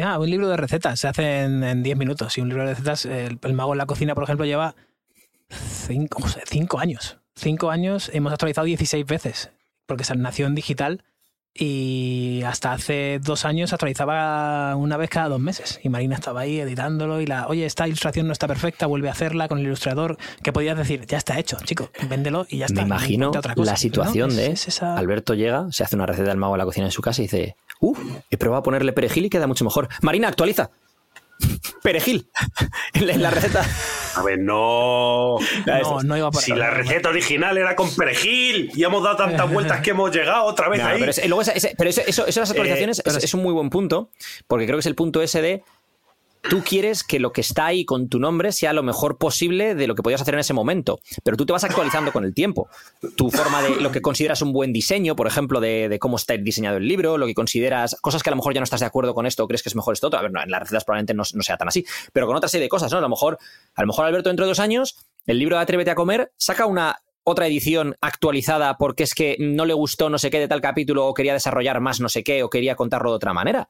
Ah, 0.02 0.18
un 0.18 0.30
libro 0.30 0.48
de 0.48 0.56
recetas 0.56 1.00
se 1.00 1.08
hace 1.08 1.42
en 1.42 1.82
10 1.82 1.96
minutos. 1.96 2.38
Y 2.38 2.40
un 2.40 2.48
libro 2.48 2.64
de 2.64 2.70
recetas, 2.70 3.04
el, 3.06 3.38
mago 3.54 3.72
en 3.72 3.78
la 3.78 3.86
cocina, 3.86 4.14
por 4.14 4.24
ejemplo, 4.24 4.46
lleva 4.46 4.76
5 5.48 6.78
años. 6.78 7.18
5 7.34 7.70
años, 7.70 8.10
hemos 8.12 8.32
actualizado 8.32 8.66
16 8.66 9.06
veces, 9.06 9.50
porque 9.86 10.04
nació 10.16 10.46
en 10.46 10.54
digital 10.54 11.04
y 11.54 12.42
hasta 12.46 12.72
hace 12.72 13.18
dos 13.20 13.44
años 13.44 13.72
actualizaba 13.72 14.76
una 14.76 14.96
vez 14.96 15.10
cada 15.10 15.28
dos 15.28 15.40
meses. 15.40 15.80
Y 15.82 15.88
Marina 15.88 16.14
estaba 16.14 16.40
ahí 16.40 16.60
editándolo 16.60 17.20
y 17.20 17.26
la 17.26 17.48
oye 17.48 17.66
esta 17.66 17.86
ilustración 17.86 18.26
no 18.26 18.32
está 18.32 18.46
perfecta 18.46 18.86
vuelve 18.86 19.08
a 19.08 19.12
hacerla 19.12 19.48
con 19.48 19.58
el 19.58 19.66
ilustrador 19.66 20.16
que 20.42 20.52
podías 20.52 20.76
decir 20.76 21.06
ya 21.06 21.18
está 21.18 21.38
hecho 21.38 21.58
chico 21.64 21.90
véndelo 22.08 22.46
y 22.48 22.58
ya 22.58 22.66
está 22.66 22.82
me 22.82 22.86
imagino 22.86 23.32
la 23.56 23.76
situación 23.76 24.34
de 24.34 24.54
Alberto 24.80 25.34
llega 25.34 25.66
se 25.70 25.84
hace 25.84 25.96
una 25.96 26.06
receta 26.06 26.28
del 26.28 26.38
mago 26.38 26.54
en 26.54 26.58
la 26.58 26.64
cocina 26.64 26.86
en 26.86 26.92
su 26.92 27.02
casa 27.02 27.20
y 27.22 27.24
dice 27.24 27.56
uh 27.80 27.96
he 28.30 28.36
probado 28.36 28.60
a 28.60 28.62
ponerle 28.62 28.92
perejil 28.92 29.26
y 29.26 29.30
queda 29.30 29.46
mucho 29.46 29.64
mejor 29.64 29.88
Marina 30.02 30.28
actualiza 30.28 30.70
perejil 31.82 32.30
en 32.94 33.22
la 33.22 33.30
receta 33.30 33.66
a 34.16 34.22
ver, 34.22 34.38
no. 34.38 35.36
No, 35.66 36.02
no 36.02 36.16
iba 36.16 36.32
Si 36.32 36.52
la 36.52 36.70
receta 36.70 37.08
original 37.08 37.56
era 37.58 37.76
con 37.76 37.94
perejil 37.94 38.70
y 38.74 38.84
hemos 38.84 39.02
dado 39.02 39.16
tantas 39.16 39.50
vueltas 39.50 39.80
que 39.80 39.90
hemos 39.90 40.14
llegado 40.14 40.44
otra 40.44 40.68
vez 40.68 40.80
ahí. 40.82 41.00
Pero, 41.00 41.10
eso, 41.90 42.02
eso, 42.06 42.40
las 42.40 42.50
actualizaciones 42.50 42.98
eh, 43.00 43.02
es, 43.22 43.34
un 43.34 43.42
muy 43.42 43.52
buen 43.52 43.70
punto, 43.70 44.10
porque 44.46 44.66
creo 44.66 44.76
que 44.76 44.80
es 44.80 44.86
el 44.86 44.94
punto 44.94 45.22
ese 45.22 45.42
de 45.42 45.62
tú 46.42 46.62
quieres 46.62 47.04
que 47.04 47.18
lo 47.18 47.32
que 47.32 47.40
está 47.40 47.66
ahí 47.66 47.84
con 47.84 48.08
tu 48.08 48.18
nombre 48.18 48.52
sea 48.52 48.72
lo 48.72 48.82
mejor 48.82 49.18
posible 49.18 49.74
de 49.74 49.86
lo 49.86 49.94
que 49.94 50.02
podías 50.02 50.20
hacer 50.20 50.34
en 50.34 50.40
ese 50.40 50.54
momento, 50.54 51.00
pero 51.22 51.36
tú 51.36 51.46
te 51.46 51.52
vas 51.52 51.64
actualizando 51.64 52.12
con 52.12 52.24
el 52.24 52.34
tiempo. 52.34 52.68
Tu 53.16 53.30
forma 53.30 53.62
de 53.62 53.80
lo 53.80 53.90
que 53.90 54.00
consideras 54.00 54.42
un 54.42 54.52
buen 54.52 54.72
diseño, 54.72 55.16
por 55.16 55.26
ejemplo, 55.26 55.60
de, 55.60 55.98
cómo 56.00 56.16
está 56.16 56.36
diseñado 56.36 56.78
el 56.78 56.88
libro, 56.88 57.18
lo 57.18 57.26
que 57.26 57.34
consideras, 57.34 57.96
cosas 58.00 58.22
que 58.22 58.30
a 58.30 58.32
lo 58.32 58.36
mejor 58.36 58.54
ya 58.54 58.60
no 58.60 58.64
estás 58.64 58.80
de 58.80 58.86
acuerdo 58.86 59.14
con 59.14 59.26
esto 59.26 59.44
o 59.44 59.48
crees 59.48 59.62
que 59.62 59.68
es 59.68 59.76
mejor 59.76 59.94
esto 59.94 60.06
otro. 60.06 60.18
A 60.18 60.22
ver, 60.22 60.32
no, 60.32 60.42
en 60.42 60.50
las 60.50 60.60
recetas 60.60 60.84
probablemente 60.84 61.14
no, 61.14 61.24
sea 61.24 61.56
tan 61.56 61.68
así, 61.68 61.84
pero 62.12 62.26
con 62.26 62.36
otra 62.36 62.48
serie 62.48 62.64
de 62.64 62.68
cosas, 62.68 62.90
¿no? 62.92 62.98
A 62.98 63.02
lo 63.02 63.08
mejor, 63.08 63.38
a 63.74 63.82
lo 63.82 63.86
mejor 63.86 64.06
Alberto, 64.06 64.30
dentro 64.30 64.44
de 64.44 64.50
dos 64.50 64.60
años, 64.60 64.96
el 65.26 65.38
libro 65.38 65.56
de 65.56 65.62
Atrévete 65.62 65.90
a 65.90 65.94
comer 65.94 66.32
saca 66.36 66.66
una 66.66 66.98
otra 67.22 67.46
edición 67.46 67.96
actualizada 68.00 68.76
porque 68.78 69.02
es 69.02 69.14
que 69.14 69.36
no 69.38 69.66
le 69.66 69.74
gustó 69.74 70.08
no 70.08 70.18
sé 70.18 70.30
qué 70.30 70.40
de 70.40 70.48
tal 70.48 70.62
capítulo 70.62 71.06
o 71.06 71.14
quería 71.14 71.34
desarrollar 71.34 71.80
más 71.80 72.00
no 72.00 72.08
sé 72.08 72.24
qué 72.24 72.42
o 72.42 72.48
quería 72.48 72.76
contarlo 72.76 73.10
de 73.10 73.16
otra 73.16 73.34
manera 73.34 73.68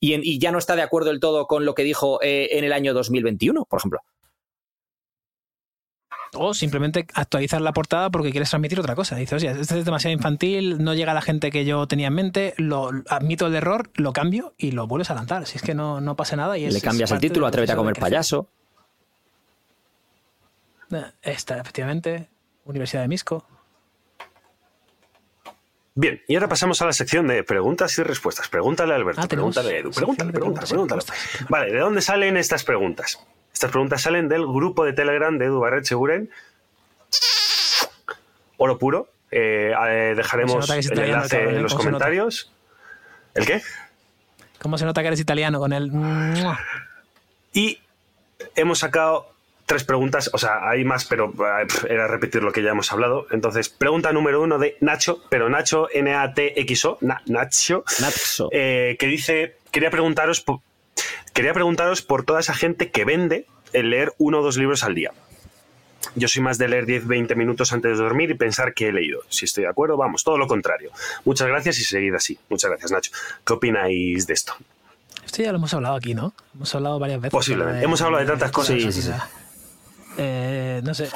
y, 0.00 0.38
ya 0.38 0.52
no 0.52 0.58
está 0.58 0.76
de 0.76 0.82
acuerdo 0.82 1.10
del 1.10 1.20
todo 1.20 1.46
con 1.46 1.64
lo 1.64 1.74
que 1.74 1.82
dijo 1.82 2.20
eh, 2.22 2.48
en 2.52 2.64
el 2.64 2.72
año 2.72 2.94
2021, 2.94 3.64
por 3.64 3.80
ejemplo. 3.80 4.00
O 6.34 6.52
simplemente 6.52 7.06
actualizar 7.14 7.60
la 7.60 7.72
portada 7.72 8.10
porque 8.10 8.30
quieres 8.30 8.50
transmitir 8.50 8.78
otra 8.78 8.94
cosa. 8.94 9.16
Dices, 9.16 9.42
oye, 9.42 9.50
este 9.58 9.78
es 9.78 9.84
demasiado 9.84 10.12
infantil, 10.12 10.82
no 10.82 10.92
llega 10.92 11.12
a 11.12 11.14
la 11.14 11.22
gente 11.22 11.50
que 11.50 11.64
yo 11.64 11.86
tenía 11.86 12.08
en 12.08 12.14
mente, 12.14 12.54
lo 12.58 12.90
admito 13.08 13.46
el 13.46 13.54
error, 13.54 13.90
lo 13.94 14.12
cambio 14.12 14.54
y 14.58 14.72
lo 14.72 14.86
vuelves 14.86 15.10
a 15.10 15.14
lanzar. 15.14 15.46
Si 15.46 15.56
es 15.56 15.62
que 15.62 15.74
no, 15.74 16.00
no 16.00 16.14
pasa 16.16 16.36
nada. 16.36 16.58
Y 16.58 16.70
Le 16.70 16.80
cambias 16.80 17.10
el 17.10 17.20
título, 17.20 17.46
atrévete 17.46 17.72
a 17.72 17.76
comer 17.76 17.94
payaso. 17.98 18.48
Eh, 20.90 21.04
esta, 21.22 21.58
efectivamente. 21.58 22.28
Universidad 22.64 23.02
de 23.02 23.08
Misco. 23.08 23.46
Bien, 25.98 26.22
y 26.28 26.34
ahora 26.34 26.46
pasamos 26.46 26.82
a 26.82 26.84
la 26.84 26.92
sección 26.92 27.26
de 27.26 27.42
preguntas 27.42 27.96
y 27.96 28.02
respuestas. 28.02 28.48
Pregúntale 28.48 28.92
a 28.92 28.96
Alberto, 28.96 29.22
ah, 29.22 29.28
pregúntale 29.28 29.76
a 29.76 29.78
Edu, 29.78 29.90
pregúntale, 29.90 30.30
pregúntale, 30.30 30.66
pregúntale. 30.66 31.02
Vale, 31.48 31.72
¿de 31.72 31.78
dónde 31.78 32.02
salen 32.02 32.36
estas 32.36 32.64
preguntas? 32.64 33.18
Estas 33.50 33.70
preguntas 33.70 34.02
salen 34.02 34.28
del 34.28 34.46
grupo 34.46 34.84
de 34.84 34.92
Telegram 34.92 35.38
de 35.38 35.46
Edu 35.46 35.58
Barret 35.58 35.86
Seguren. 35.86 36.28
Oro 38.58 38.78
puro. 38.78 39.08
Eh, 39.30 39.72
eh, 39.88 40.12
dejaremos 40.14 40.68
el 40.68 40.98
enlace 40.98 41.42
en 41.42 41.62
los 41.62 41.74
comentarios. 41.74 42.52
¿El 43.32 43.46
qué? 43.46 43.62
¿Cómo 44.60 44.76
se 44.76 44.84
nota 44.84 45.00
que 45.00 45.06
eres 45.06 45.20
italiano 45.20 45.58
con 45.58 45.72
el... 45.72 45.90
Y 47.54 47.80
hemos 48.54 48.80
sacado 48.80 49.30
tres 49.66 49.82
preguntas, 49.84 50.30
o 50.32 50.38
sea, 50.38 50.68
hay 50.68 50.84
más, 50.84 51.04
pero 51.04 51.32
eh, 51.38 51.66
era 51.90 52.06
repetir 52.06 52.42
lo 52.42 52.52
que 52.52 52.62
ya 52.62 52.70
hemos 52.70 52.90
hablado. 52.92 53.26
Entonces, 53.32 53.68
pregunta 53.68 54.12
número 54.12 54.40
uno 54.40 54.58
de 54.58 54.76
Nacho, 54.80 55.20
pero 55.28 55.48
Nacho, 55.50 55.88
N-A-T-X-O, 55.92 56.98
Nacho, 57.00 57.84
Nacho. 58.00 58.48
Eh, 58.52 58.96
que 58.98 59.06
dice, 59.06 59.56
quería 59.72 59.90
preguntaros, 59.90 60.44
quería 61.34 61.52
preguntaros 61.52 62.02
por 62.02 62.24
toda 62.24 62.40
esa 62.40 62.54
gente 62.54 62.90
que 62.90 63.04
vende 63.04 63.46
el 63.72 63.90
leer 63.90 64.14
uno 64.18 64.38
o 64.38 64.42
dos 64.42 64.56
libros 64.56 64.84
al 64.84 64.94
día. 64.94 65.12
Yo 66.14 66.28
soy 66.28 66.40
más 66.40 66.56
de 66.56 66.68
leer 66.68 66.86
10-20 66.86 67.34
minutos 67.34 67.72
antes 67.72 67.98
de 67.98 68.02
dormir 68.02 68.30
y 68.30 68.34
pensar 68.34 68.72
que 68.72 68.88
he 68.88 68.92
leído. 68.92 69.20
Si 69.28 69.44
estoy 69.44 69.64
de 69.64 69.70
acuerdo, 69.70 69.96
vamos, 69.96 70.22
todo 70.22 70.38
lo 70.38 70.46
contrario. 70.46 70.92
Muchas 71.24 71.48
gracias 71.48 71.78
y 71.78 71.84
seguid 71.84 72.14
así. 72.14 72.38
Muchas 72.48 72.70
gracias, 72.70 72.92
Nacho. 72.92 73.10
¿Qué 73.44 73.52
opináis 73.52 74.26
de 74.26 74.32
esto? 74.32 74.54
Esto 75.24 75.42
ya 75.42 75.50
lo 75.50 75.58
hemos 75.58 75.74
hablado 75.74 75.96
aquí, 75.96 76.14
¿no? 76.14 76.32
Hemos 76.54 76.72
hablado 76.74 77.00
varias 77.00 77.20
veces. 77.20 77.32
Posiblemente. 77.32 77.84
hemos 77.84 78.00
hablado 78.00 78.22
de 78.24 78.30
tantas 78.30 78.52
cosas. 78.52 78.76
Sí, 78.76 78.92
sí, 78.92 79.02
sí. 79.02 79.10
Eh, 80.18 80.80
no 80.84 80.94
sé, 80.94 81.08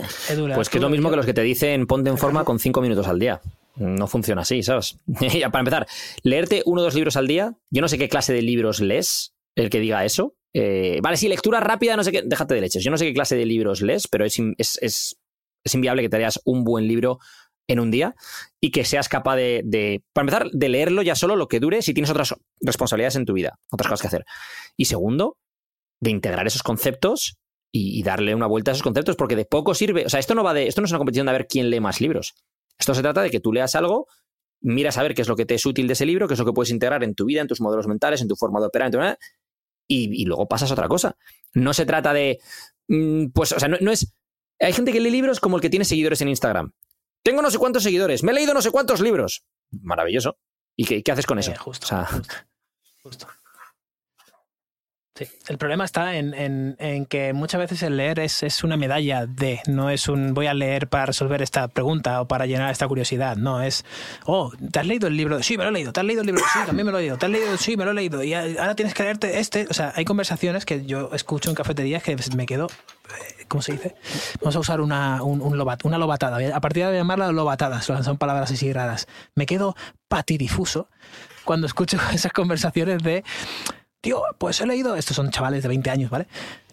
Pues 0.54 0.68
que 0.68 0.78
es 0.78 0.82
lo 0.82 0.90
mismo 0.90 1.10
que 1.10 1.16
los 1.16 1.26
que 1.26 1.34
te 1.34 1.42
dicen 1.42 1.86
ponte 1.86 2.10
en 2.10 2.18
forma 2.18 2.44
con 2.44 2.58
5 2.58 2.80
minutos 2.80 3.06
al 3.06 3.18
día. 3.18 3.40
No 3.76 4.06
funciona 4.06 4.42
así, 4.42 4.62
¿sabes? 4.62 4.98
Para 5.52 5.60
empezar, 5.60 5.86
leerte 6.22 6.62
uno 6.66 6.80
o 6.80 6.84
dos 6.84 6.94
libros 6.94 7.16
al 7.16 7.26
día, 7.26 7.54
yo 7.70 7.80
no 7.80 7.88
sé 7.88 7.98
qué 7.98 8.08
clase 8.08 8.32
de 8.32 8.42
libros 8.42 8.80
lees, 8.80 9.34
el 9.56 9.70
que 9.70 9.80
diga 9.80 10.04
eso. 10.04 10.34
Eh, 10.52 10.98
vale, 11.02 11.16
sí, 11.16 11.28
lectura 11.28 11.60
rápida, 11.60 11.96
no 11.96 12.04
sé 12.04 12.12
qué, 12.12 12.22
déjate 12.24 12.54
de 12.54 12.60
leches. 12.60 12.82
Yo 12.82 12.90
no 12.90 12.98
sé 12.98 13.06
qué 13.06 13.14
clase 13.14 13.36
de 13.36 13.46
libros 13.46 13.80
lees, 13.82 14.08
pero 14.08 14.24
es, 14.24 14.38
es, 14.58 15.16
inviable 15.72 16.02
que 16.02 16.08
te 16.08 16.18
leas 16.18 16.40
un 16.44 16.64
buen 16.64 16.88
libro 16.88 17.18
en 17.68 17.78
un 17.78 17.90
día 17.90 18.16
y 18.60 18.72
que 18.72 18.84
seas 18.84 19.08
capaz 19.08 19.36
de, 19.36 20.02
para 20.12 20.24
empezar, 20.24 20.50
de 20.50 20.68
leerlo 20.68 21.02
ya 21.02 21.14
solo 21.14 21.36
lo 21.36 21.46
que 21.46 21.60
dure 21.60 21.82
si 21.82 21.94
tienes 21.94 22.10
otras 22.10 22.34
responsabilidades 22.60 23.16
en 23.16 23.26
tu 23.26 23.32
vida, 23.32 23.60
otras 23.70 23.88
cosas 23.88 24.00
que 24.02 24.08
hacer. 24.08 24.24
Y 24.76 24.86
segundo, 24.86 25.38
de 26.00 26.10
integrar 26.10 26.46
esos 26.46 26.64
conceptos 26.64 27.38
y, 27.72 28.02
darle 28.02 28.34
una 28.34 28.46
vuelta 28.46 28.70
a 28.70 28.72
esos 28.72 28.82
conceptos, 28.82 29.16
porque 29.16 29.36
de 29.36 29.44
poco 29.44 29.74
sirve. 29.74 30.04
O 30.06 30.08
sea, 30.08 30.20
esto 30.20 30.34
no 30.34 30.42
va 30.42 30.54
de. 30.54 30.66
Esto 30.66 30.80
no 30.80 30.86
es 30.86 30.90
una 30.90 30.98
competición 30.98 31.26
de 31.26 31.32
ver 31.32 31.46
quién 31.46 31.70
lee 31.70 31.80
más 31.80 32.00
libros. 32.00 32.34
Esto 32.78 32.94
se 32.94 33.02
trata 33.02 33.22
de 33.22 33.30
que 33.30 33.40
tú 33.40 33.52
leas 33.52 33.74
algo, 33.74 34.06
miras 34.60 34.98
a 34.98 35.02
ver 35.02 35.14
qué 35.14 35.22
es 35.22 35.28
lo 35.28 35.36
que 35.36 35.46
te 35.46 35.54
es 35.54 35.66
útil 35.66 35.86
de 35.86 35.92
ese 35.92 36.06
libro, 36.06 36.26
qué 36.26 36.34
es 36.34 36.40
lo 36.40 36.46
que 36.46 36.52
puedes 36.52 36.70
integrar 36.70 37.04
en 37.04 37.14
tu 37.14 37.26
vida, 37.26 37.40
en 37.40 37.46
tus 37.46 37.60
modelos 37.60 37.86
mentales, 37.86 38.22
en 38.22 38.28
tu 38.28 38.36
forma 38.36 38.60
de 38.60 38.66
operar, 38.66 38.86
en 38.86 38.92
tu 38.92 38.98
y, 39.92 40.24
luego 40.24 40.46
pasas 40.46 40.70
a 40.70 40.74
otra 40.74 40.88
cosa. 40.88 41.16
No 41.52 41.74
se 41.74 41.84
trata 41.84 42.12
de. 42.12 42.38
Mm, 42.88 43.26
pues, 43.34 43.52
o 43.52 43.58
sea, 43.58 43.68
no, 43.68 43.90
es. 43.90 44.14
Hay 44.60 44.72
gente 44.72 44.92
que 44.92 45.00
lee 45.00 45.10
libros 45.10 45.40
como 45.40 45.56
el 45.56 45.62
que 45.62 45.70
tiene 45.70 45.84
seguidores 45.84 46.20
en 46.20 46.28
Instagram. 46.28 46.72
Tengo 47.22 47.42
no 47.42 47.50
sé 47.50 47.58
cuántos 47.58 47.82
seguidores, 47.82 48.22
me 48.22 48.32
he 48.32 48.34
leído 48.34 48.54
no 48.54 48.62
sé 48.62 48.70
cuántos 48.70 49.00
libros. 49.00 49.44
Maravilloso. 49.70 50.38
¿Y 50.76 51.02
qué, 51.02 51.12
haces 51.12 51.26
con 51.26 51.38
eso? 51.38 51.52
justo, 51.58 51.86
justo. 53.02 53.26
El 55.48 55.58
problema 55.58 55.84
está 55.84 56.16
en, 56.16 57.06
que 57.08 57.32
muchas 57.32 57.60
veces 57.60 57.82
el 57.82 57.96
leer 57.96 58.20
es, 58.20 58.64
una 58.64 58.76
medalla 58.76 59.26
de, 59.26 59.60
no 59.66 59.90
es 59.90 60.08
un 60.08 60.34
voy 60.34 60.46
a 60.46 60.54
leer 60.54 60.88
para 60.88 61.06
resolver 61.06 61.42
esta 61.42 61.68
pregunta 61.68 62.20
o 62.20 62.28
para 62.28 62.46
llenar 62.46 62.70
esta 62.70 62.86
curiosidad, 62.86 63.36
no, 63.36 63.62
es, 63.62 63.84
oh, 64.24 64.52
¿te 64.70 64.80
has 64.80 64.86
leído 64.86 65.08
el 65.08 65.16
libro? 65.16 65.42
Sí, 65.42 65.58
me 65.58 65.64
lo 65.64 65.70
he 65.70 65.72
leído, 65.72 65.92
¿te 65.92 66.00
has 66.00 66.06
leído 66.06 66.22
el 66.22 66.26
libro? 66.26 66.42
Sí, 66.52 66.58
también 66.66 66.86
me 66.86 66.92
lo 66.92 66.98
he 66.98 67.02
leído, 67.02 67.18
¿te 67.18 67.26
has 67.26 67.32
leído? 67.32 67.56
Sí, 67.56 67.76
me 67.76 67.84
lo 67.84 67.90
he 67.90 67.94
leído, 67.94 68.22
y 68.22 68.34
ahora 68.34 68.74
tienes 68.74 68.94
que 68.94 69.02
leerte 69.02 69.40
este, 69.40 69.66
o 69.68 69.74
sea, 69.74 69.92
hay 69.96 70.04
conversaciones 70.04 70.64
que 70.64 70.86
yo 70.86 71.10
escucho 71.12 71.50
en 71.50 71.56
cafeterías 71.56 72.02
que 72.02 72.16
me 72.36 72.46
quedo, 72.46 72.66
eh, 72.66 73.44
¿cómo 73.48 73.62
se 73.62 73.72
dice? 73.72 73.94
Vamos 74.40 74.56
a 74.56 74.60
usar 74.60 74.80
una, 74.80 75.22
un, 75.22 75.40
una 75.42 75.98
lobatada, 75.98 76.38
a 76.54 76.60
partir 76.60 76.86
de 76.86 76.94
llamarla 76.94 77.32
lobatadas, 77.32 77.84
son 77.84 78.18
palabras 78.18 78.50
así 78.50 78.72
raras, 78.72 79.06
me 79.34 79.46
quedo 79.46 79.76
patidifuso 80.08 80.88
cuando 81.44 81.66
escucho 81.66 81.98
esas 82.12 82.32
conversaciones 82.32 83.02
de 83.02 83.24
tío, 84.00 84.22
pues 84.38 84.60
he 84.60 84.66
leído, 84.66 84.96
estos 84.96 85.16
son 85.16 85.30
chavales 85.30 85.62
de 85.62 85.68
20 85.68 85.90
años, 85.90 86.10
¿vale? 86.10 86.26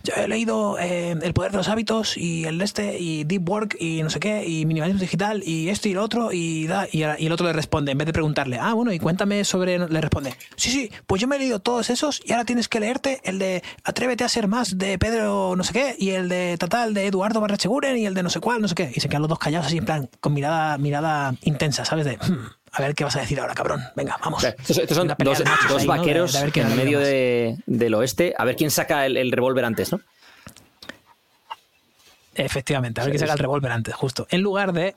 Yo 0.04 0.14
he 0.16 0.28
leído 0.28 0.78
eh, 0.80 1.16
El 1.22 1.34
poder 1.34 1.52
de 1.52 1.58
los 1.58 1.68
hábitos 1.68 2.16
y 2.18 2.46
el 2.46 2.62
este 2.62 2.98
y 3.00 3.24
Deep 3.26 3.50
Work 3.50 3.78
y 3.80 4.04
no 4.04 4.10
sé 4.10 4.20
qué 4.20 4.48
y 4.48 4.66
minimalismo 4.66 5.02
digital 5.02 5.44
y 5.46 5.70
esto 5.70 5.90
y 5.90 5.94
lo 5.94 6.04
otro 6.04 6.32
y 6.32 6.68
da 6.68 6.88
y, 6.90 7.02
el 7.02 7.32
otro 7.32 7.46
le 7.48 7.54
responde 7.54 7.92
en 7.92 7.98
vez 7.98 8.06
de 8.06 8.14
preguntarle, 8.14 8.58
ah, 8.62 8.74
bueno, 8.74 8.94
y 8.94 9.00
cuéntame 9.00 9.44
sobre, 9.44 9.80
le 9.80 10.02
responde, 10.02 10.34
sí, 10.56 10.70
sí, 10.70 10.92
pues 11.08 11.22
yo 11.22 11.28
me 11.28 11.36
he 11.36 11.40
leído 11.40 11.60
todos 11.60 11.90
esos 11.90 12.22
y 12.24 12.32
ahora 12.32 12.46
tienes 12.46 12.70
que 12.70 12.80
leerte 12.80 13.20
el 13.24 13.40
de 13.40 13.64
Atrévete 13.84 14.24
a 14.24 14.30
ser 14.30 14.48
más 14.48 14.78
de 14.78 14.98
Pedro 14.98 15.56
no 15.58 15.64
sé 15.64 15.74
qué 15.74 15.96
y 15.98 16.12
el 16.12 16.30
de 16.30 16.56
Tatal 16.58 16.94
de 16.94 17.08
Eduardo 17.08 17.42
Barracheguren 17.42 17.98
y 17.98 18.06
el 18.06 18.14
de 18.14 18.24
no 18.24 18.30
sé 18.30 18.40
cuál, 18.40 18.62
no 18.62 18.68
sé 18.68 18.76
qué 18.76 18.92
y 18.96 19.02
se 19.02 19.10
quedan 19.10 19.24
los 19.24 19.30
dos 19.30 19.40
callados 19.40 19.68
así 19.68 19.78
en 19.78 19.86
plan 19.86 20.10
con 20.22 20.34
mirada 20.34 20.78
mirada 20.78 21.36
intensa, 21.42 21.84
¿sabes? 21.84 22.06
De, 22.06 22.18
hmm, 22.18 22.48
a 22.72 22.82
ver 22.82 22.96
qué 22.96 23.04
vas 23.04 23.16
a 23.16 23.22
decir 23.22 23.40
ahora, 23.40 23.54
cabrón. 23.54 23.84
Venga, 23.96 24.18
vamos. 24.24 24.44
estos, 24.44 24.76
son 24.90 25.08
dos, 25.08 25.86
vaqueros 25.86 26.36
en 26.36 26.76
medio 26.76 27.00
del 27.00 27.94
oeste. 27.94 28.34
A 28.38 28.46
ver 28.46 28.56
quién 28.56 28.72
saca 28.72 29.06
el, 29.06 29.32
revólver 29.32 29.66
antes, 29.66 29.92
¿no? 29.92 30.02
Efectivamente, 32.36 33.02
a 33.02 33.06
ver 33.06 33.12
quién 33.12 33.20
saca 33.20 33.34
el 33.34 33.40
revólver 33.40 33.72
antes, 33.72 33.96
justo. 33.96 34.28
En 34.30 34.42
lugar 34.42 34.74
de, 34.74 34.96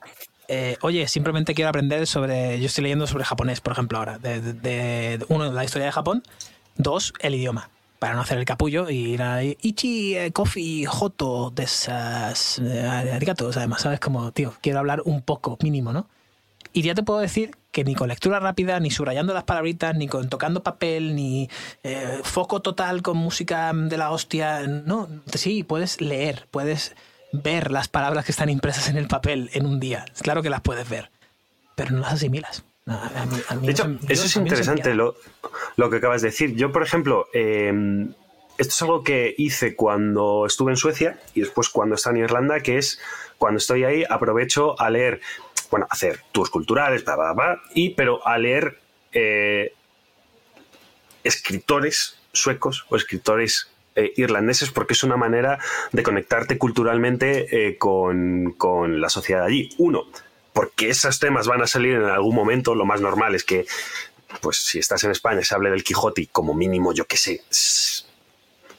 eh, 0.48 0.76
oye, 0.82 1.08
simplemente 1.08 1.54
quiero 1.54 1.70
aprender 1.70 2.06
sobre. 2.06 2.60
Yo 2.60 2.66
estoy 2.66 2.82
leyendo 2.82 3.06
sobre 3.06 3.24
japonés, 3.24 3.60
por 3.60 3.72
ejemplo, 3.72 3.98
ahora. 3.98 4.18
De, 4.18 5.24
uno, 5.28 5.50
la 5.52 5.64
historia 5.64 5.86
de 5.86 5.92
Japón. 5.92 6.22
Dos, 6.76 7.12
el 7.20 7.34
idioma 7.34 7.70
para 7.98 8.14
no 8.14 8.22
hacer 8.22 8.38
el 8.38 8.46
capullo 8.46 8.88
y 8.88 9.12
ir 9.12 9.20
a 9.20 9.44
Ichi, 9.44 10.16
eh, 10.16 10.32
Coffee, 10.32 10.86
Joto, 10.86 11.50
de 11.54 11.64
esas 11.64 12.58
eh, 12.58 12.80
arigatos, 12.80 13.58
además, 13.58 13.82
¿sabes? 13.82 14.00
Como, 14.00 14.32
tío, 14.32 14.54
quiero 14.62 14.78
hablar 14.78 15.02
un 15.04 15.20
poco, 15.20 15.58
mínimo, 15.60 15.92
¿no? 15.92 16.06
Y 16.72 16.80
ya 16.80 16.94
te 16.94 17.02
puedo 17.02 17.20
decir 17.20 17.58
que 17.70 17.84
ni 17.84 17.94
con 17.94 18.08
lectura 18.08 18.40
rápida, 18.40 18.80
ni 18.80 18.90
subrayando 18.90 19.32
las 19.32 19.44
palabritas, 19.44 19.96
ni 19.96 20.08
con 20.08 20.28
tocando 20.28 20.62
papel, 20.62 21.14
ni 21.14 21.48
eh, 21.82 22.20
foco 22.22 22.60
total 22.60 23.02
con 23.02 23.16
música 23.16 23.72
de 23.72 23.96
la 23.96 24.10
hostia. 24.10 24.66
No, 24.66 25.08
sí, 25.34 25.62
puedes 25.62 26.00
leer, 26.00 26.46
puedes 26.50 26.94
ver 27.32 27.70
las 27.70 27.88
palabras 27.88 28.24
que 28.24 28.32
están 28.32 28.48
impresas 28.48 28.88
en 28.88 28.96
el 28.96 29.06
papel 29.06 29.50
en 29.52 29.66
un 29.66 29.78
día. 29.78 30.04
Claro 30.20 30.42
que 30.42 30.50
las 30.50 30.60
puedes 30.60 30.88
ver, 30.88 31.10
pero 31.76 31.92
no 31.92 32.00
las 32.00 32.14
asimilas. 32.14 32.64
de 32.86 33.70
hecho, 33.70 33.96
eso, 34.08 34.26
es 34.26 34.36
interesante 34.36 34.94
lo, 34.94 35.14
que 35.90 35.96
acabas 35.96 36.22
de 36.22 36.28
decir. 36.28 36.56
Yo, 36.56 36.72
por 36.72 36.82
ejemplo, 36.82 37.26
em, 37.32 38.12
esto 38.58 38.74
es 38.74 38.82
algo 38.82 39.04
que 39.04 39.34
hice 39.38 39.76
cuando 39.76 40.44
estuve 40.44 40.72
en 40.72 40.76
Suecia 40.76 41.20
y 41.34 41.40
después 41.40 41.68
cuando 41.68 41.94
estaba 41.94 42.16
en 42.16 42.24
Irlanda, 42.24 42.60
que 42.60 42.78
es 42.78 43.00
cuando 43.38 43.58
estoy 43.58 43.84
ahí 43.84 44.04
aprovecho 44.08 44.78
a 44.78 44.90
leer 44.90 45.20
bueno, 45.70 45.86
hacer 45.90 46.20
tours 46.32 46.50
culturales, 46.50 47.04
y, 47.74 47.90
pero 47.90 48.26
a 48.26 48.38
leer 48.38 48.78
eh, 49.12 49.72
escritores 51.24 52.16
suecos 52.32 52.86
o 52.88 52.96
escritores 52.96 53.70
eh, 53.96 54.12
irlandeses 54.16 54.70
porque 54.70 54.92
es 54.92 55.02
una 55.02 55.16
manera 55.16 55.58
de 55.92 56.02
conectarte 56.02 56.58
culturalmente 56.58 57.68
eh, 57.68 57.78
con, 57.78 58.54
con, 58.56 59.00
la 59.00 59.08
sociedad 59.08 59.44
allí. 59.44 59.70
Uno, 59.78 60.04
porque 60.52 60.90
esos 60.90 61.18
temas 61.18 61.46
van 61.46 61.62
a 61.62 61.66
salir 61.66 61.94
en 61.94 62.04
algún 62.04 62.34
momento, 62.34 62.74
lo 62.74 62.84
más 62.84 63.00
normal 63.00 63.34
es 63.34 63.44
que, 63.44 63.66
pues 64.40 64.58
si 64.58 64.78
estás 64.78 65.02
en 65.04 65.10
España 65.10 65.42
se 65.42 65.54
hable 65.54 65.70
del 65.70 65.84
Quijote 65.84 66.28
como 66.30 66.54
mínimo, 66.54 66.92
yo 66.92 67.04
qué 67.06 67.16
sé, 67.16 67.42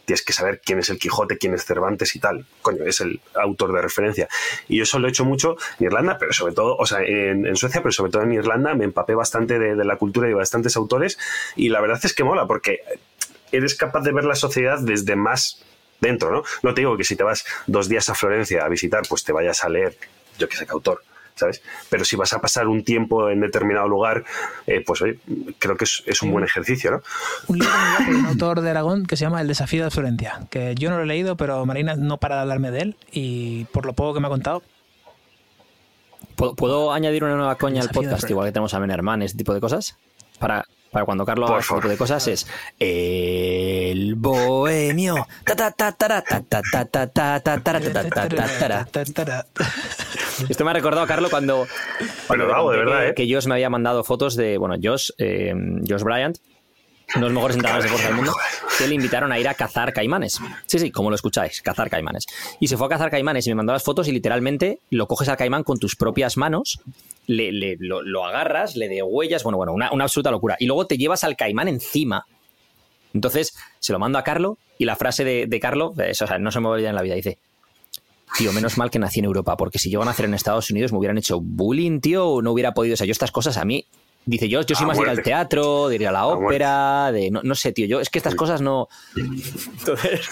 tienes 0.06 0.24
que 0.24 0.34
saber 0.34 0.62
quién 0.64 0.80
es 0.80 0.90
el 0.90 0.98
Quijote, 0.98 1.38
quién 1.38 1.54
es 1.54 1.66
Cervantes 1.66 2.16
y 2.16 2.20
tal. 2.20 2.46
Coño, 2.62 2.84
es 2.86 3.02
el 3.02 3.22
autor 3.36 3.74
de 3.74 3.82
referencia. 3.82 4.28
Y 4.68 4.78
yo 4.78 4.84
eso 4.84 5.00
lo 5.00 5.08
he 5.08 5.10
hecho 5.12 5.26
mucho 5.26 5.58
en 5.80 5.88
Irlanda, 5.88 6.18
pero 6.18 6.34
sobre 6.34 6.54
todo, 6.54 6.76
o 6.78 6.86
sea, 6.86 7.00
en, 7.02 7.56
Suecia, 7.56 7.82
pero 7.82 7.92
sobre 7.92 8.12
todo 8.12 8.24
en 8.24 8.34
Irlanda, 8.34 8.74
me 8.74 8.86
empapé 8.86 9.16
bastante 9.16 9.60
de, 9.60 9.82
la 9.84 9.98
cultura 9.98 10.30
y 10.30 10.34
bastantes 10.34 10.76
autores. 10.76 11.18
Y 11.56 11.70
la 11.70 11.82
verdad 11.82 12.00
es 12.04 12.14
que 12.14 12.24
mola, 12.24 12.48
porque 12.48 12.82
eres 13.52 13.76
capaz 13.76 14.02
de 14.02 14.12
ver 14.12 14.26
la 14.26 14.36
sociedad 14.36 14.80
desde 14.80 15.16
más 15.16 15.64
dentro, 16.00 16.32
¿no? 16.32 16.44
No 16.64 16.74
te 16.74 16.82
digo 16.82 16.98
que 16.98 17.04
si 17.04 17.16
te 17.16 17.24
vas 17.24 17.46
dos 17.68 17.90
días 17.90 18.10
a 18.10 18.16
Florencia 18.16 18.66
a 18.66 18.70
visitar, 18.70 19.04
pues 19.08 19.24
te 19.24 19.32
vayas 19.32 19.64
a 19.64 19.70
leer, 19.70 19.98
yo 20.38 20.48
que 20.50 20.56
sé 20.56 20.66
qué 20.66 20.72
autor, 20.72 21.04
¿sabes? 21.42 21.62
Pero 21.90 22.06
si 22.06 22.16
vas 22.16 22.32
a 22.34 22.40
pasar 22.40 22.68
un 22.68 22.84
tiempo 22.84 23.30
en 23.30 23.42
determinado 23.42 23.88
lugar, 23.88 24.24
eh, 24.66 24.84
pues 24.86 25.02
oye, 25.02 25.20
creo 25.60 25.76
que 25.76 25.84
es, 25.86 26.22
un 26.22 26.32
buen 26.32 26.46
ejercicio, 26.46 26.92
¿no? 26.92 27.02
Un 27.48 27.60
libro 27.60 27.74
de 28.00 28.16
un 28.16 28.26
autor 28.28 28.62
de 28.62 28.70
Aragón 28.70 29.06
que 29.06 29.18
se 29.18 29.26
llama 29.26 29.42
El 29.42 29.48
desafío 29.48 29.84
de 29.84 29.92
Florencia, 29.92 30.42
que 30.50 30.76
yo 30.76 30.90
no 30.90 30.98
lo 30.98 31.04
he 31.04 31.08
leído, 31.08 31.36
pero 31.36 31.66
Marina 31.66 31.96
no 31.96 32.18
para 32.18 32.36
de 32.36 32.42
hablarme 32.42 32.72
de 32.72 32.80
él 32.82 32.96
y 33.12 33.66
por 33.66 33.86
lo 33.86 33.94
poco 33.94 34.14
que 34.14 34.20
me 34.20 34.28
ha 34.28 34.30
contado, 34.30 34.64
¿Puedo, 36.36 36.92
añadir 36.92 37.24
una 37.24 37.36
nueva 37.36 37.56
coña 37.56 37.82
al 37.82 37.90
podcast, 37.90 38.28
igual 38.30 38.48
que 38.48 38.52
tenemos 38.52 38.74
a 38.74 38.80
Menerman, 38.80 39.22
ese 39.22 39.38
tipo 39.38 39.54
de 39.54 39.60
cosas? 39.60 39.96
Para, 40.40 40.66
para 40.92 41.06
cuando 41.06 41.26
Carlos 41.26 41.50
haga 41.50 41.60
este 41.60 41.76
tipo 41.76 41.88
de 41.88 41.98
cosas 41.98 42.28
es 42.28 42.48
el 42.80 44.16
bohemio. 44.16 45.28
Esto 50.50 50.66
me 50.66 50.72
ha 50.72 50.74
recordado, 50.74 51.06
Carlos, 51.08 51.30
cuando. 51.30 51.68
Bueno, 52.28 52.46
bravo, 52.46 52.72
de 52.72 52.78
verdad, 52.78 53.08
¿eh? 53.08 53.14
Que 53.16 53.32
Josh 53.32 53.48
me 53.48 53.56
había 53.56 53.70
mandado 53.70 54.04
fotos 54.04 54.36
de. 54.36 54.58
Bueno, 54.58 54.76
Josh, 54.82 55.10
eh, 55.18 55.54
Josh 55.88 56.04
Bryant, 56.04 56.38
uno 57.16 57.26
de 57.26 57.30
los 57.30 57.34
mejores 57.34 57.56
entrenadores 57.58 57.86
de 57.86 57.90
fuerza 57.90 58.08
del 58.08 58.18
mundo, 58.18 58.34
que 58.78 58.88
le 58.88 58.96
invitaron 58.96 59.32
a 59.32 59.40
ir 59.40 59.48
a 59.48 59.54
cazar 59.54 59.94
caimanes. 59.94 60.40
Sí, 60.66 60.80
sí, 60.80 60.92
como 60.92 61.10
lo 61.10 61.16
escucháis, 61.16 61.62
cazar 61.62 61.90
caimanes. 61.90 62.26
Y 62.60 62.68
se 62.68 62.78
fue 62.78 62.88
a 62.88 62.90
cazar 62.90 63.12
caimanes 63.12 63.46
y 63.48 63.50
me 63.50 63.56
mandó 63.56 63.74
las 63.74 63.84
fotos 63.84 64.08
y 64.08 64.12
literalmente 64.12 64.80
lo 64.90 65.08
coges 65.08 65.30
al 65.30 65.38
caimán 65.38 65.64
con 65.64 65.78
tus 65.78 65.96
propias 65.96 66.38
manos, 66.38 66.80
le, 67.28 67.78
lo, 67.80 68.26
agarras, 68.26 68.76
le 68.76 68.88
de 68.88 69.04
huellas, 69.04 69.44
bueno, 69.44 69.58
bueno, 69.58 69.74
una, 69.74 69.88
absoluta 69.88 70.32
locura. 70.32 70.56
Y 70.60 70.68
luego 70.68 70.88
te 70.88 70.98
llevas 70.98 71.24
al 71.24 71.36
caimán 71.36 71.68
encima. 71.68 72.26
Entonces 73.14 73.54
se 73.80 73.92
lo 73.92 74.00
mando 74.00 74.18
a 74.18 74.24
Carlo 74.24 74.58
y 74.78 74.86
la 74.86 74.96
frase 74.96 75.24
de, 75.26 75.46
de 75.48 75.60
Carlo, 75.60 75.94
eso, 75.98 76.26
o 76.26 76.28
sea, 76.28 76.40
no 76.40 76.52
se 76.52 76.60
me 76.60 76.66
va 76.66 76.72
a 76.72 76.74
olvidar 76.76 76.92
en 76.92 76.96
la 76.96 77.02
vida, 77.02 77.16
dice, 77.16 77.40
tío, 78.38 78.54
menos 78.54 78.78
mal 78.78 78.90
que 78.90 79.00
nací 79.00 79.20
en 79.20 79.26
Europa, 79.26 79.58
porque 79.58 79.80
si 79.80 79.90
yo 79.90 80.02
a 80.02 80.06
nacer 80.06 80.26
en 80.26 80.34
Estados 80.34 80.70
Unidos 80.72 80.92
me 80.92 80.98
hubieran 81.00 81.18
hecho 81.18 81.40
bullying, 81.42 82.00
tío, 82.00 82.28
o 82.28 82.42
no 82.42 82.52
hubiera 82.52 82.74
podido. 82.74 82.94
O 82.94 82.98
sea, 82.98 83.06
yo 83.08 83.12
estas 83.12 83.32
cosas 83.32 83.58
a 83.58 83.66
mí 83.66 83.86
Dice, 84.24 84.48
yo, 84.48 84.62
yo 84.62 84.76
soy 84.76 84.84
A 84.84 84.88
más 84.88 84.98
de 84.98 85.02
ir 85.04 85.10
al 85.10 85.16
muerte. 85.16 85.30
teatro, 85.32 85.90
de 85.90 85.96
ir 85.96 86.08
a 86.08 86.12
la 86.12 86.22
muerte. 86.26 86.46
ópera, 86.46 87.12
de. 87.12 87.32
No, 87.32 87.42
no 87.44 87.56
sé, 87.56 87.72
tío. 87.72 87.88
Yo 87.88 88.00
es 88.00 88.10
que 88.12 88.20
estas 88.20 88.36
cosas 88.36 88.62
no. 88.62 88.88
Entonces. 89.18 90.30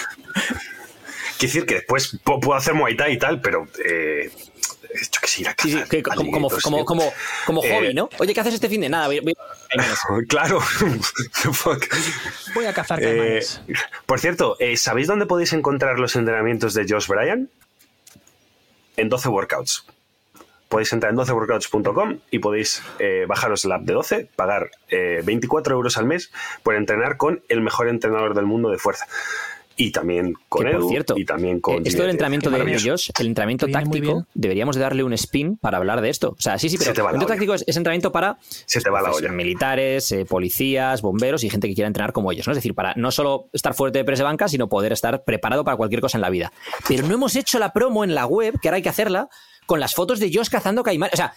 Quiero 1.40 1.54
decir 1.54 1.66
que 1.66 1.74
después 1.76 2.14
pu- 2.24 2.40
puedo 2.40 2.54
hacer 2.56 2.76
Muay 2.76 2.96
Thai 2.96 3.14
y 3.14 3.18
tal, 3.18 3.42
pero. 3.42 3.66
Eh, 3.84 4.30
yo 4.32 5.22
que 5.22 5.28
sé, 5.28 5.42
ir 5.42 5.48
a 5.50 5.56
Sí, 5.58 5.72
sí, 5.72 5.80
que 5.90 6.04
como, 6.04 6.18
como, 6.18 6.26
alligators, 6.50 6.64
como, 6.64 6.86
como, 6.86 7.14
como 7.48 7.64
Eh, 7.64 7.74
hobby, 7.76 7.94
¿no? 7.96 8.10
Oye, 8.20 8.34
¿qué 8.36 8.42
haces 8.42 8.54
este 8.54 8.70
fin 8.70 8.82
de 8.82 8.90
nada? 8.90 9.08
Voy, 9.08 9.22
voy- 9.22 9.36
Claro. 10.28 10.60
Voy 12.54 12.66
a 12.66 12.74
cazar 12.74 13.00
Eh, 13.02 13.42
por 14.06 14.20
cierto, 14.20 14.56
eh, 14.60 14.78
¿sabéis 14.78 15.08
dónde 15.08 15.26
podéis 15.26 15.54
encontrar 15.54 16.00
los 16.00 16.16
entrenamientos 16.16 16.74
de 16.74 16.86
Josh 16.88 17.08
Bryan? 17.08 17.50
En 19.00 19.08
12 19.08 19.30
Workouts. 19.30 19.86
Podéis 20.68 20.92
entrar 20.92 21.14
en 21.14 21.18
12workouts.com 21.18 22.20
y 22.32 22.40
podéis 22.40 22.84
eh, 23.00 23.26
bajaros 23.30 23.64
la 23.64 23.76
app 23.76 23.84
de 23.84 23.94
12, 23.94 24.30
pagar 24.36 24.72
eh, 24.90 25.22
24 25.24 25.74
euros 25.74 25.98
al 25.98 26.06
mes 26.06 26.34
por 26.64 26.76
entrenar 26.76 27.16
con 27.16 27.42
el 27.48 27.62
mejor 27.62 27.88
entrenador 27.88 28.34
del 28.34 28.46
mundo 28.46 28.70
de 28.70 28.78
fuerza. 28.78 29.08
Y 29.82 29.92
también 29.94 30.34
con 30.50 30.66
Que, 30.66 30.72
por 30.74 30.90
cierto, 30.90 31.18
y 31.18 31.24
también 31.24 31.62
con... 31.62 31.76
eh, 31.76 31.82
esto 31.86 32.02
del 32.02 32.12
entrenamiento 32.12 32.50
de 32.50 32.74
ellos, 32.76 33.12
el 33.18 33.28
entrenamiento 33.28 33.66
táctico, 33.68 34.14
bien. 34.14 34.26
deberíamos 34.34 34.76
de 34.76 34.82
darle 34.82 35.06
un 35.06 35.14
spin 35.14 35.56
para 35.56 35.78
hablar 35.78 36.02
de 36.02 36.10
esto. 36.10 36.32
O 36.38 36.42
sea, 36.42 36.60
sí, 36.60 36.68
sí, 36.68 36.78
pero 36.78 36.90
el 36.92 36.98
entrenamiento 36.98 37.28
táctico 37.28 37.54
es, 37.54 37.64
es 37.66 37.78
entrenamiento 37.78 38.12
para 38.12 38.38
Se 38.66 38.82
te 38.82 38.90
va 38.90 39.02
la 39.02 39.12
pues, 39.12 39.22
olla. 39.24 39.32
militares, 39.32 40.12
eh, 40.12 40.26
policías, 40.26 41.02
bomberos 41.02 41.46
y 41.46 41.50
gente 41.50 41.70
que 41.70 41.76
quiera 41.76 41.88
entrenar 41.88 42.12
como 42.12 42.30
ellos. 42.34 42.46
¿no? 42.46 42.52
Es 42.52 42.58
decir, 42.58 42.76
para 42.76 42.94
no 42.98 43.10
solo 43.10 43.46
estar 43.54 43.74
fuerte 43.74 44.00
de 44.00 44.04
presa 44.04 44.24
de 44.24 44.26
banca, 44.26 44.50
sino 44.50 44.68
poder 44.68 44.92
estar 44.92 45.24
preparado 45.24 45.64
para 45.64 45.78
cualquier 45.78 46.02
cosa 46.02 46.18
en 46.18 46.24
la 46.24 46.30
vida. 46.30 46.52
Pero 46.88 47.08
no 47.08 47.14
hemos 47.14 47.38
hecho 47.38 47.58
la 47.58 47.72
promo 47.72 48.04
en 48.04 48.14
la 48.16 48.26
web, 48.26 48.60
que 48.62 48.68
ahora 48.68 48.76
hay 48.76 48.84
que 48.84 48.90
hacerla, 48.90 49.30
con 49.66 49.80
las 49.80 49.96
fotos 49.96 50.20
de 50.20 50.30
Josh 50.34 50.50
cazando 50.50 50.84
caimanes. 50.84 51.14
O 51.14 51.18
sea, 51.18 51.34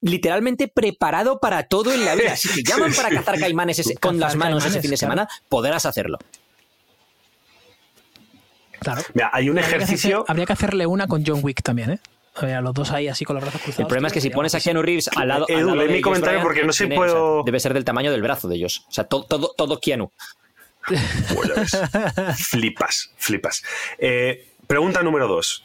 literalmente 0.00 0.68
preparado 0.68 1.40
para 1.40 1.64
todo 1.64 1.92
en 1.92 2.04
la 2.04 2.14
vida. 2.14 2.36
Si 2.36 2.62
te 2.62 2.70
llaman 2.70 2.92
para 2.94 3.10
cazar 3.10 3.36
caimanes 3.40 3.80
ese- 3.80 3.96
con 3.96 4.14
Cazar 4.18 4.28
las 4.30 4.36
manos 4.36 4.64
ese 4.64 4.80
fin 4.80 4.90
de 4.92 4.96
claro. 4.96 5.12
semana, 5.12 5.28
podrás 5.48 5.86
hacerlo. 5.86 6.18
Claro. 8.80 9.02
Mira, 9.14 9.30
hay 9.32 9.48
un 9.48 9.58
Habría 9.58 9.62
que 9.62 9.74
hacer- 9.76 9.82
ejercicio... 9.82 10.24
habría 10.28 10.46
que 10.46 10.52
hacerle 10.52 10.86
una 10.86 11.06
con 11.06 11.24
John 11.26 11.40
Wick 11.42 11.62
también, 11.62 11.90
¿eh? 11.92 11.98
A 12.36 12.46
ver, 12.46 12.54
a 12.56 12.60
los 12.60 12.72
dos 12.74 12.90
ahí 12.92 13.08
así 13.08 13.24
con 13.24 13.34
los 13.34 13.42
brazos 13.44 13.60
cruzados. 13.60 13.80
El 13.80 13.86
problema 13.86 14.06
es 14.08 14.14
que 14.14 14.20
si 14.20 14.30
pones 14.30 14.54
a. 14.54 14.60
Keanu 14.60 14.82
Reeves 14.82 15.10
al 15.16 15.28
lado. 15.28 15.46
Edu, 15.48 15.58
al 15.70 15.76
lado 15.76 15.88
de 15.88 15.94
mi 15.94 16.00
comentario 16.00 16.38
Bryan, 16.38 16.46
porque 16.46 16.64
no 16.64 16.72
sé 16.72 16.84
o 16.84 16.86
sea, 16.88 16.96
puedo- 16.96 17.42
debe 17.44 17.58
ser 17.60 17.74
del 17.74 17.84
tamaño 17.84 18.10
del 18.12 18.22
brazo 18.22 18.48
de 18.48 18.56
ellos. 18.56 18.84
O 18.88 18.92
sea, 18.92 19.04
todo, 19.04 19.24
todo, 19.24 19.52
todo 19.56 19.80
Keanu. 19.80 20.10
Bueno, 21.34 21.54
ves. 21.56 21.76
flipas, 22.48 23.12
flipas. 23.16 23.62
Eh, 23.98 24.48
pregunta 24.66 25.02
número 25.02 25.28
dos. 25.28 25.64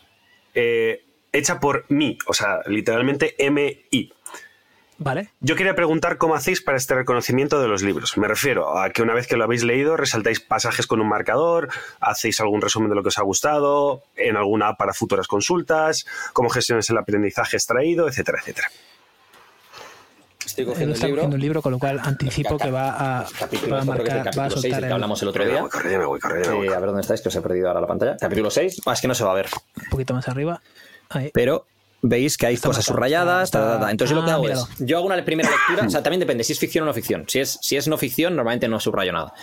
Eh, 0.54 1.06
hecha 1.32 1.60
por 1.60 1.86
mí, 1.90 2.18
o 2.28 2.34
sea, 2.34 2.60
literalmente 2.68 3.36
M-I. 3.38 4.12
Vale. 4.98 5.30
Yo 5.42 5.56
quería 5.58 5.76
preguntar 5.76 6.18
cómo 6.18 6.36
hacéis 6.36 6.62
para 6.62 6.78
este 6.78 6.96
reconocimiento 6.96 7.62
de 7.62 7.68
los 7.68 7.84
libros. 7.84 8.18
Me 8.18 8.28
refiero 8.30 8.80
a 8.80 8.90
que 8.92 9.02
una 9.02 9.14
vez 9.14 9.28
que 9.28 9.36
lo 9.36 9.44
habéis 9.44 9.64
leído, 9.64 9.98
resaltáis 9.98 10.40
pasajes 10.40 10.88
con 10.88 11.02
un 11.02 11.10
marcador, 11.10 11.68
hacéis 12.00 12.40
algún 12.40 12.62
resumen 12.62 12.90
de 12.90 12.96
lo 12.96 13.02
que 13.04 13.10
os 13.10 13.18
ha 13.18 13.24
gustado, 13.24 14.04
en 14.16 14.38
alguna 14.38 14.70
app 14.70 14.78
para 14.80 14.94
futuras 14.94 15.28
consultas, 15.28 16.06
cómo 16.32 16.50
gestionáis 16.50 16.90
el 16.90 16.98
aprendizaje 16.98 17.58
extraído, 17.58 18.08
etcétera, 18.08 18.40
etcétera. 18.42 18.70
Estoy 20.46 20.66
Él 20.82 20.92
está 20.92 21.10
cogiendo 21.10 21.36
un 21.36 21.42
libro, 21.42 21.62
con 21.62 21.72
lo 21.74 21.80
cual 21.80 22.00
anticipo 22.04 22.58
que 22.58 22.70
va 22.72 22.90
a, 22.92 23.24
va 23.72 23.82
a 23.82 23.84
marcar, 23.84 24.30
va 24.40 24.46
a 24.46 24.50
soltar 24.50 24.84
el- 24.86 24.92
hablamos 24.94 25.22
el 25.24 25.28
otro 25.28 25.44
día. 25.46 25.60
voy, 25.62 25.70
corre, 25.70 25.98
corre, 26.22 26.48
voy. 26.54 26.68
Eh, 26.68 26.74
a 26.74 26.80
ver 26.80 26.86
dónde 26.88 27.02
estáis, 27.02 27.20
que 27.22 27.30
os 27.30 27.36
he 27.36 27.42
perdido 27.42 27.68
ahora 27.68 27.82
la 27.82 27.88
pantalla. 27.88 28.16
Capítulo 28.18 28.50
6. 28.52 28.82
Ah, 28.86 28.94
es 28.94 29.02
que 29.02 29.08
no 29.08 29.16
se 29.16 29.24
va 29.26 29.32
a 29.32 29.36
ver. 29.36 29.48
un 29.76 29.90
poquito 29.90 30.14
más 30.14 30.28
arriba. 30.30 30.62
Ahí. 31.10 31.32
Pero 31.34 31.66
veis 32.02 32.38
que 32.38 32.46
hay 32.48 32.54
Está 32.56 32.68
cosas 32.70 32.84
marcado, 32.90 32.96
subrayadas. 32.98 33.44
está- 33.50 33.60
ta, 33.60 33.74
ta, 33.80 33.86
ta. 33.86 33.92
Entonces 33.92 34.16
yo 34.16 34.20
lo 34.22 34.26
que 34.26 34.32
Ah, 34.32 34.34
hago 34.36 34.44
míralo. 34.44 34.62
es, 34.62 34.86
yo 34.86 34.98
hago 34.98 35.06
una 35.08 35.26
primera 35.26 35.50
lectura, 35.70 35.88
o 35.88 35.90
sea, 35.90 36.04
también 36.04 36.20
depende 36.20 36.44
si 36.44 36.54
es 36.54 36.60
ficción 36.60 36.84
o 36.84 36.88
no 36.88 36.94
ficción. 36.94 37.26
Si 37.28 37.40
es, 37.40 37.58
si 37.62 37.76
es 37.78 37.88
no 37.88 37.98
ficción, 37.98 38.36
normalmente 38.36 38.68
no 38.68 38.80
subrayo 38.80 39.12
nada. 39.12 39.34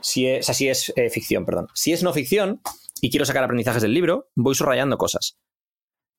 Si 0.00 0.26
es, 0.26 0.44
o 0.44 0.46
sea, 0.46 0.54
si 0.54 0.68
es 0.68 0.92
eh, 0.96 1.10
ficción, 1.10 1.44
perdón. 1.44 1.68
Si 1.74 1.92
es 1.92 2.02
no 2.02 2.12
ficción 2.12 2.60
y 3.00 3.10
quiero 3.10 3.24
sacar 3.26 3.44
aprendizajes 3.44 3.82
del 3.82 3.94
libro, 3.94 4.28
voy 4.34 4.54
subrayando 4.54 4.98
cosas. 4.98 5.36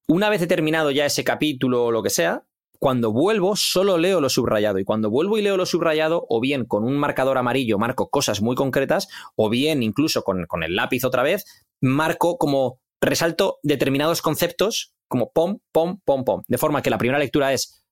Una 0.08 0.30
vez 0.30 0.42
he 0.42 0.48
terminado 0.48 0.92
ya 0.92 1.06
ese 1.06 1.24
capítulo 1.24 1.86
o 1.86 1.92
lo 1.92 2.02
que 2.02 2.10
sea, 2.10 2.44
cuando 2.80 3.12
vuelvo 3.12 3.56
solo 3.58 3.98
leo 3.98 4.22
lo 4.22 4.30
subrayado. 4.30 4.80
Y 4.80 4.86
cuando 4.86 5.10
vuelvo 5.10 5.38
y 5.38 5.42
leo 5.42 5.58
lo 5.58 5.66
subrayado, 5.66 6.26
o 6.30 6.40
bien 6.40 6.64
con 6.66 6.86
un 6.86 6.98
marcador 6.98 7.38
amarillo 7.38 7.78
marco 7.78 8.10
cosas 8.10 8.42
muy 8.42 8.56
concretas, 8.56 9.10
o 9.36 9.50
bien 9.50 9.84
incluso 9.84 10.24
con, 10.24 10.46
con 10.46 10.64
el 10.64 10.76
lápiz 10.78 11.04
otra 11.04 11.22
vez, 11.22 11.46
marco 11.82 12.38
como 12.38 12.80
resalto 13.02 13.60
determinados 13.64 14.22
conceptos 14.22 14.94
como 15.10 15.32
pom, 15.34 15.58
pom, 15.74 16.00
pom, 16.06 16.24
pom. 16.24 16.42
De 16.48 16.58
forma 16.58 16.82
que 16.82 16.90
la 16.90 16.98
primera 16.98 17.20
lectura 17.20 17.52
es 17.52 17.84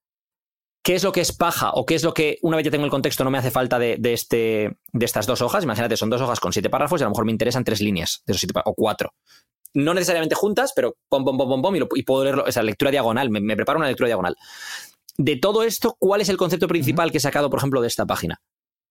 qué 0.83 0.95
es 0.95 1.03
lo 1.03 1.11
que 1.11 1.19
es 1.19 1.35
paja 1.35 1.71
o 1.73 1.85
qué 1.85 1.95
es 1.95 2.03
lo 2.03 2.13
que 2.13 2.37
una 2.43 2.55
vez 2.55 2.63
ya 2.63 2.71
tengo 2.71 2.85
el 2.85 2.91
contexto 2.91 3.25
no 3.25 3.29
me 3.31 3.37
hace 3.39 3.51
falta 3.51 3.77
de, 3.77 3.97
de 3.99 4.13
este, 4.13 4.77
de 4.93 5.05
estas 5.05 5.27
dos 5.27 5.41
hojas. 5.41 5.65
Imagínate, 5.65 5.97
son 5.97 6.09
dos 6.09 6.21
hojas 6.21 6.39
con 6.39 6.53
siete 6.53 6.69
párrafos 6.69 7.01
y 7.01 7.03
a 7.03 7.07
lo 7.07 7.11
mejor 7.11 7.25
me 7.25 7.33
interesan 7.33 7.65
tres 7.65 7.81
líneas 7.81 8.21
de 8.25 8.31
esos 8.31 8.39
siete 8.39 8.57
o 8.63 8.73
cuatro. 8.73 9.13
No 9.73 9.93
necesariamente 9.93 10.33
juntas, 10.35 10.71
pero 10.73 10.95
pom, 11.09 11.25
pom, 11.25 11.37
pom, 11.37 11.49
pom, 11.49 11.61
pom, 11.61 11.75
y, 11.75 11.79
lo- 11.79 11.89
y 11.93 12.03
puedo 12.03 12.23
leerlo, 12.23 12.45
esa 12.47 12.63
lectura 12.63 12.89
diagonal, 12.89 13.29
me, 13.29 13.41
me 13.41 13.55
preparo 13.57 13.79
una 13.79 13.87
lectura 13.89 14.07
diagonal. 14.07 14.35
De 15.17 15.35
todo 15.35 15.63
esto, 15.63 15.97
¿cuál 15.99 16.21
es 16.21 16.29
el 16.29 16.37
concepto 16.37 16.67
principal 16.69 17.11
que 17.11 17.17
he 17.17 17.21
sacado, 17.21 17.49
por 17.49 17.59
ejemplo, 17.59 17.81
de 17.81 17.87
esta 17.87 18.05
página? 18.05 18.39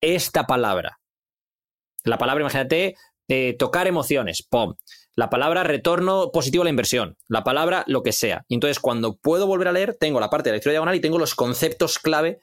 Esta 0.03 0.47
palabra. 0.47 0.99
La 2.05 2.19
palabra, 2.19 2.43
imagínate, 2.43 2.95
eh, 3.29 3.57
tocar 3.59 3.87
emociones, 3.87 4.43
pom. 4.43 4.75
La 5.17 5.31
palabra 5.31 5.65
retorno 5.65 6.31
positivo 6.31 6.63
a 6.63 6.65
la 6.65 6.71
inversión. 6.71 7.17
La 7.27 7.43
palabra 7.43 7.85
lo 7.87 8.03
que 8.03 8.13
sea. 8.13 8.45
Y 8.49 8.55
entonces, 8.55 8.79
cuando 8.79 9.17
puedo 9.17 9.47
volver 9.47 9.69
a 9.69 9.73
leer, 9.73 9.97
tengo 9.99 10.21
la 10.21 10.29
parte 10.29 10.51
de 10.51 10.55
lectura 10.55 10.73
diagonal 10.73 10.95
y 10.95 11.01
tengo 11.01 11.19
los 11.19 11.35
conceptos 11.35 11.99
clave 11.99 12.41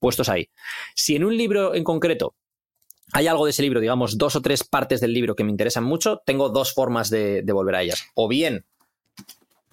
puestos 0.00 0.28
ahí. 0.28 0.50
Si 0.94 1.14
en 1.14 1.24
un 1.24 1.36
libro 1.36 1.74
en 1.74 1.84
concreto 1.84 2.34
hay 3.12 3.28
algo 3.28 3.44
de 3.44 3.52
ese 3.52 3.62
libro, 3.62 3.80
digamos, 3.80 4.18
dos 4.18 4.34
o 4.34 4.42
tres 4.42 4.64
partes 4.64 5.00
del 5.00 5.12
libro 5.12 5.36
que 5.36 5.44
me 5.44 5.52
interesan 5.52 5.84
mucho, 5.84 6.20
tengo 6.26 6.48
dos 6.48 6.74
formas 6.74 7.10
de, 7.10 7.42
de 7.42 7.52
volver 7.52 7.76
a 7.76 7.82
ellas. 7.82 8.04
O 8.14 8.28
bien, 8.28 8.66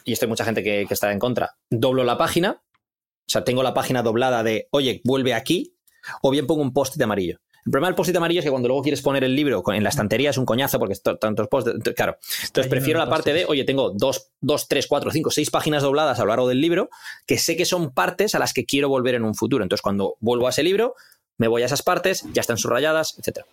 y 0.06 0.14
esto 0.14 0.26
hay 0.26 0.30
mucha 0.30 0.46
gente 0.46 0.64
que, 0.64 0.86
que 0.88 0.94
está 0.94 1.12
en 1.12 1.20
contra, 1.20 1.58
doblo 1.70 2.04
la 2.04 2.18
página, 2.18 2.62
o 2.62 3.30
sea, 3.30 3.44
tengo 3.44 3.64
la 3.64 3.74
página 3.74 4.04
doblada 4.04 4.44
de, 4.44 4.68
oye, 4.72 5.02
vuelve 5.04 5.34
aquí, 5.34 5.76
o 6.22 6.30
bien 6.30 6.46
pongo 6.46 6.62
un 6.62 6.74
post-it 6.74 7.02
amarillo. 7.02 7.40
El 7.66 7.72
problema 7.72 7.88
del 7.88 7.96
post-it 7.96 8.16
amarillo 8.16 8.40
es 8.40 8.46
que 8.46 8.52
cuando 8.52 8.68
luego 8.68 8.84
quieres 8.84 9.02
poner 9.02 9.24
el 9.24 9.36
libro 9.36 9.64
en 9.72 9.84
la 9.84 9.90
estantería 9.90 10.32
es 10.32 10.38
un 10.38 10.46
coñazo 10.46 10.80
porque 10.80 10.96
tantos 10.96 11.48
post 11.48 11.68
Claro. 11.96 12.18
Entonces 12.46 12.70
prefiero 12.70 13.00
la 13.00 13.10
parte 13.10 13.34
de, 13.34 13.46
oye, 13.46 13.64
tengo 13.64 13.92
dos, 13.92 14.32
dos, 14.42 14.68
tres, 14.68 14.86
cuatro, 14.88 15.12
cinco, 15.12 15.32
seis 15.32 15.50
páginas 15.50 15.82
dobladas 15.82 16.20
a 16.20 16.24
lo 16.24 16.30
largo 16.30 16.50
del 16.50 16.60
libro 16.60 16.90
que 17.26 17.38
sé 17.38 17.56
que 17.56 17.66
son 17.66 17.92
partes 17.92 18.36
a 18.36 18.40
las 18.40 18.54
que 18.54 18.66
quiero 18.66 18.90
volver 18.90 19.16
en 19.16 19.24
un 19.24 19.34
futuro. 19.34 19.64
Entonces 19.64 19.82
cuando 19.82 20.18
vuelvo 20.20 20.48
a 20.48 20.50
ese 20.50 20.62
libro, 20.62 20.96
me 21.38 21.48
voy 21.48 21.62
a 21.62 21.66
esas 21.66 21.84
partes, 21.84 22.26
ya 22.34 22.42
están 22.42 22.58
subrayadas, 22.58 23.18
etcétera. 23.18 23.46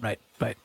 Right, 0.00 0.20
right. 0.38 0.58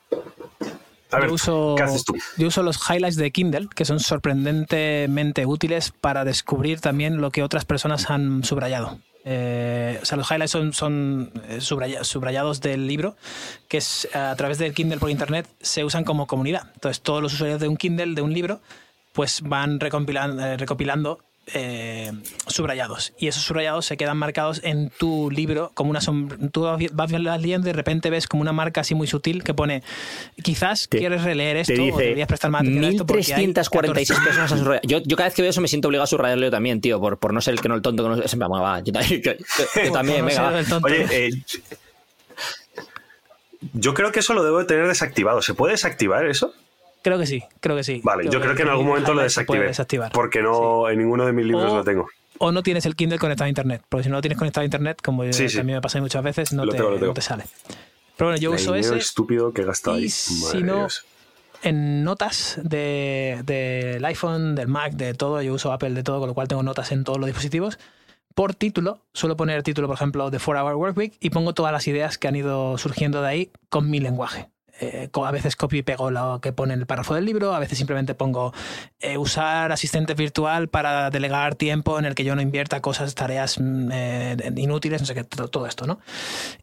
A 1.12 1.20
ver, 1.20 1.30
yo, 1.30 1.36
uso, 1.36 1.76
¿qué 1.78 1.84
haces 1.84 2.04
tú? 2.04 2.14
yo 2.38 2.48
uso 2.48 2.62
los 2.62 2.78
highlights 2.90 3.16
de 3.16 3.32
Kindle, 3.32 3.70
que 3.74 3.86
son 3.86 4.00
sorprendentemente 4.00 5.46
útiles 5.46 5.92
para 5.92 6.26
descubrir 6.26 6.80
también 6.80 7.22
lo 7.22 7.32
que 7.32 7.42
otras 7.42 7.66
personas 7.66 8.10
han 8.10 8.44
subrayado. 8.44 9.00
Eh, 9.28 9.97
o 10.01 10.05
sea, 10.05 10.17
los 10.17 10.30
highlights 10.30 10.51
son, 10.51 11.32
eh, 11.49 11.59
subraya- 11.59 12.03
subrayados 12.03 12.61
del 12.61 12.86
libro, 12.86 13.15
que 13.67 13.78
es 13.78 14.07
a 14.13 14.36
través 14.36 14.59
del 14.59 14.73
Kindle 14.73 14.99
por 14.99 15.09
internet 15.09 15.47
se 15.59 15.84
usan 15.84 16.03
como 16.03 16.28
comunidad. 16.28 16.69
Entonces, 16.76 17.01
todos 17.01 17.23
los 17.23 17.34
usuarios 17.34 17.59
de 17.59 17.67
un 17.67 17.76
Kindle, 17.76 18.13
de 18.13 18.21
un 18.21 18.34
libro, 18.34 18.61
pues 19.13 19.41
van 19.41 19.80
eh, 19.82 20.57
recopilando 20.57 21.19
eh, 21.54 22.12
subrayados. 22.48 23.14
Y 23.20 23.28
esos 23.28 23.43
subrayados 23.43 23.86
se 23.86 23.98
quedan 23.98 24.18
marcados 24.18 24.62
en 24.64 24.89
tu 24.89 25.30
libro 25.30 25.72
como 25.74 25.89
una 25.91 26.02
sombra. 26.02 26.38
Tú 26.52 26.64
vas 26.93 27.12
leyendo 27.12 27.68
y 27.68 27.72
de 27.72 27.74
repente 27.74 28.10
ves 28.10 28.28
como 28.28 28.41
una 28.41 28.52
marca 28.54 28.82
así 28.82 28.96
muy 28.96 29.08
sutil 29.08 29.43
que 29.43 29.54
pone, 29.54 29.84
quizás 30.43 30.88
Te- 30.89 30.98
quieres 30.98 31.24
releer 31.24 31.58
esto 31.58 31.74
Te 31.74 31.80
o 31.82 31.86
dice 31.86 32.02
deberías 32.02 32.28
prestar 32.28 32.52
más 32.52 32.62
atención 32.62 32.84
a 32.86 32.89
esto 32.89 33.06
porque 33.06 33.34
hay 33.34 33.41
1346 33.48 34.10
14. 34.20 34.26
personas 34.28 34.52
han 34.52 34.60
subrayado. 34.60 34.88
Yo, 34.88 35.00
yo 35.06 35.16
cada 35.18 35.28
vez 35.30 35.36
que 35.36 35.41
veo 35.41 35.52
eso 35.52 35.62
me 35.62 35.68
siento 35.68 35.88
obligado 35.88 36.04
a 36.06 36.08
subrayarlo 36.08 36.46
yo 36.46 36.52
también, 36.52 36.82
tío, 36.82 37.00
por, 37.00 37.18
por 37.20 37.34
no 37.34 37.41
ser 37.41 37.54
el 37.54 37.61
que 37.61 37.69
no 37.69 37.76
el 37.76 37.82
tonto 37.82 38.03
que 38.03 38.10
no 38.38 38.49
va, 38.49 38.80
yo, 38.82 38.91
también- 38.94 39.22
yo- 39.24 39.34
yo 39.34 39.91
también, 39.94 40.26
Por 40.26 40.26
no 40.26 40.26
venga, 40.26 40.32
ser 40.32 40.41
va. 40.53 40.60
el 40.60 40.65
tonto. 40.68 40.88
Oye, 40.88 41.07
eh, 41.28 41.30
yo 43.74 43.94
creo 43.94 44.11
que 44.11 44.19
eso 44.19 44.34
lo 44.34 44.44
debo 44.44 44.60
de 44.60 44.65
tener 44.65 44.88
desactivado. 44.88 45.41
¿Se 45.41 45.53
puede 45.53 45.74
desactivar 45.74 46.26
eso? 46.28 46.53
Creo 47.06 47.19
que 47.19 47.27
sí, 47.27 47.44
creo 47.60 47.76
que 47.76 47.84
sí. 47.84 48.02
Vale, 48.03 48.27
yo 48.32 48.41
creo 48.41 48.56
que 48.56 48.64
en 48.64 48.69
algún 48.69 48.88
momento 48.88 49.14
lo 49.14 49.22
desactivé. 49.22 49.68
desactivar. 49.68 50.11
Porque 50.11 50.41
no 50.41 50.90
en 50.90 50.98
ninguno 50.98 51.23
de 51.27 51.34
mis 51.34 51.45
libros 51.45 51.72
O- 51.72 51.76
lo 51.77 51.84
tengo. 51.84 52.07
O 52.40 52.52
no 52.52 52.64
tienes 52.64 52.88
el 52.88 52.95
Kindle 52.95 53.19
conectado 53.19 53.45
a 53.45 53.49
internet, 53.49 53.84
porque 53.88 54.06
si 54.06 54.10
no 54.10 54.15
lo 54.15 54.22
tienes 54.22 54.40
conectado 54.40 54.64
a 54.64 54.65
internet, 54.65 54.99
como 55.03 55.23
yo- 55.23 55.32
Sí, 55.32 55.45
a 55.60 55.64
mí 55.64 55.72
me 55.72 55.82
pasa 55.82 56.02
muchas 56.02 56.23
veces, 56.23 56.52
no, 56.52 56.65
te, 56.68 56.77
tengo, 56.77 56.98
no 56.98 57.14
te 57.14 57.22
sale. 57.22 57.44
Pero 58.18 58.32
bueno, 58.32 58.38
yo 58.41 58.49
El 58.49 58.60
uso 58.60 58.73
ese 58.73 58.98
estúpido 58.98 59.53
que 59.53 59.61
he 59.61 59.65
gastado 59.65 59.98
ahí. 59.98 60.10
si 60.10 60.64
no- 60.64 60.77
Dios. 60.77 61.06
en 61.61 62.03
notas 62.03 62.60
de- 62.64 63.41
del 63.45 64.03
iPhone, 64.03 64.56
del 64.56 64.68
Mac, 64.68 64.94
de 64.94 65.14
todo. 65.14 65.40
Yo 65.44 65.53
uso 65.53 65.72
Apple 65.72 65.91
de 65.91 66.02
todo, 66.02 66.18
con 66.19 66.30
lo 66.30 66.34
cual 66.34 66.48
tengo 66.48 66.64
notas 66.64 66.91
en 66.91 67.03
todos 67.03 67.19
los 67.19 67.27
dispositivos. 67.27 67.77
Por 68.34 68.56
título, 68.56 68.99
suelo 69.14 69.38
poner 69.38 69.61
título, 69.61 69.88
por 69.88 69.95
ejemplo, 69.95 70.32
de 70.32 70.40
4 70.40 70.64
Hour 70.65 70.76
Workweek 70.76 71.14
y 71.19 71.30
pongo 71.30 71.53
todas 71.53 71.72
las 71.72 71.88
ideas 71.88 72.18
que 72.18 72.27
han 72.27 72.36
ido 72.36 72.80
surgiendo 72.80 73.22
de 73.22 73.27
ahí 73.30 73.52
con 73.69 73.91
mi 73.91 73.99
lenguaje. 73.99 74.49
Eh, 74.80 75.10
a 75.14 75.31
veces 75.31 75.56
copio 75.56 75.80
y 75.80 75.84
pego 75.84 76.11
lo 76.11 76.41
que 76.41 76.52
pone 76.53 76.73
el 76.73 76.85
párrafo 76.85 77.15
del 77.15 77.26
libro, 77.26 77.53
a 77.53 77.60
veces 77.60 77.77
simplemente 77.77 78.14
pongo 78.14 78.53
eh, 78.99 79.18
usar 79.18 79.72
asistente 79.72 80.14
virtual 80.14 80.68
para 80.68 81.10
delegar 81.10 81.56
tiempo 81.56 81.97
en 81.97 82.06
el 82.06 82.15
que 82.15 82.23
yo 82.23 82.35
no 82.35 82.41
invierta 82.41 82.81
cosas, 82.81 83.15
tareas 83.15 83.60
mm, 83.60 83.91
inútiles, 84.57 85.02
no 85.02 85.07
sé 85.07 85.14
qué, 85.15 85.23
todo, 85.23 85.65
esto, 85.68 85.88
¿no? 85.88 85.99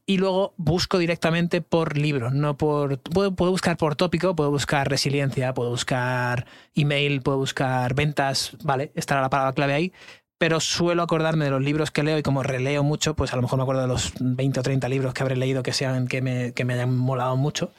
Y 0.06 0.18
luego 0.18 0.55
busco 0.56 0.98
directamente 0.98 1.62
por 1.62 1.97
libro, 1.97 2.30
no 2.30 2.56
por. 2.56 2.98
Puedo, 2.98 3.34
puedo 3.34 3.51
buscar 3.51 3.76
por 3.76 3.97
tópico, 3.97 4.36
puedo 4.36 4.51
buscar 4.51 4.89
resiliencia, 4.89 5.55
puedo 5.55 5.70
buscar 5.70 6.47
email, 6.74 7.22
puedo 7.22 7.39
buscar 7.39 7.94
ventas, 7.94 8.56
¿vale? 8.62 8.93
Estará 8.94 9.20
la 9.20 9.30
palabra 9.30 9.52
clave 9.52 9.74
ahí 9.74 9.93
pero 10.43 10.59
suelo 10.59 11.05
acordarme 11.05 11.44
de 11.44 11.52
los 11.52 11.62
libros 11.62 11.93
que 11.93 12.02
leo 12.02 12.18
y 12.18 12.22
como 12.24 12.43
releo 12.43 12.82
mucho, 12.82 13.14
pues 13.14 13.32
a 13.32 13.36
lo 13.36 13.43
mejor 13.43 13.59
me 13.59 13.62
acuerdo 13.62 13.82
de 13.82 13.86
los 13.86 14.12
20 14.18 14.59
o 14.59 14.62
30 14.64 14.89
libros 14.89 15.14
que 15.14 15.22
habré 15.22 15.36
leído 15.36 15.62
que 15.62 15.72
sean 15.72 16.09
que 16.09 16.20
me, 16.20 16.51
que 16.51 16.64
me 16.64 16.74
hayan 16.74 16.97
molado 16.97 17.36
mucho. 17.36 17.70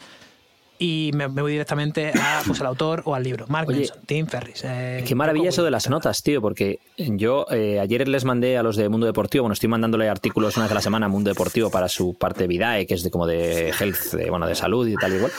Y 0.80 1.12
me, 1.14 1.28
voy 1.28 1.52
directamente 1.52 2.12
a, 2.20 2.42
pues, 2.46 2.60
al 2.60 2.68
autor 2.68 3.04
o 3.06 3.16
al 3.16 3.24
libro. 3.24 3.46
Mark 3.48 3.68
Tim 4.06 4.28
Ferris. 4.28 4.64
Eh, 4.66 5.04
qué 5.08 5.16
maravilla 5.16 5.50
eso 5.50 5.64
de 5.64 5.72
las 5.72 5.90
notas, 5.90 6.24
tío, 6.24 6.42
porque 6.42 6.80
yo 6.98 7.46
eh, 7.52 7.80
ayer 7.80 8.08
les 8.08 8.26
mandé 8.26 8.58
a 8.58 8.64
los 8.64 8.76
de 8.76 8.90
Mundo 8.90 9.06
Deportivo, 9.06 9.44
bueno, 9.44 9.54
estoy 9.54 9.70
mandándole 9.70 10.10
artículos 10.10 10.58
una 10.58 10.66
vez 10.66 10.72
a 10.72 10.76
la 10.76 10.82
semana 10.82 11.06
a 11.06 11.10
Mundo 11.10 11.30
Deportivo 11.30 11.70
para 11.70 11.88
su 11.88 12.16
parte 12.16 12.48
Vidae, 12.48 12.86
que 12.86 12.96
es 12.96 13.04
de 13.04 13.12
como 13.12 13.28
de 13.28 13.70
health, 13.70 14.14
de, 14.14 14.30
bueno, 14.30 14.48
de 14.48 14.56
salud 14.56 14.88
y 14.88 14.96
tal 14.96 15.14
y 15.14 15.16
igual. 15.18 15.32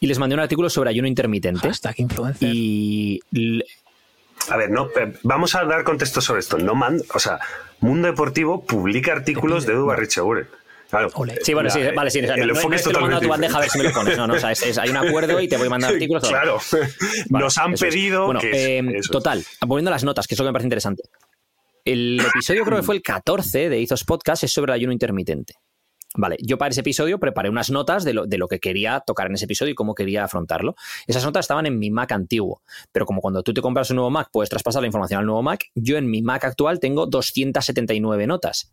Y 0.00 0.06
les 0.06 0.18
mandé 0.18 0.34
un 0.34 0.40
artículo 0.40 0.68
sobre 0.68 0.90
ayuno 0.90 1.08
intermitente. 1.08 1.68
Hashtag 1.68 2.00
influencer. 2.00 2.48
Y 2.52 3.20
a 4.48 4.56
ver, 4.56 4.70
no, 4.70 4.88
vamos 5.22 5.54
a 5.54 5.64
dar 5.64 5.84
contexto 5.84 6.20
sobre 6.20 6.40
esto. 6.40 6.58
No 6.58 6.74
mando, 6.74 7.04
o 7.14 7.18
sea, 7.18 7.38
Mundo 7.80 8.08
Deportivo 8.08 8.64
publica 8.64 9.12
artículos 9.12 9.66
de 9.66 9.72
Edu 9.72 9.86
Barricheguren. 9.86 10.48
Claro. 10.94 11.10
Sí, 11.42 11.54
bueno, 11.54 11.70
sí, 11.70 11.80
vale, 11.94 12.10
sí. 12.10 12.20
el 12.20 12.26
no, 12.26 12.54
enfoque 12.54 12.76
es, 12.76 12.86
lo 12.86 13.04
a 13.04 13.20
tu 13.20 13.28
bandeja 13.28 13.56
a 13.56 13.60
ver 13.60 13.70
si 13.70 13.78
me 13.78 13.84
lo 13.84 13.92
pones. 13.92 14.16
No, 14.16 14.26
no, 14.26 14.34
o 14.34 14.38
sea, 14.38 14.52
hay 14.82 14.90
un 14.90 14.96
acuerdo 14.96 15.40
y 15.40 15.48
te 15.48 15.56
voy 15.56 15.66
a 15.66 15.70
mandar 15.70 15.92
artículos. 15.94 16.28
Claro. 16.28 16.58
Nos 17.30 17.58
han 17.58 17.74
pedido. 17.74 18.26
Bueno, 18.26 18.40
eh, 18.42 18.82
total, 19.10 19.44
volviendo 19.66 19.90
a 19.90 19.92
las 19.92 20.04
notas, 20.04 20.26
que 20.26 20.34
es 20.34 20.38
lo 20.38 20.44
que 20.44 20.48
me 20.48 20.52
parece 20.52 20.66
interesante. 20.66 21.02
El 21.84 22.20
episodio 22.20 22.64
creo 22.64 22.78
que 22.78 22.84
fue 22.84 22.94
el 22.94 23.02
14 23.02 23.68
de 23.68 23.80
Izos 23.80 24.04
Podcast, 24.04 24.44
es 24.44 24.52
sobre 24.52 24.70
el 24.72 24.76
ayuno 24.76 24.92
intermitente. 24.92 25.54
Vale, 26.16 26.36
yo 26.40 26.58
para 26.58 26.70
ese 26.70 26.80
episodio 26.80 27.18
preparé 27.18 27.50
unas 27.50 27.70
notas 27.70 28.04
de 28.04 28.14
lo, 28.14 28.26
de 28.26 28.38
lo, 28.38 28.46
que 28.46 28.60
quería 28.60 29.00
tocar 29.00 29.26
en 29.26 29.34
ese 29.34 29.46
episodio 29.46 29.72
y 29.72 29.74
cómo 29.74 29.96
quería 29.96 30.22
afrontarlo. 30.22 30.76
Esas 31.08 31.24
notas 31.24 31.44
estaban 31.44 31.66
en 31.66 31.76
mi 31.76 31.90
Mac 31.90 32.12
antiguo, 32.12 32.62
pero 32.92 33.04
como 33.04 33.20
cuando 33.20 33.42
tú 33.42 33.52
te 33.52 33.60
compras 33.60 33.90
un 33.90 33.96
nuevo 33.96 34.10
Mac 34.10 34.28
puedes 34.32 34.48
traspasar 34.48 34.80
la 34.80 34.86
información 34.86 35.18
al 35.18 35.26
nuevo 35.26 35.42
Mac, 35.42 35.64
yo 35.74 35.98
en 35.98 36.08
mi 36.08 36.22
Mac 36.22 36.44
actual 36.44 36.78
tengo 36.78 37.06
279 37.06 38.28
notas. 38.28 38.72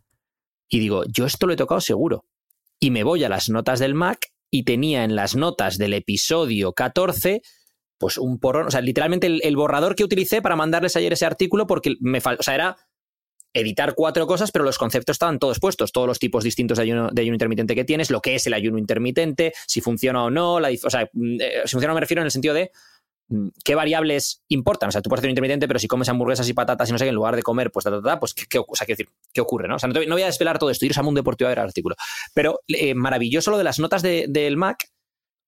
Y 0.72 0.78
digo, 0.78 1.04
yo 1.06 1.26
esto 1.26 1.46
lo 1.46 1.52
he 1.52 1.56
tocado 1.56 1.82
seguro. 1.82 2.24
Y 2.80 2.90
me 2.90 3.04
voy 3.04 3.22
a 3.24 3.28
las 3.28 3.50
notas 3.50 3.78
del 3.78 3.94
Mac 3.94 4.28
y 4.50 4.64
tenía 4.64 5.04
en 5.04 5.14
las 5.14 5.36
notas 5.36 5.76
del 5.76 5.92
episodio 5.92 6.72
14 6.72 7.42
pues 7.98 8.18
un 8.18 8.40
porrón, 8.40 8.66
o 8.66 8.70
sea, 8.70 8.80
literalmente 8.80 9.28
el, 9.28 9.40
el 9.44 9.54
borrador 9.54 9.94
que 9.94 10.02
utilicé 10.02 10.42
para 10.42 10.56
mandarles 10.56 10.96
ayer 10.96 11.12
ese 11.12 11.24
artículo 11.24 11.68
porque 11.68 11.94
me 12.00 12.20
falta, 12.20 12.40
o 12.40 12.42
sea, 12.42 12.54
era 12.54 12.76
editar 13.52 13.94
cuatro 13.94 14.26
cosas, 14.26 14.50
pero 14.50 14.64
los 14.64 14.78
conceptos 14.78 15.14
estaban 15.14 15.38
todos 15.38 15.60
puestos, 15.60 15.92
todos 15.92 16.08
los 16.08 16.18
tipos 16.18 16.42
distintos 16.42 16.78
de 16.78 16.84
ayuno, 16.84 17.10
de 17.12 17.22
ayuno 17.22 17.34
intermitente 17.34 17.74
que 17.74 17.84
tienes, 17.84 18.10
lo 18.10 18.20
que 18.20 18.34
es 18.34 18.46
el 18.46 18.54
ayuno 18.54 18.78
intermitente, 18.78 19.52
si 19.66 19.80
funciona 19.80 20.24
o 20.24 20.30
no, 20.30 20.58
la, 20.58 20.70
o 20.70 20.90
sea, 20.90 21.08
mm, 21.12 21.40
eh, 21.40 21.62
si 21.64 21.72
funciona 21.72 21.94
me 21.94 22.00
refiero 22.00 22.22
en 22.22 22.26
el 22.26 22.30
sentido 22.32 22.54
de 22.54 22.72
qué 23.64 23.74
variables 23.74 24.42
importan. 24.48 24.88
O 24.88 24.92
sea, 24.92 25.02
tú 25.02 25.08
puedes 25.08 25.20
hacer 25.20 25.28
un 25.28 25.32
intermitente, 25.32 25.66
pero 25.66 25.78
si 25.78 25.88
comes 25.88 26.08
hamburguesas 26.08 26.48
y 26.48 26.52
patatas 26.52 26.88
y 26.88 26.92
no 26.92 26.98
sé 26.98 27.04
qué, 27.04 27.10
en 27.10 27.14
lugar 27.14 27.36
de 27.36 27.42
comer, 27.42 27.70
pues, 27.70 27.86
pues, 28.20 28.34
¿qué, 28.34 28.58
o 28.58 28.76
sea, 28.76 28.86
¿qué 28.86 29.40
ocurre? 29.40 29.68
¿no? 29.68 29.76
O 29.76 29.78
sea, 29.78 29.88
no, 29.88 29.94
voy 29.94 30.22
a 30.22 30.26
desvelar 30.26 30.58
todo 30.58 30.70
esto, 30.70 30.84
iros 30.84 30.98
a 30.98 31.02
Mundo 31.02 31.20
Deportivo 31.20 31.48
a 31.48 31.50
ver 31.50 31.58
el 31.58 31.64
artículo. 31.64 31.96
Pero 32.34 32.60
eh, 32.68 32.94
maravilloso 32.94 33.50
lo 33.50 33.58
de 33.58 33.64
las 33.64 33.78
notas 33.78 34.02
del 34.02 34.56
Mac, 34.56 34.88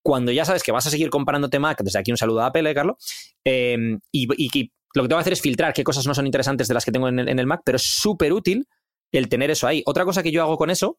cuando 0.03 0.33
ya 0.33 0.45
sabes 0.45 0.63
que 0.63 0.73
vas 0.73 0.87
a 0.87 0.91
seguir 0.91 1.11
comparándote 1.11 1.59
Mac, 1.59 1.81
desde 1.83 1.99
aquí 1.99 2.11
un 2.11 2.19
saludo 2.19 2.43
a 2.43 2.47
Apple, 2.47 2.75
Carlos, 2.75 2.97
eh, 3.45 3.99
y, 4.13 4.27
lo 4.27 5.03
que 5.03 5.09
tengo 5.09 5.19
que 5.19 5.23
hacer 5.23 5.33
es 5.33 5.41
filtrar 5.41 5.73
qué 5.73 5.83
cosas 5.83 6.07
no 6.07 6.15
son 6.15 6.27
interesantes 6.27 6.69
de 6.69 6.75
las 6.75 6.85
que 6.85 6.93
tengo 6.93 7.09
en 7.09 7.19
el, 7.19 7.47
Mac, 7.47 7.63
pero 7.65 7.77
es 7.77 7.83
súper 7.83 8.33
útil 8.33 8.69
el 9.11 9.29
tener 9.29 9.51
eso 9.51 9.67
ahí. 9.67 9.83
Otra 9.87 10.05
cosa 10.05 10.23
que 10.23 10.31
yo 10.31 10.41
hago 10.41 10.57
con 10.57 10.71
eso, 10.71 10.99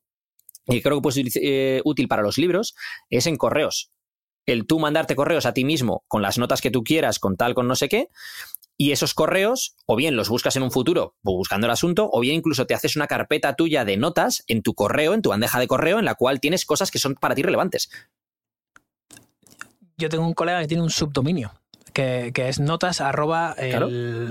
y 0.68 0.82
creo 0.82 0.98
que 0.98 1.02
puede 1.02 1.24
ser 1.24 1.41
eh, 1.41 1.82
útil 1.86 2.10
para 2.10 2.22
los 2.22 2.38
libros, 2.38 2.76
es 3.10 3.26
en 3.26 3.38
correos. 3.38 3.91
El 4.46 4.68
tú 4.68 4.80
mandarte 4.80 5.16
correos 5.16 5.46
a 5.46 5.54
ti 5.54 5.66
mismo 5.66 6.04
con 6.08 6.22
las 6.22 6.38
notas 6.38 6.62
que 6.62 6.72
tú 6.72 6.84
quieras, 6.84 7.20
con 7.20 7.36
tal, 7.38 7.54
con 7.54 7.68
no 7.68 7.76
sé 7.76 7.90
qué, 7.90 8.10
y 8.78 8.92
esos 8.92 9.14
correos, 9.14 9.76
o 9.86 9.96
bien 9.96 10.16
los 10.16 10.30
buscas 10.30 10.56
en 10.56 10.64
un 10.64 10.72
futuro 10.72 11.16
buscando 11.22 11.68
el 11.68 11.72
asunto, 11.72 12.10
o 12.12 12.20
bien 12.20 12.36
incluso 12.36 12.66
te 12.66 12.74
haces 12.74 12.96
una 12.96 13.08
carpeta 13.08 13.56
tuya 13.56 13.86
de 13.86 13.98
notas 13.98 14.44
en 14.48 14.62
tu 14.62 14.74
correo, 14.74 15.14
en 15.14 15.22
tu 15.22 15.30
bandeja 15.30 15.60
de 15.60 15.68
correo, 15.68 16.00
en 16.00 16.06
la 16.06 16.16
cual 16.16 16.40
tienes 16.40 16.66
cosas 16.66 16.92
que 16.92 17.00
son 17.00 17.16
para 17.16 17.36
ti 17.36 17.42
relevantes. 17.42 17.90
Yo 19.98 20.10
tengo 20.10 20.28
un 20.28 20.34
colega 20.34 20.60
que 20.62 20.68
tiene 20.68 20.84
un 20.84 20.90
subdominio 20.90 21.54
que, 21.96 22.34
es 22.36 22.60
notas 22.60 23.02
arroba 23.02 23.56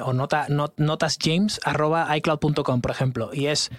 o 0.04 0.12
nota, 0.12 0.46
notas 0.76 1.18
james 1.20 1.60
arroba 1.64 2.14
icloud.com, 2.16 2.80
por 2.80 2.90
ejemplo. 2.90 3.30
Y 3.32 3.46
es 3.46 3.70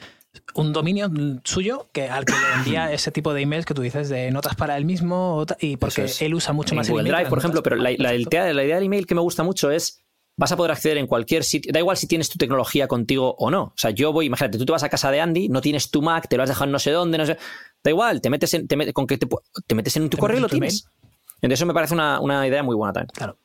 un 0.53 0.73
dominio 0.73 1.11
suyo 1.43 1.87
que 1.91 2.09
al 2.09 2.25
que 2.25 2.33
le 2.33 2.53
envía 2.55 2.91
ese 2.93 3.11
tipo 3.11 3.33
de 3.33 3.41
emails 3.41 3.65
que 3.65 3.73
tú 3.73 3.81
dices 3.81 4.09
de 4.09 4.31
notas 4.31 4.55
para 4.55 4.77
él 4.77 4.85
mismo 4.85 5.45
y 5.59 5.77
porque 5.77 6.07
él 6.19 6.33
usa 6.33 6.53
mucho 6.53 6.75
más 6.75 6.89
el 6.89 6.99
email 6.99 7.15
Drive, 7.15 7.29
por 7.29 7.39
ejemplo, 7.39 7.63
pero 7.63 7.75
la, 7.75 7.91
idea, 7.91 8.53
la 8.53 8.63
idea 8.63 8.75
del 8.75 8.85
email 8.85 9.05
que 9.05 9.15
me 9.15 9.21
gusta 9.21 9.43
mucho 9.43 9.71
es 9.71 10.01
vas 10.37 10.51
a 10.51 10.57
poder 10.57 10.71
acceder 10.71 10.97
en 10.97 11.07
cualquier 11.07 11.43
sitio. 11.43 11.71
Da 11.71 11.79
igual 11.79 11.97
si 11.97 12.07
tienes 12.07 12.29
tu 12.29 12.37
tecnología 12.37 12.87
contigo 12.87 13.35
o 13.37 13.49
no. 13.49 13.63
O 13.63 13.73
sea, 13.77 13.91
yo 13.91 14.11
voy, 14.11 14.25
imagínate, 14.25 14.57
tú 14.57 14.65
te 14.65 14.71
vas 14.71 14.83
a 14.83 14.89
casa 14.89 15.11
de 15.11 15.21
Andy, 15.21 15.49
no 15.49 15.61
tienes 15.61 15.91
tu 15.91 16.01
Mac, 16.01 16.27
te 16.27 16.37
lo 16.37 16.43
has 16.43 16.49
dejado 16.49 16.65
en 16.65 16.71
no 16.71 16.79
sé 16.79 16.91
dónde, 16.91 17.17
no 17.17 17.25
sé. 17.25 17.37
Da 17.83 17.91
igual, 17.91 18.21
te 18.21 18.29
metes 18.29 18.53
en, 18.53 18.67
con 18.93 19.07
que 19.07 19.17
te, 19.17 19.75
metes 19.75 19.95
en 19.97 20.09
tu 20.09 20.17
correo 20.17 20.37
y 20.37 20.41
lo 20.41 20.49
tienes. 20.49 20.87
Entonces 21.35 21.59
eso 21.59 21.65
me 21.65 21.73
parece 21.73 21.93
una, 21.93 22.19
una 22.19 22.47
idea 22.47 22.63
muy 22.63 22.75
buena 22.75 22.93
también. 22.93 23.11
Claro. 23.13 23.37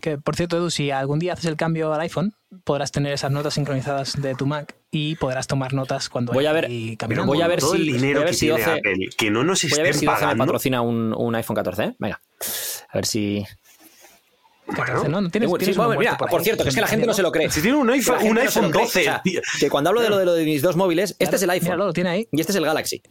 Que, 0.00 0.18
por 0.18 0.36
cierto, 0.36 0.56
Edu, 0.56 0.70
si 0.70 0.90
algún 0.90 1.18
día 1.18 1.34
haces 1.34 1.46
el 1.46 1.56
cambio 1.56 1.92
al 1.92 2.00
iPhone, 2.00 2.34
podrás 2.64 2.92
tener 2.92 3.12
esas 3.12 3.30
notas 3.30 3.54
sincronizadas 3.54 4.20
de 4.20 4.34
tu 4.34 4.46
Mac 4.46 4.76
y 4.90 5.16
podrás 5.16 5.46
tomar 5.46 5.72
notas 5.74 6.08
cuando 6.08 6.32
voy 6.32 6.46
a 6.46 6.52
ver 6.52 6.68
voy 7.24 7.42
a 7.42 7.48
ver 7.48 7.60
si 7.60 7.76
el 7.76 7.86
dinero 7.86 8.24
que, 8.24 8.32
si 8.32 8.50
que 9.16 9.30
no 9.30 9.44
nos 9.44 9.62
voy 9.68 9.80
a 9.80 9.82
ver 9.82 9.94
si 9.94 10.06
me 10.06 10.36
patrocina 10.36 10.80
un, 10.80 11.14
un, 11.16 11.34
iPhone 11.34 11.56
14 11.56 11.82
¿eh? 11.82 11.96
venga 11.98 12.20
a 12.88 12.96
ver 12.96 13.06
si 13.06 13.44
14, 14.72 15.08
¿no? 15.08 15.28
¿Tienes, 15.30 15.50
mira, 15.98 16.16
por, 16.16 16.42
cierto, 16.42 16.62
que 16.62 16.70
es 16.70 16.74
que 16.74 16.80
la 16.80 16.86
gente 16.86 17.06
no 17.06 17.12
se 17.12 17.22
lo 17.22 17.30
cree. 17.30 17.50
Si 17.50 17.60
tiene 17.60 17.76
un 17.76 17.90
iPhone, 17.90 18.16
un 18.22 18.38
iPhone 18.38 18.72
12. 18.72 19.10
que 19.60 19.68
cuando 19.68 19.90
hablo 19.90 20.00
de 20.00 20.08
lo 20.08 20.16
de, 20.16 20.24
lo 20.24 20.32
de 20.32 20.44
mis 20.44 20.62
dos 20.62 20.74
móviles, 20.74 21.16
este 21.18 21.36
es 21.36 21.42
el 21.42 21.50
iPhone. 21.50 21.76
lo 21.76 21.92
tiene 21.92 22.08
ahí. 22.08 22.28
Y 22.32 22.40
este 22.40 22.52
es 22.52 22.56
el 22.56 22.64
Galaxy. 22.64 23.02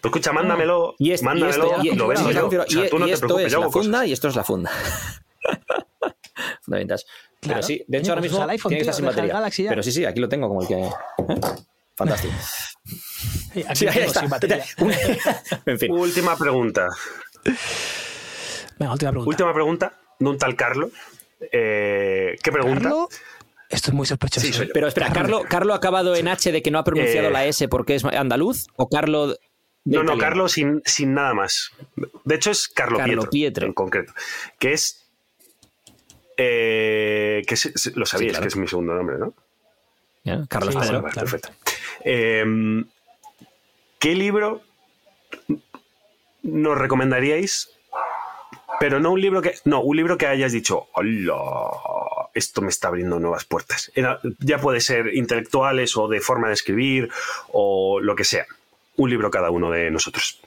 Pues 0.00 0.10
escucha, 0.10 0.32
mándamelo. 0.32 0.94
Y, 0.98 1.12
este, 1.12 1.26
mándamelo 1.26 1.82
y, 1.82 1.94
lo 1.94 2.08
ves 2.08 2.20
yo. 2.20 2.46
O 2.46 2.50
sea, 2.50 2.88
tú 2.88 2.98
no 2.98 3.06
te 3.06 3.16
preocupes, 3.16 3.46
es 3.46 3.58
la 3.58 3.70
funda 3.70 4.06
y 4.06 4.12
esto 4.12 4.28
es 4.28 4.36
la 4.36 4.44
funda. 4.44 4.70
Fundamentas. 6.62 7.06
Pero 7.46 7.62
sí, 7.62 7.84
de 7.86 7.98
hecho 7.98 8.12
ahora 8.12 8.22
mismo 8.22 8.42
iPhone, 8.42 8.70
tiene 8.70 8.84
que 8.84 8.90
estar 8.90 8.94
sin 8.94 9.06
batería. 9.06 9.68
Pero 9.68 9.82
sí, 9.82 9.92
sí, 9.92 10.04
aquí 10.04 10.20
lo 10.20 10.28
tengo 10.28 10.48
como 10.48 10.62
el 10.62 10.68
que... 10.68 10.74
¿eh? 10.74 10.90
Fantástico. 11.96 12.34
Sí, 13.74 13.86
ahí 13.86 13.98
está. 14.00 14.20
Sin 14.20 14.30
batería. 14.30 14.64
en 15.66 15.78
fin. 15.78 15.92
Última 15.92 16.36
pregunta. 16.36 16.88
Venga, 18.78 18.92
última 18.92 19.10
pregunta. 19.10 19.28
Última 19.28 19.54
pregunta 19.54 19.92
de 20.18 20.28
un 20.28 20.38
tal 20.38 20.56
Carlo. 20.56 20.90
Eh, 21.52 22.36
¿Qué 22.42 22.50
pregunta? 22.50 22.80
¿Carlo? 22.82 23.08
Esto 23.68 23.90
es 23.90 23.94
muy 23.94 24.06
sospechoso. 24.06 24.46
Sí, 24.46 24.68
Pero 24.72 24.88
espera, 24.88 25.12
¿Carlo, 25.12 25.42
¿Carlo 25.48 25.72
ha 25.72 25.76
acabado 25.76 26.14
en 26.16 26.28
H 26.28 26.50
de 26.52 26.62
que 26.62 26.70
no 26.70 26.78
ha 26.78 26.84
pronunciado 26.84 27.28
eh, 27.28 27.32
la 27.32 27.44
S 27.46 27.68
porque 27.68 27.94
es 27.94 28.04
andaluz? 28.04 28.66
¿O 28.76 28.88
Carlo 28.88 29.36
no, 29.84 30.02
no, 30.02 30.16
Carlo 30.16 30.48
sin, 30.48 30.80
sin, 30.84 31.12
nada 31.12 31.34
más. 31.34 31.70
De 32.24 32.34
hecho, 32.34 32.50
es 32.50 32.68
Carlo, 32.68 32.98
Carlo 32.98 33.28
Pietro, 33.28 33.66
en 33.66 33.74
concreto. 33.74 34.14
Que 34.58 34.72
es 34.72 35.03
eh, 36.36 37.42
que 37.46 37.56
lo 37.94 38.06
sabíais 38.06 38.38
que 38.38 38.48
es 38.48 38.56
mi 38.56 38.68
segundo 38.68 38.94
nombre, 38.94 39.18
¿no? 39.18 39.34
Carlos 40.48 40.74
Pedro. 40.74 41.02
Perfecto. 41.02 41.50
Em, 42.00 42.84
¿Qué 43.98 44.14
libro 44.14 44.62
nos 46.42 46.78
recomendaríais? 46.78 47.70
Pero 48.80 49.00
no 49.00 49.12
un 49.12 49.20
libro 49.20 49.40
que. 49.42 49.54
No, 49.64 49.80
un 49.80 49.96
libro 49.96 50.18
que 50.18 50.26
hayas 50.26 50.52
dicho. 50.52 50.88
¡Hola! 50.94 51.70
Esto 52.34 52.62
me 52.62 52.68
está 52.68 52.88
abriendo 52.88 53.20
nuevas 53.20 53.44
puertas. 53.44 53.92
ya 54.40 54.58
puede 54.58 54.80
ser 54.80 55.14
intelectuales 55.14 55.96
o 55.96 56.08
de 56.08 56.20
forma 56.20 56.48
de 56.48 56.54
escribir 56.54 57.10
o 57.52 58.00
lo 58.00 58.16
que 58.16 58.24
sea. 58.24 58.46
Un 58.96 59.10
libro 59.10 59.30
cada 59.30 59.50
uno 59.50 59.70
de 59.70 59.90
nosotros. 59.90 60.40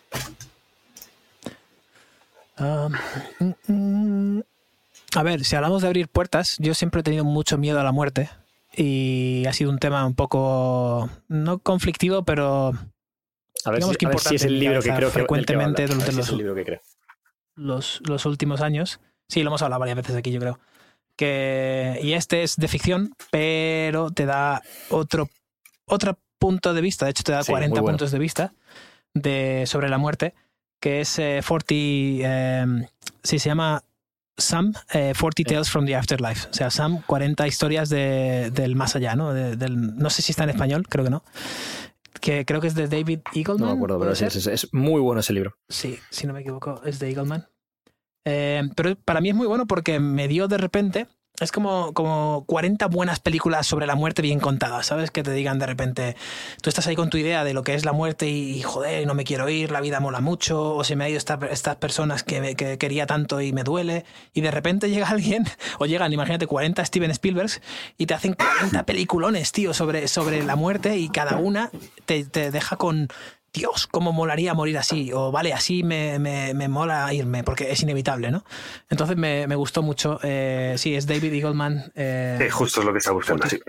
Um, 2.59 2.91
mm, 3.39 3.53
mm, 3.67 4.43
a 5.15 5.23
ver, 5.23 5.43
si 5.43 5.55
hablamos 5.55 5.81
de 5.81 5.87
abrir 5.87 6.07
puertas, 6.07 6.57
yo 6.59 6.73
siempre 6.73 7.01
he 7.01 7.03
tenido 7.03 7.23
mucho 7.23 7.57
miedo 7.57 7.79
a 7.79 7.83
la 7.83 7.91
muerte 7.91 8.29
y 8.75 9.43
ha 9.47 9.53
sido 9.53 9.71
un 9.71 9.79
tema 9.79 10.05
un 10.05 10.15
poco, 10.15 11.09
no 11.27 11.59
conflictivo, 11.59 12.23
pero 12.23 12.73
a 13.65 13.71
ver, 13.71 13.83
si, 13.83 13.95
que 13.95 14.35
es 14.35 14.43
el 14.43 14.59
libro 14.59 14.81
que 14.81 14.93
creo 14.93 15.09
frecuentemente 15.09 15.87
durante 15.87 16.11
los, 16.11 16.31
libro 16.31 16.55
que 16.55 16.65
creo. 16.65 16.81
Los, 17.55 18.01
los, 18.07 18.25
últimos 18.25 18.61
años. 18.61 18.99
Sí, 19.27 19.43
lo 19.43 19.49
hemos 19.49 19.61
hablado 19.61 19.79
varias 19.79 19.97
veces 19.97 20.15
aquí, 20.15 20.31
yo 20.31 20.39
creo. 20.39 20.59
Que, 21.15 21.99
y 22.03 22.13
este 22.13 22.43
es 22.43 22.55
de 22.57 22.67
ficción, 22.67 23.15
pero 23.31 24.11
te 24.11 24.25
da 24.25 24.61
otro, 24.89 25.29
otro 25.85 26.19
punto 26.37 26.73
de 26.73 26.81
vista. 26.81 27.05
De 27.05 27.11
hecho, 27.11 27.23
te 27.23 27.31
da 27.31 27.43
40 27.43 27.81
puntos 27.81 28.11
de 28.11 28.19
vista 28.19 28.53
de, 29.13 29.63
sobre 29.65 29.89
la 29.89 29.97
muerte 29.97 30.35
que 30.79 31.01
es 31.01 31.15
40. 31.15 31.73
Eh, 31.73 32.65
sí, 33.23 33.39
se 33.39 33.49
llama 33.49 33.83
Sam, 34.37 34.73
40 34.91 35.43
Tales 35.43 35.69
from 35.69 35.85
the 35.85 35.95
Afterlife. 35.95 36.47
O 36.49 36.53
sea, 36.53 36.69
Sam, 36.69 37.01
40 37.05 37.47
historias 37.47 37.89
del 37.89 38.75
más 38.75 38.95
allá, 38.95 39.15
¿no? 39.15 39.33
del, 39.33 39.97
no 39.97 40.09
sé 40.09 40.21
si 40.21 40.31
está 40.31 40.43
en 40.43 40.51
español, 40.51 40.87
creo 40.87 41.03
que 41.03 41.11
no. 41.11 41.23
Que 42.21 42.45
creo 42.45 42.61
que 42.61 42.67
es 42.67 42.75
de 42.75 42.87
David 42.87 43.19
Eagleman. 43.33 43.59
No 43.59 43.65
me 43.67 43.73
acuerdo, 43.73 43.99
pero 43.99 44.11
es, 44.11 44.21
es, 44.21 44.73
muy 44.73 45.01
bueno 45.01 45.21
ese 45.21 45.33
libro. 45.33 45.57
Sí, 45.69 45.99
si 46.09 46.27
no 46.27 46.33
me 46.33 46.41
equivoco, 46.41 46.81
es 46.85 46.99
de 46.99 47.09
Eagleman. 47.09 47.47
pero 48.23 48.95
para 49.05 49.21
mí 49.21 49.29
es 49.29 49.35
muy 49.35 49.47
bueno 49.47 49.67
porque 49.67 49.99
me 49.99 50.27
dio 50.27 50.47
de 50.47 50.57
repente 50.57 51.07
es 51.39 51.51
como, 51.51 51.93
como 51.93 52.45
40 52.47 52.87
buenas 52.87 53.19
películas 53.19 53.67
sobre 53.67 53.85
la 53.85 53.95
muerte 53.95 54.23
bien 54.23 54.39
contadas, 54.39 54.87
¿sabes? 54.87 55.11
Que 55.11 55.21
te 55.21 55.31
digan 55.31 55.59
de 55.59 55.67
repente, 55.67 56.15
tú 56.61 56.69
estás 56.69 56.87
ahí 56.87 56.95
con 56.95 57.09
tu 57.11 57.17
idea 57.17 57.43
de 57.43 57.53
lo 57.53 57.63
que 57.63 57.75
es 57.75 57.85
la 57.85 57.93
muerte 57.93 58.27
y, 58.27 58.61
joder, 58.63 59.05
no 59.05 59.13
me 59.13 59.23
quiero 59.23 59.47
ir, 59.47 59.71
la 59.71 59.79
vida 59.79 59.99
mola 59.99 60.19
mucho, 60.19 60.75
o 60.75 60.83
se 60.83 60.95
me 60.95 61.05
ha 61.05 61.09
ido 61.09 61.17
estas 61.19 61.75
personas 61.75 62.23
que, 62.23 62.55
que, 62.55 62.79
quería 62.79 63.05
tanto 63.05 63.39
y 63.39 63.53
me 63.53 63.63
duele, 63.63 64.03
y 64.33 64.41
de 64.41 64.49
repente 64.49 64.89
llega 64.89 65.09
alguien, 65.09 65.45
o 65.77 65.85
llegan, 65.85 66.11
imagínate, 66.11 66.47
40 66.47 66.83
Steven 66.83 67.11
Spielbergs 67.11 67.61
y 67.97 68.07
te 68.07 68.15
hacen 68.15 68.33
40 68.33 68.83
peliculones, 68.83 69.51
tío, 69.51 69.73
sobre, 69.73 70.07
sobre 70.07 70.43
la 70.43 70.55
muerte 70.55 70.97
y 70.97 71.09
cada 71.09 71.37
una 71.37 71.69
te, 72.05 72.25
te 72.25 72.49
deja 72.49 72.77
con 72.77 73.09
Dios, 73.57 73.87
cómo 73.87 74.13
molaría 74.13 74.53
morir 74.53 74.77
así, 74.77 75.11
o 75.13 75.31
vale, 75.31 75.53
así 75.53 75.83
me, 75.83 76.19
me, 76.19 76.53
me 76.53 76.67
mola 76.67 77.11
irme, 77.13 77.43
porque 77.43 77.71
es 77.71 77.81
inevitable, 77.81 78.31
¿no? 78.31 78.45
Entonces 78.89 79.17
me, 79.17 79.47
me 79.47 79.55
gustó 79.55 79.81
mucho. 79.81 80.19
Eh, 80.23 80.75
sí, 80.77 80.95
es 80.95 81.07
David 81.07 81.33
Eagleman. 81.33 81.91
Eh, 81.95 82.49
justo 82.51 82.81
es 82.81 82.85
lo 82.85 82.93
que 82.93 82.99
está 82.99 83.11
buscando, 83.11 83.47
sí. 83.47 83.59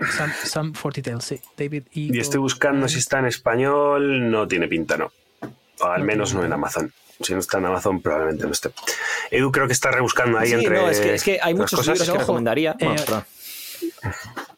Some, 0.45 0.73
Forty 0.73 1.01
Tales, 1.01 1.23
sí. 1.23 1.39
David 1.57 1.83
Y 1.91 2.17
estoy 2.19 2.39
buscando 2.39 2.87
si 2.87 2.99
está 2.99 3.19
en 3.19 3.25
español, 3.25 4.29
no 4.29 4.47
tiene 4.47 4.67
pinta, 4.67 4.97
no. 4.97 5.11
al 5.81 6.03
menos 6.03 6.33
no 6.33 6.43
en 6.45 6.53
Amazon. 6.53 6.93
Si 7.21 7.33
no 7.33 7.39
está 7.39 7.57
en 7.57 7.65
Amazon, 7.65 8.01
probablemente 8.01 8.45
no 8.45 8.51
esté. 8.51 8.71
Edu 9.29 9.51
creo 9.51 9.67
que 9.67 9.73
está 9.73 9.91
rebuscando 9.91 10.37
ahí 10.37 10.53
entre. 10.53 10.79
No, 10.79 10.89
es 10.89 10.99
que, 11.01 11.15
es 11.15 11.23
que 11.23 11.39
hay 11.41 11.53
muchos 11.53 11.79
cosas. 11.79 11.99
libros 11.99 12.13
que 12.13 12.19
recomendaría. 12.19 12.75
Eh, 12.79 12.95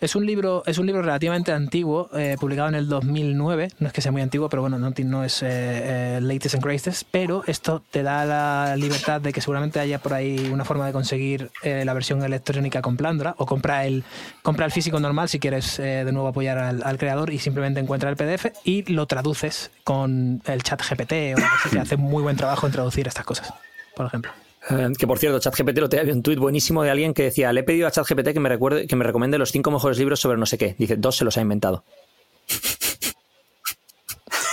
es 0.00 0.14
un 0.14 0.26
libro, 0.26 0.62
es 0.66 0.78
un 0.78 0.86
libro 0.86 1.00
relativamente 1.00 1.52
antiguo, 1.52 2.10
eh, 2.14 2.36
publicado 2.38 2.68
en 2.68 2.74
el 2.74 2.88
2009. 2.88 3.68
No 3.78 3.86
es 3.86 3.92
que 3.92 4.02
sea 4.02 4.12
muy 4.12 4.20
antiguo, 4.20 4.48
pero 4.48 4.60
bueno, 4.60 4.78
no, 4.78 4.92
no 4.96 5.24
es 5.24 5.42
eh, 5.42 5.46
eh, 5.48 6.18
latest 6.20 6.56
and 6.56 6.64
greatest. 6.64 7.08
Pero 7.10 7.42
esto 7.46 7.82
te 7.90 8.02
da 8.02 8.24
la 8.26 8.76
libertad 8.76 9.20
de 9.20 9.32
que 9.32 9.40
seguramente 9.40 9.80
haya 9.80 9.98
por 9.98 10.12
ahí 10.12 10.50
una 10.52 10.64
forma 10.64 10.86
de 10.86 10.92
conseguir 10.92 11.50
la 11.62 11.94
versión 11.94 12.22
electrónica 12.22 12.82
con 12.82 12.96
Plandra 12.96 13.34
o 13.38 13.46
comprar 13.46 13.86
el, 13.86 14.04
compra 14.42 14.66
el 14.66 14.72
físico 14.72 15.00
normal 15.00 15.28
si 15.28 15.38
quieres 15.38 15.78
de 15.78 16.10
nuevo 16.12 16.28
apoyar 16.28 16.58
al, 16.58 16.98
creador 16.98 17.32
y 17.32 17.38
simplemente 17.38 17.80
encuentra 17.80 18.10
el 18.10 18.16
PDF 18.16 18.46
y 18.64 18.90
lo 18.92 19.06
traduces 19.06 19.70
con 19.84 20.42
el 20.46 20.62
chat 20.62 20.82
GPT 20.82 21.36
o 21.36 21.70
que 21.70 21.78
hace 21.78 21.96
muy 21.96 22.22
buen 22.22 22.36
trabajo 22.36 22.66
en 22.66 22.72
traducir 22.72 23.08
estas 23.08 23.24
cosas, 23.24 23.52
por 23.94 24.06
ejemplo. 24.06 24.45
Eh, 24.68 24.88
que 24.98 25.06
por 25.06 25.18
cierto, 25.18 25.38
ChatGPT 25.38 25.78
lo 25.78 25.88
tenía 25.88 26.12
un 26.12 26.22
tuit 26.22 26.38
buenísimo 26.38 26.82
de 26.82 26.90
alguien 26.90 27.14
que 27.14 27.24
decía: 27.24 27.52
Le 27.52 27.60
he 27.60 27.64
pedido 27.64 27.86
a 27.86 27.90
ChatGPT 27.90 28.32
que 28.32 28.40
me 28.40 28.48
recuerde, 28.48 28.86
que 28.86 28.96
me 28.96 29.04
recomiende 29.04 29.38
los 29.38 29.52
cinco 29.52 29.70
mejores 29.70 29.98
libros 29.98 30.20
sobre 30.20 30.38
no 30.38 30.46
sé 30.46 30.58
qué. 30.58 30.74
Dice, 30.78 30.96
dos 30.96 31.16
se 31.16 31.24
los 31.24 31.36
ha 31.36 31.40
inventado. 31.40 31.84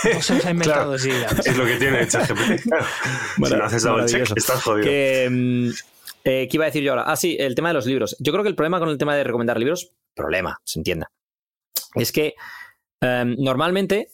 Dos 0.04 0.24
se 0.24 0.34
los 0.34 0.44
ha 0.44 0.50
inventado, 0.50 0.98
sí. 0.98 1.10
Es 1.44 1.56
lo 1.56 1.64
que 1.64 1.76
tiene 1.76 2.06
ChatGPT. 2.06 2.62
si 2.62 3.54
no 3.54 3.64
haces 3.64 3.82
double 3.82 4.06
check, 4.06 4.36
estás 4.36 4.62
jodido. 4.62 5.30
Mm, 5.30 5.70
eh, 6.24 6.48
¿Qué 6.48 6.56
iba 6.56 6.64
a 6.64 6.66
decir 6.66 6.82
yo 6.82 6.92
ahora? 6.92 7.04
Ah, 7.06 7.16
sí, 7.16 7.36
el 7.38 7.54
tema 7.54 7.68
de 7.68 7.74
los 7.74 7.86
libros. 7.86 8.16
Yo 8.20 8.32
creo 8.32 8.44
que 8.44 8.48
el 8.48 8.54
problema 8.54 8.78
con 8.78 8.88
el 8.88 8.98
tema 8.98 9.16
de 9.16 9.24
recomendar 9.24 9.58
libros, 9.58 9.92
problema, 10.14 10.60
se 10.64 10.78
entienda, 10.78 11.10
es 11.94 12.12
que 12.12 12.34
em, 13.00 13.36
normalmente 13.38 14.08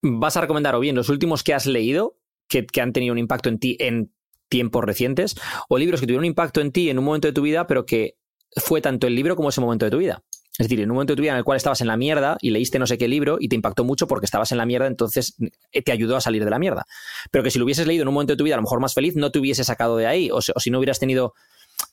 vas 0.00 0.36
a 0.36 0.40
recomendar 0.40 0.74
o 0.74 0.80
bien 0.80 0.96
los 0.96 1.08
últimos 1.08 1.42
que 1.42 1.54
has 1.54 1.66
leído, 1.66 2.16
que, 2.48 2.66
que, 2.66 2.80
han 2.80 2.92
tenido 2.92 3.12
un 3.12 3.18
impacto 3.18 3.48
en 3.48 3.58
ti 3.58 3.76
en 3.78 4.13
tiempos 4.48 4.84
recientes, 4.84 5.36
o 5.68 5.78
libros 5.78 6.00
que 6.00 6.06
tuvieron 6.06 6.22
un 6.22 6.26
impacto 6.26 6.60
en 6.60 6.72
ti 6.72 6.90
en 6.90 6.98
un 6.98 7.04
momento 7.04 7.28
de 7.28 7.32
tu 7.32 7.42
vida, 7.42 7.66
pero 7.66 7.86
que 7.86 8.16
fue 8.56 8.80
tanto 8.80 9.06
el 9.06 9.14
libro 9.14 9.36
como 9.36 9.48
ese 9.48 9.60
momento 9.60 9.84
de 9.84 9.90
tu 9.90 9.98
vida. 9.98 10.22
Es 10.56 10.68
decir, 10.68 10.80
en 10.80 10.90
un 10.90 10.94
momento 10.94 11.14
de 11.14 11.16
tu 11.16 11.22
vida 11.22 11.32
en 11.32 11.38
el 11.38 11.44
cual 11.44 11.56
estabas 11.56 11.80
en 11.80 11.88
la 11.88 11.96
mierda 11.96 12.36
y 12.40 12.50
leíste 12.50 12.78
no 12.78 12.86
sé 12.86 12.96
qué 12.96 13.08
libro 13.08 13.38
y 13.40 13.48
te 13.48 13.56
impactó 13.56 13.82
mucho 13.82 14.06
porque 14.06 14.24
estabas 14.24 14.52
en 14.52 14.58
la 14.58 14.66
mierda, 14.66 14.86
entonces 14.86 15.34
eh, 15.72 15.82
te 15.82 15.90
ayudó 15.90 16.16
a 16.16 16.20
salir 16.20 16.44
de 16.44 16.50
la 16.50 16.60
mierda. 16.60 16.86
Pero 17.32 17.42
que 17.42 17.50
si 17.50 17.58
lo 17.58 17.64
hubieses 17.64 17.88
leído 17.88 18.02
en 18.02 18.08
un 18.08 18.14
momento 18.14 18.34
de 18.34 18.36
tu 18.36 18.44
vida 18.44 18.54
a 18.54 18.58
lo 18.58 18.62
mejor 18.62 18.80
más 18.80 18.94
feliz, 18.94 19.16
no 19.16 19.32
te 19.32 19.40
hubiese 19.40 19.64
sacado 19.64 19.96
de 19.96 20.06
ahí, 20.06 20.30
o, 20.30 20.40
si 20.40 20.70
no 20.70 20.78
hubieras 20.78 21.00
tenido... 21.00 21.34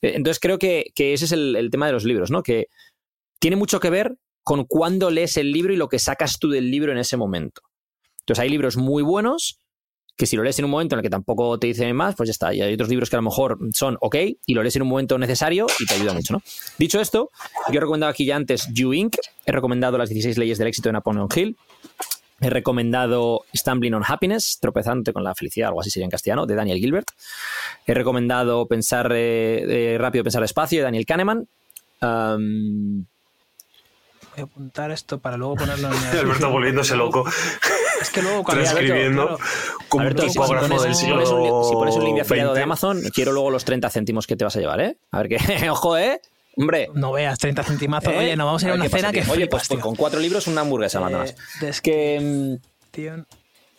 Eh, 0.04 0.14
entonces 0.14 0.40
creo 0.40 0.60
que, 0.60 0.92
ese 0.96 1.26
es 1.26 1.32
el, 1.32 1.56
el, 1.56 1.72
tema 1.72 1.88
de 1.88 1.94
los 1.94 2.06
libros, 2.06 2.30
¿no? 2.30 2.44
Que 2.44 2.68
tiene 3.40 3.56
mucho 3.56 3.80
que 3.80 3.90
ver 3.90 4.16
con 4.44 4.66
cuándo 4.66 5.10
lees 5.10 5.38
el 5.38 5.52
libro 5.52 5.74
y 5.74 5.78
lo 5.78 5.90
que 5.90 5.98
sacas 5.98 6.38
tú 6.38 6.50
del 6.50 6.70
libro 6.70 6.92
en 6.92 7.00
ese 7.00 7.18
momento. 7.18 7.62
Entonces 8.20 8.44
hay 8.44 8.50
libros 8.50 8.78
muy 8.78 9.02
buenos 9.02 9.61
que 10.22 10.28
si 10.28 10.36
lo 10.36 10.44
lees 10.44 10.60
en 10.60 10.66
un 10.66 10.72
momento 10.72 10.94
en 10.94 11.00
el 11.00 11.02
que 11.02 11.10
tampoco 11.10 11.58
te 11.58 11.66
dicen 11.66 11.96
más, 11.96 12.14
pues 12.14 12.28
ya 12.28 12.32
está. 12.32 12.54
Y 12.54 12.62
hay 12.62 12.76
otros 12.76 12.90
libros 12.90 13.10
que 13.10 13.16
a 13.16 13.18
lo 13.18 13.24
mejor 13.24 13.58
son 13.74 13.98
ok 14.02 14.18
y 14.46 14.54
lo 14.54 14.62
lees 14.62 14.76
en 14.76 14.84
un 14.84 14.88
momento 14.88 15.18
necesario 15.18 15.66
y 15.80 15.86
te 15.88 15.96
ayuda 15.96 16.14
mucho, 16.14 16.34
¿no? 16.34 16.44
Dicho 16.78 17.02
esto, 17.02 17.32
yo 17.70 17.78
he 17.78 17.80
recomendado 17.80 18.12
aquí 18.12 18.24
ya 18.24 18.36
antes 18.36 18.68
You 18.72 18.94
Inc., 18.94 19.16
he 19.48 19.52
recomendado 19.52 19.98
las 19.98 20.10
16 20.10 20.38
leyes 20.38 20.60
del 20.60 20.68
éxito 20.68 20.90
de 20.90 20.94
Napoleon 20.94 21.28
Hill, 21.36 21.58
he 22.40 22.52
recomendado 22.52 23.46
Stumbling 23.56 23.96
on 23.96 24.04
Happiness, 24.08 24.60
tropezante 24.62 25.12
con 25.12 25.24
la 25.24 25.34
felicidad, 25.34 25.70
algo 25.70 25.82
así 25.82 25.90
sería 25.90 26.06
en 26.06 26.12
castellano, 26.12 26.46
de 26.46 26.54
Daniel 26.54 26.78
Gilbert. 26.78 27.08
He 27.88 27.96
recomendado 27.96 28.68
Pensar 28.68 29.12
eh, 29.16 29.98
rápido, 30.00 30.24
pensar 30.24 30.44
despacio, 30.44 30.78
de 30.78 30.84
Daniel 30.84 31.08
Kahneman. 31.08 31.48
Voy 34.36 34.40
a 34.40 34.44
apuntar 34.44 34.92
esto 34.92 35.18
para 35.18 35.36
luego 35.36 35.56
ponerlo 35.56 35.88
en 35.88 35.94
el. 36.14 36.20
Alberto 36.20 36.52
volviéndose 36.52 36.96
loco. 36.96 37.26
Es 38.02 38.10
que 38.10 38.22
luego 38.22 38.44
cuando 38.44 38.64
Transcribiendo 38.64 39.38
como 39.88 40.06
un 40.06 40.16
del 40.16 40.96
siglo 40.96 41.64
Si 41.64 41.74
pones 41.74 41.96
un 41.96 42.04
link 42.04 42.16
de 42.16 42.22
afiliado 42.22 42.54
de 42.54 42.62
Amazon, 42.62 43.02
quiero 43.14 43.32
luego 43.32 43.52
los 43.52 43.66
30 43.66 43.90
céntimos 43.90 44.28
que 44.28 44.36
te 44.36 44.44
vas 44.44 44.56
a 44.56 44.60
llevar, 44.60 44.82
¿eh? 44.82 44.98
A 45.12 45.22
ver 45.22 45.30
qué. 45.30 45.70
Ojo, 45.70 45.98
¿eh? 45.98 46.22
Hombre. 46.58 46.90
No 46.94 47.12
veas 47.12 47.38
30 47.40 47.64
centimazos. 47.64 48.14
¿Eh? 48.14 48.18
Oye, 48.18 48.36
no 48.36 48.46
vamos 48.46 48.64
a 48.64 48.68
ir 48.68 48.72
a, 48.74 48.76
una 48.76 48.90
cena 48.90 49.12
que 49.12 49.24
Oye, 49.30 49.48
pues, 49.48 49.68
con 49.68 49.96
cuatro 49.96 50.20
libros 50.20 50.48
una 50.48 50.62
hamburguesa, 50.62 51.00
eh, 51.10 51.36
Es 51.62 51.82
que. 51.82 52.60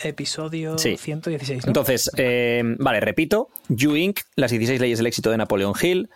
Episodio 0.05 0.77
116. 0.79 1.65
Entonces, 1.67 2.11
eh, 2.17 2.63
vale, 2.79 3.01
repito. 3.01 3.51
You 3.69 3.97
Inc., 3.97 4.21
las 4.35 4.51
16 4.51 4.81
leyes 4.81 4.99
del 4.99 5.07
éxito 5.07 5.31
de 5.31 5.37
Napoleón 5.37 5.75
Hill. 5.81 6.11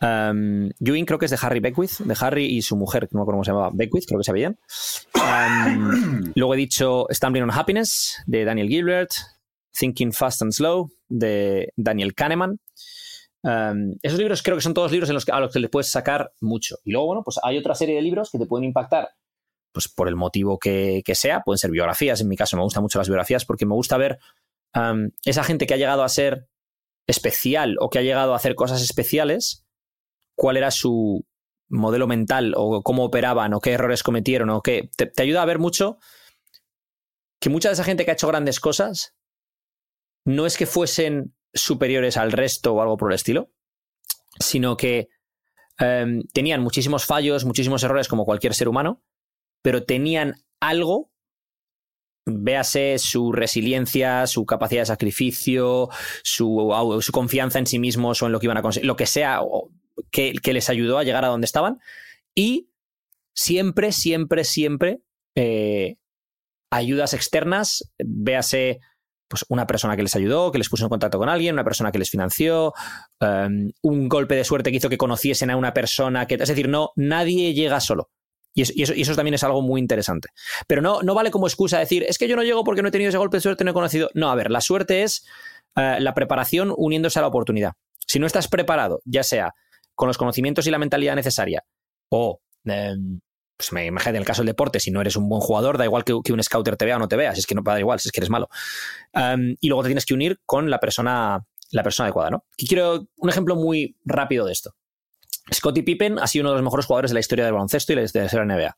Um, 0.00 0.70
creo 0.78 1.18
que 1.18 1.24
es 1.24 1.30
de 1.30 1.38
Harry 1.40 1.60
Beckwith, 1.60 1.98
de 1.98 2.16
Harry 2.20 2.44
y 2.44 2.62
su 2.62 2.76
mujer, 2.76 3.08
no 3.12 3.18
me 3.18 3.22
acuerdo 3.22 3.36
cómo 3.36 3.44
se 3.44 3.50
llamaba, 3.50 3.70
Beckwith, 3.72 4.04
creo 4.06 4.18
que 4.18 4.24
se 4.24 4.32
veían. 4.32 4.58
luego 6.34 6.54
he 6.54 6.56
dicho 6.56 7.06
Stumbling 7.10 7.44
on 7.44 7.50
Happiness, 7.50 8.18
de 8.26 8.44
Daniel 8.44 8.68
Gilbert. 8.68 9.12
Thinking 9.76 10.12
Fast 10.12 10.42
and 10.42 10.52
Slow, 10.52 10.90
de 11.08 11.72
Daniel 11.76 12.14
Kahneman. 12.14 12.58
esos 14.02 14.18
libros 14.18 14.42
creo 14.42 14.56
que 14.56 14.62
son 14.62 14.74
todos 14.74 14.90
libros 14.90 15.10
en 15.10 15.14
los 15.14 15.24
que, 15.24 15.32
a 15.32 15.40
los 15.40 15.52
que 15.52 15.60
le 15.60 15.68
puedes 15.68 15.90
sacar 15.90 16.32
mucho. 16.40 16.78
Y 16.84 16.92
luego, 16.92 17.06
bueno, 17.06 17.22
pues 17.22 17.38
hay 17.42 17.58
otra 17.58 17.74
serie 17.74 17.94
de 17.94 18.02
libros 18.02 18.30
que 18.30 18.38
te 18.38 18.46
pueden 18.46 18.64
impactar 18.64 19.10
pues 19.72 19.88
por 19.88 20.08
el 20.08 20.16
motivo 20.16 20.58
que, 20.58 21.02
sea. 21.14 21.42
Pueden 21.42 21.58
ser 21.58 21.70
biografías, 21.70 22.20
en 22.22 22.28
mi 22.28 22.36
caso 22.36 22.56
me 22.56 22.62
gustan 22.62 22.82
mucho 22.82 22.98
las 22.98 23.08
biografías 23.08 23.44
porque 23.44 23.66
me 23.66 23.74
gusta 23.74 23.98
ver 23.98 24.18
esa 25.24 25.44
gente 25.44 25.66
que 25.66 25.74
ha 25.74 25.78
llegado 25.78 26.02
a 26.02 26.08
ser 26.08 26.48
especial 27.06 27.76
o 27.80 27.88
que 27.88 27.98
ha 27.98 28.02
llegado 28.02 28.32
a 28.32 28.36
hacer 28.36 28.54
cosas 28.54 28.82
especiales 28.82 29.65
cuál 30.36 30.56
era 30.56 30.70
su 30.70 31.26
modelo 31.68 32.06
mental 32.06 32.54
o 32.56 32.82
cómo 32.82 33.04
operaban 33.04 33.54
o 33.54 33.60
qué 33.60 33.72
errores 33.72 34.02
cometieron 34.02 34.50
o 34.50 34.62
qué. 34.62 34.90
Te, 34.96 35.10
ayuda 35.20 35.42
a 35.42 35.46
ver 35.46 35.58
mucho 35.58 35.98
que 37.40 37.50
mucha 37.50 37.68
de 37.68 37.74
esa 37.74 37.84
gente 37.84 38.04
que 38.04 38.12
ha 38.12 38.14
hecho 38.14 38.28
grandes 38.28 38.60
cosas 38.60 39.14
no 40.24 40.46
es 40.46 40.56
que 40.56 40.66
fuesen 40.66 41.34
superiores 41.52 42.16
al 42.16 42.32
resto 42.32 42.74
o 42.74 42.82
algo 42.82 42.96
por 42.96 43.10
el 43.10 43.16
estilo, 43.16 43.50
sino 44.38 44.76
que 44.76 45.08
em, 45.78 46.22
tenían 46.32 46.62
muchísimos 46.62 47.04
fallos, 47.04 47.44
muchísimos 47.44 47.82
errores 47.82 48.08
como 48.08 48.24
cualquier 48.24 48.54
ser 48.54 48.68
humano, 48.68 49.02
pero 49.62 49.84
tenían 49.84 50.34
algo 50.60 51.10
véase 52.26 52.98
su 52.98 53.32
resiliencia, 53.32 54.26
su 54.26 54.44
capacidad 54.44 54.82
de 54.82 54.86
sacrificio, 54.86 55.88
su, 56.24 56.98
su, 57.00 57.12
confianza 57.12 57.60
en 57.60 57.66
sí 57.66 57.78
mismos 57.78 58.20
o 58.20 58.26
en 58.26 58.32
lo 58.32 58.40
que 58.40 58.46
iban 58.46 58.56
a 58.56 58.62
conseguir, 58.62 58.86
lo 58.86 58.96
que 58.96 59.06
sea, 59.06 59.40
que, 60.10 60.34
les 60.44 60.68
ayudó 60.70 60.98
a 60.98 61.04
llegar 61.04 61.24
a 61.24 61.28
donde 61.28 61.44
estaban. 61.44 61.78
Y 62.34 62.68
siempre, 63.34 63.92
siempre, 63.92 64.44
siempre 64.44 65.00
eh, 65.34 65.96
ayudas 66.70 67.14
externas, 67.14 67.92
véase 67.98 68.80
pues 69.28 69.44
una 69.48 69.66
persona 69.66 69.96
que 69.96 70.02
les 70.02 70.14
ayudó, 70.14 70.52
que 70.52 70.58
les 70.58 70.68
puso 70.68 70.84
en 70.84 70.88
contacto 70.88 71.18
con 71.18 71.28
alguien, 71.28 71.54
una 71.54 71.64
persona 71.64 71.90
que 71.90 71.98
les 71.98 72.10
financió, 72.10 72.72
em, 73.20 73.72
un 73.82 74.08
golpe 74.08 74.36
de 74.36 74.44
suerte 74.44 74.70
que 74.70 74.76
hizo 74.76 74.88
que 74.88 74.98
conociesen 74.98 75.50
a 75.50 75.56
una 75.56 75.72
persona 75.74 76.26
que. 76.26 76.34
Es 76.34 76.48
decir, 76.48 76.68
no, 76.68 76.92
nadie 76.94 77.52
llega 77.54 77.80
solo. 77.80 78.10
Y 78.54 78.62
eso, 78.62 79.14
también 79.14 79.34
es 79.34 79.44
algo 79.44 79.60
muy 79.60 79.82
interesante. 79.82 80.30
Pero 80.66 80.80
no, 80.80 81.02
no 81.02 81.14
vale 81.14 81.30
como 81.30 81.46
excusa 81.46 81.78
decir, 81.78 82.06
es 82.08 82.16
que 82.16 82.26
yo 82.26 82.36
no 82.36 82.42
llego 82.42 82.64
porque 82.64 82.80
no 82.80 82.88
he 82.88 82.90
tenido 82.90 83.10
ese 83.10 83.18
golpe 83.18 83.36
de 83.36 83.42
suerte, 83.42 83.64
no 83.64 83.72
he 83.72 83.74
conocido. 83.74 84.08
No, 84.14 84.30
a 84.30 84.34
ver, 84.34 84.50
la 84.50 84.62
suerte 84.62 85.02
es 85.02 85.26
eh, 85.76 85.98
la 86.00 86.14
preparación 86.14 86.72
uniéndose 86.74 87.18
a 87.18 87.22
la 87.22 87.28
oportunidad. 87.28 87.72
Si 88.06 88.18
no 88.18 88.26
estás 88.26 88.48
preparado, 88.48 89.02
ya 89.04 89.22
sea 89.24 89.52
con 89.96 90.06
los 90.06 90.16
conocimientos 90.16 90.66
y 90.68 90.70
la 90.70 90.78
mentalidad 90.78 91.16
necesaria 91.16 91.64
o 92.10 92.40
em, 92.64 93.20
pues 93.56 93.72
me 93.72 93.86
imagino 93.86 94.10
en 94.10 94.16
el 94.16 94.24
caso 94.24 94.42
del 94.42 94.48
deporte, 94.48 94.80
si 94.80 94.90
no 94.90 95.00
eres 95.00 95.16
un 95.16 95.28
buen 95.28 95.40
jugador, 95.40 95.78
da 95.78 95.84
igual 95.84 96.04
que, 96.04 96.12
un 96.12 96.42
scouter 96.42 96.76
te 96.76 96.84
vea 96.84 96.96
o 96.96 96.98
no 96.98 97.08
te 97.08 97.16
vea, 97.16 97.32
si 97.34 97.40
es 97.40 97.46
que 97.46 97.54
no 97.54 97.62
da 97.62 97.80
igual, 97.80 97.98
si 97.98 98.08
es 98.08 98.12
que 98.12 98.20
eres 98.20 98.30
malo. 98.30 98.48
y 99.60 99.68
luego 99.68 99.82
te 99.82 99.88
tienes 99.88 100.04
que 100.04 100.14
unir 100.14 100.40
con 100.44 100.68
la 100.68 100.78
persona, 100.78 101.42
la 101.70 101.82
persona 101.82 102.06
adecuada, 102.06 102.30
¿no? 102.30 102.44
Y 102.56 102.66
quiero 102.66 103.06
un 103.16 103.30
ejemplo 103.30 103.56
muy 103.56 103.96
rápido 104.04 104.44
de 104.44 104.52
esto. 104.52 104.74
Scottie 105.54 105.84
Pippen 105.84 106.18
ha 106.18 106.26
sido 106.26 106.42
uno 106.42 106.50
de 106.50 106.56
los 106.56 106.64
mejores 106.64 106.86
jugadores 106.86 107.10
de 107.10 107.14
la 107.14 107.20
historia 107.20 107.44
del 107.44 107.54
baloncesto 107.54 107.92
y 107.92 107.96
de 107.96 108.28
la 108.32 108.44
NBA. 108.44 108.76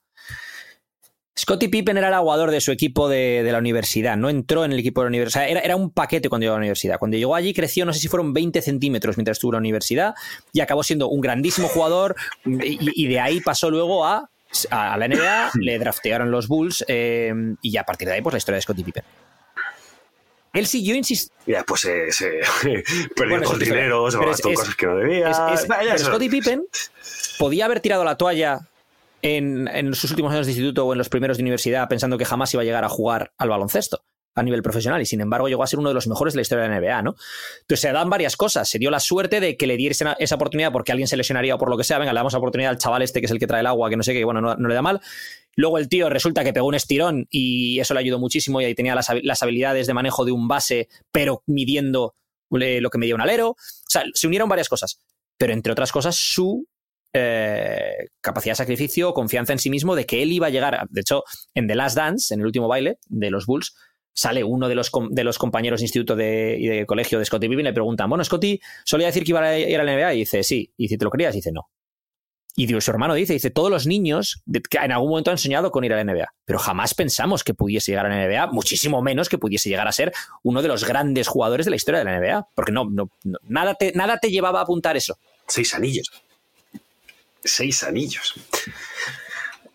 Scottie 1.39 1.69
Pippen 1.69 1.97
era 1.97 2.09
el 2.09 2.15
aguador 2.15 2.51
de 2.51 2.61
su 2.61 2.73
equipo 2.73 3.09
de, 3.09 3.47
la 3.49 3.59
universidad, 3.59 4.17
no 4.17 4.29
entró 4.29 4.65
en 4.65 4.73
el 4.73 4.81
equipo 4.81 5.01
de 5.01 5.05
la 5.05 5.09
universidad, 5.09 5.49
era, 5.49 5.61
era, 5.61 5.77
un 5.77 5.91
paquete 5.91 6.29
cuando 6.29 6.45
llegó 6.45 6.55
a 6.55 6.59
la 6.59 6.63
universidad. 6.63 6.99
Cuando 6.99 7.17
llegó 7.17 7.37
allí 7.37 7.55
creció, 7.55 7.85
no 7.85 7.93
sé 7.93 8.01
si 8.01 8.09
fueron 8.09 8.33
20 8.33 8.61
centímetros 8.61 9.17
mientras 9.17 9.37
estuvo 9.37 9.53
en 9.53 9.55
la 9.55 9.59
universidad 9.61 10.15
y 10.53 10.61
acabó 10.61 10.83
siendo 10.83 11.09
un 11.09 11.21
grandísimo 11.21 11.69
jugador 11.69 12.17
y, 12.45 13.07
de 13.07 13.21
ahí 13.21 13.41
pasó 13.41 13.71
luego 13.71 14.05
a, 14.05 14.29
a 14.71 14.99
la 14.99 15.07
NBA, 15.09 15.53
le 15.61 15.79
draftearon 15.79 16.31
los 16.31 16.49
Bulls 16.49 16.85
eh, 16.89 17.33
y 17.63 17.71
ya 17.71 17.83
a 17.83 17.85
partir 17.85 18.09
de 18.09 18.15
ahí 18.15 18.21
pues 18.21 18.33
la 18.33 18.39
historia 18.39 18.57
de 18.57 18.63
Scottie 18.63 18.85
Pippen. 18.85 19.05
Él 20.55 20.67
siguió 20.67 20.97
insistiendo. 20.97 21.45
Ya, 21.47 21.63
pues 21.63 21.83
se, 21.83 22.11
se 22.11 22.41
perdió 23.15 23.39
bueno, 23.39 23.55
dinero, 23.59 24.11
se 24.11 24.19
gastó 24.19 24.53
cosas 24.53 24.75
que 24.75 24.87
no 24.87 24.97
debía. 24.97 25.33
Scottie 25.99 26.31
Pippen 26.31 26.65
podía 27.39 27.67
haber 27.67 27.79
tirado 27.79 28.03
la 28.03 28.17
toalla 28.17 28.61
en, 29.23 29.95
sus 29.95 30.11
últimos 30.11 30.33
años 30.33 30.47
de 30.47 30.53
instituto 30.53 30.87
o 30.87 30.93
en 30.93 30.99
los 30.99 31.09
primeros 31.09 31.37
de 31.37 31.43
universidad 31.43 31.89
pensando 31.89 32.19
que 32.19 32.25
jamás 32.25 32.53
iba 32.55 32.63
a 32.63 32.65
llegar 32.65 32.85
a 32.85 32.89
jugar 32.89 33.33
al 33.37 33.49
baloncesto 33.49 34.05
a 34.35 34.43
nivel 34.43 34.63
profesional 34.63 35.03
y 35.03 35.07
sin 35.07 35.21
embargo 35.21 35.49
llegó 35.49 35.65
a 35.65 35.67
ser 35.67 35.81
uno 35.81 35.89
de 35.89 35.95
los 35.95 36.07
mejores 36.07 36.33
de 36.33 36.39
la 36.39 36.43
historia 36.43 36.65
de 36.65 36.71
la 36.71 36.81
NBA, 36.81 37.03
¿no? 37.03 37.17
Entonces 37.61 37.81
se 37.81 37.93
dan 37.93 38.09
varias 38.09 38.37
cosas, 38.37 38.69
se 38.69 38.79
dio 38.79 38.91
la 38.91 39.01
suerte 39.01 39.41
de 39.41 39.57
que 39.57 39.67
le 39.67 39.77
diesen 39.77 40.09
esa 40.21 40.37
oportunidad 40.37 40.71
porque 40.71 40.93
alguien 40.93 41.09
se 41.09 41.17
lesionaría 41.17 41.57
o 41.57 41.59
por 41.59 41.71
lo 41.71 41.77
que 41.77 41.83
sea, 41.83 41.99
venga, 41.99 42.13
le 42.13 42.19
damos 42.19 42.35
oportunidad 42.35 42.71
al 42.71 42.79
chaval 42.79 43.03
este 43.03 43.21
que 43.21 43.27
es 43.27 43.33
el 43.33 43.41
que 43.41 43.49
trae 43.49 43.61
el 43.61 43.67
agua, 43.67 43.91
que 43.91 43.97
no 43.97 44.05
sé 44.05 44.13
qué, 44.13 44.25
bueno, 44.25 44.41
no, 44.41 44.69
le 44.69 44.75
da 44.75 44.83
mal. 44.83 45.01
Luego 45.57 45.79
el 45.79 45.89
tío 45.89 46.09
resulta 46.09 46.45
que 46.45 46.53
pegó 46.53 46.69
un 46.69 46.77
estirón 46.77 47.27
y 47.31 47.81
eso 47.81 47.95
le 47.95 48.01
ayudó 48.01 48.21
muchísimo 48.21 48.61
y 48.61 48.65
ahí 48.65 48.77
tenía 48.77 48.95
las, 48.95 49.09
las 49.23 49.43
habilidades 49.43 49.89
de 49.89 49.95
manejo 49.95 50.25
de 50.25 50.31
un 50.31 50.47
base, 50.47 50.89
pero 51.11 51.43
midiendo 51.47 52.15
lo 52.51 52.91
que 52.91 52.99
medía 52.99 53.17
un 53.17 53.21
alero. 53.21 53.51
O 53.51 53.57
sea, 53.89 54.05
se 54.15 54.29
unieron 54.29 54.49
varias 54.49 54.69
cosas, 54.69 55.01
pero 55.37 55.53
entre 55.53 55.73
otras 55.73 55.91
cosas 55.91 56.15
su 56.15 56.69
eh, 57.13 58.09
capacidad 58.21 58.53
de 58.53 58.57
sacrificio, 58.57 59.15
confianza 59.15 59.53
en 59.53 59.59
sí 59.59 59.71
mismo 59.71 59.97
de 59.97 60.05
que 60.05 60.23
él 60.23 60.33
iba 60.33 60.49
a 60.49 60.51
llegar. 60.51 60.87
De 60.91 61.01
hecho, 61.01 61.25
en 61.55 61.67
The 61.67 61.75
Last 61.75 61.97
Dance, 61.97 62.35
en 62.35 62.41
el 62.41 62.47
último 62.47 62.69
baile 62.69 62.99
de 63.09 63.31
los 63.31 63.47
Bulls, 63.47 63.75
sale 64.13 64.43
uno 64.43 64.69
de 64.69 64.75
los, 64.75 64.91
compañeros 64.91 65.81
de 65.81 65.85
instituto 65.85 66.17
de, 66.17 66.57
y 66.59 66.67
de 66.67 66.87
colegio 66.87 67.19
de 67.19 67.25
Scotty 67.25 67.49
Pippen 67.49 67.61
y 67.61 67.69
le 67.69 67.73
preguntan, 67.73 68.09
bueno, 68.11 68.25
Scotty 68.25 68.61
solía 68.85 69.07
decir 69.07 69.25
que 69.25 69.31
iba 69.31 69.41
a 69.41 69.59
ir 69.59 69.79
a 69.79 69.85
la 69.85 69.95
NBA 69.95 70.15
y 70.15 70.19
dice, 70.19 70.43
sí. 70.43 70.73
Y 70.77 70.89
si 70.89 70.99
¿te 70.99 71.05
lo 71.05 71.11
creías? 71.11 71.35
Dice, 71.35 71.53
no. 71.53 71.71
Y 72.57 72.67
su 72.81 72.91
hermano 72.91 73.15
dice, 73.15 73.35
dice, 73.35 73.51
todos 73.51 73.71
los 73.71 73.87
niños 73.87 74.43
que 74.69 74.79
en 74.79 74.91
algún 74.91 75.11
momento 75.11 75.31
han 75.31 75.39
soñado 75.39 75.71
con 75.71 75.85
ir 75.85 75.93
a 75.93 76.03
la 76.03 76.13
NBA, 76.13 76.35
pero 76.45 76.59
jamás 76.59 76.93
pensamos 76.93 77.45
que 77.45 77.55
pudiese 77.55 77.93
llegar 77.93 78.07
a 78.07 78.09
la 78.09 78.27
NBA, 78.27 78.49
muchísimo 78.49 79.01
menos 79.01 79.29
que 79.29 79.39
pudiese 79.39 79.69
llegar 79.69 79.87
a 79.87 79.93
ser 79.93 80.13
uno 80.43 80.61
de 80.61 80.67
los 80.67 80.85
grandes 80.85 81.29
jugadores 81.29 81.67
de 81.67 81.71
la 81.71 81.77
historia 81.77 82.01
de 82.01 82.05
la 82.05 82.19
NBA, 82.19 82.49
porque 82.57 82.73
no, 82.73 82.91
no, 82.91 83.11
nada, 83.45 83.75
te, 83.75 83.93
nada 83.93 84.19
te 84.19 84.33
llevaba 84.33 84.59
a 84.59 84.63
apuntar 84.65 84.97
eso. 84.97 85.19
Seis 85.47 85.73
anillos 85.73 86.11
seis 87.45 87.83
anillos. 87.83 88.35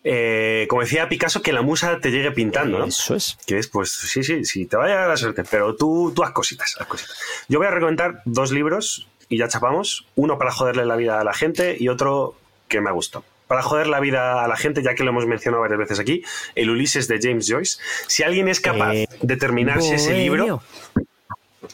Eh, 0.06 0.66
como 0.68 0.82
decía 0.82 1.08
Picasso, 1.08 1.40
que 1.40 1.52
la 1.52 1.62
musa 1.62 1.98
te 1.98 2.10
llegue 2.10 2.30
pintando, 2.30 2.78
¿no? 2.78 2.84
Eso 2.84 3.14
es. 3.14 3.38
Que 3.46 3.58
es, 3.58 3.68
pues, 3.68 3.90
sí, 3.90 4.22
sí, 4.22 4.44
sí, 4.44 4.66
te 4.66 4.76
vaya 4.76 5.04
a 5.04 5.08
la 5.08 5.16
suerte, 5.16 5.44
pero 5.50 5.76
tú, 5.76 6.12
tú 6.14 6.22
haz 6.22 6.32
cositas, 6.32 6.76
haz 6.78 6.86
cositas. 6.86 7.18
Yo 7.48 7.58
voy 7.58 7.68
a 7.68 7.70
recomendar 7.70 8.20
dos 8.26 8.52
libros 8.52 9.08
y 9.30 9.38
ya 9.38 9.48
chapamos. 9.48 10.06
Uno 10.14 10.38
para 10.38 10.50
joderle 10.50 10.84
la 10.84 10.96
vida 10.96 11.20
a 11.20 11.24
la 11.24 11.32
gente 11.32 11.76
y 11.78 11.88
otro 11.88 12.36
que 12.68 12.82
me 12.82 12.90
ha 12.90 12.92
gustado. 12.92 13.24
Para 13.46 13.62
joder 13.62 13.86
la 13.86 14.00
vida 14.00 14.44
a 14.44 14.48
la 14.48 14.56
gente, 14.56 14.82
ya 14.82 14.94
que 14.94 15.04
lo 15.04 15.10
hemos 15.10 15.26
mencionado 15.26 15.62
varias 15.62 15.78
veces 15.78 15.98
aquí, 15.98 16.22
el 16.54 16.70
Ulises 16.70 17.08
de 17.08 17.18
James 17.20 17.46
Joyce. 17.48 17.78
Si 18.06 18.22
alguien 18.22 18.48
es 18.48 18.60
capaz 18.60 18.94
eh, 18.94 19.08
de 19.20 19.36
terminarse 19.36 19.94
ese 19.94 20.14
libro, 20.14 20.62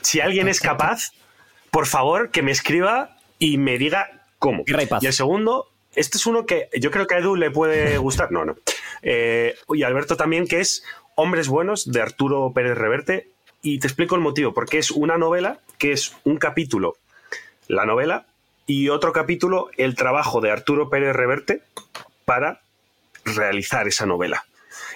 si 0.03 0.21
alguien 0.21 0.49
es 0.49 0.61
capaz, 0.61 1.12
por 1.71 1.87
favor, 1.87 2.31
que 2.31 2.43
me 2.43 2.51
escriba 2.51 3.17
y 3.39 3.59
me 3.59 3.79
diga 3.79 4.27
cómo. 4.39 4.65
Y 4.67 5.07
el 5.07 5.12
segundo, 5.12 5.70
este 5.95 6.19
es 6.19 6.27
uno 6.27 6.47
que 6.47 6.69
yo 6.79 6.91
creo 6.91 7.07
que 7.07 7.15
a 7.15 7.19
Edu 7.19 7.37
le 7.37 7.51
puede 7.51 7.99
gustar. 7.99 8.33
No, 8.33 8.45
no. 8.45 8.57
Eh, 9.03 9.57
y 9.75 9.83
Alberto 9.83 10.17
también, 10.17 10.47
que 10.47 10.61
es 10.61 10.85
Hombres 11.15 11.49
Buenos 11.49 11.91
de 11.91 12.01
Arturo 12.01 12.53
Pérez 12.55 12.77
Reverte. 12.77 13.29
Y 13.62 13.79
te 13.79 13.87
explico 13.87 14.15
el 14.15 14.23
motivo, 14.23 14.55
porque 14.55 14.79
es 14.79 14.91
una 14.91 15.19
novela 15.19 15.59
que 15.77 15.93
es 15.93 16.17
un 16.25 16.39
capítulo, 16.39 16.97
la 17.69 17.85
novela, 17.85 18.27
y 18.67 18.89
otro 18.89 19.12
capítulo, 19.12 19.69
el 19.77 19.97
trabajo 19.97 20.41
de 20.41 20.51
Arturo 20.51 20.89
Pérez 20.89 21.15
Reverte 21.15 21.62
para 22.25 22.62
realizar 23.25 23.87
esa 23.87 24.07
novela. 24.07 24.47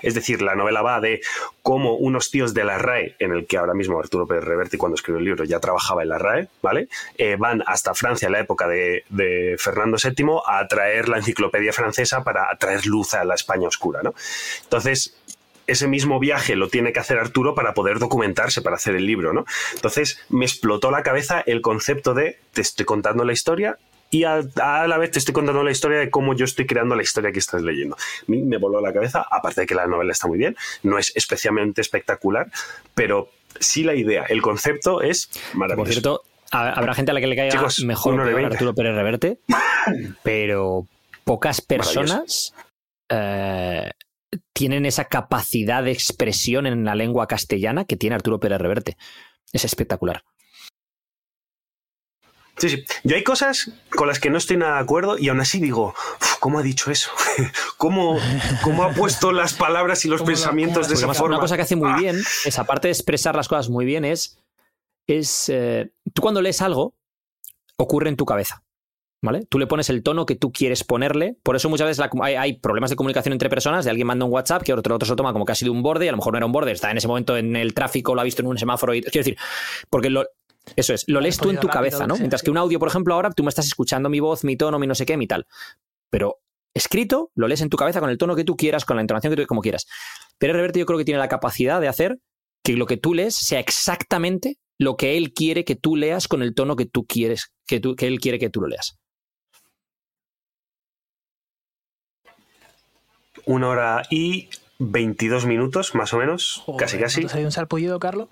Es 0.03 0.15
decir, 0.15 0.43
la 0.43 0.55
novela 0.55 0.83
va 0.83 1.01
de 1.01 1.21
cómo 1.63 1.95
unos 1.95 2.31
tíos 2.31 2.55
de 2.55 2.65
la 2.65 2.79
RAE, 2.79 3.17
en 3.19 3.33
el 3.33 3.47
que 3.47 3.57
ahora 3.57 3.75
mismo 3.75 3.99
Arturo 3.99 4.27
Pérez 4.27 4.45
Reverte, 4.45 4.79
cuando 4.79 4.97
escribió 4.97 5.19
el 5.19 5.25
libro, 5.25 5.45
ya 5.45 5.61
trabajaba 5.61 6.03
en 6.03 6.09
la 6.09 6.19
RAE, 6.19 6.49
¿vale? 6.63 6.89
Eh, 7.17 7.37
van 7.39 7.63
hasta 7.67 7.95
Francia 7.95 8.27
en 8.27 8.33
la 8.33 8.41
época 8.41 8.69
de, 8.69 9.05
Fernando 9.59 9.97
VII 10.03 10.27
a 10.47 10.67
traer 10.67 11.09
la 11.09 11.19
enciclopedia 11.19 11.73
francesa 11.73 12.23
para 12.23 12.55
traer 12.59 12.87
luz 12.87 13.15
a 13.15 13.25
la 13.25 13.35
España 13.35 13.69
oscura, 13.69 14.03
¿no? 14.03 14.15
Entonces, 14.65 15.17
ese 15.67 15.89
mismo 15.89 16.19
viaje 16.19 16.57
lo 16.57 16.69
tiene 16.69 16.93
que 16.93 17.01
hacer 17.01 17.19
Arturo 17.19 17.55
para 17.55 17.75
poder 17.75 17.99
documentarse, 17.99 18.63
para 18.63 18.77
hacer 18.77 18.95
el 18.97 19.07
libro, 19.07 19.33
¿no? 19.33 19.47
Entonces 19.75 20.21
me 20.29 20.45
explotó 20.45 20.91
la 20.91 21.03
cabeza 21.03 21.43
el 21.47 21.63
concepto 21.63 22.15
de 22.15 22.39
te 22.53 22.61
estoy 22.61 22.85
contando 22.85 23.25
la 23.25 23.33
historia 23.33 23.79
y 24.15 24.23
a, 24.23 24.43
la 24.86 24.97
vez 24.97 25.11
te 25.11 25.19
estoy 25.19 25.35
contando 25.35 25.65
la 25.65 25.73
historia 25.73 25.99
de 25.99 26.09
cómo 26.09 26.36
yo 26.36 26.45
estoy 26.45 26.66
creando 26.66 26.95
la 26.95 27.03
historia 27.03 27.32
que 27.32 27.41
estás 27.41 27.62
leyendo. 27.62 27.97
A 27.97 28.24
mí 28.28 28.43
me 28.43 28.59
voló 28.59 28.81
la 28.81 28.93
cabeza, 28.93 29.27
aparte 29.28 29.62
de 29.62 29.66
que 29.66 29.74
la 29.74 29.89
novela 29.89 30.12
está 30.12 30.28
muy 30.28 30.39
bien, 30.39 30.57
no 30.85 30.99
es 30.99 31.11
especialmente 31.16 31.81
espectacular, 31.81 32.49
pero 32.95 33.31
sí 33.59 33.82
la 33.82 33.95
idea, 33.95 34.23
el 34.28 34.41
concepto 34.41 35.03
es 35.03 35.31
maravilloso. 35.55 35.85
Por 35.85 35.93
cierto, 35.93 36.23
habrá 36.53 36.95
gente 36.95 37.11
a 37.11 37.15
la 37.15 37.20
que 37.20 37.27
le 37.27 37.35
caiga 37.35 37.66
mejor 37.85 38.24
que 38.24 38.45
Arturo 38.45 38.73
Pérez 38.73 38.95
Reverte, 38.95 39.39
pero 40.23 40.86
pocas 41.24 41.61
personas 41.61 42.55
eh, 43.09 43.91
tienen 44.53 44.86
esa 44.86 45.07
capacidad 45.07 45.82
de 45.82 45.91
expresión 45.91 46.69
en 46.69 46.85
la 46.85 46.95
lengua 46.95 47.27
castellana 47.27 47.85
que 47.85 47.97
tiene 47.97 48.15
Arturo 48.15 48.39
Pérez 48.39 48.61
Reverte. 48.61 48.97
Es 49.53 49.65
espectacular. 49.65 50.23
Sí, 52.56 52.68
sí. 52.68 52.85
Yo 53.02 53.16
hay 53.16 53.24
cosas 53.24 53.72
con 53.90 54.06
las 54.06 54.20
que 54.20 54.31
no 54.31 54.39
estoy 54.39 54.56
nada 54.56 54.76
de 54.76 54.82
acuerdo 54.82 55.18
y 55.18 55.28
aún 55.28 55.40
así 55.40 55.59
digo, 55.60 55.94
¿cómo 56.40 56.59
ha 56.59 56.62
dicho 56.62 56.90
eso? 56.90 57.10
¿Cómo, 57.76 58.18
cómo 58.62 58.85
ha 58.85 58.93
puesto 58.93 59.32
las 59.32 59.55
palabras 59.55 60.05
y 60.05 60.09
los 60.09 60.22
pensamientos 60.22 60.89
de 60.89 60.94
esa 60.94 61.12
forma? 61.14 61.36
Una 61.36 61.40
cosa 61.40 61.56
que 61.56 61.62
hace 61.62 61.76
muy 61.76 61.90
ah. 61.90 61.97
bien, 61.97 62.16
es 62.44 62.59
aparte 62.59 62.89
de 62.89 62.93
expresar 62.93 63.35
las 63.35 63.48
cosas 63.48 63.68
muy 63.68 63.85
bien, 63.85 64.05
es, 64.05 64.39
es 65.06 65.48
eh, 65.48 65.90
tú 66.12 66.22
cuando 66.22 66.40
lees 66.43 66.62
algo, 66.62 66.94
ocurre 67.76 68.09
en 68.09 68.16
tu 68.16 68.24
cabeza. 68.24 68.62
¿Vale? 69.22 69.47
Tú 69.47 69.59
le 69.59 69.66
pones 69.66 69.89
el 69.89 70.02
tono 70.02 70.26
que 70.26 70.35
tú 70.35 70.52
quieres 70.52 70.85
ponerle. 70.85 71.39
Por 71.43 71.56
eso 71.56 71.70
muchas 71.70 71.86
veces 71.86 72.06
hay, 72.20 72.59
problemas 72.59 72.90
de 72.90 72.97
comunicación 72.97 73.32
entre 73.32 73.48
personas, 73.48 73.86
de 73.86 73.90
alguien 73.90 74.06
manda 74.06 74.26
un 74.26 74.31
WhatsApp 74.31 74.62
que 74.62 74.74
otro, 74.74 74.94
otro 74.94 75.06
se 75.06 75.12
lo 75.12 75.16
toma 75.16 75.32
como 75.32 75.47
que 75.47 75.52
ha 75.52 75.55
sido 75.55 75.72
un 75.72 75.82
borde 75.82 76.05
y 76.05 76.09
a 76.09 76.10
lo 76.10 76.18
mejor 76.18 76.35
no 76.35 76.36
era 76.36 76.44
un 76.44 76.52
borde, 76.52 76.72
está 76.72 76.90
en 76.90 76.98
ese 76.98 77.09
momento 77.09 77.35
en 77.35 77.56
el 77.56 77.72
tráfico, 77.72 78.14
lo 78.14 78.20
ha 78.20 78.24
visto 78.24 78.43
en 78.43 78.48
un 78.48 78.59
semáforo. 78.59 78.93
Y, 78.94 79.01
quiero 79.01 79.24
decir, 79.24 79.39
porque 79.89 80.10
lo, 80.10 80.26
eso 80.77 80.95
es, 80.95 81.05
lo 81.07 81.20
lees 81.20 81.39
tú 81.39 81.51
en 81.51 81.61
tu 81.61 81.69
cabeza, 81.69 82.07
¿no? 82.07 82.16
Mientras 82.16 82.43
que 82.43 82.51
un 82.51 82.57
audio, 82.57 82.78
por 82.78 82.89
ejemplo, 82.89 83.15
ahora 83.15 83.31
tú 83.31 83.43
me 83.43 83.49
estás 83.49 83.66
escuchando 83.66 84.09
mi 84.09 84.20
voz, 84.20 84.45
mi 84.45 84.57
tono, 84.57 84.78
mi 84.78 84.86
no 84.86 84.95
sé 84.95 85.07
qué, 85.07 85.16
mi 85.16 85.27
tal. 85.27 85.47
Pero 86.11 86.41
escrito, 86.74 87.31
lo 87.35 87.49
lees 87.49 87.61
en 87.61 87.70
tu 87.70 87.77
cabeza 87.77 88.01
con 88.01 88.11
el 88.11 88.19
tono 88.19 88.35
que 88.35 88.45
tú 88.45 88.57
quieras, 88.57 88.85
con 88.85 88.97
la 88.97 89.03
entonación 89.03 89.35
que 89.35 89.43
tú 89.43 89.47
como 89.47 89.61
quieras. 89.61 89.86
Pero 90.39 90.55
Reverte 90.55 90.81
yo 90.81 90.86
creo 90.86 90.99
que 90.99 91.05
tiene 91.05 91.20
la 91.20 91.28
capacidad 91.28 91.81
de 91.81 91.89
hacer 91.89 92.19
que 92.62 92.73
lo 92.77 92.86
que 92.86 92.97
tú 92.97 93.15
lees 93.15 93.35
sea 93.35 93.61
exactamente 93.61 94.59
lo 94.78 94.97
que 94.97 95.16
él 95.16 95.32
quiere 95.32 95.65
que 95.65 95.77
tú 95.77 95.97
leas 95.97 96.27
con 96.28 96.43
el 96.43 96.55
tono 96.55 96.77
que 96.77 96.86
tú 96.86 97.07
quieres, 97.07 97.53
que, 97.66 97.78
tú, 97.78 97.95
que 97.95 98.07
él 98.07 98.19
quiere 98.19 98.39
que 98.39 98.51
tú 98.51 98.61
lo 98.61 98.69
leas. 98.69 98.99
Una 103.47 103.69
hora 103.69 104.03
y 104.11 104.49
22 104.78 105.47
minutos, 105.47 105.95
más 105.95 106.12
o 106.15 106.19
menos, 106.19 106.65
casi 106.78 106.99
casi. 106.99 107.27
¿Hay 107.32 107.45
un 107.45 107.53
salpullido, 107.53 108.01
Carlos? 108.01 108.28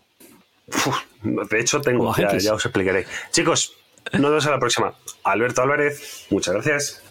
De 1.22 1.60
hecho, 1.60 1.80
tengo, 1.80 2.14
ya, 2.16 2.54
os 2.54 2.64
explicaré. 2.64 3.06
Chicos, 3.30 3.74
nos 4.12 4.22
vemos 4.22 4.46
a 4.46 4.50
la 4.50 4.58
próxima. 4.58 4.94
Alberto 5.24 5.62
Álvarez, 5.62 6.26
muchas 6.30 6.54
gracias. 6.54 7.02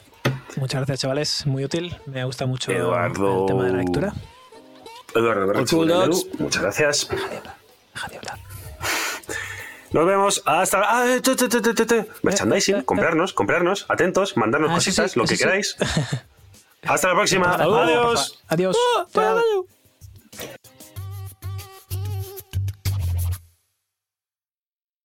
Muchas 0.57 0.79
gracias, 0.81 0.99
chavales. 0.99 1.45
Muy 1.45 1.63
útil. 1.63 1.95
Me 2.05 2.23
gusta 2.25 2.45
mucho 2.45 2.71
Eduardo... 2.71 3.41
el 3.41 3.47
tema 3.47 3.65
de 3.65 3.71
la 3.71 3.77
lectura. 3.77 4.13
Eduardo 5.15 5.53
muchas 6.39 6.61
gracias. 6.61 7.09
Nos 9.91 10.05
vemos 10.05 10.41
hasta. 10.45 10.81
Ah, 10.83 11.05
Merchandising, 12.23 12.75
eh, 12.75 12.79
eh, 12.79 12.83
comprarnos, 12.85 13.33
comprarnos, 13.33 13.85
atentos, 13.89 14.37
mandarnos 14.37 14.71
ah, 14.71 14.75
cositas, 14.75 15.17
lo 15.17 15.25
que 15.25 15.37
queráis. 15.37 15.75
Hasta 16.83 17.09
la 17.09 17.15
próxima. 17.15 17.55
Adiós. 17.55 18.41
Adiós. 18.47 18.77